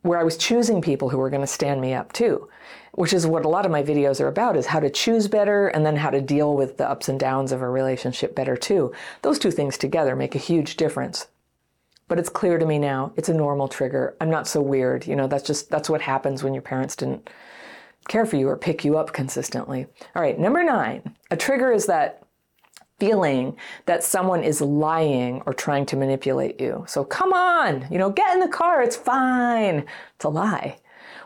where 0.02 0.20
I 0.20 0.24
was 0.24 0.38
choosing 0.38 0.82
people 0.82 1.10
who 1.10 1.18
were 1.18 1.30
going 1.30 1.42
to 1.42 1.48
stand 1.48 1.82
me 1.82 1.94
up 1.94 2.14
too, 2.14 2.48
which 2.94 3.12
is 3.12 3.26
what 3.26 3.46
a 3.46 3.50
lot 3.50 3.66
of 3.66 3.72
my 3.72 3.82
videos 3.82 4.22
are 4.22 4.28
about 4.28 4.56
is 4.56 4.68
how 4.68 4.80
to 4.80 4.90
choose 4.90 5.28
better 5.28 5.68
and 5.70 5.86
then 5.86 5.96
how 5.96 6.10
to 6.12 6.22
deal 6.22 6.56
with 6.56 6.78
the 6.78 6.90
ups 6.90 7.10
and 7.10 7.20
downs 7.20 7.52
of 7.52 7.62
a 7.62 7.70
relationship 7.70 8.36
better 8.36 8.56
too. 8.56 8.94
Those 9.24 9.40
two 9.40 9.52
things 9.52 9.78
together 9.78 10.16
make 10.16 10.36
a 10.36 10.40
huge 10.40 10.78
difference. 10.78 11.28
But 12.08 12.18
it's 12.18 12.30
clear 12.30 12.58
to 12.58 12.66
me 12.66 12.80
now, 12.80 13.14
it's 13.18 13.30
a 13.30 13.34
normal 13.34 13.68
trigger. 13.68 14.16
I'm 14.20 14.32
not 14.32 14.48
so 14.48 14.62
weird. 14.62 15.06
You 15.06 15.16
know, 15.16 15.28
that's 15.28 15.46
just 15.46 15.70
that's 15.70 15.90
what 15.90 16.02
happens 16.02 16.44
when 16.44 16.56
your 16.56 16.64
parents 16.64 16.96
didn't 16.96 17.30
care 18.08 18.26
for 18.26 18.36
you 18.36 18.50
or 18.50 18.58
pick 18.58 18.84
you 18.84 18.98
up 18.98 19.14
consistently. 19.14 19.86
All 20.16 20.22
right, 20.22 20.40
number 20.40 20.64
nine, 20.64 21.16
a 21.30 21.38
trigger 21.38 21.72
is 21.72 21.86
that 21.86 22.24
feeling 23.00 23.56
that 23.86 24.04
someone 24.04 24.44
is 24.44 24.62
lying 24.62 25.42
or 25.46 25.54
trying 25.54 25.86
to 25.88 25.96
manipulate 25.96 26.60
you. 26.60 26.84
So 26.88 27.04
come 27.04 27.34
on, 27.34 27.88
you 27.92 27.98
know, 27.98 28.10
get 28.10 28.34
in 28.34 28.40
the 28.40 28.48
car, 28.48 28.82
it's 28.82 28.96
fine. 28.96 29.86
A 30.24 30.30
lie. 30.30 30.78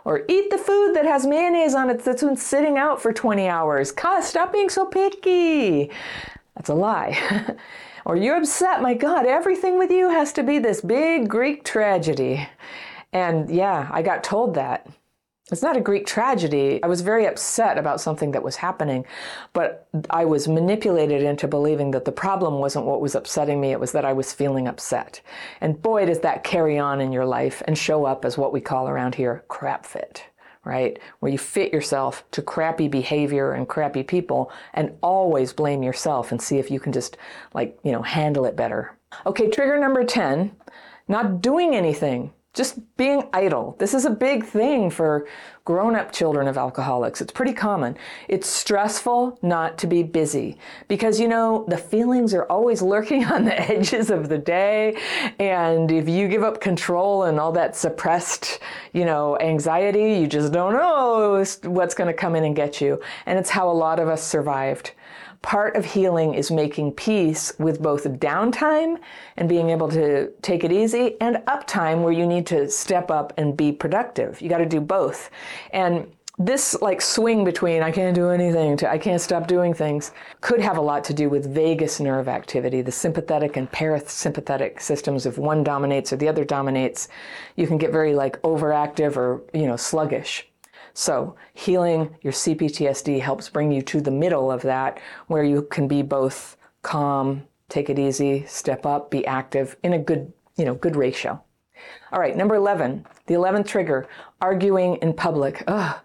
Or 0.06 0.24
eat 0.28 0.50
the 0.50 0.58
food 0.58 0.94
that 0.96 1.06
has 1.06 1.26
mayonnaise 1.26 1.74
on 1.74 1.90
it 1.90 2.04
that's 2.04 2.24
been 2.24 2.36
sitting 2.36 2.78
out 2.78 3.02
for 3.02 3.12
20 3.12 3.48
hours. 3.48 3.92
Stop 4.22 4.54
being 4.54 4.70
so 4.70 4.86
picky. 4.86 5.90
That's 6.56 6.70
a 6.70 6.74
lie. 6.74 7.56
or 8.06 8.16
you're 8.16 8.38
upset, 8.38 8.82
my 8.82 8.94
God, 8.94 9.26
everything 9.26 9.78
with 9.78 9.92
you 9.92 10.10
has 10.10 10.34
to 10.34 10.44
be 10.44 10.60
this 10.60 10.82
big 10.82 11.30
Greek 11.30 11.64
tragedy. 11.64 12.48
And 13.14 13.50
yeah, 13.50 13.90
I 13.92 14.02
got 14.02 14.24
told 14.24 14.56
that. 14.56 14.88
It's 15.54 15.62
not 15.62 15.78
a 15.78 15.82
Greek 15.82 16.08
tragedy. 16.08 16.82
I 16.82 16.88
was 16.88 17.02
very 17.02 17.28
upset 17.28 17.78
about 17.78 18.02
something 18.02 18.32
that 18.32 18.42
was 18.42 18.56
happening, 18.56 19.06
but 19.54 19.88
I 20.10 20.26
was 20.26 20.48
manipulated 20.48 21.22
into 21.22 21.48
believing 21.48 21.92
that 21.92 22.06
the 22.06 22.12
problem 22.12 22.56
wasn't 22.56 22.88
what 22.88 23.02
was 23.02 23.14
upsetting 23.14 23.62
me, 23.62 23.72
it 23.72 23.80
was 23.80 23.92
that 23.92 24.04
I 24.04 24.14
was 24.14 24.34
feeling 24.34 24.68
upset. 24.68 25.22
And 25.62 25.80
boy, 25.80 26.08
does 26.08 26.22
that 26.22 26.44
carry 26.44 26.80
on 26.80 27.00
in 27.00 27.12
your 27.12 27.28
life 27.28 27.62
and 27.68 27.78
show 27.78 28.04
up 28.04 28.26
as 28.26 28.36
what 28.36 28.52
we 28.52 28.62
call 28.62 28.90
around 28.90 29.14
here 29.14 29.46
crap 29.48 29.86
fit, 29.86 30.26
right? 30.66 30.98
Where 31.20 31.32
you 31.32 31.38
fit 31.38 31.72
yourself 31.72 32.24
to 32.32 32.42
crappy 32.42 32.88
behavior 32.88 33.54
and 33.54 33.70
crappy 33.70 34.02
people 34.02 34.52
and 34.74 34.98
always 35.04 35.54
blame 35.54 35.84
yourself 35.84 36.32
and 36.32 36.42
see 36.42 36.58
if 36.58 36.72
you 36.72 36.80
can 36.80 36.92
just, 36.92 37.16
like, 37.54 37.78
you 37.84 37.92
know, 37.92 38.02
handle 38.02 38.46
it 38.46 38.56
better. 38.56 38.98
Okay, 39.28 39.52
trigger 39.52 39.78
number 39.78 40.04
10 40.04 40.52
not 41.08 41.42
doing 41.42 41.76
anything 41.76 42.34
just 42.54 42.80
being 42.98 43.28
idle. 43.34 43.76
This 43.80 43.96
is 43.96 44.06
a 44.06 44.12
big 44.12 44.46
thing 44.46 44.92
for 44.92 45.28
grown 45.66 45.96
up 45.96 46.12
children 46.12 46.48
of 46.48 46.58
alcoholics. 46.58 47.20
It's 47.20 47.32
pretty 47.32 47.54
common. 47.54 47.98
It's 48.28 48.48
stressful 48.48 49.40
not 49.42 49.78
to 49.80 49.88
be 49.88 50.04
busy 50.04 50.58
because, 50.88 51.20
you 51.20 51.28
know, 51.28 51.66
the 51.68 51.78
feelings 51.78 52.34
are 52.34 52.44
always 52.44 52.82
lurking 52.94 53.26
on 53.26 53.46
the 53.46 53.60
edges 53.60 54.12
of 54.12 54.30
the 54.30 54.38
day. 54.38 54.98
And 55.40 55.92
if 55.92 56.08
you 56.08 56.28
give 56.28 56.44
up 56.44 56.62
control 56.62 57.24
and 57.24 57.40
all 57.40 57.52
that 57.54 57.76
suppressed, 57.76 58.60
you 58.94 59.06
know, 59.06 59.38
anxiety, 59.40 60.20
you 60.20 60.28
just 60.28 60.54
don't 60.54 60.74
know 60.74 61.44
what's 61.64 61.96
going 61.96 62.08
to 62.08 62.14
come 62.14 62.36
in 62.36 62.44
and 62.44 62.56
get 62.56 62.82
you. 62.82 63.02
And 63.26 63.40
it's 63.40 63.50
how 63.50 63.70
a 63.70 63.74
lot 63.74 64.00
of 64.00 64.08
us 64.08 64.24
survived 64.24 64.92
part 65.44 65.76
of 65.76 65.86
healing 65.86 66.34
is 66.34 66.50
making 66.50 66.94
peace 66.94 67.54
with 67.60 67.82
both 67.82 68.06
downtime 68.06 68.98
and 69.38 69.48
being 69.48 69.70
able 69.70 69.90
to 69.90 70.32
take 70.42 70.64
it 70.64 70.72
easy 70.72 71.16
and 71.22 71.36
uptime 71.48 72.02
where 72.02 72.14
you 72.14 72.26
need 72.26 72.48
to 72.48 72.68
step 72.70 73.12
up 73.12 73.34
and 73.38 73.56
be 73.56 73.72
productive. 73.72 74.42
You 74.42 74.50
got 74.50 74.58
to 74.58 74.66
do 74.66 74.82
both. 74.82 75.30
And 75.72 76.08
this 76.40 76.76
like 76.82 77.00
swing 77.00 77.44
between 77.44 77.84
I 77.84 77.92
can't 77.92 78.16
do 78.16 78.30
anything 78.30 78.76
to 78.78 78.90
I 78.90 78.98
can't 78.98 79.22
stop 79.22 79.46
doing 79.46 79.72
things 79.72 80.12
could 80.42 80.60
have 80.62 80.78
a 80.78 80.82
lot 80.82 81.04
to 81.04 81.14
do 81.14 81.30
with 81.30 81.54
vagus 81.54 82.00
nerve 82.00 82.28
activity, 82.28 82.82
the 82.82 82.92
sympathetic 82.92 83.56
and 83.56 83.72
parasympathetic 83.72 84.82
systems. 84.82 85.28
If 85.28 85.38
one 85.38 85.64
dominates 85.64 86.12
or 86.12 86.16
the 86.16 86.28
other 86.28 86.44
dominates, 86.44 87.08
you 87.56 87.68
can 87.68 87.78
get 87.78 87.92
very 87.92 88.16
like 88.16 88.42
overactive 88.42 89.16
or 89.16 89.44
you 89.54 89.68
know 89.68 89.78
sluggish. 89.78 90.48
So, 90.94 91.36
healing 91.54 92.16
your 92.22 92.34
CPTSD 92.34 93.20
helps 93.20 93.50
bring 93.50 93.72
you 93.72 93.82
to 93.84 94.00
the 94.00 94.12
middle 94.12 94.52
of 94.52 94.62
that 94.62 95.00
where 95.28 95.44
you 95.44 95.64
can 95.64 95.88
be 95.88 96.04
both 96.04 96.56
calm, 96.84 97.44
take 97.70 97.90
it 97.90 97.98
easy, 97.98 98.46
step 98.46 98.86
up, 98.86 99.10
be 99.10 99.26
active 99.26 99.76
in 99.84 99.94
a 99.94 100.00
good, 100.00 100.32
you 100.56 100.66
know, 100.66 100.76
good 100.76 100.96
ratio. 100.96 101.42
All 102.12 102.20
right, 102.20 102.38
number 102.38 102.56
11, 102.56 103.06
the 103.26 103.34
11th 103.34 103.68
trigger, 103.68 104.08
arguing 104.40 104.98
in 104.98 105.14
public. 105.14 105.64
Ugh, 105.68 105.96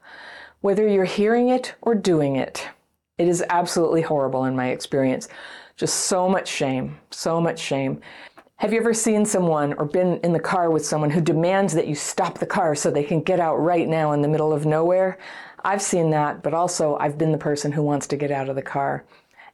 whether 0.60 0.88
you're 0.88 1.04
hearing 1.04 1.50
it 1.50 1.74
or 1.82 1.94
doing 1.94 2.36
it, 2.36 2.66
it 3.18 3.28
is 3.28 3.44
absolutely 3.50 4.02
horrible 4.02 4.44
in 4.44 4.56
my 4.56 4.68
experience. 4.68 5.28
Just 5.76 6.06
so 6.06 6.28
much 6.28 6.48
shame, 6.48 6.98
so 7.10 7.40
much 7.40 7.58
shame. 7.58 8.00
Have 8.58 8.72
you 8.72 8.80
ever 8.80 8.92
seen 8.92 9.24
someone 9.24 9.74
or 9.74 9.84
been 9.84 10.18
in 10.24 10.32
the 10.32 10.40
car 10.40 10.68
with 10.68 10.84
someone 10.84 11.10
who 11.10 11.20
demands 11.20 11.72
that 11.74 11.86
you 11.86 11.94
stop 11.94 12.38
the 12.38 12.46
car 12.46 12.74
so 12.74 12.90
they 12.90 13.04
can 13.04 13.20
get 13.20 13.38
out 13.38 13.54
right 13.54 13.86
now 13.86 14.10
in 14.10 14.20
the 14.20 14.26
middle 14.26 14.52
of 14.52 14.66
nowhere? 14.66 15.16
I've 15.64 15.80
seen 15.80 16.10
that, 16.10 16.42
but 16.42 16.52
also 16.52 16.96
I've 16.96 17.16
been 17.16 17.30
the 17.30 17.38
person 17.38 17.70
who 17.70 17.84
wants 17.84 18.08
to 18.08 18.16
get 18.16 18.32
out 18.32 18.48
of 18.48 18.56
the 18.56 18.62
car. 18.62 19.04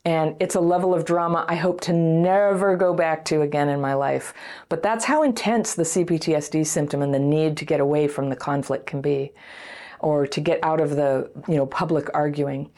And 0.07 0.34
it's 0.40 0.55
a 0.55 0.61
level 0.61 0.94
of 0.94 1.05
drama 1.05 1.44
I 1.46 1.57
hope 1.57 1.82
to 1.82 1.92
never 1.92 2.78
go 2.78 2.94
back 2.94 3.26
to 3.26 3.42
again 3.42 3.68
in 3.68 3.78
my 3.78 3.92
life. 3.92 4.32
But 4.70 4.82
that's 4.82 5.05
how 5.05 5.22
intense 5.22 5.74
the 5.74 5.82
CPTSD 5.82 6.66
symptom 6.66 7.02
and 7.02 7.12
the 7.12 7.18
need 7.18 7.59
to 7.59 7.66
get 7.66 7.80
away 7.80 8.09
from 8.09 8.30
the 8.30 8.36
conflict 8.36 8.86
can 8.86 9.02
be 9.02 9.32
or 10.00 10.26
to 10.28 10.40
get 10.40 10.64
out 10.64 10.80
of 10.80 10.96
the, 10.96 11.30
you 11.46 11.57
know, 11.57 11.66
public 11.66 12.09
arguing. 12.14 12.70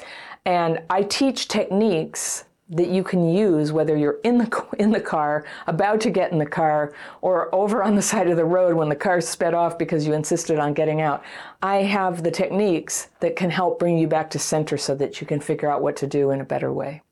And 0.45 0.83
I 0.91 1.05
teach 1.05 1.47
techniques 1.47 2.47
that 2.69 2.89
you 2.89 3.05
can 3.05 3.29
use 3.29 3.71
whether 3.71 3.97
you're 3.97 4.19
in 4.25 4.39
the 4.39 4.67
in 4.79 4.91
the 4.91 5.01
car, 5.01 5.45
about 5.67 6.01
to 6.03 6.11
get 6.11 6.33
in 6.33 6.39
the 6.39 6.47
car, 6.47 6.93
or 7.23 7.55
over 7.55 7.83
on 7.83 7.95
the 7.95 8.03
side 8.03 8.29
of 8.29 8.37
the 8.37 8.45
road 8.45 8.75
when 8.75 8.89
the 8.89 8.97
car 8.97 9.21
sped 9.21 9.55
off 9.55 9.79
because 9.79 10.07
you 10.07 10.13
insisted 10.13 10.59
on 10.59 10.75
getting 10.75 11.01
out. 11.01 11.23
I 11.63 11.77
have 11.77 12.23
the 12.23 12.31
techniques 12.31 13.09
that 13.21 13.37
can 13.37 13.51
help 13.51 13.79
bring 13.79 13.99
you 13.99 14.09
back 14.09 14.31
to 14.31 14.39
center 14.39 14.77
so 14.77 14.95
that 14.97 15.21
you 15.21 15.27
can 15.27 15.41
figure 15.41 15.71
out 15.71 15.83
what 15.83 15.97
to 15.97 16.07
do 16.07 16.31
in 16.31 16.41
a 16.41 16.45
better 16.45 16.73
way. 16.73 17.03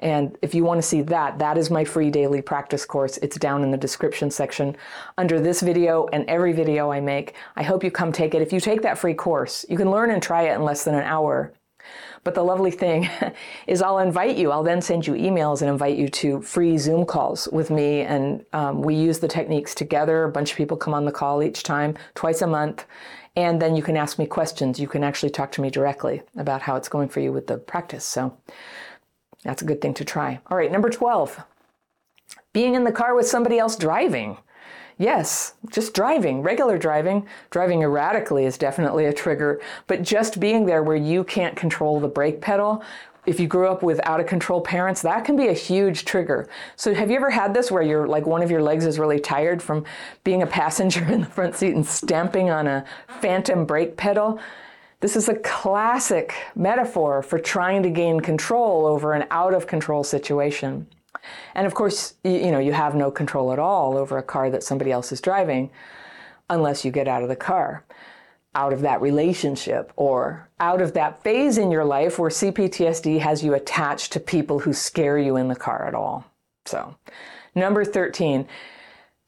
And 0.00 0.36
if 0.42 0.54
you 0.54 0.64
want 0.64 0.78
to 0.78 0.86
see 0.86 1.02
that, 1.02 1.38
that 1.38 1.56
is 1.56 1.70
my 1.70 1.84
free 1.84 2.10
daily 2.10 2.42
practice 2.42 2.84
course. 2.84 3.16
It's 3.18 3.38
down 3.38 3.62
in 3.62 3.70
the 3.70 3.78
description 3.78 4.30
section 4.30 4.76
under 5.16 5.40
this 5.40 5.62
video 5.62 6.06
and 6.12 6.28
every 6.28 6.52
video 6.52 6.90
I 6.90 7.00
make. 7.00 7.34
I 7.56 7.62
hope 7.62 7.82
you 7.82 7.90
come 7.90 8.12
take 8.12 8.34
it. 8.34 8.42
If 8.42 8.52
you 8.52 8.60
take 8.60 8.82
that 8.82 8.98
free 8.98 9.14
course, 9.14 9.64
you 9.68 9.76
can 9.76 9.90
learn 9.90 10.10
and 10.10 10.22
try 10.22 10.42
it 10.42 10.54
in 10.54 10.62
less 10.62 10.84
than 10.84 10.94
an 10.94 11.04
hour 11.04 11.52
but 12.26 12.34
the 12.34 12.42
lovely 12.42 12.72
thing 12.72 13.08
is, 13.68 13.80
I'll 13.80 14.00
invite 14.00 14.36
you. 14.36 14.50
I'll 14.50 14.64
then 14.64 14.82
send 14.82 15.06
you 15.06 15.14
emails 15.14 15.62
and 15.62 15.70
invite 15.70 15.96
you 15.96 16.08
to 16.08 16.42
free 16.42 16.76
Zoom 16.76 17.06
calls 17.06 17.46
with 17.52 17.70
me. 17.70 18.00
And 18.00 18.44
um, 18.52 18.82
we 18.82 18.96
use 18.96 19.20
the 19.20 19.28
techniques 19.28 19.76
together. 19.76 20.24
A 20.24 20.28
bunch 20.28 20.50
of 20.50 20.56
people 20.56 20.76
come 20.76 20.92
on 20.92 21.04
the 21.04 21.12
call 21.12 21.40
each 21.40 21.62
time, 21.62 21.94
twice 22.16 22.42
a 22.42 22.46
month. 22.48 22.84
And 23.36 23.62
then 23.62 23.76
you 23.76 23.82
can 23.84 23.96
ask 23.96 24.18
me 24.18 24.26
questions. 24.26 24.80
You 24.80 24.88
can 24.88 25.04
actually 25.04 25.30
talk 25.30 25.52
to 25.52 25.60
me 25.60 25.70
directly 25.70 26.20
about 26.36 26.62
how 26.62 26.74
it's 26.74 26.88
going 26.88 27.10
for 27.10 27.20
you 27.20 27.32
with 27.32 27.46
the 27.46 27.58
practice. 27.58 28.04
So 28.04 28.36
that's 29.44 29.62
a 29.62 29.64
good 29.64 29.80
thing 29.80 29.94
to 29.94 30.04
try. 30.04 30.40
All 30.50 30.58
right, 30.58 30.72
number 30.72 30.90
12 30.90 31.44
being 32.52 32.74
in 32.74 32.82
the 32.82 32.90
car 32.90 33.14
with 33.14 33.28
somebody 33.28 33.56
else 33.60 33.76
driving. 33.76 34.36
Yes, 34.98 35.54
just 35.68 35.92
driving, 35.92 36.40
regular 36.40 36.78
driving. 36.78 37.26
Driving 37.50 37.82
erratically 37.82 38.46
is 38.46 38.56
definitely 38.56 39.04
a 39.04 39.12
trigger, 39.12 39.60
but 39.86 40.02
just 40.02 40.40
being 40.40 40.64
there 40.64 40.82
where 40.82 40.96
you 40.96 41.22
can't 41.22 41.54
control 41.54 42.00
the 42.00 42.08
brake 42.08 42.40
pedal. 42.40 42.82
If 43.26 43.38
you 43.38 43.46
grew 43.46 43.68
up 43.68 43.82
with 43.82 44.00
out 44.04 44.20
of 44.20 44.26
control 44.26 44.60
parents, 44.60 45.02
that 45.02 45.24
can 45.24 45.36
be 45.36 45.48
a 45.48 45.52
huge 45.52 46.06
trigger. 46.06 46.48
So, 46.76 46.94
have 46.94 47.10
you 47.10 47.16
ever 47.16 47.28
had 47.28 47.52
this 47.52 47.70
where 47.70 47.82
you're 47.82 48.06
like 48.06 48.24
one 48.24 48.40
of 48.40 48.50
your 48.50 48.62
legs 48.62 48.86
is 48.86 48.98
really 48.98 49.18
tired 49.18 49.60
from 49.60 49.84
being 50.24 50.42
a 50.42 50.46
passenger 50.46 51.04
in 51.12 51.20
the 51.22 51.26
front 51.26 51.56
seat 51.56 51.74
and 51.74 51.86
stamping 51.86 52.48
on 52.48 52.66
a 52.66 52.84
phantom 53.20 53.66
brake 53.66 53.96
pedal? 53.96 54.40
This 55.00 55.14
is 55.14 55.28
a 55.28 55.34
classic 55.34 56.34
metaphor 56.54 57.22
for 57.22 57.38
trying 57.38 57.82
to 57.82 57.90
gain 57.90 58.20
control 58.20 58.86
over 58.86 59.12
an 59.12 59.26
out 59.30 59.52
of 59.52 59.66
control 59.66 60.04
situation. 60.04 60.86
And 61.54 61.66
of 61.66 61.74
course, 61.74 62.14
you, 62.24 62.50
know, 62.50 62.58
you 62.58 62.72
have 62.72 62.94
no 62.94 63.10
control 63.10 63.52
at 63.52 63.58
all 63.58 63.96
over 63.96 64.18
a 64.18 64.22
car 64.22 64.50
that 64.50 64.62
somebody 64.62 64.92
else 64.92 65.12
is 65.12 65.20
driving 65.20 65.70
unless 66.50 66.84
you 66.84 66.90
get 66.90 67.08
out 67.08 67.22
of 67.22 67.28
the 67.28 67.36
car, 67.36 67.84
out 68.54 68.72
of 68.72 68.80
that 68.82 69.00
relationship, 69.00 69.92
or 69.96 70.48
out 70.60 70.80
of 70.80 70.94
that 70.94 71.22
phase 71.22 71.58
in 71.58 71.70
your 71.70 71.84
life 71.84 72.18
where 72.18 72.30
CPTSD 72.30 73.18
has 73.20 73.42
you 73.42 73.54
attached 73.54 74.12
to 74.12 74.20
people 74.20 74.60
who 74.60 74.72
scare 74.72 75.18
you 75.18 75.36
in 75.36 75.48
the 75.48 75.56
car 75.56 75.86
at 75.86 75.94
all. 75.94 76.24
So, 76.66 76.96
number 77.54 77.84
13, 77.84 78.46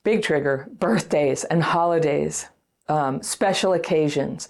big 0.04 0.22
trigger 0.22 0.68
birthdays 0.78 1.44
and 1.44 1.62
holidays, 1.62 2.46
um, 2.88 3.22
special 3.22 3.72
occasions. 3.72 4.48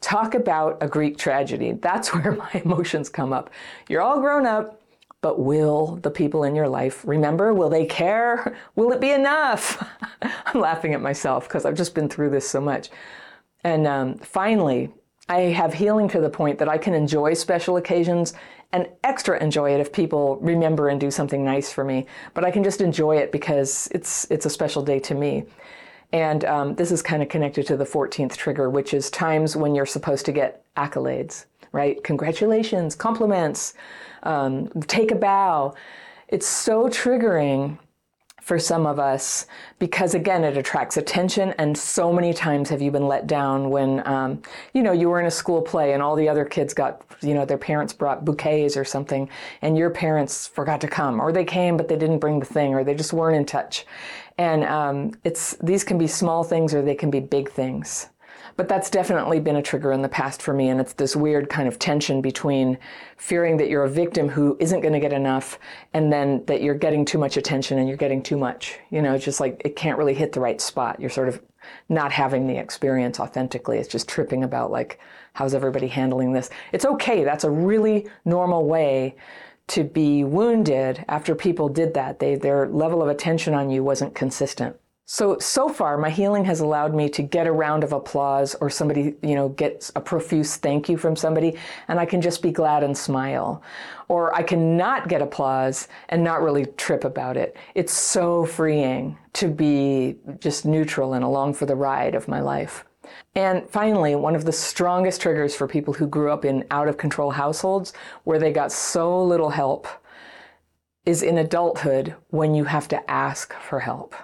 Talk 0.00 0.34
about 0.34 0.78
a 0.80 0.88
Greek 0.88 1.16
tragedy. 1.16 1.72
That's 1.72 2.08
where 2.14 2.32
my 2.32 2.50
emotions 2.64 3.08
come 3.08 3.32
up. 3.32 3.50
You're 3.88 4.02
all 4.02 4.20
grown 4.20 4.46
up, 4.46 4.81
but 5.22 5.38
will 5.38 5.98
the 6.02 6.10
people 6.10 6.44
in 6.44 6.54
your 6.54 6.68
life 6.68 7.02
remember? 7.06 7.54
Will 7.54 7.70
they 7.70 7.86
care? 7.86 8.56
Will 8.76 8.92
it 8.92 9.00
be 9.00 9.12
enough? 9.12 9.88
I'm 10.22 10.60
laughing 10.60 10.92
at 10.92 11.00
myself 11.00 11.48
because 11.48 11.64
I've 11.64 11.76
just 11.76 11.94
been 11.94 12.08
through 12.08 12.30
this 12.30 12.48
so 12.48 12.60
much. 12.60 12.90
And 13.64 13.86
um, 13.86 14.18
finally, 14.18 14.92
I 15.28 15.42
have 15.42 15.72
healing 15.72 16.08
to 16.08 16.20
the 16.20 16.28
point 16.28 16.58
that 16.58 16.68
I 16.68 16.76
can 16.76 16.92
enjoy 16.92 17.34
special 17.34 17.76
occasions 17.76 18.34
and 18.72 18.88
extra 19.04 19.40
enjoy 19.40 19.72
it 19.72 19.80
if 19.80 19.92
people 19.92 20.36
remember 20.38 20.88
and 20.88 21.00
do 21.00 21.10
something 21.10 21.44
nice 21.44 21.72
for 21.72 21.84
me. 21.84 22.06
But 22.34 22.44
I 22.44 22.50
can 22.50 22.64
just 22.64 22.80
enjoy 22.80 23.18
it 23.18 23.30
because 23.30 23.88
it's 23.92 24.26
it's 24.30 24.46
a 24.46 24.50
special 24.50 24.82
day 24.82 24.98
to 25.00 25.14
me. 25.14 25.44
And 26.12 26.44
um, 26.44 26.74
this 26.74 26.90
is 26.90 27.00
kind 27.00 27.22
of 27.22 27.28
connected 27.28 27.66
to 27.68 27.76
the 27.76 27.84
14th 27.84 28.36
trigger, 28.36 28.68
which 28.68 28.92
is 28.92 29.10
times 29.10 29.56
when 29.56 29.74
you're 29.74 29.86
supposed 29.86 30.26
to 30.26 30.32
get 30.32 30.64
accolades, 30.74 31.46
right? 31.70 32.02
Congratulations, 32.04 32.94
compliments, 32.94 33.74
um, 34.22 34.68
take 34.86 35.10
a 35.10 35.16
bow. 35.16 35.74
It's 36.28 36.46
so 36.46 36.88
triggering 36.88 37.78
for 38.42 38.58
some 38.58 38.86
of 38.86 38.98
us 38.98 39.46
because 39.78 40.14
again 40.14 40.42
it 40.42 40.56
attracts 40.56 40.96
attention. 40.96 41.54
And 41.58 41.78
so 41.78 42.12
many 42.12 42.34
times 42.34 42.68
have 42.70 42.82
you 42.82 42.90
been 42.90 43.06
let 43.06 43.28
down 43.28 43.70
when 43.70 44.06
um, 44.06 44.42
you 44.74 44.82
know 44.82 44.90
you 44.90 45.08
were 45.08 45.20
in 45.20 45.26
a 45.26 45.30
school 45.30 45.62
play 45.62 45.92
and 45.92 46.02
all 46.02 46.16
the 46.16 46.28
other 46.28 46.44
kids 46.44 46.74
got 46.74 47.02
you 47.22 47.34
know 47.34 47.44
their 47.44 47.56
parents 47.56 47.92
brought 47.92 48.24
bouquets 48.24 48.76
or 48.76 48.84
something 48.84 49.30
and 49.62 49.78
your 49.78 49.90
parents 49.90 50.48
forgot 50.48 50.80
to 50.80 50.88
come 50.88 51.20
or 51.20 51.30
they 51.30 51.44
came 51.44 51.76
but 51.76 51.86
they 51.86 51.96
didn't 51.96 52.18
bring 52.18 52.40
the 52.40 52.46
thing 52.46 52.74
or 52.74 52.82
they 52.82 52.94
just 52.94 53.12
weren't 53.12 53.36
in 53.36 53.46
touch. 53.46 53.86
And 54.38 54.64
um, 54.64 55.12
it's 55.22 55.54
these 55.62 55.84
can 55.84 55.96
be 55.96 56.08
small 56.08 56.42
things 56.42 56.74
or 56.74 56.82
they 56.82 56.96
can 56.96 57.10
be 57.10 57.20
big 57.20 57.48
things 57.48 58.08
but 58.56 58.68
that's 58.68 58.90
definitely 58.90 59.40
been 59.40 59.56
a 59.56 59.62
trigger 59.62 59.92
in 59.92 60.02
the 60.02 60.08
past 60.08 60.42
for 60.42 60.52
me. 60.52 60.68
And 60.68 60.80
it's 60.80 60.92
this 60.94 61.16
weird 61.16 61.48
kind 61.48 61.68
of 61.68 61.78
tension 61.78 62.20
between 62.20 62.78
fearing 63.16 63.56
that 63.58 63.68
you're 63.68 63.84
a 63.84 63.90
victim 63.90 64.28
who 64.28 64.56
isn't 64.60 64.80
going 64.80 64.92
to 64.92 65.00
get 65.00 65.12
enough 65.12 65.58
and 65.94 66.12
then 66.12 66.44
that 66.46 66.62
you're 66.62 66.74
getting 66.74 67.04
too 67.04 67.18
much 67.18 67.36
attention 67.36 67.78
and 67.78 67.88
you're 67.88 67.96
getting 67.96 68.22
too 68.22 68.36
much. 68.36 68.78
You 68.90 69.02
know, 69.02 69.14
it's 69.14 69.24
just 69.24 69.40
like 69.40 69.62
it 69.64 69.76
can't 69.76 69.98
really 69.98 70.14
hit 70.14 70.32
the 70.32 70.40
right 70.40 70.60
spot. 70.60 71.00
You're 71.00 71.10
sort 71.10 71.28
of 71.28 71.40
not 71.88 72.12
having 72.12 72.46
the 72.46 72.56
experience 72.56 73.20
authentically. 73.20 73.78
It's 73.78 73.88
just 73.88 74.08
tripping 74.08 74.44
about 74.44 74.70
like, 74.70 74.98
how's 75.34 75.54
everybody 75.54 75.88
handling 75.88 76.32
this? 76.32 76.50
It's 76.72 76.84
okay. 76.84 77.24
That's 77.24 77.44
a 77.44 77.50
really 77.50 78.08
normal 78.24 78.66
way 78.66 79.16
to 79.68 79.84
be 79.84 80.24
wounded 80.24 81.04
after 81.08 81.34
people 81.34 81.68
did 81.68 81.94
that. 81.94 82.18
They, 82.18 82.34
their 82.34 82.68
level 82.68 83.02
of 83.02 83.08
attention 83.08 83.54
on 83.54 83.70
you 83.70 83.82
wasn't 83.84 84.14
consistent. 84.14 84.76
So, 85.04 85.36
so 85.40 85.68
far, 85.68 85.98
my 85.98 86.10
healing 86.10 86.44
has 86.44 86.60
allowed 86.60 86.94
me 86.94 87.08
to 87.10 87.22
get 87.22 87.48
a 87.48 87.52
round 87.52 87.82
of 87.82 87.92
applause 87.92 88.54
or 88.54 88.70
somebody, 88.70 89.16
you 89.20 89.34
know, 89.34 89.48
gets 89.48 89.90
a 89.96 90.00
profuse 90.00 90.56
thank 90.56 90.88
you 90.88 90.96
from 90.96 91.16
somebody, 91.16 91.56
and 91.88 91.98
I 91.98 92.06
can 92.06 92.20
just 92.20 92.40
be 92.40 92.52
glad 92.52 92.84
and 92.84 92.96
smile. 92.96 93.62
Or 94.08 94.32
I 94.34 94.42
can 94.44 94.76
not 94.76 95.08
get 95.08 95.20
applause 95.20 95.88
and 96.08 96.22
not 96.22 96.40
really 96.40 96.66
trip 96.66 97.02
about 97.02 97.36
it. 97.36 97.56
It's 97.74 97.92
so 97.92 98.46
freeing 98.46 99.18
to 99.34 99.48
be 99.48 100.18
just 100.38 100.64
neutral 100.64 101.14
and 101.14 101.24
along 101.24 101.54
for 101.54 101.66
the 101.66 101.76
ride 101.76 102.14
of 102.14 102.28
my 102.28 102.40
life. 102.40 102.84
And 103.34 103.68
finally, 103.68 104.14
one 104.14 104.36
of 104.36 104.44
the 104.44 104.52
strongest 104.52 105.20
triggers 105.20 105.54
for 105.54 105.66
people 105.66 105.94
who 105.94 106.06
grew 106.06 106.30
up 106.30 106.44
in 106.44 106.64
out 106.70 106.86
of 106.86 106.96
control 106.96 107.32
households 107.32 107.92
where 108.22 108.38
they 108.38 108.52
got 108.52 108.70
so 108.70 109.22
little 109.22 109.50
help 109.50 109.88
is 111.04 111.24
in 111.24 111.38
adulthood 111.38 112.14
when 112.28 112.54
you 112.54 112.64
have 112.64 112.86
to 112.88 113.10
ask 113.10 113.52
for 113.54 113.80
help 113.80 114.14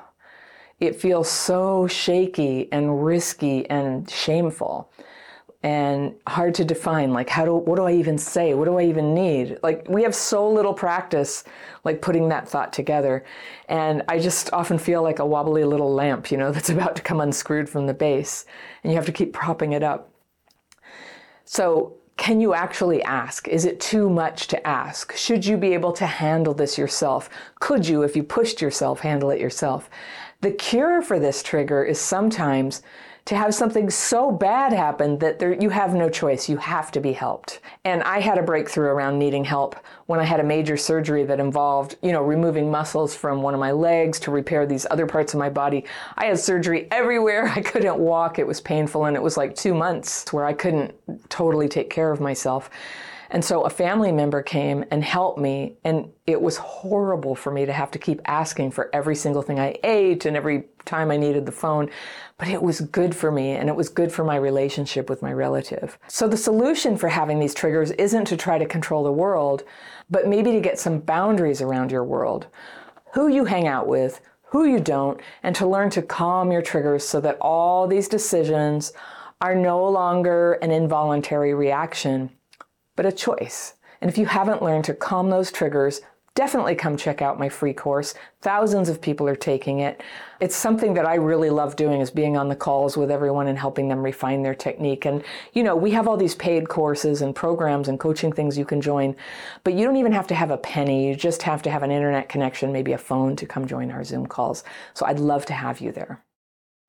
it 0.81 1.01
feels 1.01 1.29
so 1.29 1.87
shaky 1.87 2.69
and 2.73 3.05
risky 3.05 3.69
and 3.69 4.09
shameful 4.09 4.91
and 5.65 6.15
hard 6.29 6.55
to 6.55 6.65
define 6.65 7.13
like 7.13 7.29
how 7.29 7.45
do 7.45 7.53
what 7.53 7.77
do 7.77 7.83
i 7.83 7.93
even 7.93 8.17
say 8.17 8.55
what 8.55 8.67
do 8.67 8.79
i 8.79 8.83
even 8.83 9.13
need 9.13 9.59
like 9.65 9.85
we 9.89 10.05
have 10.05 10.15
so 10.15 10.49
little 10.49 10.73
practice 10.73 11.43
like 11.83 12.01
putting 12.01 12.29
that 12.29 12.49
thought 12.49 12.73
together 12.73 13.25
and 13.69 14.05
i 14.07 14.21
just 14.21 14.53
often 14.53 14.79
feel 14.79 15.03
like 15.03 15.19
a 15.19 15.27
wobbly 15.27 15.65
little 15.65 15.93
lamp 15.93 16.31
you 16.31 16.39
know 16.39 16.53
that's 16.53 16.71
about 16.71 16.95
to 16.95 17.03
come 17.03 17.21
unscrewed 17.21 17.69
from 17.69 17.87
the 17.87 17.95
base 17.95 18.45
and 18.85 18.93
you 18.93 18.97
have 18.97 19.07
to 19.07 19.13
keep 19.13 19.33
propping 19.33 19.73
it 19.73 19.83
up 19.83 20.13
so 21.45 21.99
can 22.19 22.41
you 22.41 22.53
actually 22.53 23.01
ask? 23.05 23.47
Is 23.47 23.65
it 23.65 23.79
too 23.79 24.11
much 24.11 24.49
to 24.49 24.67
ask? 24.67 25.17
Should 25.17 25.47
you 25.47 25.57
be 25.57 25.73
able 25.73 25.93
to 25.93 26.05
handle 26.05 26.53
this 26.53 26.77
yourself? 26.77 27.31
Could 27.61 27.87
you, 27.87 28.03
if 28.03 28.17
you 28.17 28.25
pushed 28.25 28.61
yourself, 28.61 28.99
handle 28.99 29.31
it 29.31 29.41
yourself? 29.41 29.89
The 30.41 30.53
cure 30.53 31.03
for 31.03 31.19
this 31.19 31.43
trigger 31.43 31.83
is 31.83 32.01
sometimes 32.01 32.83
to 33.25 33.37
have 33.37 33.53
something 33.53 33.91
so 33.91 34.31
bad 34.31 34.73
happen 34.73 35.19
that 35.19 35.41
there, 35.41 35.53
you 35.53 35.69
have 35.69 35.95
no 35.95 36.09
choice. 36.09 36.49
You 36.49 36.57
have 36.59 36.93
to 36.93 37.01
be 37.01 37.13
helped. 37.13 37.61
And 37.85 38.05
I 38.05 38.21
had 38.21 38.39
a 38.39 38.43
breakthrough 38.43 38.87
around 38.87 39.19
needing 39.19 39.45
help 39.45 39.77
when 40.07 40.21
I 40.21 40.25
had 40.25 40.39
a 40.39 40.45
major 40.45 40.77
surgery 40.77 41.25
that 41.25 41.41
involved, 41.41 41.97
you 42.03 42.13
know, 42.13 42.23
removing 42.23 42.71
muscles 42.71 43.17
from 43.17 43.43
one 43.43 43.53
of 43.53 43.61
my 43.61 43.73
legs 43.73 44.21
to 44.21 44.31
repair 44.31 44.65
these 44.65 44.87
other 44.93 45.07
parts 45.07 45.35
of 45.35 45.41
my 45.41 45.51
body. 45.51 45.85
I 46.17 46.27
had 46.27 46.39
surgery 46.39 46.87
everywhere. 46.93 47.49
I 47.55 47.61
couldn't 47.61 47.99
walk. 47.99 48.39
It 48.39 48.47
was 48.47 48.61
painful. 48.61 49.07
And 49.07 49.17
it 49.17 49.23
was 49.23 49.37
like 49.37 49.57
two 49.57 49.75
months 49.75 50.33
where 50.33 50.45
I 50.45 50.53
couldn't 50.53 50.95
totally 51.29 51.69
take 51.69 51.91
care 51.91 52.13
of 52.13 52.21
myself. 52.21 52.71
And 53.31 53.45
so 53.45 53.63
a 53.63 53.71
family 53.71 54.11
member 54.11 54.43
came 54.43 54.85
and 54.91 55.05
helped 55.05 55.39
me, 55.39 55.77
and 55.85 56.11
it 56.27 56.41
was 56.41 56.57
horrible 56.57 57.35
for 57.35 57.53
me 57.53 57.67
to 57.67 57.73
have 57.73 57.91
to 57.91 57.99
keep 57.99 58.21
asking 58.25 58.71
for 58.71 58.89
every 58.95 59.15
single 59.15 59.43
thing 59.43 59.61
I 59.61 59.77
ate 59.85 60.25
and 60.25 60.37
every 60.37 60.65
time 60.87 61.11
I 61.11 61.19
needed 61.19 61.45
the 61.45 61.53
phone. 61.53 61.91
But 62.39 62.49
it 62.49 62.63
was 62.63 62.81
good 62.81 63.15
for 63.15 63.31
me, 63.31 63.51
and 63.51 63.69
it 63.69 63.77
was 63.77 63.91
good 63.91 64.11
for 64.11 64.25
my 64.25 64.37
relationship 64.37 65.11
with 65.11 65.21
my 65.21 65.33
relative. 65.33 65.99
So 66.09 66.27
the 66.27 66.37
solution 66.39 66.97
for 66.97 67.09
having 67.09 67.39
these 67.39 67.55
triggers 67.55 67.91
isn't 67.93 68.25
to 68.27 68.37
try 68.37 68.57
to 68.57 68.67
control 68.67 69.05
the 69.05 69.13
world, 69.13 69.65
but 70.09 70.27
maybe 70.27 70.53
to 70.53 70.61
get 70.61 70.79
some 70.79 71.01
boundaries 71.01 71.61
around 71.61 71.93
your 71.93 72.05
world. 72.05 72.47
Who 73.13 73.29
you 73.29 73.45
hang 73.45 73.67
out 73.67 73.87
with, 73.87 74.23
who 74.51 74.65
you 74.65 74.81
don't, 74.81 75.21
and 75.43 75.55
to 75.57 75.67
learn 75.67 75.91
to 75.91 76.03
calm 76.03 76.51
your 76.51 76.63
triggers 76.63 77.07
so 77.07 77.21
that 77.21 77.37
all 77.43 77.87
these 77.87 78.09
decisions 78.09 78.95
are 79.43 79.55
no 79.55 79.85
longer 79.85 80.55
an 80.55 80.71
involuntary 80.71 81.53
reaction 81.53 82.31
but 82.99 83.07
a 83.07 83.13
choice. 83.13 83.75
And 84.01 84.11
if 84.11 84.19
you 84.19 84.27
haven't 84.27 84.61
learned 84.61 84.85
to 84.87 84.93
calm 84.93 85.31
those 85.31 85.53
triggers, 85.53 86.01
definitely 86.35 86.75
come 86.75 86.97
check 86.97 87.23
out 87.23 87.39
my 87.39 87.49
free 87.49 87.73
course. 87.73 88.13
Thousands 88.43 88.89
of 88.89 89.01
people 89.01 89.29
are 89.29 89.37
taking 89.37 89.79
it. 89.79 90.03
It's 90.41 90.57
something 90.57 90.95
that 90.95 91.07
I 91.07 91.15
really 91.15 91.49
love 91.49 91.77
doing 91.77 92.01
is 92.01 92.11
being 92.11 92.37
on 92.37 92.49
the 92.49 92.57
calls 92.57 92.97
with 92.97 93.13
everyone 93.13 93.47
and 93.47 93.57
helping 93.57 93.87
them 93.87 94.03
refine 94.03 94.43
their 94.43 94.55
technique. 94.55 95.05
And 95.05 95.23
you 95.53 95.63
know, 95.63 95.77
we 95.77 95.93
have 95.93 96.09
all 96.09 96.17
these 96.17 96.35
paid 96.35 96.69
courses 96.69 97.23
and 97.23 97.37
programs 97.37 97.87
and 97.87 98.01
coaching 98.01 98.33
things 98.33 98.59
you 98.59 98.65
can 98.65 98.81
join, 98.81 99.15
but 99.63 99.75
you 99.75 99.85
don't 99.85 99.97
even 99.97 100.13
have 100.13 100.27
to 100.27 100.35
have 100.35 100.51
a 100.51 100.59
penny. 100.59 101.07
You 101.07 101.15
just 101.15 101.43
have 101.43 101.63
to 101.63 101.71
have 101.71 101.85
an 101.85 101.93
internet 101.93 102.29
connection, 102.29 102.73
maybe 102.73 102.95
a 102.95 102.99
phone 102.99 103.37
to 103.37 103.47
come 103.47 103.65
join 103.65 103.93
our 103.93 104.03
Zoom 104.03 104.27
calls. 104.27 104.65
So 104.95 105.07
I'd 105.07 105.21
love 105.21 105.47
to 105.47 105.53
have 105.53 105.81
you 105.81 105.93
there. 105.93 106.25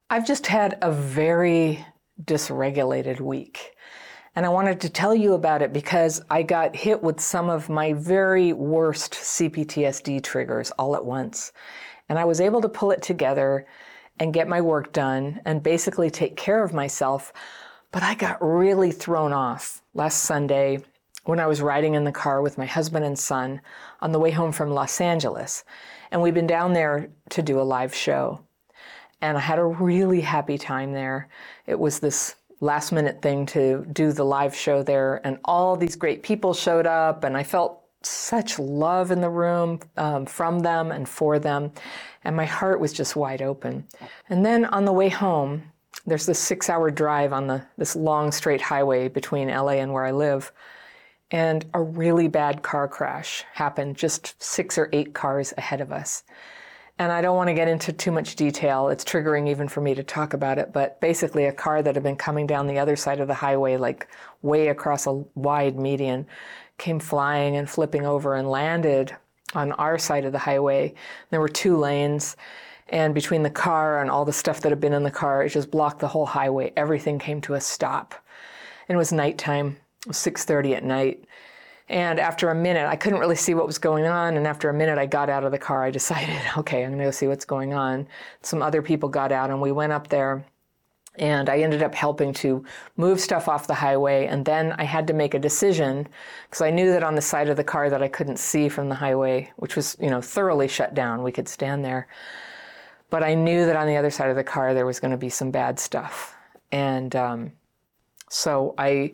I've 0.10 0.26
just 0.26 0.48
had 0.48 0.80
a 0.82 0.92
very 0.92 1.86
dysregulated 2.24 3.20
week. 3.20 3.76
And 4.40 4.46
I 4.46 4.50
wanted 4.52 4.80
to 4.80 4.90
tell 4.90 5.14
you 5.14 5.34
about 5.34 5.62
it 5.62 5.74
because 5.74 6.22
I 6.30 6.44
got 6.44 6.74
hit 6.74 7.04
with 7.04 7.20
some 7.20 7.50
of 7.50 7.68
my 7.68 7.92
very 7.92 8.54
worst 8.54 9.12
CPTSD 9.12 10.24
triggers 10.24 10.72
all 10.80 10.96
at 10.96 11.04
once. 11.04 11.52
And 12.08 12.18
I 12.18 12.24
was 12.24 12.40
able 12.40 12.62
to 12.62 12.70
pull 12.70 12.92
it 12.92 13.02
together 13.02 13.68
and 14.18 14.34
get 14.34 14.48
my 14.48 14.62
work 14.62 14.94
done 14.94 15.42
and 15.44 15.62
basically 15.62 16.10
take 16.10 16.38
care 16.38 16.64
of 16.64 16.74
myself. 16.74 17.34
But 17.92 18.04
I 18.04 18.16
got 18.16 18.38
really 18.42 18.94
thrown 18.94 19.34
off 19.34 19.82
last 19.94 20.24
Sunday 20.24 20.80
when 21.26 21.42
I 21.42 21.48
was 21.48 21.62
riding 21.62 21.96
in 21.96 22.06
the 22.06 22.12
car 22.14 22.42
with 22.42 22.58
my 22.58 22.66
husband 22.66 23.04
and 23.04 23.20
son 23.20 23.60
on 24.00 24.14
the 24.14 24.20
way 24.20 24.32
home 24.32 24.54
from 24.54 24.72
Los 24.72 25.02
Angeles. 25.02 25.66
And 26.12 26.22
we've 26.22 26.34
been 26.34 26.48
down 26.48 26.72
there 26.72 27.10
to 27.32 27.42
do 27.42 27.60
a 27.60 27.62
live 27.64 27.94
show. 27.94 28.40
And 29.20 29.38
I 29.38 29.42
had 29.42 29.60
a 29.60 29.66
really 29.66 30.22
happy 30.22 30.58
time 30.58 30.94
there. 30.94 31.28
It 31.68 31.78
was 31.78 32.00
this 32.00 32.36
last 32.62 32.92
minute 32.92 33.22
thing 33.22 33.46
to 33.48 33.86
do 33.92 34.12
the 34.12 34.24
live 34.24 34.56
show 34.56 34.84
there, 34.84 35.26
and 35.26 35.38
all 35.46 35.76
these 35.76 35.96
great 35.96 36.24
people 36.24 36.54
showed 36.54 36.86
up, 36.86 37.24
and 37.24 37.38
I 37.38 37.44
felt 37.44 37.82
such 38.02 38.60
love 38.60 39.12
in 39.12 39.22
the 39.22 39.30
room 39.30 39.80
um, 39.98 40.26
from 40.26 40.60
them 40.60 40.92
and 40.92 41.08
for 41.08 41.40
them, 41.40 41.72
and 42.24 42.36
my 42.36 42.46
heart 42.46 42.80
was 42.80 42.94
just 42.94 43.16
wide 43.16 43.42
open. 43.42 43.86
And 44.30 44.46
then 44.46 44.66
on 44.66 44.86
the 44.86 44.94
way 44.94 45.10
home, 45.10 45.64
there's 46.06 46.26
this 46.26 46.40
six-hour 46.40 46.92
drive 46.92 47.34
on 47.34 47.48
the 47.48 47.62
this 47.78 47.96
long 47.96 48.32
straight 48.32 48.62
highway 48.62 49.10
between 49.10 49.50
LA 49.50 49.74
and 49.74 49.92
where 49.92 50.06
I 50.06 50.12
live, 50.12 50.52
and 51.32 51.66
a 51.74 51.82
really 51.82 52.28
bad 52.28 52.62
car 52.62 52.88
crash 52.88 53.44
happened 53.54 53.96
just 53.96 54.42
six 54.42 54.78
or 54.78 54.90
eight 54.94 55.14
cars 55.14 55.54
ahead 55.58 55.82
of 55.82 55.92
us 55.92 56.24
and 57.00 57.14
I 57.14 57.22
don't 57.22 57.38
want 57.38 57.48
to 57.48 57.54
get 57.54 57.70
into 57.70 57.94
too 57.94 58.12
much 58.12 58.36
detail. 58.36 58.90
It's 58.90 59.06
triggering 59.06 59.48
even 59.48 59.70
for 59.70 59.80
me 59.80 59.96
to 59.96 60.04
talk 60.04 60.34
about 60.34 60.60
it, 60.60 60.74
but 60.74 61.00
basically, 61.00 61.46
a 61.46 61.52
car 61.54 61.82
that 61.82 61.96
had 61.96 62.04
been 62.04 62.18
coming 62.18 62.46
down 62.46 62.68
the 62.68 62.78
other 62.78 62.98
side 62.98 63.22
of 63.22 63.30
the 63.30 63.34
highway, 63.34 63.78
like 63.78 64.08
way 64.42 64.68
across 64.68 65.08
a 65.08 65.14
wide 65.34 65.80
median, 65.80 66.28
came 66.78 67.00
flying 67.00 67.56
and 67.56 67.70
flipping 67.70 68.06
over 68.06 68.36
and 68.36 68.52
landed 68.52 69.16
on 69.56 69.72
our 69.74 69.98
side 69.98 70.26
of 70.26 70.34
the 70.34 70.40
highway. 70.40 70.94
There 71.30 71.40
were 71.40 71.50
two 71.50 71.78
lanes, 71.78 72.36
and 72.90 73.16
between 73.16 73.44
the 73.44 73.50
car 73.50 74.02
and 74.02 74.12
all 74.12 74.26
the 74.26 74.34
stuff 74.34 74.60
that 74.62 74.72
had 74.72 74.82
been 74.82 74.94
in 74.94 75.04
the 75.04 75.10
car, 75.10 75.44
it 75.44 75.50
just 75.50 75.72
blocked 75.72 76.00
the 76.00 76.08
whole 76.10 76.26
highway. 76.26 76.74
Everything 76.76 77.18
came 77.18 77.40
to 77.42 77.54
a 77.54 77.62
stop. 77.62 78.14
And 78.90 78.96
it 78.96 78.98
was 78.98 79.14
nighttime, 79.14 79.78
it 80.02 80.08
was 80.08 80.18
6:30 80.18 80.76
at 80.76 80.84
night 80.84 81.24
and 81.90 82.20
after 82.20 82.52
a 82.52 82.56
minute, 82.56 82.88
I 82.88 82.96
couldn't 82.96 83.20
really 83.20 83.36
see 83.36 83.56
what 83.56 83.66
was 83.66 83.80
going 83.80 84.06
on. 84.06 84.38
And 84.38 84.46
after 84.46 84.70
a 84.70 84.74
minute, 84.74 85.00
I 85.00 85.08
got 85.08 85.28
out 85.28 85.44
of 85.44 85.52
the 85.52 85.58
car. 85.58 85.84
I 85.84 85.90
decided, 85.90 86.40
okay, 86.58 86.84
I'm 86.84 86.92
going 86.92 87.00
to 87.00 87.06
go 87.06 87.12
see 87.12 87.28
what's 87.28 87.46
going 87.46 87.74
on. 87.74 88.08
Some 88.44 88.62
other 88.62 88.84
people 88.84 89.10
got 89.10 89.32
out, 89.32 89.50
and 89.50 89.60
we 89.60 89.72
went 89.72 89.92
up 89.92 90.08
there. 90.08 90.46
And 91.16 91.50
I 91.50 91.58
ended 91.60 91.82
up 91.82 91.96
helping 91.96 92.32
to 92.36 92.64
move 92.96 93.20
stuff 93.20 93.50
off 93.50 93.68
the 93.68 93.74
highway. 93.74 94.28
And 94.28 94.46
then 94.46 94.74
I 94.78 94.84
had 94.84 95.08
to 95.08 95.14
make 95.14 95.34
a 95.34 95.40
decision 95.40 96.08
because 96.48 96.62
I 96.62 96.70
knew 96.70 96.92
that 96.92 97.04
on 97.04 97.16
the 97.16 97.22
side 97.22 97.50
of 97.50 97.58
the 97.58 97.64
car 97.64 97.90
that 97.90 98.04
I 98.04 98.08
couldn't 98.08 98.38
see 98.38 98.70
from 98.70 98.88
the 98.88 98.96
highway, 98.96 99.52
which 99.58 99.76
was, 99.76 99.98
you 100.00 100.10
know, 100.10 100.22
thoroughly 100.22 100.68
shut 100.68 100.94
down, 100.94 101.24
we 101.24 101.32
could 101.32 101.50
stand 101.50 101.84
there. 101.84 102.08
But 103.10 103.24
I 103.24 103.34
knew 103.34 103.66
that 103.66 103.76
on 103.76 103.88
the 103.88 103.98
other 103.98 104.12
side 104.12 104.30
of 104.30 104.38
the 104.38 104.44
car 104.44 104.74
there 104.74 104.86
was 104.86 105.00
going 105.00 105.12
to 105.12 105.18
be 105.18 105.30
some 105.30 105.52
bad 105.52 105.80
stuff. 105.80 106.36
And 106.72 107.14
um, 107.16 107.52
so 108.30 108.76
I 108.78 109.12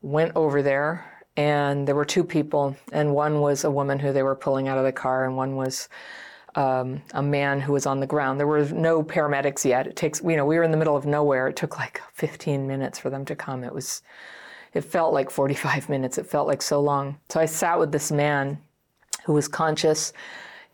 went 0.00 0.32
over 0.36 0.62
there 0.62 1.11
and 1.36 1.86
there 1.86 1.94
were 1.94 2.04
two 2.04 2.24
people, 2.24 2.76
and 2.92 3.14
one 3.14 3.40
was 3.40 3.64
a 3.64 3.70
woman 3.70 3.98
who 3.98 4.12
they 4.12 4.22
were 4.22 4.34
pulling 4.34 4.68
out 4.68 4.78
of 4.78 4.84
the 4.84 4.92
car, 4.92 5.24
and 5.24 5.36
one 5.36 5.56
was 5.56 5.88
um, 6.54 7.02
a 7.14 7.22
man 7.22 7.60
who 7.60 7.72
was 7.72 7.86
on 7.86 8.00
the 8.00 8.06
ground. 8.06 8.38
There 8.38 8.46
were 8.46 8.64
no 8.66 9.02
paramedics 9.02 9.64
yet. 9.64 9.86
It 9.86 9.96
takes, 9.96 10.22
you 10.22 10.36
know, 10.36 10.44
we 10.44 10.56
were 10.56 10.62
in 10.62 10.70
the 10.70 10.76
middle 10.76 10.96
of 10.96 11.06
nowhere. 11.06 11.48
It 11.48 11.56
took 11.56 11.78
like 11.78 12.02
15 12.12 12.66
minutes 12.66 12.98
for 12.98 13.10
them 13.10 13.24
to 13.26 13.34
come. 13.34 13.64
It 13.64 13.72
was, 13.72 14.02
it 14.74 14.82
felt 14.82 15.14
like 15.14 15.30
45 15.30 15.88
minutes. 15.88 16.18
It 16.18 16.26
felt 16.26 16.46
like 16.46 16.60
so 16.60 16.80
long. 16.80 17.18
So 17.30 17.40
I 17.40 17.46
sat 17.46 17.78
with 17.78 17.92
this 17.92 18.12
man 18.12 18.58
who 19.24 19.32
was 19.32 19.48
conscious. 19.48 20.12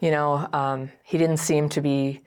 You 0.01 0.11
know, 0.11 0.49
um, 0.53 0.91
he 1.05 1.19
didn't 1.19 1.37
seem 1.39 1.69
to 1.71 1.81
be 1.81 2.23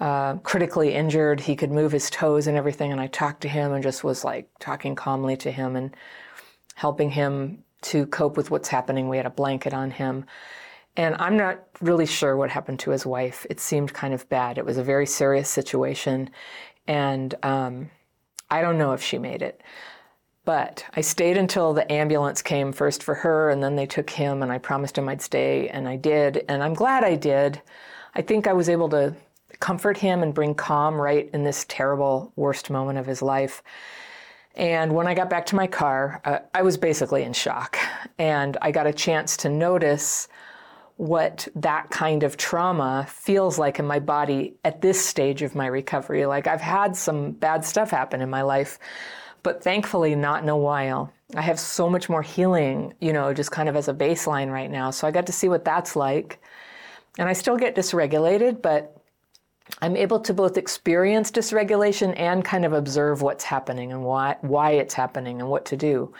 uh, 0.00 0.34
critically 0.36 0.94
injured. 0.94 1.40
He 1.40 1.56
could 1.56 1.70
move 1.70 1.92
his 1.92 2.08
toes 2.10 2.46
and 2.46 2.56
everything. 2.56 2.92
And 2.92 3.00
I 3.00 3.06
talked 3.08 3.42
to 3.42 3.48
him 3.48 3.72
and 3.72 3.82
just 3.82 4.04
was 4.04 4.24
like 4.24 4.48
talking 4.60 4.94
calmly 4.94 5.36
to 5.38 5.50
him 5.50 5.76
and 5.76 5.94
helping 6.74 7.10
him 7.10 7.62
to 7.86 8.06
cope 8.06 8.36
with 8.36 8.50
what's 8.50 8.68
happening. 8.68 9.08
We 9.08 9.16
had 9.16 9.26
a 9.26 9.30
blanket 9.30 9.72
on 9.72 9.90
him. 9.90 10.24
And 10.96 11.14
I'm 11.18 11.36
not 11.36 11.62
really 11.80 12.06
sure 12.06 12.36
what 12.36 12.50
happened 12.50 12.78
to 12.80 12.90
his 12.90 13.04
wife. 13.04 13.46
It 13.50 13.60
seemed 13.60 13.92
kind 13.92 14.14
of 14.14 14.28
bad. 14.28 14.58
It 14.58 14.64
was 14.64 14.78
a 14.78 14.82
very 14.82 15.06
serious 15.06 15.48
situation. 15.48 16.30
And 16.86 17.34
um, 17.42 17.90
I 18.50 18.62
don't 18.62 18.78
know 18.78 18.92
if 18.92 19.02
she 19.02 19.18
made 19.18 19.42
it. 19.42 19.62
But 20.44 20.84
I 20.94 21.00
stayed 21.00 21.36
until 21.36 21.74
the 21.74 21.90
ambulance 21.92 22.40
came 22.40 22.72
first 22.72 23.02
for 23.02 23.16
her, 23.16 23.50
and 23.50 23.62
then 23.62 23.74
they 23.74 23.86
took 23.86 24.08
him, 24.08 24.42
and 24.42 24.52
I 24.52 24.58
promised 24.58 24.96
him 24.96 25.08
I'd 25.08 25.20
stay, 25.20 25.68
and 25.68 25.88
I 25.88 25.96
did. 25.96 26.44
And 26.48 26.62
I'm 26.62 26.74
glad 26.74 27.02
I 27.02 27.16
did. 27.16 27.60
I 28.14 28.22
think 28.22 28.46
I 28.46 28.52
was 28.52 28.68
able 28.68 28.88
to 28.90 29.14
comfort 29.58 29.98
him 29.98 30.22
and 30.22 30.32
bring 30.32 30.54
calm 30.54 30.94
right 30.94 31.28
in 31.32 31.42
this 31.42 31.66
terrible, 31.68 32.32
worst 32.36 32.70
moment 32.70 32.98
of 32.98 33.06
his 33.06 33.22
life. 33.22 33.62
And 34.56 34.94
when 34.94 35.06
I 35.06 35.14
got 35.14 35.28
back 35.28 35.46
to 35.46 35.56
my 35.56 35.66
car, 35.66 36.20
uh, 36.24 36.38
I 36.54 36.62
was 36.62 36.78
basically 36.78 37.22
in 37.22 37.34
shock. 37.34 37.78
And 38.18 38.56
I 38.62 38.70
got 38.70 38.86
a 38.86 38.92
chance 38.92 39.36
to 39.38 39.50
notice 39.50 40.28
what 40.96 41.46
that 41.54 41.90
kind 41.90 42.22
of 42.22 42.38
trauma 42.38 43.06
feels 43.08 43.58
like 43.58 43.78
in 43.78 43.86
my 43.86 43.98
body 43.98 44.54
at 44.64 44.80
this 44.80 45.04
stage 45.04 45.42
of 45.42 45.54
my 45.54 45.66
recovery. 45.66 46.24
Like 46.24 46.46
I've 46.46 46.62
had 46.62 46.96
some 46.96 47.32
bad 47.32 47.66
stuff 47.66 47.90
happen 47.90 48.22
in 48.22 48.30
my 48.30 48.40
life, 48.40 48.78
but 49.42 49.62
thankfully 49.62 50.14
not 50.14 50.42
in 50.42 50.48
a 50.48 50.56
while. 50.56 51.12
I 51.34 51.42
have 51.42 51.60
so 51.60 51.90
much 51.90 52.08
more 52.08 52.22
healing, 52.22 52.94
you 53.00 53.12
know, 53.12 53.34
just 53.34 53.50
kind 53.50 53.68
of 53.68 53.76
as 53.76 53.88
a 53.88 53.94
baseline 53.94 54.50
right 54.50 54.70
now. 54.70 54.90
So 54.90 55.06
I 55.06 55.10
got 55.10 55.26
to 55.26 55.32
see 55.32 55.48
what 55.48 55.66
that's 55.66 55.96
like. 55.96 56.40
And 57.18 57.28
I 57.28 57.34
still 57.34 57.58
get 57.58 57.74
dysregulated, 57.74 58.62
but 58.62 58.95
I'm 59.82 59.96
able 59.96 60.20
to 60.20 60.32
both 60.32 60.56
experience 60.56 61.30
dysregulation 61.30 62.14
and 62.18 62.44
kind 62.44 62.64
of 62.64 62.72
observe 62.72 63.22
what's 63.22 63.44
happening 63.44 63.92
and 63.92 64.04
why, 64.04 64.36
why 64.40 64.72
it's 64.72 64.94
happening 64.94 65.40
and 65.40 65.50
what 65.50 65.64
to 65.66 65.76
do. 65.76 66.12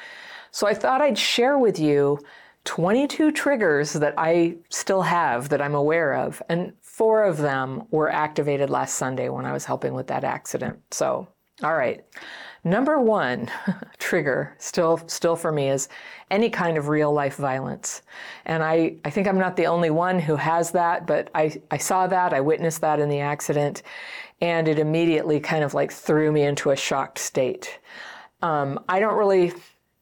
So 0.51 0.66
I 0.66 0.74
thought 0.74 1.01
I'd 1.01 1.18
share 1.18 1.59
with 1.59 1.78
you 1.78 2.18
22 2.64 3.32
triggers 3.32 3.93
that 3.94 4.14
I 4.18 4.56
still 4.68 5.02
have 5.02 5.48
that 5.51 5.62
I'm 5.62 5.74
aware 5.74 6.14
of, 6.14 6.43
and 6.48 6.73
four 6.81 7.23
of 7.24 7.39
them 7.39 7.85
were 7.90 8.10
activated 8.10 8.70
last 8.70 8.97
Sunday 8.97 9.28
when 9.28 9.44
I 9.44 9.52
was 9.52 9.64
helping 9.64 9.94
with 9.94 10.09
that 10.09 10.24
accident. 10.24 10.78
So, 10.90 11.28
all 11.62 11.77
right. 11.77 12.05
Number 12.66 13.01
one 13.01 13.48
trigger, 13.98 14.52
still, 14.59 15.01
still 15.06 15.36
for 15.36 15.52
me, 15.52 15.70
is 15.70 15.88
any 16.32 16.51
kind 16.51 16.76
of 16.76 16.88
real 16.88 17.12
life 17.12 17.36
violence. 17.36 18.02
And 18.44 18.60
I, 18.60 18.97
I 19.05 19.10
think 19.10 19.28
I'm 19.28 19.38
not 19.38 19.55
the 19.55 19.66
only 19.66 19.90
one 19.90 20.18
who 20.18 20.34
has 20.34 20.72
that, 20.72 21.06
but 21.06 21.30
I, 21.32 21.62
I 21.70 21.76
saw 21.76 22.09
that, 22.09 22.32
I 22.32 22.40
witnessed 22.40 22.80
that 22.80 22.98
in 22.98 23.09
the 23.09 23.20
accident, 23.20 23.84
and 24.40 24.66
it 24.66 24.80
immediately 24.80 25.38
kind 25.38 25.62
of 25.62 25.74
like 25.74 25.93
threw 25.93 26.32
me 26.32 26.43
into 26.43 26.70
a 26.72 26.76
shocked 26.76 27.20
state. 27.20 27.78
Um, 28.43 28.80
I 28.88 28.98
don't 28.98 29.16
really 29.16 29.52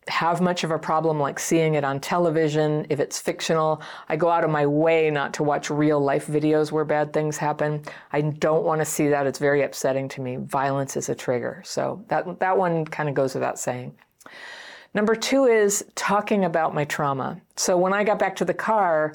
have 0.08 0.40
much 0.40 0.64
of 0.64 0.70
a 0.70 0.78
problem 0.78 1.18
like 1.18 1.38
seeing 1.38 1.74
it 1.74 1.84
on 1.84 2.00
television 2.00 2.86
if 2.90 3.00
it's 3.00 3.20
fictional. 3.20 3.80
I 4.08 4.16
go 4.16 4.28
out 4.28 4.44
of 4.44 4.50
my 4.50 4.66
way 4.66 5.10
not 5.10 5.34
to 5.34 5.42
watch 5.42 5.70
real 5.70 6.00
life 6.00 6.26
videos 6.26 6.70
where 6.70 6.84
bad 6.84 7.12
things 7.12 7.36
happen. 7.36 7.82
I 8.12 8.20
don't 8.20 8.64
want 8.64 8.80
to 8.80 8.84
see 8.84 9.08
that. 9.08 9.26
It's 9.26 9.38
very 9.38 9.62
upsetting 9.62 10.08
to 10.10 10.20
me. 10.20 10.36
Violence 10.36 10.96
is 10.96 11.08
a 11.08 11.14
trigger. 11.14 11.62
So 11.64 12.04
that 12.08 12.38
that 12.40 12.58
one 12.58 12.84
kind 12.84 13.08
of 13.08 13.14
goes 13.14 13.34
without 13.34 13.58
saying. 13.58 13.94
Number 14.94 15.16
2 15.16 15.46
is 15.46 15.84
talking 15.96 16.44
about 16.44 16.72
my 16.72 16.84
trauma. 16.84 17.40
So 17.56 17.76
when 17.76 17.92
I 17.92 18.04
got 18.04 18.20
back 18.20 18.36
to 18.36 18.44
the 18.44 18.54
car, 18.54 19.12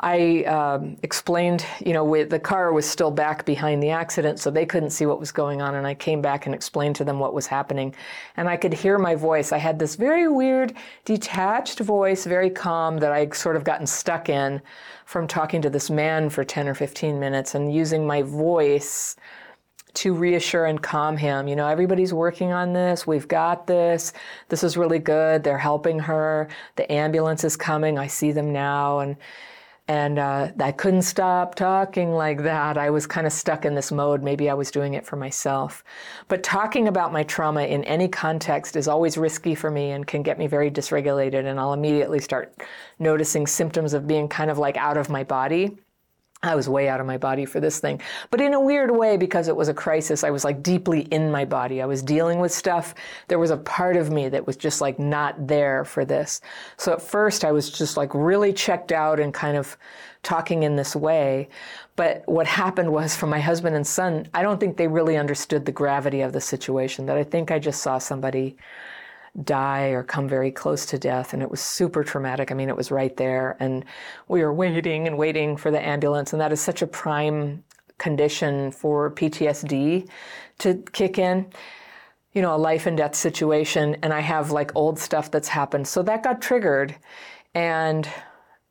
I 0.00 0.44
um, 0.44 0.96
explained, 1.02 1.66
you 1.84 1.92
know, 1.92 2.04
with, 2.04 2.30
the 2.30 2.38
car 2.38 2.72
was 2.72 2.88
still 2.88 3.10
back 3.10 3.44
behind 3.44 3.82
the 3.82 3.90
accident, 3.90 4.38
so 4.38 4.50
they 4.50 4.64
couldn't 4.64 4.90
see 4.90 5.04
what 5.04 5.20
was 5.20 5.30
going 5.30 5.60
on. 5.60 5.74
And 5.74 5.86
I 5.86 5.92
came 5.94 6.22
back 6.22 6.46
and 6.46 6.54
explained 6.54 6.96
to 6.96 7.04
them 7.04 7.18
what 7.18 7.34
was 7.34 7.46
happening. 7.46 7.94
And 8.38 8.48
I 8.48 8.56
could 8.56 8.72
hear 8.72 8.96
my 8.98 9.14
voice. 9.14 9.52
I 9.52 9.58
had 9.58 9.78
this 9.78 9.96
very 9.96 10.28
weird, 10.28 10.72
detached 11.04 11.80
voice, 11.80 12.24
very 12.24 12.48
calm, 12.48 12.96
that 12.98 13.12
I'd 13.12 13.34
sort 13.34 13.56
of 13.56 13.64
gotten 13.64 13.86
stuck 13.86 14.30
in 14.30 14.62
from 15.04 15.26
talking 15.26 15.60
to 15.60 15.68
this 15.68 15.90
man 15.90 16.30
for 16.30 16.42
10 16.42 16.68
or 16.68 16.74
15 16.74 17.20
minutes 17.20 17.54
and 17.54 17.74
using 17.74 18.06
my 18.06 18.22
voice 18.22 19.16
to 19.98 20.14
reassure 20.14 20.66
and 20.66 20.82
calm 20.82 21.16
him. 21.16 21.48
You 21.48 21.56
know, 21.56 21.66
everybody's 21.66 22.14
working 22.14 22.52
on 22.52 22.72
this. 22.72 23.06
We've 23.06 23.28
got 23.28 23.66
this. 23.66 24.12
This 24.48 24.62
is 24.62 24.76
really 24.76 24.98
good. 24.98 25.42
They're 25.42 25.58
helping 25.58 25.98
her. 25.98 26.48
The 26.76 26.90
ambulance 26.90 27.44
is 27.44 27.56
coming. 27.56 27.98
I 27.98 28.06
see 28.06 28.32
them 28.32 28.52
now. 28.52 29.00
And 29.00 29.16
and 29.90 30.18
uh, 30.18 30.50
I 30.60 30.70
couldn't 30.70 31.02
stop 31.02 31.54
talking 31.54 32.12
like 32.12 32.42
that. 32.42 32.76
I 32.76 32.90
was 32.90 33.06
kind 33.06 33.26
of 33.26 33.32
stuck 33.32 33.64
in 33.64 33.74
this 33.74 33.90
mode. 33.90 34.22
Maybe 34.22 34.50
I 34.50 34.54
was 34.54 34.70
doing 34.70 34.92
it 34.92 35.06
for 35.06 35.16
myself. 35.16 35.82
But 36.28 36.42
talking 36.42 36.88
about 36.88 37.10
my 37.10 37.22
trauma 37.22 37.62
in 37.62 37.84
any 37.84 38.06
context 38.06 38.76
is 38.76 38.86
always 38.86 39.16
risky 39.16 39.54
for 39.54 39.70
me 39.70 39.92
and 39.92 40.06
can 40.06 40.22
get 40.22 40.38
me 40.38 40.46
very 40.46 40.70
dysregulated. 40.70 41.46
And 41.46 41.58
I'll 41.58 41.72
immediately 41.72 42.20
start 42.20 42.54
noticing 42.98 43.46
symptoms 43.46 43.94
of 43.94 44.06
being 44.06 44.28
kind 44.28 44.50
of 44.50 44.58
like 44.58 44.76
out 44.76 44.98
of 44.98 45.08
my 45.08 45.24
body. 45.24 45.78
I 46.42 46.54
was 46.54 46.68
way 46.68 46.88
out 46.88 47.00
of 47.00 47.06
my 47.06 47.18
body 47.18 47.44
for 47.44 47.58
this 47.58 47.80
thing. 47.80 48.00
But 48.30 48.40
in 48.40 48.54
a 48.54 48.60
weird 48.60 48.92
way, 48.92 49.16
because 49.16 49.48
it 49.48 49.56
was 49.56 49.68
a 49.68 49.74
crisis, 49.74 50.22
I 50.22 50.30
was 50.30 50.44
like 50.44 50.62
deeply 50.62 51.00
in 51.10 51.32
my 51.32 51.44
body. 51.44 51.82
I 51.82 51.86
was 51.86 52.00
dealing 52.00 52.38
with 52.38 52.52
stuff. 52.52 52.94
There 53.26 53.40
was 53.40 53.50
a 53.50 53.56
part 53.56 53.96
of 53.96 54.12
me 54.12 54.28
that 54.28 54.46
was 54.46 54.56
just 54.56 54.80
like 54.80 55.00
not 55.00 55.48
there 55.48 55.84
for 55.84 56.04
this. 56.04 56.40
So 56.76 56.92
at 56.92 57.02
first, 57.02 57.44
I 57.44 57.50
was 57.50 57.70
just 57.70 57.96
like 57.96 58.14
really 58.14 58.52
checked 58.52 58.92
out 58.92 59.18
and 59.18 59.34
kind 59.34 59.56
of 59.56 59.76
talking 60.22 60.62
in 60.62 60.76
this 60.76 60.94
way. 60.94 61.48
But 61.96 62.22
what 62.26 62.46
happened 62.46 62.92
was 62.92 63.16
for 63.16 63.26
my 63.26 63.40
husband 63.40 63.74
and 63.74 63.86
son, 63.86 64.28
I 64.32 64.42
don't 64.42 64.60
think 64.60 64.76
they 64.76 64.86
really 64.86 65.16
understood 65.16 65.64
the 65.64 65.72
gravity 65.72 66.20
of 66.20 66.32
the 66.32 66.40
situation, 66.40 67.06
that 67.06 67.16
I 67.16 67.24
think 67.24 67.50
I 67.50 67.58
just 67.58 67.82
saw 67.82 67.98
somebody 67.98 68.56
die 69.44 69.88
or 69.88 70.02
come 70.02 70.28
very 70.28 70.50
close 70.50 70.86
to 70.86 70.98
death. 70.98 71.32
And 71.32 71.42
it 71.42 71.50
was 71.50 71.60
super 71.60 72.04
traumatic. 72.04 72.50
I 72.50 72.54
mean, 72.54 72.68
it 72.68 72.76
was 72.76 72.90
right 72.90 73.16
there. 73.16 73.56
And 73.60 73.84
we 74.28 74.42
were 74.42 74.52
waiting 74.52 75.06
and 75.06 75.18
waiting 75.18 75.56
for 75.56 75.70
the 75.70 75.84
ambulance. 75.84 76.32
And 76.32 76.40
that 76.40 76.52
is 76.52 76.60
such 76.60 76.82
a 76.82 76.86
prime 76.86 77.62
condition 77.98 78.70
for 78.70 79.10
PTSD 79.10 80.08
to 80.58 80.74
kick 80.92 81.18
in. 81.18 81.46
You 82.32 82.42
know, 82.42 82.54
a 82.54 82.58
life 82.58 82.86
and 82.86 82.96
death 82.96 83.14
situation. 83.14 83.96
And 84.02 84.12
I 84.12 84.20
have 84.20 84.50
like 84.50 84.74
old 84.76 84.98
stuff 84.98 85.30
that's 85.30 85.48
happened. 85.48 85.88
So 85.88 86.02
that 86.02 86.22
got 86.22 86.40
triggered. 86.40 86.94
And 87.54 88.08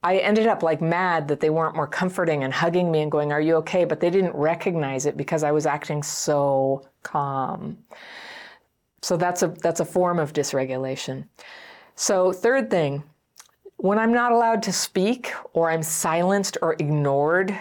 I 0.04 0.18
ended 0.18 0.48
up 0.48 0.64
like 0.64 0.82
mad 0.82 1.28
that 1.28 1.40
they 1.40 1.50
weren't 1.50 1.76
more 1.76 1.88
comforting 1.88 2.44
and 2.44 2.54
hugging 2.54 2.92
me 2.92 3.02
and 3.02 3.12
going, 3.12 3.32
Are 3.32 3.42
you 3.42 3.56
okay? 3.56 3.84
But 3.84 4.00
they 4.00 4.10
didn't 4.10 4.36
recognize 4.36 5.06
it 5.06 5.18
because 5.18 5.44
I 5.44 5.52
was 5.52 5.66
acting 5.66 6.04
so 6.04 6.88
calm. 7.04 7.78
So 9.08 9.16
that's 9.16 9.42
a 9.42 9.48
that's 9.48 9.80
a 9.80 9.86
form 9.86 10.20
of 10.20 10.34
dysregulation. 10.34 11.30
So 11.96 12.34
third 12.34 12.70
thing, 12.70 13.04
when 13.78 13.98
I'm 13.98 14.12
not 14.12 14.34
allowed 14.34 14.62
to 14.64 14.74
speak 14.74 15.32
or 15.54 15.72
I'm 15.72 15.82
silenced 15.82 16.58
or 16.62 16.74
ignored 16.74 17.58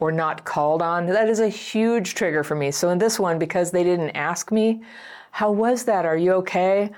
or 0.00 0.10
not 0.10 0.44
called 0.44 0.82
on, 0.82 1.06
that 1.06 1.28
is 1.28 1.38
a 1.38 1.48
huge 1.48 2.16
trigger 2.16 2.42
for 2.42 2.56
me. 2.56 2.72
So 2.72 2.90
in 2.90 2.98
this 2.98 3.16
one, 3.16 3.38
because 3.38 3.70
they 3.70 3.84
didn't 3.84 4.10
ask 4.10 4.50
me, 4.50 4.82
how 5.30 5.52
was 5.52 5.84
that? 5.84 6.04
Are 6.04 6.16
you 6.16 6.32
okay? 6.32 6.90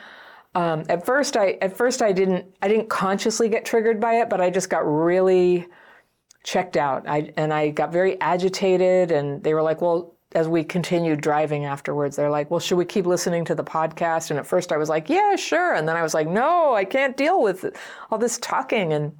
Um, 0.55 0.85
at 0.89 1.05
first, 1.05 1.37
I 1.37 1.59
at 1.61 1.77
first 1.77 2.01
I 2.01 2.13
didn't 2.13 2.47
I 2.63 2.69
didn't 2.69 2.89
consciously 2.89 3.51
get 3.51 3.67
triggered 3.67 4.01
by 4.01 4.15
it, 4.23 4.31
but 4.31 4.41
I 4.41 4.49
just 4.49 4.71
got 4.71 4.81
really 4.81 5.69
checked 6.43 6.79
out. 6.79 7.07
I 7.07 7.35
and 7.37 7.53
I 7.53 7.69
got 7.69 7.93
very 7.93 8.19
agitated, 8.23 9.11
and 9.11 9.45
they 9.45 9.53
were 9.53 9.63
like, 9.63 9.83
"Well, 9.83 10.17
as 10.33 10.47
we 10.47 10.63
continued 10.63 11.21
driving 11.21 11.65
afterwards, 11.65 12.17
they're 12.17 12.31
like, 12.31 12.51
well, 12.51 12.61
should 12.61 12.79
we 12.79 12.85
keep 12.85 13.07
listening 13.07 13.45
to 13.47 13.55
the 13.55 13.65
podcast? 13.65 14.31
And 14.31 14.39
at 14.39 14.47
first 14.47 14.71
I 14.71 14.77
was 14.77 14.89
like, 14.89 15.09
yeah, 15.09 15.35
sure. 15.37 15.75
And 15.75 15.89
then 15.89 15.97
I 15.97 16.03
was 16.03 16.15
like, 16.15 16.29
no, 16.29 16.75
I 16.75 16.85
can't 16.85 17.17
deal 17.17 17.43
with 17.43 17.77
all 18.11 18.19
this 18.19 18.39
talking. 18.39 18.93
And 18.93 19.17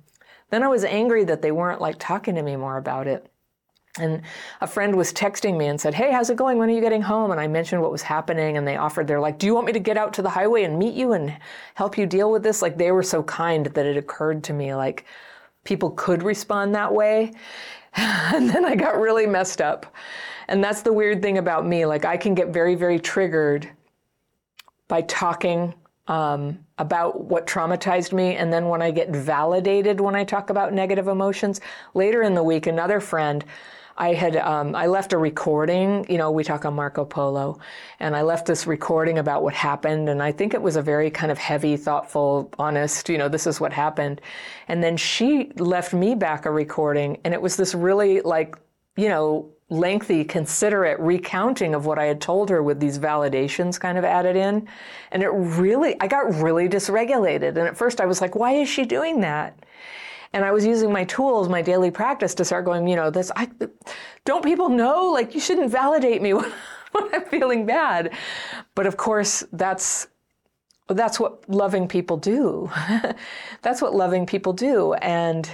then 0.51 0.63
I 0.63 0.69
was 0.69 0.85
angry 0.85 1.25
that 1.25 1.43
they 1.43 1.51
weren't 1.51 1.81
like 1.81 1.97
talking 1.99 2.37
to 2.37 2.43
me 2.43 2.57
more 2.57 2.77
about 2.77 3.07
it. 3.09 3.31
And 3.99 4.23
a 4.61 4.69
friend 4.69 4.95
was 4.95 5.13
texting 5.13 5.57
me 5.57 5.67
and 5.67 5.81
said, 5.81 5.95
Hey, 5.95 6.13
how's 6.13 6.31
it 6.31 6.37
going? 6.37 6.59
When 6.59 6.71
are 6.71 6.73
you 6.73 6.81
getting 6.81 7.03
home? 7.03 7.33
And 7.33 7.41
I 7.41 7.49
mentioned 7.49 7.83
what 7.83 7.91
was 7.91 8.03
happening. 8.03 8.57
And 8.57 8.67
they 8.67 8.77
offered, 8.77 9.09
they're 9.09 9.21
like, 9.21 9.39
Do 9.39 9.47
you 9.47 9.55
want 9.55 9.67
me 9.67 9.73
to 9.73 9.81
get 9.81 9.97
out 9.97 10.13
to 10.15 10.23
the 10.23 10.31
highway 10.31 10.63
and 10.63 10.79
meet 10.79 10.95
you 10.95 11.13
and 11.13 11.37
help 11.75 11.99
you 11.99 12.07
deal 12.07 12.31
with 12.31 12.45
this? 12.45 12.63
Like, 12.63 12.79
they 12.79 12.93
were 12.93 13.03
so 13.03 13.25
kind 13.25 13.67
that 13.67 13.87
it 13.87 13.97
occurred 13.97 14.45
to 14.45 14.53
me, 14.53 14.75
like, 14.77 15.07
people 15.65 15.91
could 15.91 16.23
respond 16.23 16.75
that 16.75 16.95
way. 16.95 17.33
and 17.97 18.49
then 18.49 18.65
I 18.65 18.77
got 18.77 19.01
really 19.01 19.27
messed 19.27 19.61
up. 19.61 19.93
And 20.51 20.63
that's 20.63 20.83
the 20.83 20.93
weird 20.93 21.23
thing 21.23 21.39
about 21.39 21.65
me. 21.65 21.87
Like, 21.87 22.05
I 22.05 22.17
can 22.17 22.35
get 22.35 22.49
very, 22.49 22.75
very 22.75 22.99
triggered 22.99 23.71
by 24.89 25.03
talking 25.03 25.73
um, 26.09 26.59
about 26.79 27.23
what 27.25 27.47
traumatized 27.47 28.13
me. 28.13 28.35
And 28.35 28.53
then 28.53 28.67
when 28.67 28.83
I 28.83 28.91
get 28.91 29.11
validated 29.11 30.01
when 30.01 30.17
I 30.17 30.25
talk 30.25 30.51
about 30.51 30.73
negative 30.73 31.07
emotions, 31.07 31.61
later 31.95 32.23
in 32.23 32.35
the 32.35 32.43
week, 32.43 32.67
another 32.67 32.99
friend, 32.99 33.45
I 33.97 34.15
had 34.15 34.37
um, 34.37 34.75
I 34.75 34.87
left 34.87 35.13
a 35.13 35.19
recording. 35.19 36.07
You 36.09 36.17
know, 36.17 36.31
we 36.31 36.43
talk 36.43 36.65
on 36.65 36.75
Marco 36.75 37.05
Polo, 37.05 37.61
and 38.01 38.17
I 38.17 38.23
left 38.23 38.47
this 38.47 38.67
recording 38.67 39.19
about 39.19 39.43
what 39.43 39.53
happened, 39.53 40.09
and 40.09 40.23
I 40.23 40.33
think 40.33 40.55
it 40.55 40.63
was 40.63 40.77
a 40.77 40.83
very 40.83 41.11
kind 41.11 41.31
of 41.31 41.37
heavy, 41.37 41.77
thoughtful, 41.77 42.51
honest. 42.59 43.11
You 43.11 43.19
know, 43.19 43.29
this 43.29 43.47
is 43.47 43.61
what 43.61 43.75
happened, 43.75 44.23
and 44.69 44.83
then 44.83 44.97
she 44.97 45.53
left 45.57 45.93
me 45.93 46.15
back 46.15 46.47
a 46.47 46.51
recording, 46.51 47.19
and 47.25 47.35
it 47.35 47.43
was 47.43 47.57
this 47.57 47.75
really 47.75 48.23
like 48.23 48.57
you 48.97 49.09
know 49.09 49.53
lengthy, 49.71 50.25
considerate 50.25 50.99
recounting 50.99 51.75
of 51.75 51.87
what 51.87 51.99
I 51.99 52.05
had 52.05 52.21
told 52.21 52.51
her 52.51 52.63
with 52.63 52.81
these 52.81 52.99
validations 52.99 53.79
kind 53.79 53.97
of 53.97 54.05
added 54.05 54.37
in. 54.37 54.69
And 55.13 55.23
it 55.23 55.29
really, 55.29 55.97
I 56.01 56.09
got 56.09 56.35
really 56.35 56.69
dysregulated. 56.69 57.51
And 57.51 57.61
at 57.61 57.77
first 57.77 58.01
I 58.01 58.07
was 58.07 58.21
like, 58.21 58.35
why 58.35 58.53
is 58.53 58.69
she 58.69 58.85
doing 58.85 59.21
that? 59.21 59.57
And 60.33 60.45
I 60.45 60.53
was 60.53 60.67
using 60.67 60.93
my 60.93 61.05
tools, 61.05 61.49
my 61.49 61.63
daily 61.63 61.91
practice 61.91 62.35
to 62.37 62.45
start 62.45 62.65
going, 62.65 62.87
you 62.87 62.97
know, 62.97 63.11
this, 63.11 63.33
I, 63.35 63.49
don't 64.25 64.45
people 64.45 64.69
know? 64.69 65.11
Like, 65.11 65.35
you 65.35 65.41
shouldn't 65.41 65.71
validate 65.71 66.21
me 66.21 66.35
when, 66.35 66.53
when 66.93 67.15
I'm 67.15 67.25
feeling 67.25 67.67
bad. 67.67 68.13
But 68.75 68.87
of 68.87 68.97
course, 68.97 69.45
that's, 69.53 70.09
that's 70.89 71.19
what 71.21 71.49
loving 71.49 71.87
people 71.87 72.17
do. 72.17 72.71
that's 73.63 73.81
what 73.81 73.95
loving 73.95 74.27
people 74.27 74.53
do. 74.53 74.95
And 74.95 75.51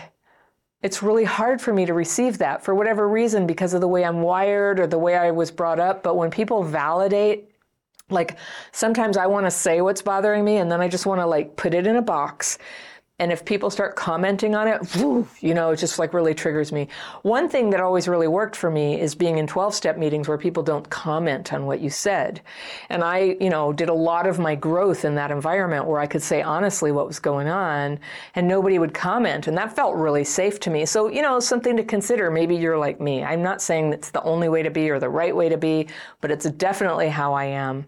it's 0.82 1.02
really 1.02 1.24
hard 1.24 1.60
for 1.60 1.72
me 1.72 1.86
to 1.86 1.94
receive 1.94 2.38
that 2.38 2.62
for 2.62 2.74
whatever 2.74 3.08
reason 3.08 3.46
because 3.46 3.74
of 3.74 3.80
the 3.80 3.88
way 3.88 4.04
I'm 4.04 4.22
wired 4.22 4.78
or 4.78 4.86
the 4.86 4.98
way 4.98 5.16
I 5.16 5.30
was 5.30 5.50
brought 5.50 5.80
up. 5.80 6.02
But 6.02 6.16
when 6.16 6.30
people 6.30 6.62
validate, 6.62 7.50
like 8.10 8.36
sometimes 8.72 9.16
I 9.16 9.26
want 9.26 9.46
to 9.46 9.50
say 9.50 9.80
what's 9.80 10.02
bothering 10.02 10.44
me 10.44 10.58
and 10.58 10.70
then 10.70 10.80
I 10.80 10.88
just 10.88 11.06
want 11.06 11.20
to 11.20 11.26
like 11.26 11.56
put 11.56 11.74
it 11.74 11.86
in 11.86 11.96
a 11.96 12.02
box 12.02 12.58
and 13.18 13.32
if 13.32 13.46
people 13.46 13.70
start 13.70 13.96
commenting 13.96 14.54
on 14.54 14.68
it, 14.68 14.96
you 15.40 15.54
know, 15.54 15.70
it 15.70 15.76
just 15.76 15.98
like 15.98 16.12
really 16.12 16.34
triggers 16.34 16.70
me. 16.70 16.88
One 17.22 17.48
thing 17.48 17.70
that 17.70 17.80
always 17.80 18.08
really 18.08 18.28
worked 18.28 18.54
for 18.54 18.70
me 18.70 19.00
is 19.00 19.14
being 19.14 19.38
in 19.38 19.46
12 19.46 19.74
step 19.74 19.96
meetings 19.96 20.28
where 20.28 20.36
people 20.36 20.62
don't 20.62 20.88
comment 20.90 21.54
on 21.54 21.64
what 21.64 21.80
you 21.80 21.88
said. 21.88 22.42
And 22.90 23.02
I, 23.02 23.38
you 23.40 23.48
know, 23.48 23.72
did 23.72 23.88
a 23.88 23.94
lot 23.94 24.26
of 24.26 24.38
my 24.38 24.54
growth 24.54 25.06
in 25.06 25.14
that 25.14 25.30
environment 25.30 25.86
where 25.86 25.98
I 25.98 26.06
could 26.06 26.22
say 26.22 26.42
honestly 26.42 26.92
what 26.92 27.06
was 27.06 27.18
going 27.18 27.48
on 27.48 27.98
and 28.34 28.46
nobody 28.46 28.78
would 28.78 28.92
comment. 28.92 29.46
And 29.46 29.56
that 29.56 29.74
felt 29.74 29.96
really 29.96 30.24
safe 30.24 30.60
to 30.60 30.70
me. 30.70 30.84
So, 30.84 31.08
you 31.08 31.22
know, 31.22 31.40
something 31.40 31.74
to 31.78 31.84
consider. 31.84 32.30
Maybe 32.30 32.54
you're 32.54 32.78
like 32.78 33.00
me. 33.00 33.24
I'm 33.24 33.42
not 33.42 33.62
saying 33.62 33.94
it's 33.94 34.10
the 34.10 34.22
only 34.24 34.50
way 34.50 34.62
to 34.62 34.70
be 34.70 34.90
or 34.90 34.98
the 34.98 35.08
right 35.08 35.34
way 35.34 35.48
to 35.48 35.56
be, 35.56 35.88
but 36.20 36.30
it's 36.30 36.44
definitely 36.50 37.08
how 37.08 37.32
I 37.32 37.44
am 37.46 37.86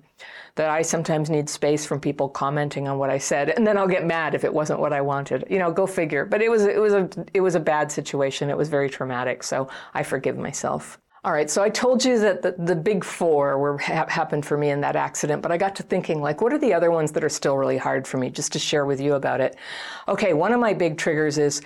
that 0.59 0.68
I 0.68 0.82
sometimes 0.82 1.30
need 1.30 1.48
space 1.48 1.86
from 1.86 2.01
people 2.01 2.28
commenting 2.28 2.89
on 2.89 2.98
what 2.98 3.10
I 3.10 3.18
said, 3.18 3.51
and 3.51 3.64
then 3.64 3.78
I'll 3.78 3.89
get 3.89 4.05
mad 4.05 4.35
if 4.35 4.43
it 4.44 4.52
wasn't 4.52 4.80
what 4.80 4.93
I 4.93 5.01
wanted. 5.01 5.44
You 5.48 5.59
know, 5.59 5.70
go 5.72 5.86
figure. 5.86 6.26
But 6.26 6.43
it 6.43 6.51
was 6.51 6.64
it 6.66 6.80
was 6.80 6.93
a 6.93 7.09
it 7.32 7.40
was 7.40 7.55
a 7.55 7.60
bad 7.60 7.90
situation. 7.90 8.51
It 8.51 8.56
was 8.56 8.68
very 8.68 8.90
traumatic. 8.90 9.43
So 9.44 9.68
I 9.94 10.02
forgive 10.02 10.36
myself. 10.36 10.98
All 11.24 11.32
right, 11.32 11.51
so 11.51 11.62
I 11.62 11.68
told 11.68 12.05
you 12.05 12.18
that 12.20 12.43
the, 12.43 12.55
the 12.59 12.76
big 12.76 13.05
four 13.05 13.59
were 13.59 13.76
ha- 13.78 14.06
happened 14.09 14.47
for 14.47 14.56
me 14.56 14.70
in 14.70 14.80
that 14.82 14.94
accident, 14.94 15.43
but 15.43 15.51
I 15.51 15.56
got 15.59 15.74
to 15.76 15.82
thinking, 15.82 16.22
like, 16.22 16.40
what 16.40 16.52
are 16.52 16.59
the 16.59 16.72
other 16.72 16.93
ones 16.93 17.10
that 17.12 17.24
are 17.24 17.28
still 17.28 17.56
really 17.59 17.76
hard 17.76 18.06
for 18.06 18.18
me? 18.18 18.30
Just 18.30 18.52
to 18.52 18.59
share 18.60 18.86
with 18.86 19.01
you 19.01 19.14
about 19.14 19.40
it. 19.40 19.56
Okay, 20.06 20.32
one 20.32 20.52
of 20.52 20.60
my 20.60 20.72
big 20.72 20.97
triggers 20.97 21.36
is 21.36 21.60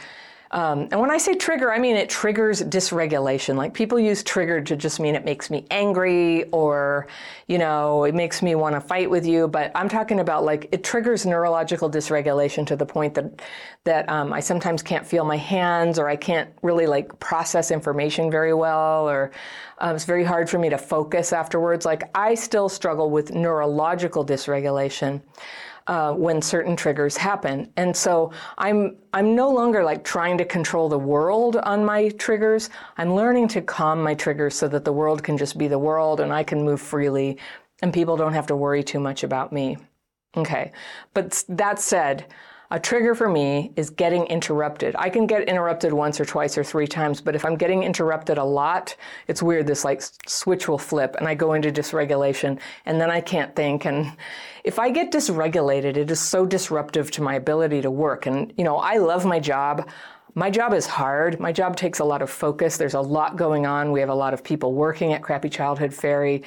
um, 0.52 0.88
and 0.90 1.00
when 1.00 1.10
I 1.10 1.16
say 1.16 1.34
trigger, 1.34 1.72
I 1.72 1.78
mean 1.78 1.96
it 1.96 2.10
triggers 2.10 2.62
dysregulation. 2.62 3.56
Like 3.56 3.72
people 3.72 3.98
use 3.98 4.22
trigger 4.22 4.60
to 4.60 4.76
just 4.76 5.00
mean 5.00 5.14
it 5.14 5.24
makes 5.24 5.48
me 5.48 5.66
angry 5.70 6.44
or, 6.50 7.06
you 7.46 7.56
know, 7.56 8.04
it 8.04 8.14
makes 8.14 8.42
me 8.42 8.54
want 8.54 8.74
to 8.74 8.80
fight 8.80 9.08
with 9.08 9.24
you. 9.24 9.48
But 9.48 9.72
I'm 9.74 9.88
talking 9.88 10.20
about 10.20 10.44
like 10.44 10.68
it 10.70 10.84
triggers 10.84 11.24
neurological 11.24 11.90
dysregulation 11.90 12.66
to 12.66 12.76
the 12.76 12.84
point 12.84 13.14
that 13.14 13.40
that 13.84 14.06
um, 14.10 14.30
I 14.30 14.40
sometimes 14.40 14.82
can't 14.82 15.06
feel 15.06 15.24
my 15.24 15.38
hands 15.38 15.98
or 15.98 16.06
I 16.06 16.16
can't 16.16 16.50
really 16.60 16.86
like 16.86 17.18
process 17.18 17.70
information 17.70 18.30
very 18.30 18.52
well 18.52 19.08
or 19.08 19.32
um, 19.78 19.96
it's 19.96 20.04
very 20.04 20.22
hard 20.22 20.50
for 20.50 20.58
me 20.58 20.68
to 20.68 20.78
focus 20.78 21.32
afterwards. 21.32 21.86
Like 21.86 22.10
I 22.14 22.34
still 22.34 22.68
struggle 22.68 23.10
with 23.10 23.32
neurological 23.32 24.24
dysregulation 24.24 25.22
uh, 25.86 26.12
when 26.12 26.40
certain 26.40 26.76
triggers 26.76 27.16
happen. 27.16 27.70
And 27.76 27.96
so 27.96 28.32
I'm 28.58 28.96
I'm 29.12 29.34
no 29.34 29.50
longer 29.50 29.84
like 29.84 30.04
trying 30.04 30.38
to 30.38 30.44
control 30.44 30.88
the 30.88 30.98
world 30.98 31.56
on 31.56 31.84
my 31.84 32.08
triggers. 32.10 32.70
I'm 32.96 33.14
learning 33.14 33.48
to 33.48 33.62
calm 33.62 34.02
my 34.02 34.14
triggers 34.14 34.54
so 34.54 34.68
that 34.68 34.84
the 34.84 34.92
world 34.92 35.22
can 35.22 35.36
just 35.36 35.58
be 35.58 35.68
the 35.68 35.78
world 35.78 36.20
and 36.20 36.32
I 36.32 36.44
can 36.44 36.62
move 36.62 36.80
freely 36.80 37.38
and 37.82 37.92
people 37.92 38.16
don't 38.16 38.32
have 38.32 38.46
to 38.46 38.56
worry 38.56 38.82
too 38.82 39.00
much 39.00 39.24
about 39.24 39.52
me. 39.52 39.76
Okay. 40.36 40.72
But 41.12 41.44
that 41.48 41.78
said, 41.78 42.26
a 42.72 42.80
trigger 42.80 43.14
for 43.14 43.28
me 43.28 43.70
is 43.76 43.90
getting 43.90 44.24
interrupted. 44.28 44.96
I 44.98 45.10
can 45.10 45.26
get 45.26 45.46
interrupted 45.46 45.92
once 45.92 46.18
or 46.18 46.24
twice 46.24 46.56
or 46.56 46.64
three 46.64 46.86
times, 46.86 47.20
but 47.20 47.34
if 47.34 47.44
I'm 47.44 47.56
getting 47.56 47.82
interrupted 47.82 48.38
a 48.38 48.44
lot, 48.44 48.96
it's 49.28 49.42
weird. 49.42 49.66
This 49.66 49.84
like 49.84 50.00
switch 50.26 50.68
will 50.68 50.78
flip 50.78 51.14
and 51.18 51.28
I 51.28 51.34
go 51.34 51.52
into 51.52 51.70
dysregulation 51.70 52.58
and 52.86 52.98
then 52.98 53.10
I 53.10 53.20
can't 53.20 53.54
think. 53.54 53.84
And 53.84 54.10
if 54.64 54.78
I 54.78 54.90
get 54.90 55.10
dysregulated, 55.10 55.96
it 55.96 56.10
is 56.10 56.20
so 56.20 56.46
disruptive 56.46 57.10
to 57.12 57.22
my 57.22 57.34
ability 57.34 57.82
to 57.82 57.90
work. 57.90 58.26
And, 58.26 58.52
you 58.56 58.64
know, 58.64 58.76
I 58.76 58.98
love 58.98 59.24
my 59.24 59.40
job. 59.40 59.88
My 60.34 60.50
job 60.50 60.72
is 60.72 60.86
hard. 60.86 61.40
My 61.40 61.52
job 61.52 61.76
takes 61.76 61.98
a 61.98 62.04
lot 62.04 62.22
of 62.22 62.30
focus. 62.30 62.76
There's 62.76 62.94
a 62.94 63.00
lot 63.00 63.36
going 63.36 63.66
on. 63.66 63.92
We 63.92 64.00
have 64.00 64.08
a 64.08 64.14
lot 64.14 64.34
of 64.34 64.42
people 64.42 64.72
working 64.72 65.12
at 65.12 65.22
Crappy 65.22 65.48
Childhood 65.48 65.92
Fairy. 65.92 66.42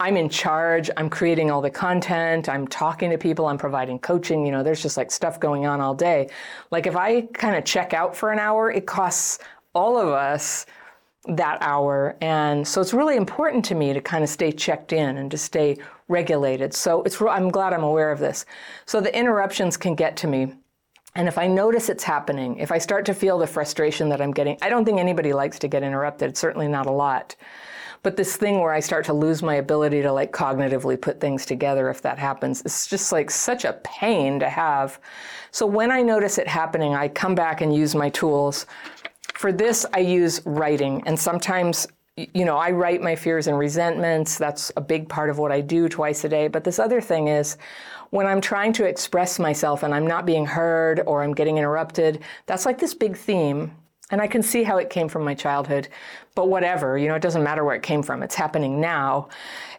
I'm 0.00 0.16
in 0.16 0.28
charge. 0.28 0.90
I'm 0.96 1.08
creating 1.08 1.50
all 1.50 1.60
the 1.60 1.70
content. 1.70 2.48
I'm 2.48 2.66
talking 2.66 3.10
to 3.10 3.18
people. 3.18 3.46
I'm 3.46 3.58
providing 3.58 4.00
coaching. 4.00 4.44
You 4.44 4.50
know, 4.50 4.62
there's 4.64 4.82
just 4.82 4.96
like 4.96 5.12
stuff 5.12 5.38
going 5.38 5.64
on 5.64 5.80
all 5.80 5.94
day. 5.94 6.28
Like 6.72 6.86
if 6.86 6.96
I 6.96 7.22
kind 7.32 7.54
of 7.56 7.64
check 7.64 7.94
out 7.94 8.16
for 8.16 8.32
an 8.32 8.40
hour, 8.40 8.70
it 8.70 8.86
costs 8.86 9.38
all 9.74 9.96
of 9.96 10.08
us 10.08 10.66
that 11.26 11.58
hour. 11.60 12.16
And 12.20 12.66
so 12.66 12.80
it's 12.80 12.92
really 12.92 13.16
important 13.16 13.64
to 13.66 13.74
me 13.74 13.92
to 13.92 14.00
kind 14.00 14.24
of 14.24 14.30
stay 14.30 14.50
checked 14.50 14.92
in 14.92 15.18
and 15.18 15.30
to 15.30 15.38
stay 15.38 15.76
regulated. 16.08 16.74
So 16.74 17.02
it's 17.02 17.20
I'm 17.20 17.50
glad 17.50 17.72
I'm 17.72 17.84
aware 17.84 18.10
of 18.10 18.18
this. 18.18 18.44
So 18.86 19.00
the 19.00 19.16
interruptions 19.16 19.76
can 19.76 19.94
get 19.94 20.16
to 20.18 20.26
me. 20.26 20.54
And 21.14 21.28
if 21.28 21.36
I 21.36 21.46
notice 21.46 21.88
it's 21.90 22.04
happening, 22.04 22.56
if 22.56 22.72
I 22.72 22.78
start 22.78 23.04
to 23.06 23.14
feel 23.14 23.38
the 23.38 23.46
frustration 23.46 24.08
that 24.08 24.20
I'm 24.20 24.30
getting, 24.32 24.56
I 24.62 24.70
don't 24.70 24.84
think 24.84 24.98
anybody 24.98 25.32
likes 25.32 25.58
to 25.60 25.68
get 25.68 25.82
interrupted, 25.82 26.36
certainly 26.36 26.68
not 26.68 26.86
a 26.86 26.90
lot. 26.90 27.36
But 28.02 28.16
this 28.16 28.36
thing 28.36 28.60
where 28.60 28.72
I 28.72 28.80
start 28.80 29.04
to 29.06 29.12
lose 29.12 29.42
my 29.42 29.56
ability 29.56 30.02
to 30.02 30.12
like 30.12 30.32
cognitively 30.32 31.00
put 31.00 31.20
things 31.20 31.46
together 31.46 31.88
if 31.88 32.02
that 32.02 32.18
happens, 32.18 32.62
it's 32.62 32.88
just 32.88 33.12
like 33.12 33.30
such 33.30 33.64
a 33.64 33.74
pain 33.84 34.40
to 34.40 34.48
have. 34.48 34.98
So 35.52 35.66
when 35.66 35.92
I 35.92 36.02
notice 36.02 36.38
it 36.38 36.48
happening, 36.48 36.94
I 36.94 37.08
come 37.08 37.34
back 37.34 37.60
and 37.60 37.74
use 37.74 37.94
my 37.94 38.08
tools. 38.08 38.66
For 39.42 39.50
this, 39.50 39.84
I 39.92 39.98
use 39.98 40.40
writing. 40.44 41.02
And 41.04 41.18
sometimes 41.18 41.88
you 42.14 42.44
know, 42.44 42.56
I 42.58 42.70
write 42.70 43.02
my 43.02 43.16
fears 43.16 43.48
and 43.48 43.58
resentments. 43.58 44.38
That's 44.38 44.70
a 44.76 44.80
big 44.80 45.08
part 45.08 45.30
of 45.30 45.38
what 45.38 45.50
I 45.50 45.60
do 45.60 45.88
twice 45.88 46.22
a 46.22 46.28
day. 46.28 46.46
But 46.46 46.62
this 46.62 46.78
other 46.78 47.00
thing 47.00 47.26
is 47.26 47.56
when 48.10 48.24
I'm 48.24 48.40
trying 48.40 48.72
to 48.74 48.84
express 48.84 49.40
myself 49.40 49.82
and 49.82 49.92
I'm 49.92 50.06
not 50.06 50.26
being 50.26 50.46
heard 50.46 51.00
or 51.06 51.24
I'm 51.24 51.34
getting 51.34 51.58
interrupted, 51.58 52.20
that's 52.46 52.64
like 52.66 52.78
this 52.78 52.94
big 52.94 53.16
theme 53.16 53.74
and 54.12 54.20
I 54.20 54.28
can 54.28 54.44
see 54.44 54.62
how 54.62 54.76
it 54.76 54.90
came 54.90 55.08
from 55.08 55.24
my 55.24 55.34
childhood, 55.34 55.88
but 56.36 56.48
whatever, 56.48 56.96
you 56.96 57.08
know, 57.08 57.16
it 57.16 57.22
doesn't 57.22 57.42
matter 57.42 57.64
where 57.64 57.74
it 57.74 57.82
came 57.82 58.04
from. 58.04 58.22
It's 58.22 58.36
happening 58.36 58.80
now. 58.80 59.28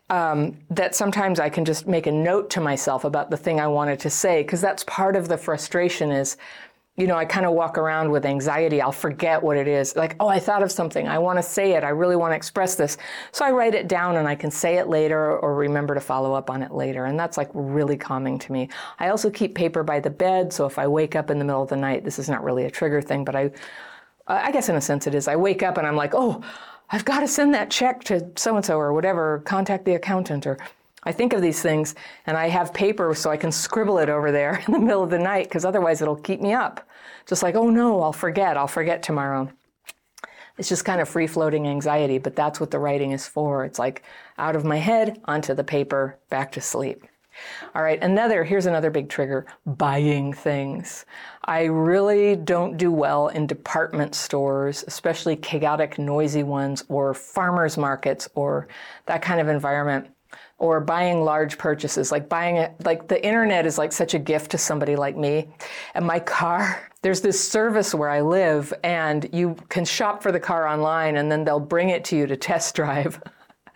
Um, 0.10 0.58
that 0.72 0.94
sometimes 0.94 1.40
I 1.40 1.48
can 1.48 1.64
just 1.64 1.88
make 1.88 2.06
a 2.06 2.12
note 2.12 2.50
to 2.50 2.60
myself 2.60 3.06
about 3.06 3.30
the 3.30 3.38
thing 3.38 3.62
I 3.62 3.68
wanted 3.68 4.02
to 4.02 4.10
say, 4.10 4.44
because 4.44 4.60
that's 4.60 4.84
part 4.84 5.16
of 5.16 5.30
the 5.30 5.38
frustration 5.38 6.12
is, 6.12 6.36
you 6.96 7.08
know, 7.08 7.16
I 7.16 7.26
kind 7.26 7.46
of 7.46 7.54
walk 7.54 7.80
around 7.80 8.12
with 8.12 8.24
anxiety. 8.24 8.80
I'll 8.80 8.92
forget 8.92 9.42
what 9.42 9.58
it 9.58 9.68
is. 9.68 9.96
Like, 9.96 10.16
oh, 10.20 10.28
I 10.28 10.38
thought 10.38 10.62
of 10.62 10.72
something. 10.72 11.08
I 11.08 11.18
want 11.18 11.40
to 11.40 11.44
say 11.44 11.72
it. 11.72 11.84
I 11.84 11.90
really 11.90 12.16
want 12.16 12.34
to 12.34 12.36
express 12.36 12.76
this. 12.76 12.98
So 13.32 13.44
I 13.44 13.50
write 13.52 13.74
it 13.74 13.88
down 13.88 14.18
and 14.18 14.28
I 14.28 14.36
can 14.36 14.52
say 14.52 14.78
it 14.78 14.88
later 14.88 15.38
or 15.40 15.56
remember 15.56 15.96
to 15.96 16.00
follow 16.02 16.34
up 16.34 16.52
on 16.52 16.62
it 16.62 16.72
later. 16.72 17.06
And 17.06 17.20
that's 17.20 17.36
like 17.36 17.50
really 17.54 17.98
calming 17.98 18.38
to 18.40 18.52
me. 18.52 18.70
I 19.00 19.10
also 19.10 19.32
keep 19.32 19.56
paper 19.56 19.82
by 19.82 20.00
the 20.00 20.12
bed. 20.12 20.54
So 20.54 20.68
if 20.68 20.78
I 20.78 20.86
wake 20.86 21.16
up 21.16 21.32
in 21.32 21.40
the 21.40 21.46
middle 21.46 21.64
of 21.64 21.70
the 21.70 21.78
night, 21.78 22.04
this 22.04 22.20
is 22.20 22.30
not 22.30 22.44
really 22.44 22.66
a 22.66 22.72
trigger 22.72 23.02
thing, 23.02 23.26
but 23.26 23.36
I 23.36 23.52
I 24.28 24.52
guess 24.52 24.70
in 24.70 24.76
a 24.76 24.82
sense 24.82 25.06
it 25.08 25.16
is. 25.16 25.28
I 25.28 25.36
wake 25.36 25.64
up 25.64 25.78
and 25.78 25.86
I'm 25.86 25.98
like, 25.98 26.14
oh, 26.16 26.42
I've 26.90 27.06
got 27.06 27.22
to 27.22 27.28
send 27.28 27.54
that 27.56 27.70
check 27.70 28.04
to 28.06 28.30
so 28.36 28.56
and 28.56 28.64
so 28.64 28.78
or 28.78 28.94
whatever, 28.94 29.42
contact 29.46 29.84
the 29.84 29.96
accountant 29.96 30.48
or 30.48 30.58
I 31.06 31.12
think 31.12 31.34
of 31.34 31.42
these 31.42 31.62
things 31.62 31.96
and 32.26 32.38
I 32.38 32.50
have 32.50 32.74
paper 32.74 33.14
so 33.14 33.30
I 33.30 33.38
can 33.38 33.52
scribble 33.52 34.00
it 34.00 34.10
over 34.10 34.32
there 34.32 34.64
in 34.68 34.74
the 34.74 34.80
middle 34.80 35.04
of 35.04 35.10
the 35.10 35.20
night 35.20 35.48
because 35.48 35.66
otherwise 35.66 36.02
it'll 36.02 36.16
keep 36.16 36.42
me 36.42 36.54
up. 36.54 36.88
Just 37.26 37.44
like, 37.44 37.56
oh 37.56 37.70
no, 37.70 38.02
I'll 38.02 38.14
forget, 38.14 38.58
I'll 38.58 38.68
forget 38.68 39.04
tomorrow. 39.04 39.50
It's 40.58 40.70
just 40.70 40.86
kind 40.86 41.02
of 41.02 41.10
free 41.10 41.26
floating 41.26 41.68
anxiety, 41.68 42.20
but 42.20 42.36
that's 42.36 42.60
what 42.60 42.70
the 42.70 42.80
writing 42.80 43.12
is 43.12 43.28
for. 43.28 43.66
It's 43.66 43.80
like 43.80 44.04
out 44.38 44.56
of 44.56 44.64
my 44.64 44.78
head, 44.78 45.20
onto 45.26 45.54
the 45.56 45.64
paper, 45.64 46.20
back 46.30 46.52
to 46.52 46.62
sleep. 46.62 47.04
All 47.74 47.82
right, 47.82 48.02
another, 48.04 48.44
here's 48.44 48.68
another 48.68 48.92
big 48.92 49.10
trigger 49.10 49.48
buying 49.66 50.34
things. 50.34 51.06
I 51.46 51.64
really 51.64 52.36
don't 52.36 52.78
do 52.78 52.92
well 52.92 53.30
in 53.30 53.48
department 53.48 54.14
stores, 54.14 54.84
especially 54.86 55.36
chaotic, 55.36 55.98
noisy 55.98 56.44
ones, 56.44 56.84
or 56.90 57.16
farmers 57.16 57.78
markets, 57.78 58.30
or 58.36 58.68
that 59.08 59.24
kind 59.24 59.42
of 59.42 59.48
environment. 59.48 60.10
Or 60.58 60.80
buying 60.80 61.24
large 61.24 61.58
purchases, 61.58 62.12
like 62.12 62.30
buying 62.30 62.58
it, 62.58 62.74
like 62.86 63.08
the 63.08 63.24
internet 63.26 63.66
is 63.66 63.78
like 63.78 63.92
such 63.92 64.14
a 64.14 64.20
gift 64.20 64.52
to 64.52 64.58
somebody 64.58 64.96
like 64.96 65.18
me. 65.18 65.50
And 65.94 66.06
my 66.06 66.20
car, 66.20 66.90
there's 67.02 67.22
this 67.22 67.46
service 67.46 67.94
where 67.94 68.10
I 68.10 68.22
live, 68.22 68.74
and 68.84 69.28
you 69.34 69.56
can 69.70 69.84
shop 69.84 70.24
for 70.24 70.32
the 70.32 70.40
car 70.40 70.68
online, 70.68 71.18
and 71.18 71.32
then 71.32 71.44
they'll 71.44 71.60
bring 71.60 71.90
it 71.90 72.06
to 72.06 72.16
you 72.16 72.28
to 72.28 72.38
test 72.38 72.76
drive. 72.76 73.22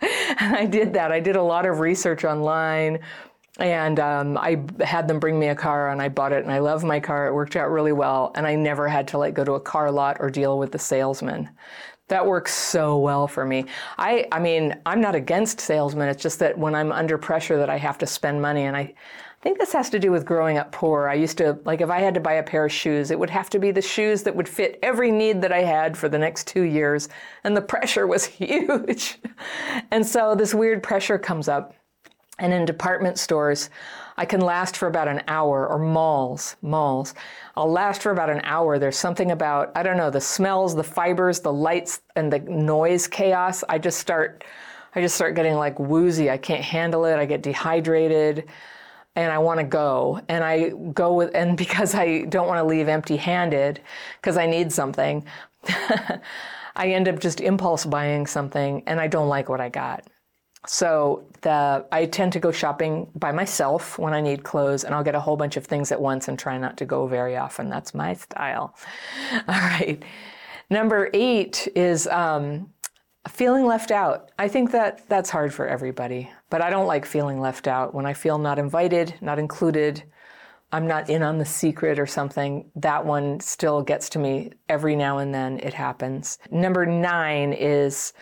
and 0.00 0.54
I 0.56 0.66
did 0.66 0.94
that. 0.94 1.12
I 1.12 1.20
did 1.20 1.36
a 1.36 1.42
lot 1.42 1.66
of 1.66 1.80
research 1.80 2.24
online. 2.24 3.00
And 3.58 3.98
um, 3.98 4.38
I 4.38 4.62
had 4.84 5.08
them 5.08 5.18
bring 5.18 5.36
me 5.36 5.48
a 5.48 5.54
car 5.54 5.90
and 5.90 6.00
I 6.00 6.08
bought 6.08 6.32
it 6.32 6.44
and 6.44 6.52
I 6.52 6.60
love 6.60 6.84
my 6.84 7.00
car. 7.00 7.26
It 7.26 7.34
worked 7.34 7.56
out 7.56 7.70
really 7.70 7.90
well. 7.90 8.30
And 8.36 8.46
I 8.46 8.54
never 8.54 8.86
had 8.86 9.08
to 9.08 9.18
like 9.18 9.34
go 9.34 9.44
to 9.44 9.54
a 9.54 9.60
car 9.60 9.90
lot 9.90 10.18
or 10.20 10.30
deal 10.30 10.58
with 10.58 10.70
the 10.70 10.78
salesman. 10.78 11.50
That 12.08 12.26
works 12.26 12.54
so 12.54 12.98
well 12.98 13.28
for 13.28 13.44
me. 13.44 13.66
I, 13.98 14.26
I 14.32 14.38
mean, 14.38 14.74
I'm 14.86 15.00
not 15.00 15.14
against 15.14 15.60
salesmen. 15.60 16.08
It's 16.08 16.22
just 16.22 16.38
that 16.38 16.58
when 16.58 16.74
I'm 16.74 16.90
under 16.90 17.18
pressure 17.18 17.58
that 17.58 17.70
I 17.70 17.76
have 17.76 17.98
to 17.98 18.06
spend 18.06 18.40
money 18.40 18.64
and 18.64 18.76
I 18.76 18.94
I 19.38 19.44
think 19.44 19.60
this 19.60 19.72
has 19.72 19.88
to 19.90 20.00
do 20.00 20.10
with 20.10 20.26
growing 20.26 20.58
up 20.58 20.72
poor. 20.72 21.06
I 21.06 21.14
used 21.14 21.38
to, 21.38 21.60
like, 21.64 21.80
if 21.80 21.90
I 21.90 22.00
had 22.00 22.12
to 22.14 22.20
buy 22.20 22.34
a 22.34 22.42
pair 22.42 22.64
of 22.64 22.72
shoes, 22.72 23.12
it 23.12 23.18
would 23.20 23.30
have 23.30 23.48
to 23.50 23.60
be 23.60 23.70
the 23.70 23.80
shoes 23.80 24.24
that 24.24 24.34
would 24.34 24.48
fit 24.48 24.80
every 24.82 25.12
need 25.12 25.40
that 25.42 25.52
I 25.52 25.60
had 25.60 25.96
for 25.96 26.08
the 26.08 26.18
next 26.18 26.48
two 26.48 26.62
years. 26.62 27.08
And 27.44 27.56
the 27.56 27.62
pressure 27.62 28.08
was 28.08 28.24
huge. 28.26 29.20
and 29.92 30.04
so 30.04 30.34
this 30.34 30.54
weird 30.54 30.82
pressure 30.82 31.18
comes 31.18 31.46
up. 31.46 31.72
And 32.40 32.52
in 32.52 32.64
department 32.64 33.16
stores, 33.16 33.70
I 34.18 34.24
can 34.24 34.40
last 34.40 34.76
for 34.76 34.88
about 34.88 35.06
an 35.06 35.22
hour, 35.28 35.68
or 35.68 35.78
malls, 35.78 36.56
malls. 36.60 37.14
I'll 37.56 37.70
last 37.70 38.02
for 38.02 38.10
about 38.10 38.30
an 38.30 38.40
hour. 38.42 38.76
There's 38.76 38.98
something 38.98 39.30
about, 39.30 39.70
I 39.76 39.84
don't 39.84 39.96
know, 39.96 40.10
the 40.10 40.20
smells, 40.20 40.74
the 40.74 40.82
fibers, 40.82 41.38
the 41.38 41.52
lights, 41.52 42.02
and 42.16 42.32
the 42.32 42.40
noise 42.40 43.06
chaos. 43.06 43.62
I 43.68 43.78
just 43.78 44.00
start, 44.00 44.42
I 44.96 45.00
just 45.00 45.14
start 45.14 45.36
getting 45.36 45.54
like 45.54 45.78
woozy. 45.78 46.30
I 46.30 46.36
can't 46.36 46.64
handle 46.64 47.04
it. 47.04 47.16
I 47.16 47.26
get 47.26 47.42
dehydrated 47.42 48.48
and 49.14 49.30
I 49.30 49.38
want 49.38 49.60
to 49.60 49.64
go. 49.64 50.20
And 50.28 50.42
I 50.42 50.70
go 50.92 51.14
with, 51.14 51.30
and 51.32 51.56
because 51.56 51.94
I 51.94 52.24
don't 52.24 52.48
want 52.48 52.58
to 52.58 52.64
leave 52.64 52.88
empty 52.88 53.16
handed, 53.16 53.80
because 54.20 54.36
I 54.36 54.46
need 54.46 54.72
something, 54.72 55.24
I 56.74 56.88
end 56.90 57.06
up 57.06 57.20
just 57.20 57.40
impulse 57.40 57.84
buying 57.84 58.26
something 58.26 58.82
and 58.88 59.00
I 59.00 59.06
don't 59.06 59.28
like 59.28 59.48
what 59.48 59.60
I 59.60 59.68
got. 59.68 60.04
So 60.66 61.24
the 61.42 61.86
I 61.92 62.06
tend 62.06 62.32
to 62.32 62.40
go 62.40 62.50
shopping 62.50 63.08
by 63.14 63.32
myself 63.32 63.98
when 63.98 64.12
I 64.12 64.20
need 64.20 64.42
clothes, 64.44 64.84
and 64.84 64.94
I'll 64.94 65.04
get 65.04 65.14
a 65.14 65.20
whole 65.20 65.36
bunch 65.36 65.56
of 65.56 65.64
things 65.64 65.92
at 65.92 66.00
once 66.00 66.28
and 66.28 66.38
try 66.38 66.58
not 66.58 66.76
to 66.78 66.84
go 66.84 67.06
very 67.06 67.36
often. 67.36 67.68
That's 67.68 67.94
my 67.94 68.14
style. 68.14 68.74
All 69.32 69.54
right. 69.54 70.02
Number 70.70 71.08
eight 71.14 71.68
is 71.74 72.06
um, 72.08 72.70
feeling 73.28 73.64
left 73.64 73.90
out. 73.90 74.30
I 74.38 74.48
think 74.48 74.70
that 74.72 75.08
that's 75.08 75.30
hard 75.30 75.54
for 75.54 75.66
everybody, 75.66 76.30
but 76.50 76.60
I 76.60 76.70
don't 76.70 76.86
like 76.86 77.06
feeling 77.06 77.40
left 77.40 77.66
out. 77.66 77.94
When 77.94 78.04
I 78.04 78.12
feel 78.12 78.38
not 78.38 78.58
invited, 78.58 79.14
not 79.20 79.38
included, 79.38 80.02
I'm 80.72 80.86
not 80.86 81.08
in 81.08 81.22
on 81.22 81.38
the 81.38 81.46
secret 81.46 81.98
or 81.98 82.06
something, 82.06 82.70
that 82.76 83.04
one 83.04 83.40
still 83.40 83.80
gets 83.80 84.10
to 84.10 84.18
me 84.18 84.52
every 84.68 84.96
now 84.96 85.18
and 85.18 85.32
then. 85.32 85.58
It 85.60 85.72
happens. 85.72 86.38
Number 86.50 86.84
nine 86.84 87.54
is 87.54 88.12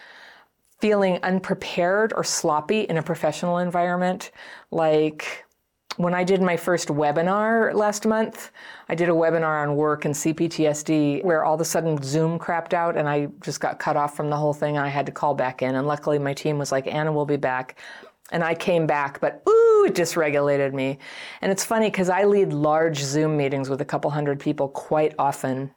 feeling 0.81 1.19
unprepared 1.23 2.13
or 2.15 2.25
sloppy 2.25 2.81
in 2.83 2.99
a 2.99 3.03
professional 3.03 3.59
environment. 3.59 4.31
Like 4.71 5.47
when 5.97 6.15
I 6.15 6.25
did 6.25 6.43
my 6.43 6.57
first 6.57 6.89
webinar 6.89 7.73
last 7.75 8.07
month, 8.07 8.51
I 8.89 8.95
did 8.95 9.09
a 9.09 9.13
webinar 9.13 9.63
on 9.63 9.77
work 9.77 10.05
and 10.05 10.15
CPTSD 10.15 11.25
where 11.25 11.45
all 11.45 11.55
of 11.55 11.61
a 11.61 11.65
sudden 11.65 12.03
Zoom 12.03 12.39
crapped 12.39 12.75
out 12.75 12.97
and 12.97 13.09
I 13.09 13.29
just 13.41 13.61
got 13.61 13.79
cut 13.79 13.97
off 13.97 14.15
from 14.15 14.29
the 14.29 14.37
whole 14.37 14.53
thing 14.53 14.77
and 14.77 14.85
I 14.85 14.91
had 14.91 15.07
to 15.07 15.13
call 15.13 15.35
back 15.35 15.63
in. 15.63 15.75
And 15.75 15.87
luckily 15.87 16.19
my 16.19 16.35
team 16.35 16.59
was 16.59 16.71
like, 16.71 16.87
Anna 16.87 17.13
will 17.13 17.27
be 17.27 17.37
back. 17.37 17.79
And 18.33 18.43
I 18.43 18.55
came 18.55 18.87
back, 18.87 19.21
but 19.21 19.43
ooh, 19.49 19.85
it 19.87 19.95
dysregulated 19.95 20.73
me. 20.75 20.99
And 21.41 21.53
it's 21.53 21.65
funny 21.65 21.89
because 21.89 22.09
I 22.11 22.25
lead 22.25 22.53
large 22.53 22.99
Zoom 22.99 23.37
meetings 23.37 23.71
with 23.71 23.81
a 23.81 23.85
couple 23.85 24.11
hundred 24.11 24.41
people 24.41 24.69
quite 24.69 25.15
often. 25.19 25.71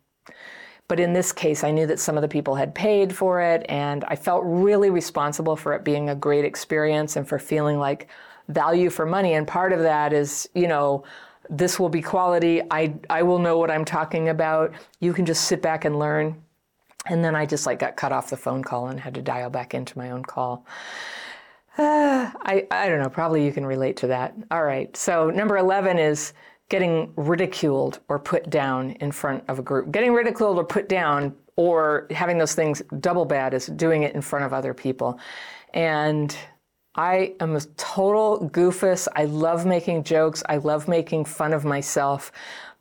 But 0.89 0.99
in 0.99 1.13
this 1.13 1.31
case, 1.31 1.63
I 1.63 1.69
knew 1.69 1.85
that 1.85 1.99
some 1.99 2.17
of 2.17 2.23
the 2.23 2.27
people 2.27 2.55
had 2.55 2.73
paid 2.73 3.15
for 3.15 3.39
it, 3.41 3.63
and 3.69 4.03
I 4.07 4.15
felt 4.15 4.41
really 4.43 4.89
responsible 4.89 5.55
for 5.55 5.73
it 5.73 5.85
being 5.85 6.09
a 6.09 6.15
great 6.15 6.43
experience 6.43 7.15
and 7.15 7.27
for 7.27 7.37
feeling 7.37 7.77
like 7.77 8.09
value 8.47 8.89
for 8.89 9.05
money. 9.05 9.35
And 9.35 9.47
part 9.47 9.71
of 9.71 9.81
that 9.81 10.13
is, 10.13 10.49
you 10.55 10.67
know, 10.67 11.03
this 11.47 11.79
will 11.79 11.89
be 11.89 12.01
quality. 12.01 12.63
I, 12.71 12.95
I 13.07 13.21
will 13.21 13.37
know 13.37 13.59
what 13.59 13.69
I'm 13.69 13.85
talking 13.85 14.29
about. 14.29 14.73
You 14.99 15.13
can 15.13 15.27
just 15.27 15.45
sit 15.45 15.61
back 15.61 15.85
and 15.85 15.99
learn. 15.99 16.41
And 17.05 17.23
then 17.23 17.35
I 17.35 17.45
just 17.45 17.67
like 17.67 17.77
got 17.77 17.95
cut 17.95 18.11
off 18.11 18.31
the 18.31 18.37
phone 18.37 18.63
call 18.63 18.87
and 18.87 18.99
had 18.99 19.13
to 19.13 19.21
dial 19.21 19.51
back 19.51 19.75
into 19.75 19.95
my 19.95 20.09
own 20.09 20.23
call. 20.23 20.65
Uh, 21.77 22.31
I, 22.41 22.65
I 22.71 22.89
don't 22.89 22.99
know, 22.99 23.09
probably 23.09 23.45
you 23.45 23.51
can 23.51 23.65
relate 23.65 23.97
to 23.97 24.07
that. 24.07 24.35
All 24.49 24.63
right, 24.63 24.95
so 24.97 25.29
number 25.29 25.57
11 25.57 25.99
is 25.99 26.33
getting 26.69 27.11
ridiculed 27.15 27.99
or 28.07 28.19
put 28.19 28.49
down 28.49 28.91
in 28.91 29.11
front 29.11 29.43
of 29.47 29.59
a 29.59 29.61
group. 29.61 29.91
Getting 29.91 30.13
ridiculed 30.13 30.57
or 30.57 30.63
put 30.63 30.87
down 30.87 31.35
or 31.55 32.07
having 32.11 32.37
those 32.37 32.55
things 32.55 32.81
double 32.99 33.25
bad 33.25 33.53
is 33.53 33.65
doing 33.65 34.03
it 34.03 34.15
in 34.15 34.21
front 34.21 34.45
of 34.45 34.53
other 34.53 34.73
people. 34.73 35.19
And 35.73 36.35
I 36.95 37.35
am 37.39 37.55
a 37.55 37.61
total 37.77 38.49
goofus. 38.51 39.07
I 39.15 39.25
love 39.25 39.65
making 39.65 40.03
jokes. 40.03 40.43
I 40.47 40.57
love 40.57 40.87
making 40.87 41.25
fun 41.25 41.53
of 41.53 41.65
myself. 41.65 42.31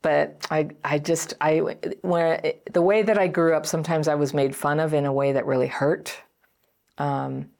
But 0.01 0.47
I, 0.51 0.69
I 0.85 0.99
just, 0.99 1.35
I, 1.41 1.59
when, 2.03 2.53
the 2.73 2.83
way 2.83 3.03
that 3.03 3.19
I 3.19 3.27
grew 3.27 3.55
up, 3.55 3.67
sometimes 3.67 4.07
I 4.07 4.15
was 4.15 4.33
made 4.33 4.55
fun 4.55 4.81
of 4.81 4.95
in 4.95 5.07
a 5.07 5.13
way 5.13 5.33
that 5.33 5.47
really 5.47 5.67
hurt. 5.67 6.17
Um, 6.99 7.51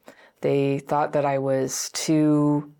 they 0.41 0.79
thought 0.79 1.13
that 1.13 1.25
I 1.25 1.37
was 1.39 1.89
too 1.93 2.71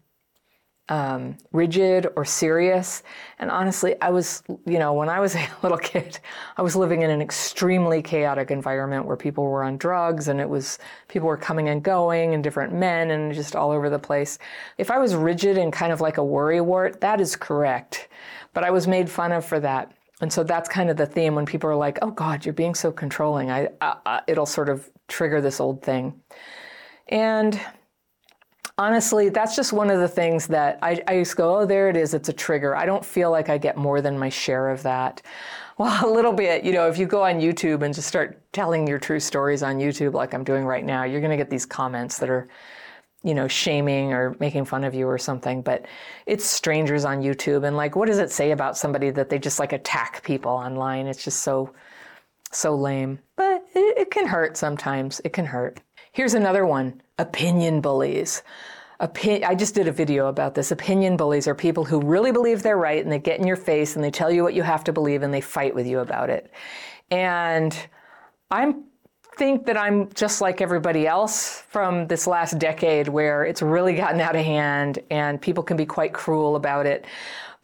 um, 0.89 1.37
rigid 1.51 2.07
or 2.15 2.25
serious. 2.25 3.03
And 3.37 3.51
honestly, 3.51 3.95
I 4.01 4.09
was, 4.09 4.43
you 4.65 4.79
know, 4.79 4.93
when 4.93 5.07
I 5.07 5.19
was 5.19 5.35
a 5.35 5.47
little 5.61 5.77
kid, 5.77 6.19
I 6.57 6.61
was 6.61 6.75
living 6.75 7.03
in 7.03 7.09
an 7.09 7.21
extremely 7.21 8.01
chaotic 8.01 8.51
environment 8.51 9.05
where 9.05 9.15
people 9.15 9.43
were 9.43 9.63
on 9.63 9.77
drugs 9.77 10.27
and 10.27 10.41
it 10.41 10.49
was, 10.49 10.79
people 11.07 11.27
were 11.27 11.37
coming 11.37 11.69
and 11.69 11.83
going 11.83 12.33
and 12.33 12.43
different 12.43 12.73
men 12.73 13.11
and 13.11 13.33
just 13.33 13.55
all 13.55 13.71
over 13.71 13.89
the 13.89 13.99
place. 13.99 14.39
If 14.77 14.91
I 14.91 14.97
was 14.97 15.15
rigid 15.15 15.57
and 15.57 15.71
kind 15.71 15.93
of 15.93 16.01
like 16.01 16.17
a 16.17 16.21
worrywart, 16.21 16.99
that 16.99 17.21
is 17.21 17.35
correct. 17.35 18.09
But 18.53 18.63
I 18.63 18.71
was 18.71 18.87
made 18.87 19.09
fun 19.09 19.31
of 19.31 19.45
for 19.45 19.59
that. 19.59 19.93
And 20.21 20.33
so 20.33 20.43
that's 20.43 20.67
kind 20.67 20.89
of 20.89 20.97
the 20.97 21.05
theme 21.05 21.35
when 21.35 21.45
people 21.45 21.69
are 21.69 21.75
like, 21.75 21.99
oh 22.01 22.11
God, 22.11 22.43
you're 22.43 22.53
being 22.53 22.75
so 22.75 22.91
controlling. 22.91 23.51
I, 23.51 23.69
I 23.79 24.21
it'll 24.27 24.45
sort 24.45 24.67
of 24.67 24.89
trigger 25.07 25.39
this 25.39 25.61
old 25.61 25.81
thing. 25.81 26.19
And 27.07 27.59
honestly, 28.80 29.27
that's 29.27 29.57
just 29.57 29.73
one 29.73 29.91
of 29.91 29.99
the 29.99 30.07
things 30.07 30.47
that 30.47 30.80
I, 30.81 31.01
I 31.06 31.19
just 31.19 31.35
go, 31.35 31.60
oh, 31.60 31.65
there 31.65 31.89
it 31.89 31.97
is. 31.97 32.14
It's 32.14 32.30
a 32.30 32.34
trigger. 32.34 32.77
I 32.77 32.85
don't 32.85 33.03
feel 33.03 33.30
like 33.30 33.49
I 33.49 33.57
get 33.57 33.76
more 33.76 34.01
than 34.01 34.18
my 34.18 34.30
share 34.30 34.69
of 34.69 34.81
that. 34.84 35.22
Well, 35.80 36.06
a 36.06 36.11
little 36.11 36.34
bit, 36.34 36.65
you 36.65 36.73
know, 36.73 36.89
if 36.89 36.97
you 36.97 37.06
go 37.06 37.23
on 37.23 37.35
YouTube 37.35 37.84
and 37.84 37.93
just 37.93 38.06
start 38.06 38.38
telling 38.51 38.85
your 38.85 38.99
true 38.99 39.22
stories 39.22 39.64
on 39.64 39.77
YouTube, 39.77 40.11
like 40.11 40.34
I'm 40.34 40.43
doing 40.43 40.65
right 40.65 40.84
now, 40.84 41.06
you're 41.06 41.22
going 41.22 41.31
to 41.31 41.38
get 41.38 41.49
these 41.49 41.65
comments 41.65 42.18
that 42.18 42.30
are, 42.30 42.49
you 43.23 43.34
know, 43.34 43.47
shaming 43.47 44.11
or 44.11 44.35
making 44.41 44.65
fun 44.65 44.84
of 44.84 44.93
you 44.93 45.07
or 45.07 45.18
something. 45.18 45.61
But 45.61 45.85
it's 46.26 46.43
strangers 46.43 47.06
on 47.06 47.22
YouTube. 47.22 47.65
And 47.65 47.77
like, 47.77 47.95
what 47.95 48.07
does 48.07 48.18
it 48.18 48.30
say 48.30 48.51
about 48.51 48.77
somebody 48.77 49.10
that 49.11 49.30
they 49.30 49.39
just 49.39 49.57
like 49.57 49.72
attack 49.72 50.22
people 50.22 50.51
online? 50.51 51.07
It's 51.07 51.23
just 51.23 51.43
so, 51.43 51.73
so 52.51 52.76
lame. 52.76 53.18
But 53.38 53.64
it, 53.73 53.99
it 53.99 54.11
can 54.11 54.27
hurt 54.27 54.57
sometimes. 54.57 55.22
It 55.23 55.31
can 55.31 55.45
hurt. 55.45 55.80
Here's 56.11 56.34
another 56.34 56.65
one 56.65 57.01
opinion 57.19 57.81
bullies. 57.81 58.41
Opi- 59.01 59.43
I 59.43 59.55
just 59.55 59.75
did 59.75 59.87
a 59.87 59.91
video 59.91 60.27
about 60.27 60.55
this. 60.55 60.71
Opinion 60.71 61.15
bullies 61.15 61.47
are 61.47 61.55
people 61.55 61.85
who 61.85 62.01
really 62.01 62.31
believe 62.31 62.63
they're 62.63 62.77
right 62.77 63.01
and 63.01 63.11
they 63.11 63.19
get 63.19 63.39
in 63.39 63.47
your 63.47 63.55
face 63.55 63.95
and 63.95 64.03
they 64.03 64.11
tell 64.11 64.31
you 64.31 64.43
what 64.43 64.53
you 64.53 64.63
have 64.63 64.83
to 64.85 64.93
believe 64.93 65.21
and 65.21 65.33
they 65.33 65.41
fight 65.41 65.75
with 65.75 65.85
you 65.85 65.99
about 65.99 66.29
it. 66.29 66.51
And 67.11 67.77
I 68.51 68.73
think 69.37 69.65
that 69.67 69.77
I'm 69.77 70.11
just 70.13 70.41
like 70.41 70.59
everybody 70.59 71.07
else 71.07 71.63
from 71.69 72.07
this 72.07 72.27
last 72.27 72.59
decade 72.59 73.07
where 73.07 73.45
it's 73.45 73.61
really 73.61 73.95
gotten 73.95 74.19
out 74.19 74.35
of 74.35 74.43
hand 74.43 74.99
and 75.09 75.41
people 75.41 75.63
can 75.63 75.77
be 75.77 75.85
quite 75.85 76.13
cruel 76.13 76.57
about 76.57 76.85
it. 76.85 77.05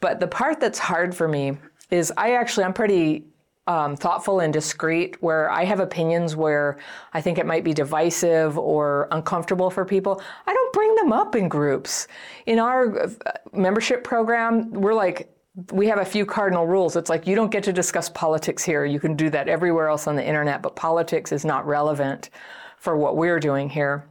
But 0.00 0.20
the 0.20 0.26
part 0.26 0.58
that's 0.60 0.78
hard 0.78 1.14
for 1.14 1.28
me 1.28 1.58
is 1.90 2.12
I 2.16 2.32
actually, 2.32 2.64
I'm 2.64 2.72
pretty 2.72 3.26
um, 3.66 3.96
thoughtful 3.96 4.40
and 4.40 4.52
discreet, 4.52 5.20
where 5.22 5.50
I 5.50 5.64
have 5.64 5.80
opinions 5.80 6.36
where 6.36 6.78
I 7.12 7.20
think 7.20 7.38
it 7.38 7.46
might 7.46 7.64
be 7.64 7.74
divisive 7.74 8.56
or 8.58 9.08
uncomfortable 9.10 9.70
for 9.70 9.84
people, 9.84 10.22
I 10.46 10.54
don't 10.54 10.72
bring 10.72 10.94
them 10.94 11.12
up 11.12 11.34
in 11.34 11.48
groups. 11.48 12.06
In 12.46 12.58
our 12.58 13.02
uh, 13.02 13.10
membership 13.52 14.04
program, 14.04 14.70
we're 14.70 14.94
like, 14.94 15.32
we 15.72 15.86
have 15.86 15.98
a 15.98 16.04
few 16.04 16.26
cardinal 16.26 16.66
rules. 16.66 16.96
It's 16.96 17.08
like 17.08 17.26
you 17.26 17.34
don't 17.34 17.50
get 17.50 17.64
to 17.64 17.72
discuss 17.72 18.10
politics 18.10 18.62
here. 18.62 18.84
You 18.84 19.00
can 19.00 19.16
do 19.16 19.30
that 19.30 19.48
everywhere 19.48 19.88
else 19.88 20.06
on 20.06 20.14
the 20.14 20.24
internet, 20.24 20.62
but 20.62 20.76
politics 20.76 21.32
is 21.32 21.44
not 21.44 21.66
relevant 21.66 22.30
for 22.78 22.96
what 22.96 23.16
we're 23.16 23.40
doing 23.40 23.70
here. 23.70 24.06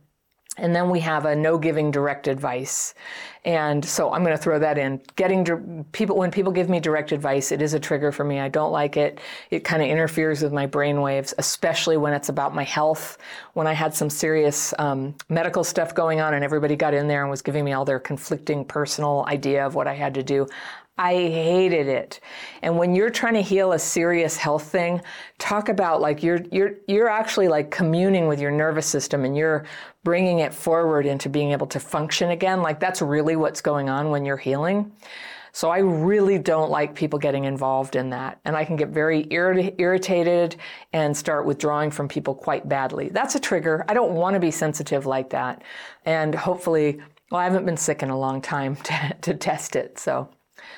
And 0.58 0.76
then 0.76 0.90
we 0.90 1.00
have 1.02 1.26
a 1.26 1.36
no 1.36 1.58
giving 1.58 1.92
direct 1.92 2.28
advice. 2.28 2.94
And 3.44 3.84
so 3.86 4.12
I'm 4.12 4.24
going 4.24 4.36
to 4.36 4.42
throw 4.42 4.58
that 4.58 4.78
in. 4.78 5.02
Getting 5.16 5.86
people, 5.92 6.18
when 6.18 6.32
people 6.32 6.52
give 6.52 6.70
me 6.70 6.80
direct 6.80 7.12
advice, 7.12 7.52
it 7.52 7.62
is 7.62 7.74
a 7.74 7.80
trigger 7.80 8.12
for 8.12 8.24
me. 8.24 8.40
I 8.40 8.50
don't 8.50 8.72
like 8.72 8.98
it. 8.98 9.20
It 9.52 9.64
kind 9.64 9.84
of 9.84 9.90
interferes 9.90 10.42
with 10.42 10.54
my 10.54 10.66
brain 10.66 11.02
waves, 11.02 11.34
especially 11.38 11.98
when 11.98 12.14
it's 12.14 12.30
about 12.30 12.56
my 12.56 12.64
health. 12.64 13.18
When 13.54 13.68
I 13.68 13.74
had 13.74 13.94
some 13.94 14.10
serious 14.10 14.74
um, 14.80 15.14
medical 15.30 15.64
stuff 15.64 15.94
going 15.94 16.22
on 16.22 16.34
and 16.34 16.44
everybody 16.44 16.76
got 16.76 16.94
in 16.94 17.08
there 17.08 17.22
and 17.22 17.30
was 17.30 17.42
giving 17.42 17.64
me 17.64 17.74
all 17.74 17.86
their 17.86 18.00
conflicting 18.00 18.66
personal 18.66 19.26
idea 19.28 19.66
of 19.66 19.76
what 19.76 19.88
I 19.88 19.94
had 19.94 20.14
to 20.16 20.24
do, 20.24 20.48
I 20.98 21.14
hated 21.14 21.88
it. 21.88 22.22
And 22.62 22.78
when 22.78 22.96
you're 22.96 23.10
trying 23.10 23.34
to 23.34 23.42
heal 23.42 23.74
a 23.74 23.80
serious 23.80 24.38
health 24.38 24.64
thing, 24.64 25.02
talk 25.40 25.68
about 25.68 26.00
like 26.00 26.24
you're 26.24 26.42
you're 26.52 26.76
you're 26.88 27.10
actually 27.10 27.50
like 27.50 27.70
communing 27.70 28.28
with 28.28 28.40
your 28.40 28.52
nervous 28.52 28.86
system 28.86 29.26
and 29.26 29.36
you're 29.36 29.66
bringing 30.06 30.40
it 30.40 30.54
forward 30.54 31.06
into 31.06 31.28
being 31.28 31.52
able 31.52 31.68
to 31.68 31.80
function 31.80 32.30
again. 32.30 32.62
Like 32.62 32.80
that's 32.80 33.02
really 33.02 33.36
what's 33.36 33.60
going 33.60 33.90
on 33.90 34.10
when 34.10 34.24
you're 34.24 34.38
healing. 34.38 34.92
So 35.52 35.70
I 35.70 35.78
really 35.78 36.38
don't 36.38 36.70
like 36.70 36.96
people 36.96 37.18
getting 37.18 37.46
involved 37.46 37.96
in 37.96 38.10
that. 38.10 38.40
And 38.44 38.58
I 38.58 38.66
can 38.66 38.76
get 38.76 38.90
very 38.90 39.26
irritated 39.30 40.58
and 40.92 41.16
start 41.16 41.46
withdrawing 41.46 41.92
from 41.92 42.10
people 42.10 42.36
quite 42.36 42.68
badly. 42.68 43.08
That's 43.08 43.36
a 43.36 43.40
trigger. 43.40 43.86
I 43.88 43.94
don't 43.94 44.16
want 44.16 44.34
to 44.34 44.42
be 44.42 44.52
sensitive 44.52 45.06
like 45.06 45.30
that. 45.30 45.64
And 46.06 46.36
hopefully, 46.36 47.00
well, 47.32 47.40
I 47.40 47.46
haven't 47.46 47.66
been 47.66 47.78
sick 47.78 48.04
in 48.04 48.10
a 48.10 48.20
long 48.20 48.42
time 48.42 48.76
to, 48.84 49.16
to 49.22 49.34
test 49.34 49.78
it. 49.78 49.98
So 49.98 50.30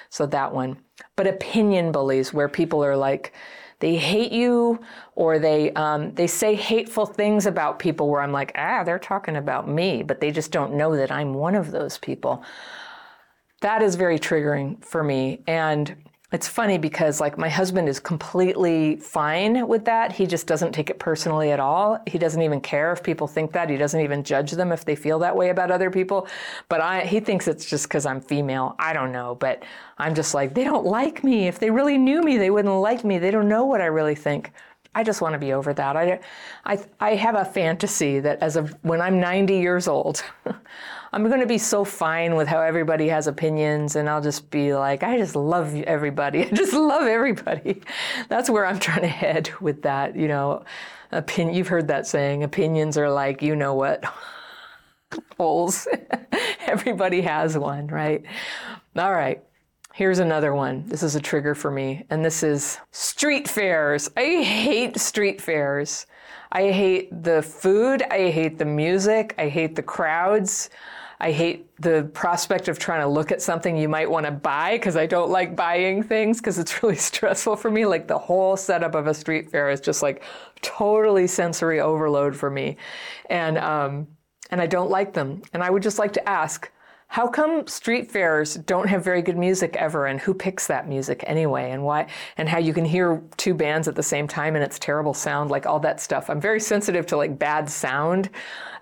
so 0.09 0.25
that 0.25 0.53
one. 0.53 0.77
But 1.15 1.27
opinion 1.27 1.91
bullies, 1.91 2.33
where 2.33 2.49
people 2.49 2.83
are 2.83 2.97
like, 2.97 3.33
they 3.79 3.95
hate 3.95 4.31
you 4.31 4.79
or 5.15 5.37
they 5.37 5.71
um, 5.73 6.13
they 6.15 6.27
say 6.27 6.55
hateful 6.55 7.05
things 7.05 7.45
about 7.45 7.79
people 7.79 8.09
where 8.09 8.21
I'm 8.21 8.31
like, 8.31 8.51
ah, 8.55 8.83
they're 8.83 8.97
talking 8.99 9.35
about 9.35 9.67
me, 9.67 10.01
but 10.03 10.19
they 10.19 10.31
just 10.31 10.51
don't 10.51 10.73
know 10.73 10.95
that 10.95 11.11
I'm 11.11 11.33
one 11.33 11.55
of 11.55 11.71
those 11.71 11.97
people. 11.97 12.43
That 13.61 13.81
is 13.81 13.95
very 13.95 14.19
triggering 14.19 14.83
for 14.83 15.03
me. 15.03 15.43
And 15.47 15.95
it's 16.33 16.47
funny 16.47 16.77
because 16.77 17.21
like 17.21 17.37
my 17.37 17.47
husband 17.47 17.87
is 17.87 18.01
completely 18.01 18.97
fine 18.97 19.65
with 19.65 19.85
that. 19.85 20.11
He 20.11 20.25
just 20.25 20.45
doesn't 20.45 20.73
take 20.73 20.89
it 20.89 20.99
personally 20.99 21.51
at 21.51 21.59
all. 21.61 21.99
He 22.05 22.17
doesn't 22.17 22.41
even 22.41 22.59
care 22.59 22.91
if 22.91 23.01
people 23.01 23.27
think 23.27 23.53
that. 23.53 23.69
He 23.69 23.77
doesn't 23.77 24.01
even 24.01 24.25
judge 24.25 24.51
them 24.51 24.73
if 24.73 24.83
they 24.83 24.95
feel 24.95 25.19
that 25.19 25.37
way 25.37 25.49
about 25.49 25.71
other 25.71 25.89
people. 25.89 26.27
But 26.67 26.81
I 26.81 27.05
he 27.05 27.21
thinks 27.21 27.47
it's 27.47 27.65
just 27.65 27.89
cuz 27.89 28.05
I'm 28.05 28.19
female. 28.19 28.75
I 28.77 28.91
don't 28.91 29.13
know, 29.13 29.35
but 29.35 29.63
I'm 29.97 30.13
just 30.15 30.33
like 30.33 30.53
they 30.53 30.65
don't 30.65 30.85
like 30.85 31.23
me. 31.23 31.47
If 31.47 31.59
they 31.59 31.69
really 31.71 31.97
knew 31.97 32.21
me, 32.21 32.37
they 32.37 32.49
wouldn't 32.49 32.73
like 32.75 33.05
me. 33.05 33.19
They 33.19 33.31
don't 33.31 33.47
know 33.47 33.63
what 33.63 33.79
I 33.79 33.85
really 33.85 34.15
think. 34.15 34.51
I 34.97 35.03
just 35.03 35.21
want 35.21 35.33
to 35.33 35.39
be 35.39 35.53
over 35.53 35.73
that. 35.75 35.95
I, 35.95 36.19
I, 36.65 36.79
I 36.99 37.15
have 37.15 37.35
a 37.35 37.45
fantasy 37.45 38.19
that 38.19 38.41
as 38.41 38.55
of 38.55 38.75
when 38.81 38.99
I'm 38.99 39.19
90 39.19 39.55
years 39.55 39.87
old, 39.87 40.23
I'm 41.13 41.27
going 41.27 41.39
to 41.39 41.47
be 41.47 41.57
so 41.57 41.85
fine 41.85 42.35
with 42.35 42.47
how 42.47 42.61
everybody 42.61 43.07
has 43.07 43.27
opinions, 43.27 43.95
and 43.95 44.09
I'll 44.09 44.21
just 44.21 44.49
be 44.49 44.73
like, 44.75 45.03
I 45.03 45.17
just 45.17 45.35
love 45.35 45.73
everybody. 45.83 46.45
I 46.45 46.49
just 46.49 46.73
love 46.73 47.03
everybody. 47.03 47.81
That's 48.29 48.49
where 48.49 48.65
I'm 48.65 48.79
trying 48.79 49.01
to 49.01 49.07
head 49.07 49.49
with 49.61 49.83
that. 49.83 50.15
You 50.15 50.27
know, 50.27 50.65
opinion. 51.11 51.55
You've 51.55 51.67
heard 51.69 51.87
that 51.87 52.07
saying. 52.07 52.43
Opinions 52.43 52.97
are 52.97 53.09
like, 53.09 53.41
you 53.41 53.55
know 53.55 53.73
what, 53.73 54.03
holes. 55.37 55.87
everybody 56.67 57.21
has 57.21 57.57
one, 57.57 57.87
right? 57.87 58.23
All 58.95 59.13
right. 59.13 59.43
Here's 59.93 60.19
another 60.19 60.53
one. 60.53 60.83
This 60.85 61.01
is 61.01 61.15
a 61.15 61.19
trigger 61.19 61.55
for 61.55 61.71
me, 61.71 62.05
and 62.11 62.23
this 62.23 62.43
is 62.43 62.77
street 62.91 63.47
fairs. 63.47 64.07
I 64.15 64.43
hate 64.43 64.99
street 64.99 65.41
fairs. 65.41 66.05
I 66.51 66.71
hate 66.71 67.23
the 67.23 67.41
food. 67.41 68.03
I 68.03 68.29
hate 68.29 68.59
the 68.59 68.65
music. 68.65 69.33
I 69.39 69.49
hate 69.49 69.75
the 69.75 69.81
crowds. 69.81 70.69
I 71.19 71.31
hate 71.31 71.67
the 71.81 72.09
prospect 72.13 72.67
of 72.67 72.77
trying 72.77 73.01
to 73.01 73.07
look 73.07 73.31
at 73.31 73.41
something 73.41 73.75
you 73.75 73.89
might 73.89 74.09
want 74.09 74.27
to 74.27 74.31
buy 74.31 74.75
because 74.75 74.95
I 74.95 75.07
don't 75.07 75.31
like 75.31 75.55
buying 75.55 76.03
things 76.03 76.39
because 76.39 76.59
it's 76.59 76.83
really 76.83 76.95
stressful 76.95 77.55
for 77.55 77.71
me. 77.71 77.85
Like 77.85 78.07
the 78.07 78.17
whole 78.17 78.55
setup 78.55 78.93
of 78.93 79.07
a 79.07 79.13
street 79.13 79.49
fair 79.49 79.69
is 79.69 79.81
just 79.81 80.03
like 80.03 80.23
totally 80.61 81.25
sensory 81.25 81.79
overload 81.79 82.35
for 82.35 82.51
me. 82.51 82.77
And, 83.29 83.57
um, 83.57 84.07
and 84.51 84.61
I 84.61 84.67
don't 84.67 84.91
like 84.91 85.13
them. 85.13 85.41
And 85.53 85.63
I 85.63 85.69
would 85.69 85.83
just 85.83 85.99
like 85.99 86.13
to 86.13 86.29
ask, 86.29 86.71
how 87.09 87.25
come 87.27 87.65
street 87.67 88.11
fairs 88.11 88.55
don't 88.55 88.87
have 88.87 89.03
very 89.03 89.21
good 89.21 89.37
music 89.37 89.75
ever 89.77 90.07
and 90.07 90.19
who 90.19 90.33
picks 90.33 90.67
that 90.67 90.89
music 90.89 91.23
anyway 91.25 91.71
and 91.71 91.83
why 91.83 92.05
and 92.35 92.49
how 92.49 92.57
you 92.57 92.73
can 92.73 92.83
hear 92.83 93.21
two 93.37 93.53
bands 93.53 93.87
at 93.87 93.95
the 93.95 94.03
same 94.03 94.27
time 94.27 94.55
and 94.55 94.63
it's 94.63 94.77
terrible 94.77 95.13
sound 95.13 95.49
like 95.49 95.65
all 95.65 95.79
that 95.79 96.01
stuff? 96.01 96.29
I'm 96.29 96.41
very 96.41 96.59
sensitive 96.59 97.05
to 97.07 97.17
like 97.17 97.39
bad 97.39 97.69
sound. 97.69 98.29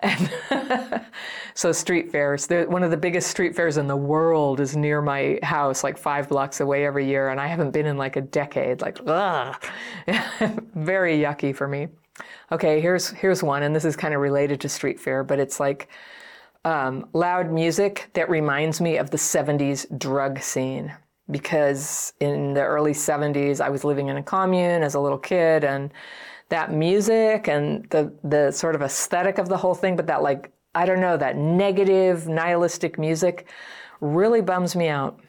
And 0.02 0.30
so 1.54 1.70
street 1.72 2.10
fairs 2.10 2.48
one 2.48 2.82
of 2.82 2.90
the 2.90 2.96
biggest 2.96 3.30
street 3.30 3.54
fairs 3.54 3.78
in 3.78 3.86
the 3.86 3.96
world 3.96 4.60
is 4.60 4.76
near 4.76 5.00
my 5.00 5.38
house 5.42 5.84
like 5.84 5.96
five 5.96 6.28
blocks 6.28 6.60
away 6.60 6.84
every 6.84 7.06
year 7.06 7.30
and 7.30 7.40
i 7.40 7.46
haven't 7.46 7.70
been 7.70 7.86
in 7.86 7.96
like 7.96 8.16
a 8.16 8.20
decade 8.20 8.82
like 8.82 8.98
ugh. 9.06 9.56
very 10.74 11.18
yucky 11.18 11.54
for 11.54 11.66
me. 11.66 11.88
Okay 12.52 12.80
here's 12.80 13.08
here's 13.10 13.42
one 13.42 13.62
and 13.62 13.74
this 13.74 13.86
is 13.86 13.96
kind 13.96 14.12
of 14.12 14.20
related 14.20 14.60
to 14.60 14.68
street 14.68 15.00
fair 15.00 15.24
but 15.24 15.38
it's 15.38 15.58
like 15.58 15.88
um, 16.66 17.08
loud 17.12 17.52
music 17.52 18.10
that 18.14 18.28
reminds 18.28 18.80
me 18.80 18.96
of 18.96 19.10
the 19.10 19.16
70s 19.16 19.86
drug 19.98 20.40
scene 20.40 20.92
because 21.30 22.12
in 22.18 22.54
the 22.54 22.62
early 22.62 22.90
70s 22.90 23.60
I 23.60 23.70
was 23.70 23.84
living 23.84 24.08
in 24.08 24.16
a 24.16 24.22
commune 24.22 24.82
as 24.82 24.94
a 24.94 25.00
little 25.00 25.18
kid 25.18 25.62
and 25.62 25.92
that 26.48 26.72
music 26.72 27.48
and 27.48 27.88
the 27.90 28.12
the 28.24 28.50
sort 28.50 28.74
of 28.74 28.82
aesthetic 28.82 29.38
of 29.38 29.48
the 29.48 29.56
whole 29.56 29.76
thing 29.76 29.94
but 29.94 30.08
that 30.08 30.24
like 30.24 30.50
I 30.74 30.86
don't 30.86 31.00
know 31.00 31.16
that 31.16 31.36
negative 31.36 32.26
nihilistic 32.26 32.98
music 32.98 33.46
really 34.00 34.40
bums 34.40 34.74
me 34.74 34.88
out. 34.88 35.20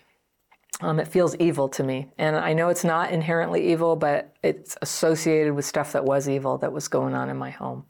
Um, 0.82 1.00
it 1.00 1.08
feels 1.08 1.36
evil 1.38 1.70
to 1.70 1.84
me. 1.84 2.12
And 2.18 2.36
I 2.36 2.54
know 2.54 2.70
it's 2.70 2.84
not 2.84 3.12
inherently 3.12 3.72
evil, 3.72 3.96
but 3.96 4.36
it's 4.44 4.76
associated 4.82 5.54
with 5.54 5.66
stuff 5.66 5.94
that 5.94 6.04
was 6.04 6.28
evil 6.28 6.58
that 6.58 6.74
was 6.74 6.88
going 6.88 7.16
on 7.16 7.30
in 7.30 7.38
my 7.38 7.50
home 7.50 7.86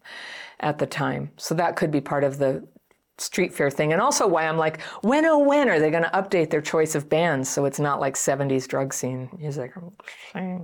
at 0.60 0.78
the 0.78 0.86
time. 0.86 1.32
So 1.38 1.56
that 1.56 1.76
could 1.76 1.92
be 1.92 2.00
part 2.00 2.24
of 2.24 2.38
the 2.38 2.66
street 3.18 3.54
fair 3.54 3.70
thing. 3.70 3.94
And 3.94 4.02
also 4.02 4.28
why 4.28 4.48
i'm 4.48 4.58
like 4.58 4.82
when 5.02 5.26
oh 5.26 5.40
when 5.40 5.70
are 5.70 5.80
they 5.80 5.92
going 5.92 6.04
to 6.04 6.10
update 6.10 6.50
their 6.50 6.62
choice 6.62 6.96
of 6.96 7.10
bands 7.10 7.50
so 7.50 7.66
it's 7.66 7.80
not 7.80 8.00
like 8.00 8.16
70s 8.16 8.68
drug 8.68 8.94
scene? 8.94 9.30
Music 9.38 9.74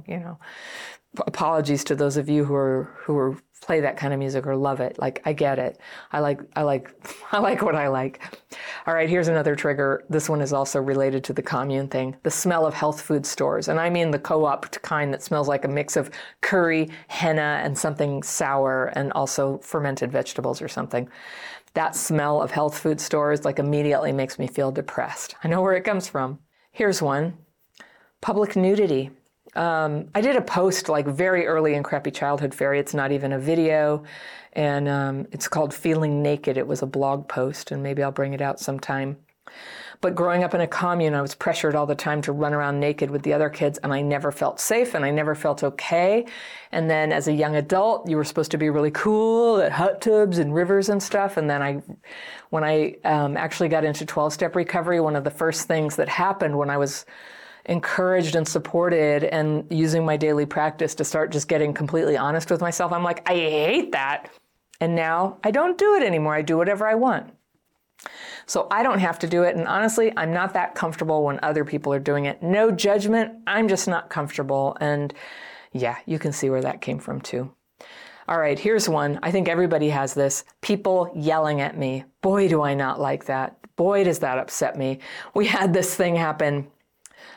you 0.08 0.20
know. 0.20 0.40
Apologies 1.28 1.84
to 1.86 1.96
those 1.96 2.18
of 2.18 2.28
you 2.28 2.44
who 2.44 2.56
are 2.56 2.96
who 3.04 3.16
are 3.18 3.38
play 3.62 3.80
that 3.80 3.96
kind 3.96 4.14
of 4.14 4.20
music 4.20 4.46
or 4.46 4.58
love 4.58 4.82
it. 4.82 5.00
Like 5.00 5.22
i 5.26 5.32
get 5.34 5.58
it. 5.58 5.80
I 6.12 6.20
like 6.20 6.42
i 6.56 6.64
like 6.64 6.94
i 7.32 7.40
like 7.40 7.62
what 7.62 7.76
i 7.76 7.88
like. 7.88 8.22
All 8.86 8.94
right 8.94 9.10
here's 9.10 9.28
another 9.28 9.56
trigger. 9.56 10.04
This 10.10 10.30
one 10.30 10.42
is 10.42 10.54
also 10.54 10.82
related 10.82 11.24
to 11.26 11.34
the 11.34 11.42
commune 11.42 11.88
thing. 11.88 12.16
The 12.24 12.32
smell 12.32 12.66
of 12.66 12.74
health 12.74 13.02
food 13.02 13.26
stores. 13.26 13.68
And 13.68 13.80
i 13.80 13.90
mean 13.90 14.12
the 14.12 14.20
co-op 14.20 14.70
kind 14.82 15.14
that 15.14 15.24
smells 15.24 15.48
like 15.48 15.66
a 15.66 15.70
mix 15.70 15.96
of 15.96 16.12
curry 16.42 16.90
henna 17.08 17.62
and 17.64 17.78
something 17.78 18.22
sour 18.24 18.92
and 18.96 19.12
also 19.14 19.60
fermented 19.60 20.12
vegetables 20.12 20.62
or 20.62 20.68
something 20.68 21.10
that 21.74 21.96
smell 21.96 22.42
of 22.42 22.52
health 22.52 22.78
food 22.78 23.02
stores 23.02 23.46
like 23.46 23.60
immediately 23.60 24.12
makes 24.12 24.38
me 24.38 24.48
feel 24.48 24.72
depressed. 24.72 25.36
I 25.44 25.48
know 25.48 25.62
where 25.62 25.74
it 25.74 25.84
comes 25.84 26.08
from. 26.08 26.40
Here's 26.72 27.02
one 27.02 27.38
public 28.22 28.56
nudity. 28.56 29.12
Um, 29.56 30.10
I 30.16 30.22
did 30.22 30.36
a 30.36 30.42
post 30.42 30.90
like 30.90 31.06
very 31.06 31.46
early 31.46 31.76
in 31.76 31.84
Crappy 31.84 32.10
Childhood 32.10 32.56
Fairy. 32.56 32.80
It's 32.80 32.94
not 32.94 33.12
even 33.12 33.34
a 33.34 33.40
video, 33.40 34.04
and 34.54 34.88
um, 34.88 35.28
it's 35.32 35.48
called 35.48 35.74
Feeling 35.74 36.24
Naked. 36.24 36.58
It 36.58 36.66
was 36.66 36.82
a 36.82 36.88
blog 36.88 37.28
post, 37.28 37.72
and 37.72 37.84
maybe 37.84 38.02
I'll 38.02 38.12
bring 38.12 38.34
it 38.34 38.42
out 38.42 38.60
sometime. 38.60 39.18
But 40.04 40.16
growing 40.16 40.44
up 40.44 40.54
in 40.54 40.60
a 40.60 40.68
commune, 40.68 41.14
I 41.14 41.22
was 41.22 41.34
pressured 41.34 41.76
all 41.76 41.86
the 41.86 41.96
time 41.96 42.22
to 42.24 42.34
run 42.34 42.54
around 42.54 42.78
naked 42.78 43.10
with 43.10 43.24
the 43.24 43.32
other 43.32 43.50
kids, 43.50 43.78
and 43.78 43.94
I 43.94 44.02
never 44.02 44.34
felt 44.34 44.60
safe 44.60 44.96
and 44.96 45.06
I 45.06 45.12
never 45.12 45.34
felt 45.34 45.64
okay. 45.64 46.26
And 46.74 46.90
then 46.90 47.14
as 47.14 47.30
a 47.30 47.32
young 47.32 47.56
adult, 47.56 48.10
you 48.10 48.18
were 48.18 48.26
supposed 48.26 48.52
to 48.52 48.58
be 48.58 48.70
really 48.70 48.92
cool 48.92 49.62
at 49.62 49.72
hot 49.72 50.02
tubs 50.02 50.40
and 50.40 50.54
rivers 50.54 50.90
and 50.90 51.02
stuff. 51.02 51.38
And 51.38 51.50
then 51.50 51.62
I, 51.62 51.82
when 52.50 52.66
I 52.66 52.98
um, 53.06 53.38
actually 53.38 53.70
got 53.70 53.86
into 53.86 54.06
12 54.06 54.34
step 54.34 54.58
recovery, 54.58 55.00
one 55.00 55.16
of 55.16 55.24
the 55.24 55.32
first 55.32 55.70
things 55.70 55.96
that 55.96 56.10
happened 56.10 56.58
when 56.58 56.70
I 56.70 56.76
was 56.76 57.06
encouraged 57.64 58.36
and 58.36 58.46
supported 58.46 59.24
and 59.24 59.66
using 59.72 60.04
my 60.04 60.18
daily 60.18 60.46
practice 60.46 60.96
to 60.96 61.06
start 61.06 61.32
just 61.32 61.48
getting 61.48 61.74
completely 61.74 62.18
honest 62.18 62.52
with 62.52 62.60
myself, 62.60 62.92
I'm 62.92 63.04
like, 63.06 63.26
I 63.30 63.36
hate 63.36 63.94
that. 63.94 64.30
And 64.82 64.96
now 64.96 65.38
I 65.46 65.52
don't 65.52 65.78
do 65.78 65.96
it 65.96 66.04
anymore. 66.04 66.36
I 66.36 66.42
do 66.42 66.58
whatever 66.58 66.86
I 66.86 66.96
want. 66.96 67.34
So 68.46 68.68
I 68.72 68.84
don't 68.84 69.00
have 69.00 69.20
to 69.20 69.28
do 69.28 69.44
it. 69.44 69.56
And 69.56 69.68
honestly, 69.68 70.12
I'm 70.18 70.34
not 70.34 70.54
that 70.54 70.76
comfortable 70.76 71.24
when 71.24 71.40
other 71.42 71.64
people 71.64 71.94
are 71.94 72.00
doing 72.00 72.26
it. 72.26 72.42
No 72.44 72.72
judgment. 72.72 73.34
I'm 73.48 73.68
just 73.68 73.88
not 73.88 74.10
comfortable. 74.10 74.78
And 74.80 75.14
yeah, 75.72 75.98
you 76.06 76.20
can 76.20 76.32
see 76.32 76.50
where 76.50 76.62
that 76.62 76.82
came 76.82 77.00
from 77.00 77.22
too. 77.22 77.52
All 78.28 78.40
right, 78.40 78.58
here's 78.58 78.88
one. 78.88 79.20
I 79.22 79.32
think 79.32 79.50
everybody 79.50 79.90
has 79.90 80.14
this. 80.14 80.46
People 80.62 81.12
yelling 81.14 81.60
at 81.60 81.78
me. 81.78 82.06
Boy, 82.22 82.48
do 82.48 82.62
I 82.62 82.74
not 82.74 83.00
like 83.00 83.26
that. 83.26 83.58
Boy, 83.76 84.04
does 84.06 84.20
that 84.20 84.38
upset 84.38 84.78
me. 84.78 85.00
We 85.34 85.48
had 85.48 85.74
this 85.74 85.94
thing 85.96 86.16
happen 86.16 86.68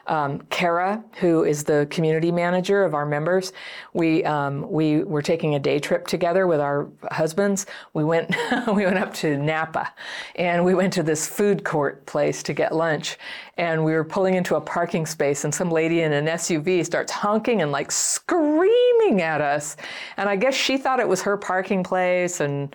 um, 0.06 0.40
Kara, 0.50 1.02
who 1.20 1.44
is 1.44 1.64
the 1.64 1.86
community 1.90 2.30
manager 2.30 2.84
of 2.84 2.94
our 2.94 3.04
members, 3.04 3.52
we 3.92 4.24
um, 4.24 4.70
we 4.70 5.02
were 5.02 5.22
taking 5.22 5.54
a 5.54 5.58
day 5.58 5.78
trip 5.78 6.06
together 6.06 6.46
with 6.46 6.60
our 6.60 6.88
husbands. 7.10 7.66
We 7.92 8.04
went 8.04 8.34
we 8.68 8.84
went 8.84 8.98
up 8.98 9.12
to 9.14 9.36
Napa, 9.36 9.92
and 10.36 10.64
we 10.64 10.74
went 10.74 10.92
to 10.94 11.02
this 11.02 11.26
food 11.26 11.64
court 11.64 12.06
place 12.06 12.42
to 12.44 12.52
get 12.52 12.74
lunch, 12.74 13.18
and 13.56 13.84
we 13.84 13.92
were 13.92 14.04
pulling 14.04 14.34
into 14.34 14.56
a 14.56 14.60
parking 14.60 15.06
space, 15.06 15.44
and 15.44 15.54
some 15.54 15.70
lady 15.70 16.02
in 16.02 16.12
an 16.12 16.26
SUV 16.26 16.84
starts 16.84 17.12
honking 17.12 17.62
and 17.62 17.72
like 17.72 17.90
screaming 17.90 19.22
at 19.22 19.40
us, 19.40 19.76
and 20.16 20.28
I 20.28 20.36
guess 20.36 20.54
she 20.54 20.78
thought 20.78 21.00
it 21.00 21.08
was 21.08 21.22
her 21.22 21.36
parking 21.36 21.82
place, 21.82 22.40
and 22.40 22.74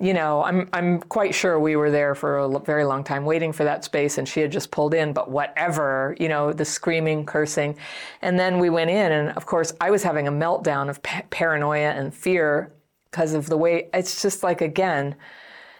you 0.00 0.14
know, 0.14 0.42
I'm 0.44 0.68
I'm 0.72 1.00
quite 1.00 1.34
sure 1.34 1.58
we 1.58 1.76
were 1.76 1.90
there 1.90 2.14
for 2.14 2.38
a 2.38 2.58
very 2.60 2.84
long 2.84 3.04
time 3.04 3.24
waiting 3.24 3.52
for 3.52 3.64
that 3.64 3.84
space, 3.84 4.18
and 4.18 4.28
she 4.28 4.40
had 4.40 4.52
just 4.52 4.70
pulled 4.70 4.94
in. 4.94 5.12
But 5.12 5.30
whatever, 5.30 6.16
you 6.20 6.28
know, 6.28 6.52
the 6.52 6.64
screaming, 6.64 7.24
cursing, 7.24 7.76
and 8.22 8.38
then 8.38 8.58
we 8.58 8.70
went 8.70 8.90
in, 8.90 9.12
and 9.12 9.30
of 9.36 9.46
course, 9.46 9.72
I 9.80 9.90
was 9.90 10.02
having 10.02 10.28
a 10.28 10.32
meltdown 10.32 10.88
of 10.88 11.02
pa- 11.02 11.22
paranoia 11.30 11.90
and 11.90 12.14
fear 12.14 12.72
because 13.10 13.34
of 13.34 13.46
the 13.46 13.56
way 13.56 13.88
it's 13.94 14.22
just 14.22 14.42
like 14.42 14.60
again. 14.60 15.16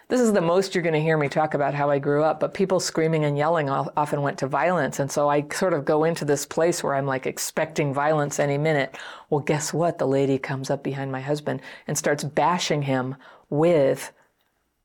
This 0.08 0.20
is 0.20 0.32
the 0.32 0.40
most 0.40 0.72
you're 0.72 0.82
going 0.82 0.94
to 0.94 1.00
hear 1.00 1.18
me 1.18 1.28
talk 1.28 1.54
about 1.54 1.74
how 1.74 1.90
I 1.90 1.98
grew 1.98 2.22
up, 2.22 2.38
but 2.38 2.54
people 2.54 2.78
screaming 2.78 3.24
and 3.24 3.36
yelling 3.36 3.68
often 3.68 4.22
went 4.22 4.38
to 4.38 4.46
violence. 4.46 5.00
And 5.00 5.10
so 5.10 5.28
I 5.28 5.44
sort 5.52 5.74
of 5.74 5.84
go 5.84 6.04
into 6.04 6.24
this 6.24 6.46
place 6.46 6.80
where 6.80 6.94
I'm 6.94 7.06
like 7.06 7.26
expecting 7.26 7.92
violence 7.92 8.38
any 8.38 8.56
minute. 8.56 8.96
Well, 9.30 9.40
guess 9.40 9.74
what? 9.74 9.98
The 9.98 10.06
lady 10.06 10.38
comes 10.38 10.70
up 10.70 10.84
behind 10.84 11.10
my 11.10 11.20
husband 11.20 11.60
and 11.88 11.98
starts 11.98 12.22
bashing 12.22 12.82
him 12.82 13.16
with 13.50 14.12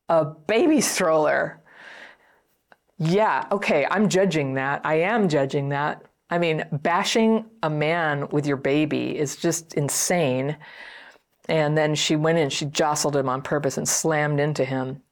a 0.08 0.24
baby 0.24 0.80
stroller. 0.80 1.60
Yeah, 2.98 3.46
okay, 3.50 3.86
I'm 3.90 4.08
judging 4.08 4.54
that. 4.54 4.80
I 4.84 4.94
am 4.94 5.28
judging 5.28 5.70
that. 5.70 6.04
I 6.30 6.38
mean, 6.38 6.64
bashing 6.72 7.44
a 7.62 7.68
man 7.68 8.28
with 8.28 8.46
your 8.46 8.56
baby 8.56 9.18
is 9.18 9.36
just 9.36 9.74
insane. 9.74 10.56
And 11.48 11.76
then 11.76 11.94
she 11.94 12.16
went 12.16 12.38
in, 12.38 12.48
she 12.48 12.66
jostled 12.66 13.16
him 13.16 13.28
on 13.28 13.42
purpose 13.42 13.76
and 13.76 13.88
slammed 13.88 14.40
into 14.40 14.64
him. 14.64 15.02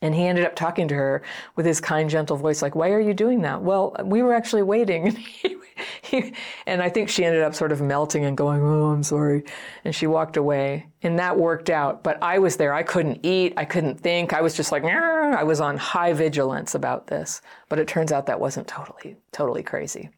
And 0.00 0.14
he 0.14 0.26
ended 0.26 0.44
up 0.44 0.54
talking 0.54 0.88
to 0.88 0.94
her 0.94 1.22
with 1.56 1.66
his 1.66 1.80
kind, 1.80 2.08
gentle 2.10 2.36
voice, 2.36 2.62
like, 2.62 2.74
Why 2.74 2.90
are 2.90 3.00
you 3.00 3.14
doing 3.14 3.42
that? 3.42 3.62
Well, 3.62 3.96
we 4.04 4.22
were 4.22 4.34
actually 4.34 4.62
waiting. 4.62 5.06
and 5.44 5.56
I 6.84 6.90
think 6.90 7.08
she 7.08 7.24
ended 7.24 7.42
up 7.42 7.54
sort 7.54 7.72
of 7.72 7.80
melting 7.80 8.24
and 8.24 8.36
going, 8.36 8.62
Oh, 8.62 8.90
I'm 8.90 9.02
sorry. 9.02 9.44
And 9.84 9.94
she 9.94 10.06
walked 10.06 10.36
away. 10.36 10.86
And 11.02 11.18
that 11.18 11.38
worked 11.38 11.70
out. 11.70 12.02
But 12.02 12.22
I 12.22 12.38
was 12.38 12.56
there. 12.56 12.72
I 12.72 12.82
couldn't 12.82 13.24
eat. 13.24 13.54
I 13.56 13.64
couldn't 13.64 14.00
think. 14.00 14.32
I 14.32 14.40
was 14.40 14.54
just 14.54 14.72
like, 14.72 14.84
I 14.84 15.42
was 15.42 15.60
on 15.60 15.76
high 15.76 16.12
vigilance 16.12 16.74
about 16.74 17.06
this. 17.06 17.42
But 17.68 17.78
it 17.78 17.88
turns 17.88 18.12
out 18.12 18.26
that 18.26 18.40
wasn't 18.40 18.68
totally, 18.68 19.16
totally 19.32 19.62
crazy. 19.62 20.10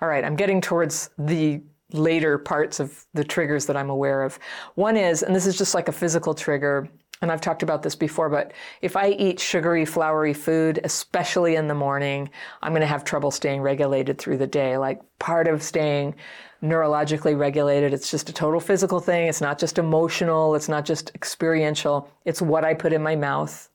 All 0.00 0.08
right, 0.08 0.24
I'm 0.24 0.36
getting 0.36 0.60
towards 0.60 1.10
the 1.18 1.60
later 1.92 2.38
parts 2.38 2.80
of 2.80 3.04
the 3.14 3.24
triggers 3.24 3.66
that 3.66 3.76
I'm 3.76 3.90
aware 3.90 4.22
of. 4.22 4.38
One 4.74 4.96
is, 4.96 5.22
and 5.22 5.34
this 5.34 5.46
is 5.46 5.58
just 5.58 5.74
like 5.74 5.88
a 5.88 5.92
physical 5.92 6.34
trigger, 6.34 6.88
and 7.22 7.30
I've 7.30 7.40
talked 7.40 7.62
about 7.62 7.82
this 7.82 7.94
before, 7.94 8.30
but 8.30 8.52
if 8.80 8.96
I 8.96 9.10
eat 9.10 9.38
sugary, 9.38 9.84
floury 9.84 10.32
food, 10.32 10.80
especially 10.84 11.56
in 11.56 11.68
the 11.68 11.74
morning, 11.74 12.30
I'm 12.62 12.72
going 12.72 12.80
to 12.80 12.86
have 12.86 13.04
trouble 13.04 13.30
staying 13.30 13.60
regulated 13.60 14.18
through 14.18 14.38
the 14.38 14.46
day. 14.46 14.78
Like 14.78 15.02
part 15.18 15.46
of 15.46 15.62
staying 15.62 16.14
neurologically 16.62 17.38
regulated, 17.38 17.92
it's 17.92 18.10
just 18.10 18.30
a 18.30 18.32
total 18.32 18.58
physical 18.58 19.00
thing. 19.00 19.28
It's 19.28 19.42
not 19.42 19.58
just 19.58 19.78
emotional, 19.78 20.54
it's 20.54 20.68
not 20.68 20.86
just 20.86 21.10
experiential. 21.14 22.08
It's 22.24 22.40
what 22.40 22.64
I 22.64 22.72
put 22.72 22.92
in 22.92 23.02
my 23.02 23.16
mouth. 23.16 23.68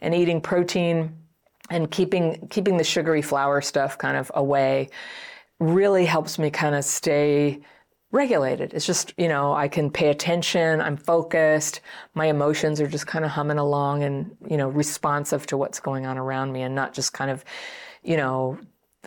And 0.00 0.14
eating 0.14 0.40
protein 0.40 1.16
and 1.70 1.90
keeping 1.90 2.46
keeping 2.48 2.76
the 2.76 2.84
sugary 2.84 3.22
flour 3.22 3.60
stuff 3.60 3.98
kind 3.98 4.16
of 4.16 4.30
away 4.34 4.90
really 5.58 6.04
helps 6.04 6.38
me 6.38 6.50
kind 6.50 6.76
of 6.76 6.84
stay 6.84 7.60
regulated. 8.16 8.74
It's 8.74 8.86
just, 8.86 9.14
you 9.16 9.28
know, 9.28 9.52
I 9.52 9.68
can 9.68 9.90
pay 9.90 10.08
attention, 10.08 10.80
I'm 10.80 10.96
focused, 10.96 11.80
my 12.14 12.26
emotions 12.26 12.80
are 12.80 12.88
just 12.88 13.06
kind 13.06 13.24
of 13.24 13.30
humming 13.30 13.58
along 13.58 14.02
and, 14.02 14.36
you 14.48 14.56
know, 14.56 14.68
responsive 14.68 15.46
to 15.48 15.56
what's 15.56 15.78
going 15.78 16.06
on 16.06 16.18
around 16.18 16.52
me 16.52 16.62
and 16.62 16.74
not 16.74 16.94
just 16.94 17.12
kind 17.12 17.30
of, 17.30 17.44
you 18.02 18.16
know, 18.16 18.58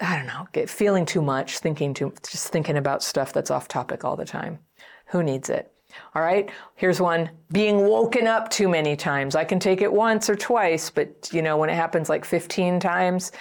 I 0.02 0.16
don't 0.16 0.28
know, 0.28 0.48
get, 0.54 0.70
feeling 0.70 1.06
too 1.06 1.22
much, 1.22 1.60
thinking 1.60 1.94
too, 1.94 2.14
just 2.30 2.50
thinking 2.50 2.78
about 2.78 3.04
stuff 3.04 3.34
that's 3.34 3.52
off 3.52 3.68
topic 3.68 4.06
all 4.06 4.16
the 4.16 4.26
time. 4.26 4.60
Who 5.08 5.24
needs 5.24 5.50
it? 5.50 5.74
All 6.14 6.22
right, 6.22 6.52
here's 6.76 7.02
one 7.02 7.32
being 7.52 7.88
woken 7.88 8.28
up 8.28 8.50
too 8.50 8.70
many 8.70 8.96
times. 8.96 9.36
I 9.36 9.44
can 9.44 9.60
take 9.60 9.82
it 9.82 9.92
once 9.92 10.30
or 10.30 10.36
twice, 10.36 10.92
but 10.92 11.30
you 11.34 11.42
know, 11.42 11.58
when 11.58 11.70
it 11.70 11.76
happens 11.76 12.10
like 12.10 12.24
15 12.24 12.80
times, 12.80 13.32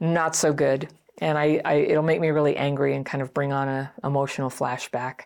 not 0.00 0.34
so 0.34 0.52
good 0.52 0.88
and 1.20 1.36
I, 1.36 1.60
I, 1.64 1.74
it'll 1.74 2.02
make 2.02 2.20
me 2.20 2.28
really 2.28 2.56
angry 2.56 2.94
and 2.94 3.04
kind 3.04 3.22
of 3.22 3.34
bring 3.34 3.52
on 3.52 3.68
a 3.68 3.92
emotional 4.04 4.50
flashback. 4.50 5.22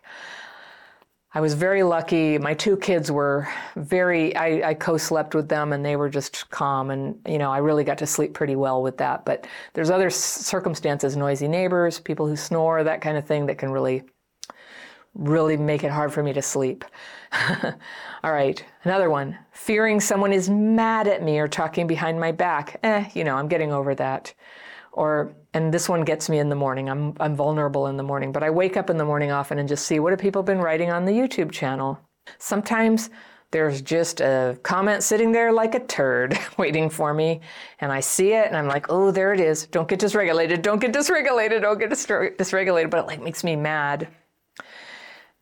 I 1.35 1.41
was 1.41 1.55
very 1.55 1.81
lucky. 1.81 2.37
My 2.37 2.53
two 2.53 2.77
kids 2.77 3.11
were 3.11 3.47
very. 3.75 4.35
I, 4.35 4.69
I, 4.69 4.73
co-slept 4.75 5.33
with 5.33 5.49
them, 5.49 5.73
and 5.73 5.83
they 5.83 5.95
were 5.95 6.09
just 6.09 6.47
calm, 6.51 6.91
and 6.91 7.19
you 7.27 7.39
know 7.39 7.51
I 7.51 7.57
really 7.57 7.83
got 7.83 7.97
to 7.99 8.07
sleep 8.07 8.35
pretty 8.35 8.55
well 8.55 8.83
with 8.83 8.97
that. 8.97 9.25
But 9.25 9.47
there's 9.73 9.89
other 9.89 10.11
circumstances, 10.11 11.17
noisy 11.17 11.47
neighbors, 11.47 11.99
people 11.99 12.27
who 12.27 12.35
snore, 12.35 12.83
that 12.83 13.01
kind 13.01 13.17
of 13.17 13.25
thing, 13.25 13.47
that 13.47 13.57
can 13.57 13.71
really, 13.71 14.03
really 15.15 15.57
make 15.57 15.83
it 15.83 15.89
hard 15.89 16.13
for 16.13 16.21
me 16.21 16.33
to 16.33 16.41
sleep. 16.41 16.85
All 18.23 18.31
right, 18.31 18.63
another 18.83 19.09
one. 19.09 19.35
Fearing 19.53 19.99
someone 19.99 20.33
is 20.33 20.51
mad 20.51 21.07
at 21.07 21.23
me 21.23 21.39
or 21.39 21.47
talking 21.47 21.87
behind 21.87 22.19
my 22.19 22.31
back. 22.31 22.79
Eh, 22.83 23.09
you 23.15 23.23
know, 23.23 23.35
I'm 23.35 23.47
getting 23.47 23.73
over 23.73 23.95
that. 23.95 24.31
Or 24.91 25.33
and 25.53 25.73
this 25.73 25.87
one 25.87 26.03
gets 26.03 26.29
me 26.29 26.39
in 26.39 26.49
the 26.49 26.55
morning. 26.55 26.89
I'm 26.89 27.13
I'm 27.19 27.35
vulnerable 27.35 27.87
in 27.87 27.97
the 27.97 28.03
morning, 28.03 28.31
but 28.31 28.43
I 28.43 28.49
wake 28.49 28.77
up 28.77 28.89
in 28.89 28.97
the 28.97 29.05
morning 29.05 29.31
often 29.31 29.59
and 29.59 29.69
just 29.69 29.85
see 29.85 29.99
what 29.99 30.11
have 30.11 30.19
people 30.19 30.43
been 30.43 30.59
writing 30.59 30.91
on 30.91 31.05
the 31.05 31.11
YouTube 31.11 31.51
channel. 31.51 31.99
Sometimes 32.39 33.09
there's 33.51 33.81
just 33.81 34.19
a 34.19 34.57
comment 34.63 35.03
sitting 35.03 35.31
there 35.31 35.51
like 35.51 35.75
a 35.75 35.79
turd 35.79 36.37
waiting 36.57 36.89
for 36.89 37.13
me 37.13 37.39
and 37.81 37.91
i 37.91 37.99
see 37.99 38.33
it 38.33 38.47
and 38.47 38.57
i'm 38.57 38.67
like 38.67 38.87
oh 38.89 39.11
there 39.11 39.33
it 39.33 39.39
is. 39.39 39.67
Don't 39.67 39.87
get 39.87 39.99
dysregulated. 39.99 40.61
Don't 40.61 40.79
get 40.79 40.91
dysregulated. 40.91 41.61
Don't 41.61 41.79
get 41.79 41.91
dysregulated. 41.91 42.89
But 42.89 43.01
it 43.01 43.07
like 43.07 43.21
makes 43.21 43.43
me 43.43 43.55
mad. 43.55 44.07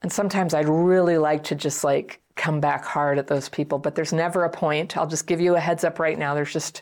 And 0.02 0.12
sometimes 0.12 0.54
i'd 0.54 0.68
really 0.68 1.18
like 1.18 1.44
to 1.46 1.56
just 1.56 1.84
like 1.84 2.20
come 2.36 2.60
back 2.60 2.84
hard 2.84 3.20
at 3.20 3.28
those 3.28 3.50
people 3.50 3.78
but 3.78 3.96
there's 3.96 4.14
never 4.14 4.44
a 4.44 4.50
point. 4.50 4.98
I'll 4.98 5.08
just 5.08 5.28
give 5.28 5.40
you 5.40 5.56
a 5.56 5.60
heads 5.60 5.86
up 5.86 5.98
right 6.00 6.20
now. 6.20 6.34
There's 6.34 6.52
just 6.52 6.82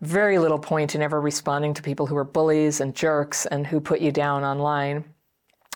very 0.00 0.38
little 0.38 0.58
point 0.58 0.94
in 0.94 1.02
ever 1.02 1.20
responding 1.20 1.74
to 1.74 1.82
people 1.82 2.06
who 2.06 2.16
are 2.16 2.24
bullies 2.24 2.80
and 2.80 2.94
jerks 2.94 3.46
and 3.46 3.66
who 3.66 3.80
put 3.80 4.00
you 4.00 4.12
down 4.12 4.44
online. 4.44 5.04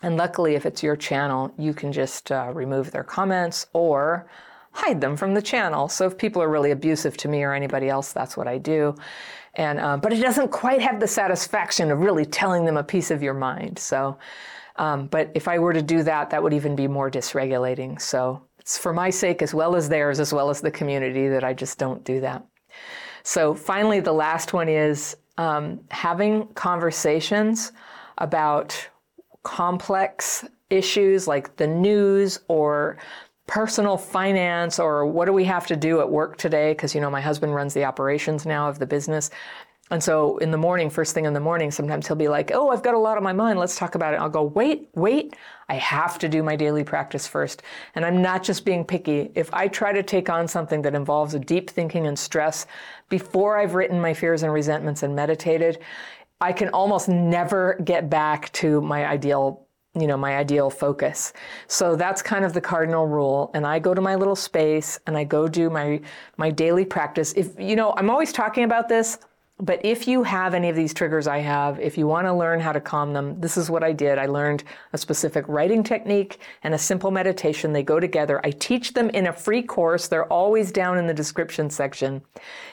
And 0.03 0.17
luckily, 0.17 0.55
if 0.55 0.65
it's 0.65 0.83
your 0.83 0.95
channel, 0.95 1.53
you 1.57 1.73
can 1.73 1.91
just 1.91 2.31
uh, 2.31 2.51
remove 2.53 2.91
their 2.91 3.03
comments 3.03 3.67
or 3.73 4.27
hide 4.71 5.01
them 5.01 5.17
from 5.17 5.33
the 5.33 5.41
channel. 5.41 5.89
So 5.89 6.05
if 6.07 6.17
people 6.17 6.41
are 6.41 6.49
really 6.49 6.71
abusive 6.71 7.17
to 7.17 7.27
me 7.27 7.43
or 7.43 7.53
anybody 7.53 7.89
else, 7.89 8.13
that's 8.13 8.37
what 8.37 8.47
I 8.47 8.57
do. 8.57 8.95
And 9.55 9.79
uh, 9.79 9.97
but 9.97 10.13
it 10.13 10.21
doesn't 10.21 10.49
quite 10.49 10.81
have 10.81 10.99
the 10.99 11.07
satisfaction 11.07 11.91
of 11.91 11.99
really 11.99 12.25
telling 12.25 12.65
them 12.65 12.77
a 12.77 12.83
piece 12.83 13.11
of 13.11 13.21
your 13.21 13.33
mind. 13.33 13.77
So, 13.77 14.17
um, 14.77 15.07
but 15.07 15.29
if 15.35 15.47
I 15.47 15.59
were 15.59 15.73
to 15.73 15.81
do 15.81 16.03
that, 16.03 16.29
that 16.29 16.41
would 16.41 16.53
even 16.53 16.75
be 16.75 16.87
more 16.87 17.11
dysregulating. 17.11 17.99
So 17.99 18.41
it's 18.59 18.77
for 18.77 18.93
my 18.93 19.09
sake 19.09 19.41
as 19.41 19.53
well 19.53 19.75
as 19.75 19.89
theirs, 19.89 20.19
as 20.19 20.33
well 20.33 20.49
as 20.49 20.61
the 20.61 20.71
community, 20.71 21.27
that 21.27 21.43
I 21.43 21.53
just 21.53 21.77
don't 21.77 22.03
do 22.05 22.21
that. 22.21 22.45
So, 23.23 23.53
finally, 23.53 23.99
the 23.99 24.13
last 24.13 24.53
one 24.53 24.69
is 24.69 25.15
um, 25.37 25.79
having 25.89 26.47
conversations 26.53 27.71
about 28.17 28.89
complex 29.43 30.45
issues 30.69 31.27
like 31.27 31.55
the 31.57 31.67
news 31.67 32.39
or 32.47 32.97
personal 33.47 33.97
finance 33.97 34.79
or 34.79 35.05
what 35.05 35.25
do 35.25 35.33
we 35.33 35.43
have 35.43 35.67
to 35.67 35.75
do 35.75 35.99
at 35.99 36.09
work 36.09 36.37
today 36.37 36.71
because 36.71 36.95
you 36.95 37.01
know 37.01 37.09
my 37.09 37.19
husband 37.19 37.53
runs 37.53 37.73
the 37.73 37.83
operations 37.83 38.45
now 38.45 38.69
of 38.69 38.79
the 38.79 38.85
business 38.85 39.29
and 39.91 40.01
so 40.01 40.37
in 40.37 40.51
the 40.51 40.57
morning, 40.57 40.89
first 40.89 41.13
thing 41.13 41.25
in 41.25 41.33
the 41.33 41.41
morning, 41.41 41.69
sometimes 41.69 42.07
he'll 42.07 42.15
be 42.15 42.29
like, 42.29 42.51
Oh, 42.53 42.69
I've 42.69 42.81
got 42.81 42.93
a 42.93 42.97
lot 42.97 43.17
on 43.17 43.23
my 43.23 43.33
mind. 43.33 43.59
Let's 43.59 43.75
talk 43.75 43.95
about 43.95 44.13
it. 44.13 44.21
I'll 44.21 44.29
go, 44.29 44.41
Wait, 44.43 44.87
wait. 44.95 45.35
I 45.67 45.75
have 45.75 46.17
to 46.19 46.29
do 46.29 46.41
my 46.43 46.55
daily 46.55 46.85
practice 46.85 47.27
first. 47.27 47.61
And 47.93 48.05
I'm 48.05 48.21
not 48.21 48.41
just 48.41 48.63
being 48.63 48.85
picky. 48.85 49.31
If 49.35 49.53
I 49.53 49.67
try 49.67 49.91
to 49.91 50.01
take 50.01 50.29
on 50.29 50.47
something 50.47 50.81
that 50.83 50.95
involves 50.95 51.33
a 51.33 51.39
deep 51.39 51.69
thinking 51.69 52.07
and 52.07 52.17
stress 52.17 52.65
before 53.11 53.59
I've 53.59 53.75
written 53.75 54.01
my 54.01 54.15
fears 54.15 54.41
and 54.41 54.51
resentments 54.51 55.03
and 55.03 55.15
meditated, 55.15 55.77
I 56.39 56.51
can 56.51 56.69
almost 56.69 57.07
never 57.07 57.79
get 57.83 58.09
back 58.09 58.51
to 58.53 58.81
my 58.81 59.05
ideal 59.05 59.67
you 59.93 60.07
know 60.07 60.15
my 60.15 60.37
ideal 60.37 60.69
focus. 60.69 61.33
So 61.67 61.97
that's 61.97 62.21
kind 62.21 62.45
of 62.45 62.53
the 62.53 62.61
cardinal 62.61 63.07
rule. 63.07 63.51
And 63.53 63.67
i 63.67 63.77
go 63.77 63.93
to 63.93 63.99
my 63.99 64.15
little 64.15 64.37
space 64.37 64.97
and 65.05 65.17
i 65.17 65.25
go 65.25 65.49
do 65.49 65.69
my 65.69 65.99
my 66.37 66.49
daily 66.49 66.85
practice. 66.85 67.33
If 67.33 67.59
you 67.59 67.75
know 67.75 67.93
i'm 67.97 68.09
always 68.09 68.31
talking 68.31 68.63
about 68.63 68.87
this 68.87 69.19
but 69.61 69.79
if 69.85 70.07
you 70.07 70.23
have 70.23 70.55
any 70.55 70.69
of 70.69 70.75
these 70.75 70.91
triggers 70.91 71.27
I 71.27 71.37
have, 71.37 71.79
if 71.79 71.95
you 71.95 72.07
want 72.07 72.25
to 72.25 72.33
learn 72.33 72.59
how 72.59 72.71
to 72.71 72.81
calm 72.81 73.13
them, 73.13 73.39
this 73.39 73.57
is 73.57 73.69
what 73.69 73.83
I 73.83 73.93
did. 73.93 74.17
I 74.17 74.25
learned 74.25 74.63
a 74.91 74.97
specific 74.97 75.45
writing 75.47 75.83
technique 75.83 76.39
and 76.63 76.73
a 76.73 76.79
simple 76.79 77.11
meditation. 77.11 77.71
They 77.71 77.83
go 77.83 77.99
together. 77.99 78.41
I 78.43 78.51
teach 78.51 78.93
them 78.93 79.11
in 79.11 79.27
a 79.27 79.33
free 79.33 79.61
course. 79.61 80.07
They're 80.07 80.25
always 80.25 80.71
down 80.71 80.97
in 80.97 81.05
the 81.05 81.13
description 81.13 81.69
section. 81.69 82.23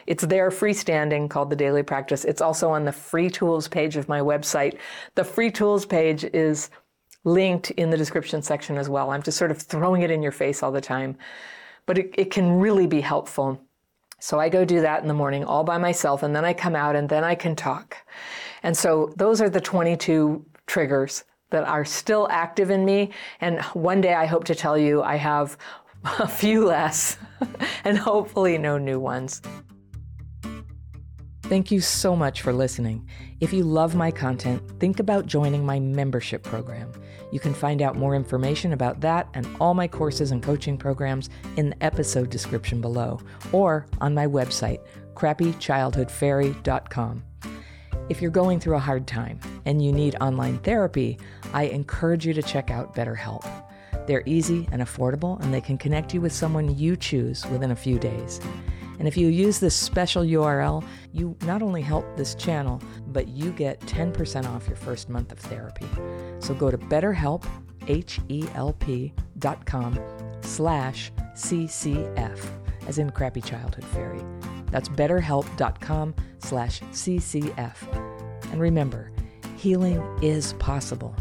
It's 0.07 0.25
there 0.25 0.49
freestanding 0.49 1.29
called 1.29 1.51
the 1.51 1.57
Daily 1.57 1.83
Practice. 1.83 2.25
It's 2.25 2.41
also 2.41 2.71
on 2.71 2.87
the 2.87 2.93
free 2.93 3.29
tools 3.29 3.69
page 3.69 3.97
of 3.97 4.09
my 4.09 4.21
website. 4.21 4.79
The 5.15 5.25
free 5.25 5.51
tools 5.51 5.85
page 5.85 6.25
is 6.25 6.71
linked 7.25 7.71
in 7.73 7.91
the 7.91 7.99
description 7.99 8.41
section 8.41 8.79
as 8.79 8.89
well. 8.89 9.11
I'm 9.11 9.23
just 9.23 9.37
sort 9.37 9.51
of 9.51 9.61
throwing 9.61 10.01
it 10.03 10.11
in 10.11 10.23
your 10.23 10.33
face 10.33 10.63
all 10.63 10.73
the 10.73 10.81
time. 10.81 11.19
But 11.85 11.99
it, 11.99 12.15
it 12.17 12.31
can 12.31 12.59
really 12.59 12.87
be 12.87 13.03
helpful. 13.03 13.61
So 14.21 14.41
I 14.41 14.49
go 14.49 14.65
do 14.65 14.81
that 14.81 15.03
in 15.03 15.09
the 15.09 15.15
morning 15.15 15.45
all 15.45 15.65
by 15.65 15.79
myself, 15.79 16.23
and 16.23 16.35
then 16.35 16.45
I 16.45 16.53
come 16.53 16.75
out 16.75 16.97
and 16.97 17.09
then 17.09 17.25
I 17.25 17.35
can 17.35 17.55
talk. 17.55 17.97
And 18.63 18.77
so 18.77 19.13
those 19.17 19.41
are 19.41 19.49
the 19.49 19.61
22 19.61 20.45
triggers 20.67 21.25
that 21.51 21.65
are 21.65 21.85
still 21.85 22.29
active 22.31 22.71
in 22.71 22.85
me. 22.85 23.11
And 23.41 23.61
one 23.73 24.01
day 24.01 24.15
I 24.15 24.27
hope 24.27 24.45
to 24.45 24.55
tell 24.55 24.77
you 24.77 25.03
I 25.03 25.17
have 25.17 25.57
a 26.05 26.29
few 26.29 26.67
less 26.67 27.17
and 27.85 27.97
hopefully 27.97 28.59
no 28.59 28.79
new 28.79 29.01
ones. 29.01 29.41
Thank 31.45 31.71
you 31.71 31.81
so 31.81 32.15
much 32.15 32.43
for 32.43 32.53
listening. 32.53 33.09
If 33.41 33.55
you 33.55 33.65
love 33.65 33.95
my 33.95 34.11
content, 34.11 34.63
think 34.79 35.01
about 35.01 35.25
joining 35.27 35.65
my 35.65 35.81
membership 35.81 36.43
program. 36.43 36.93
You 37.31 37.41
can 37.41 37.55
find 37.55 37.83
out 37.83 37.97
more 37.97 38.15
information 38.15 38.73
about 38.73 39.01
that 39.01 39.29
and 39.35 39.47
all 39.61 39.75
my 39.75 39.89
courses 39.89 40.31
and 40.31 40.43
coaching 40.43 40.79
programs 40.79 41.29
in 41.57 41.71
the 41.71 41.83
episode 41.83 42.31
description 42.31 42.81
below 42.81 43.19
or 43.53 43.87
on 44.01 44.15
my 44.15 44.27
website, 44.27 44.81
crappychildhoodfairy.com. 45.15 47.25
If 48.09 48.23
you're 48.23 48.31
going 48.31 48.59
through 48.59 48.77
a 48.77 48.81
hard 48.81 49.07
time 49.07 49.39
and 49.67 49.85
you 49.85 49.93
need 49.93 50.17
online 50.21 50.59
therapy, 50.61 51.19
I 51.53 51.65
encourage 51.65 52.27
you 52.27 52.33
to 52.33 52.43
check 52.43 52.71
out 52.71 52.95
BetterHelp. 52.95 53.45
They're 54.07 54.23
easy 54.25 54.67
and 54.73 54.81
affordable, 54.81 55.39
and 55.43 55.53
they 55.53 55.61
can 55.61 55.77
connect 55.77 56.15
you 56.15 56.23
with 56.23 56.33
someone 56.33 56.79
you 56.79 56.97
choose 56.97 57.45
within 57.49 57.73
a 57.73 57.77
few 57.77 57.99
days. 57.99 58.41
And 58.99 59.07
if 59.07 59.19
you 59.19 59.29
use 59.29 59.61
this 59.61 59.75
special 59.75 60.25
URL, 60.25 60.83
you 61.13 61.37
not 61.43 61.63
only 61.63 61.83
help 61.83 62.17
this 62.17 62.35
channel, 62.35 62.81
but 63.09 63.29
you 63.29 63.53
get 63.53 63.79
10% 63.81 64.47
off 64.47 64.67
your 64.67 64.77
first 64.77 65.11
month 65.11 65.31
of 65.31 65.39
therapy. 65.39 65.87
So 66.41 66.55
go 66.55 66.71
to 66.71 66.79
betterhelp, 66.79 67.47
H-E-L-P 67.87 69.13
dot 69.39 69.65
com 69.67 69.99
slash 70.41 71.11
CCF, 71.35 72.39
as 72.87 72.99
in 72.99 73.11
Crappy 73.11 73.41
Childhood 73.41 73.85
Fairy. 73.87 74.21
That's 74.71 74.89
betterhelp.com 74.89 76.15
slash 76.39 76.81
CCF. 76.81 77.77
And 78.53 78.61
remember, 78.61 79.11
healing 79.57 80.03
is 80.23 80.53
possible. 80.55 81.15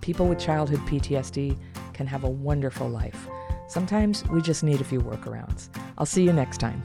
People 0.00 0.26
with 0.26 0.38
childhood 0.38 0.80
PTSD 0.80 1.58
can 1.92 2.06
have 2.06 2.24
a 2.24 2.30
wonderful 2.30 2.88
life. 2.88 3.28
Sometimes 3.68 4.26
we 4.28 4.40
just 4.40 4.64
need 4.64 4.80
a 4.80 4.84
few 4.84 5.00
workarounds. 5.00 5.68
I'll 5.98 6.06
see 6.06 6.24
you 6.24 6.32
next 6.32 6.58
time. 6.58 6.82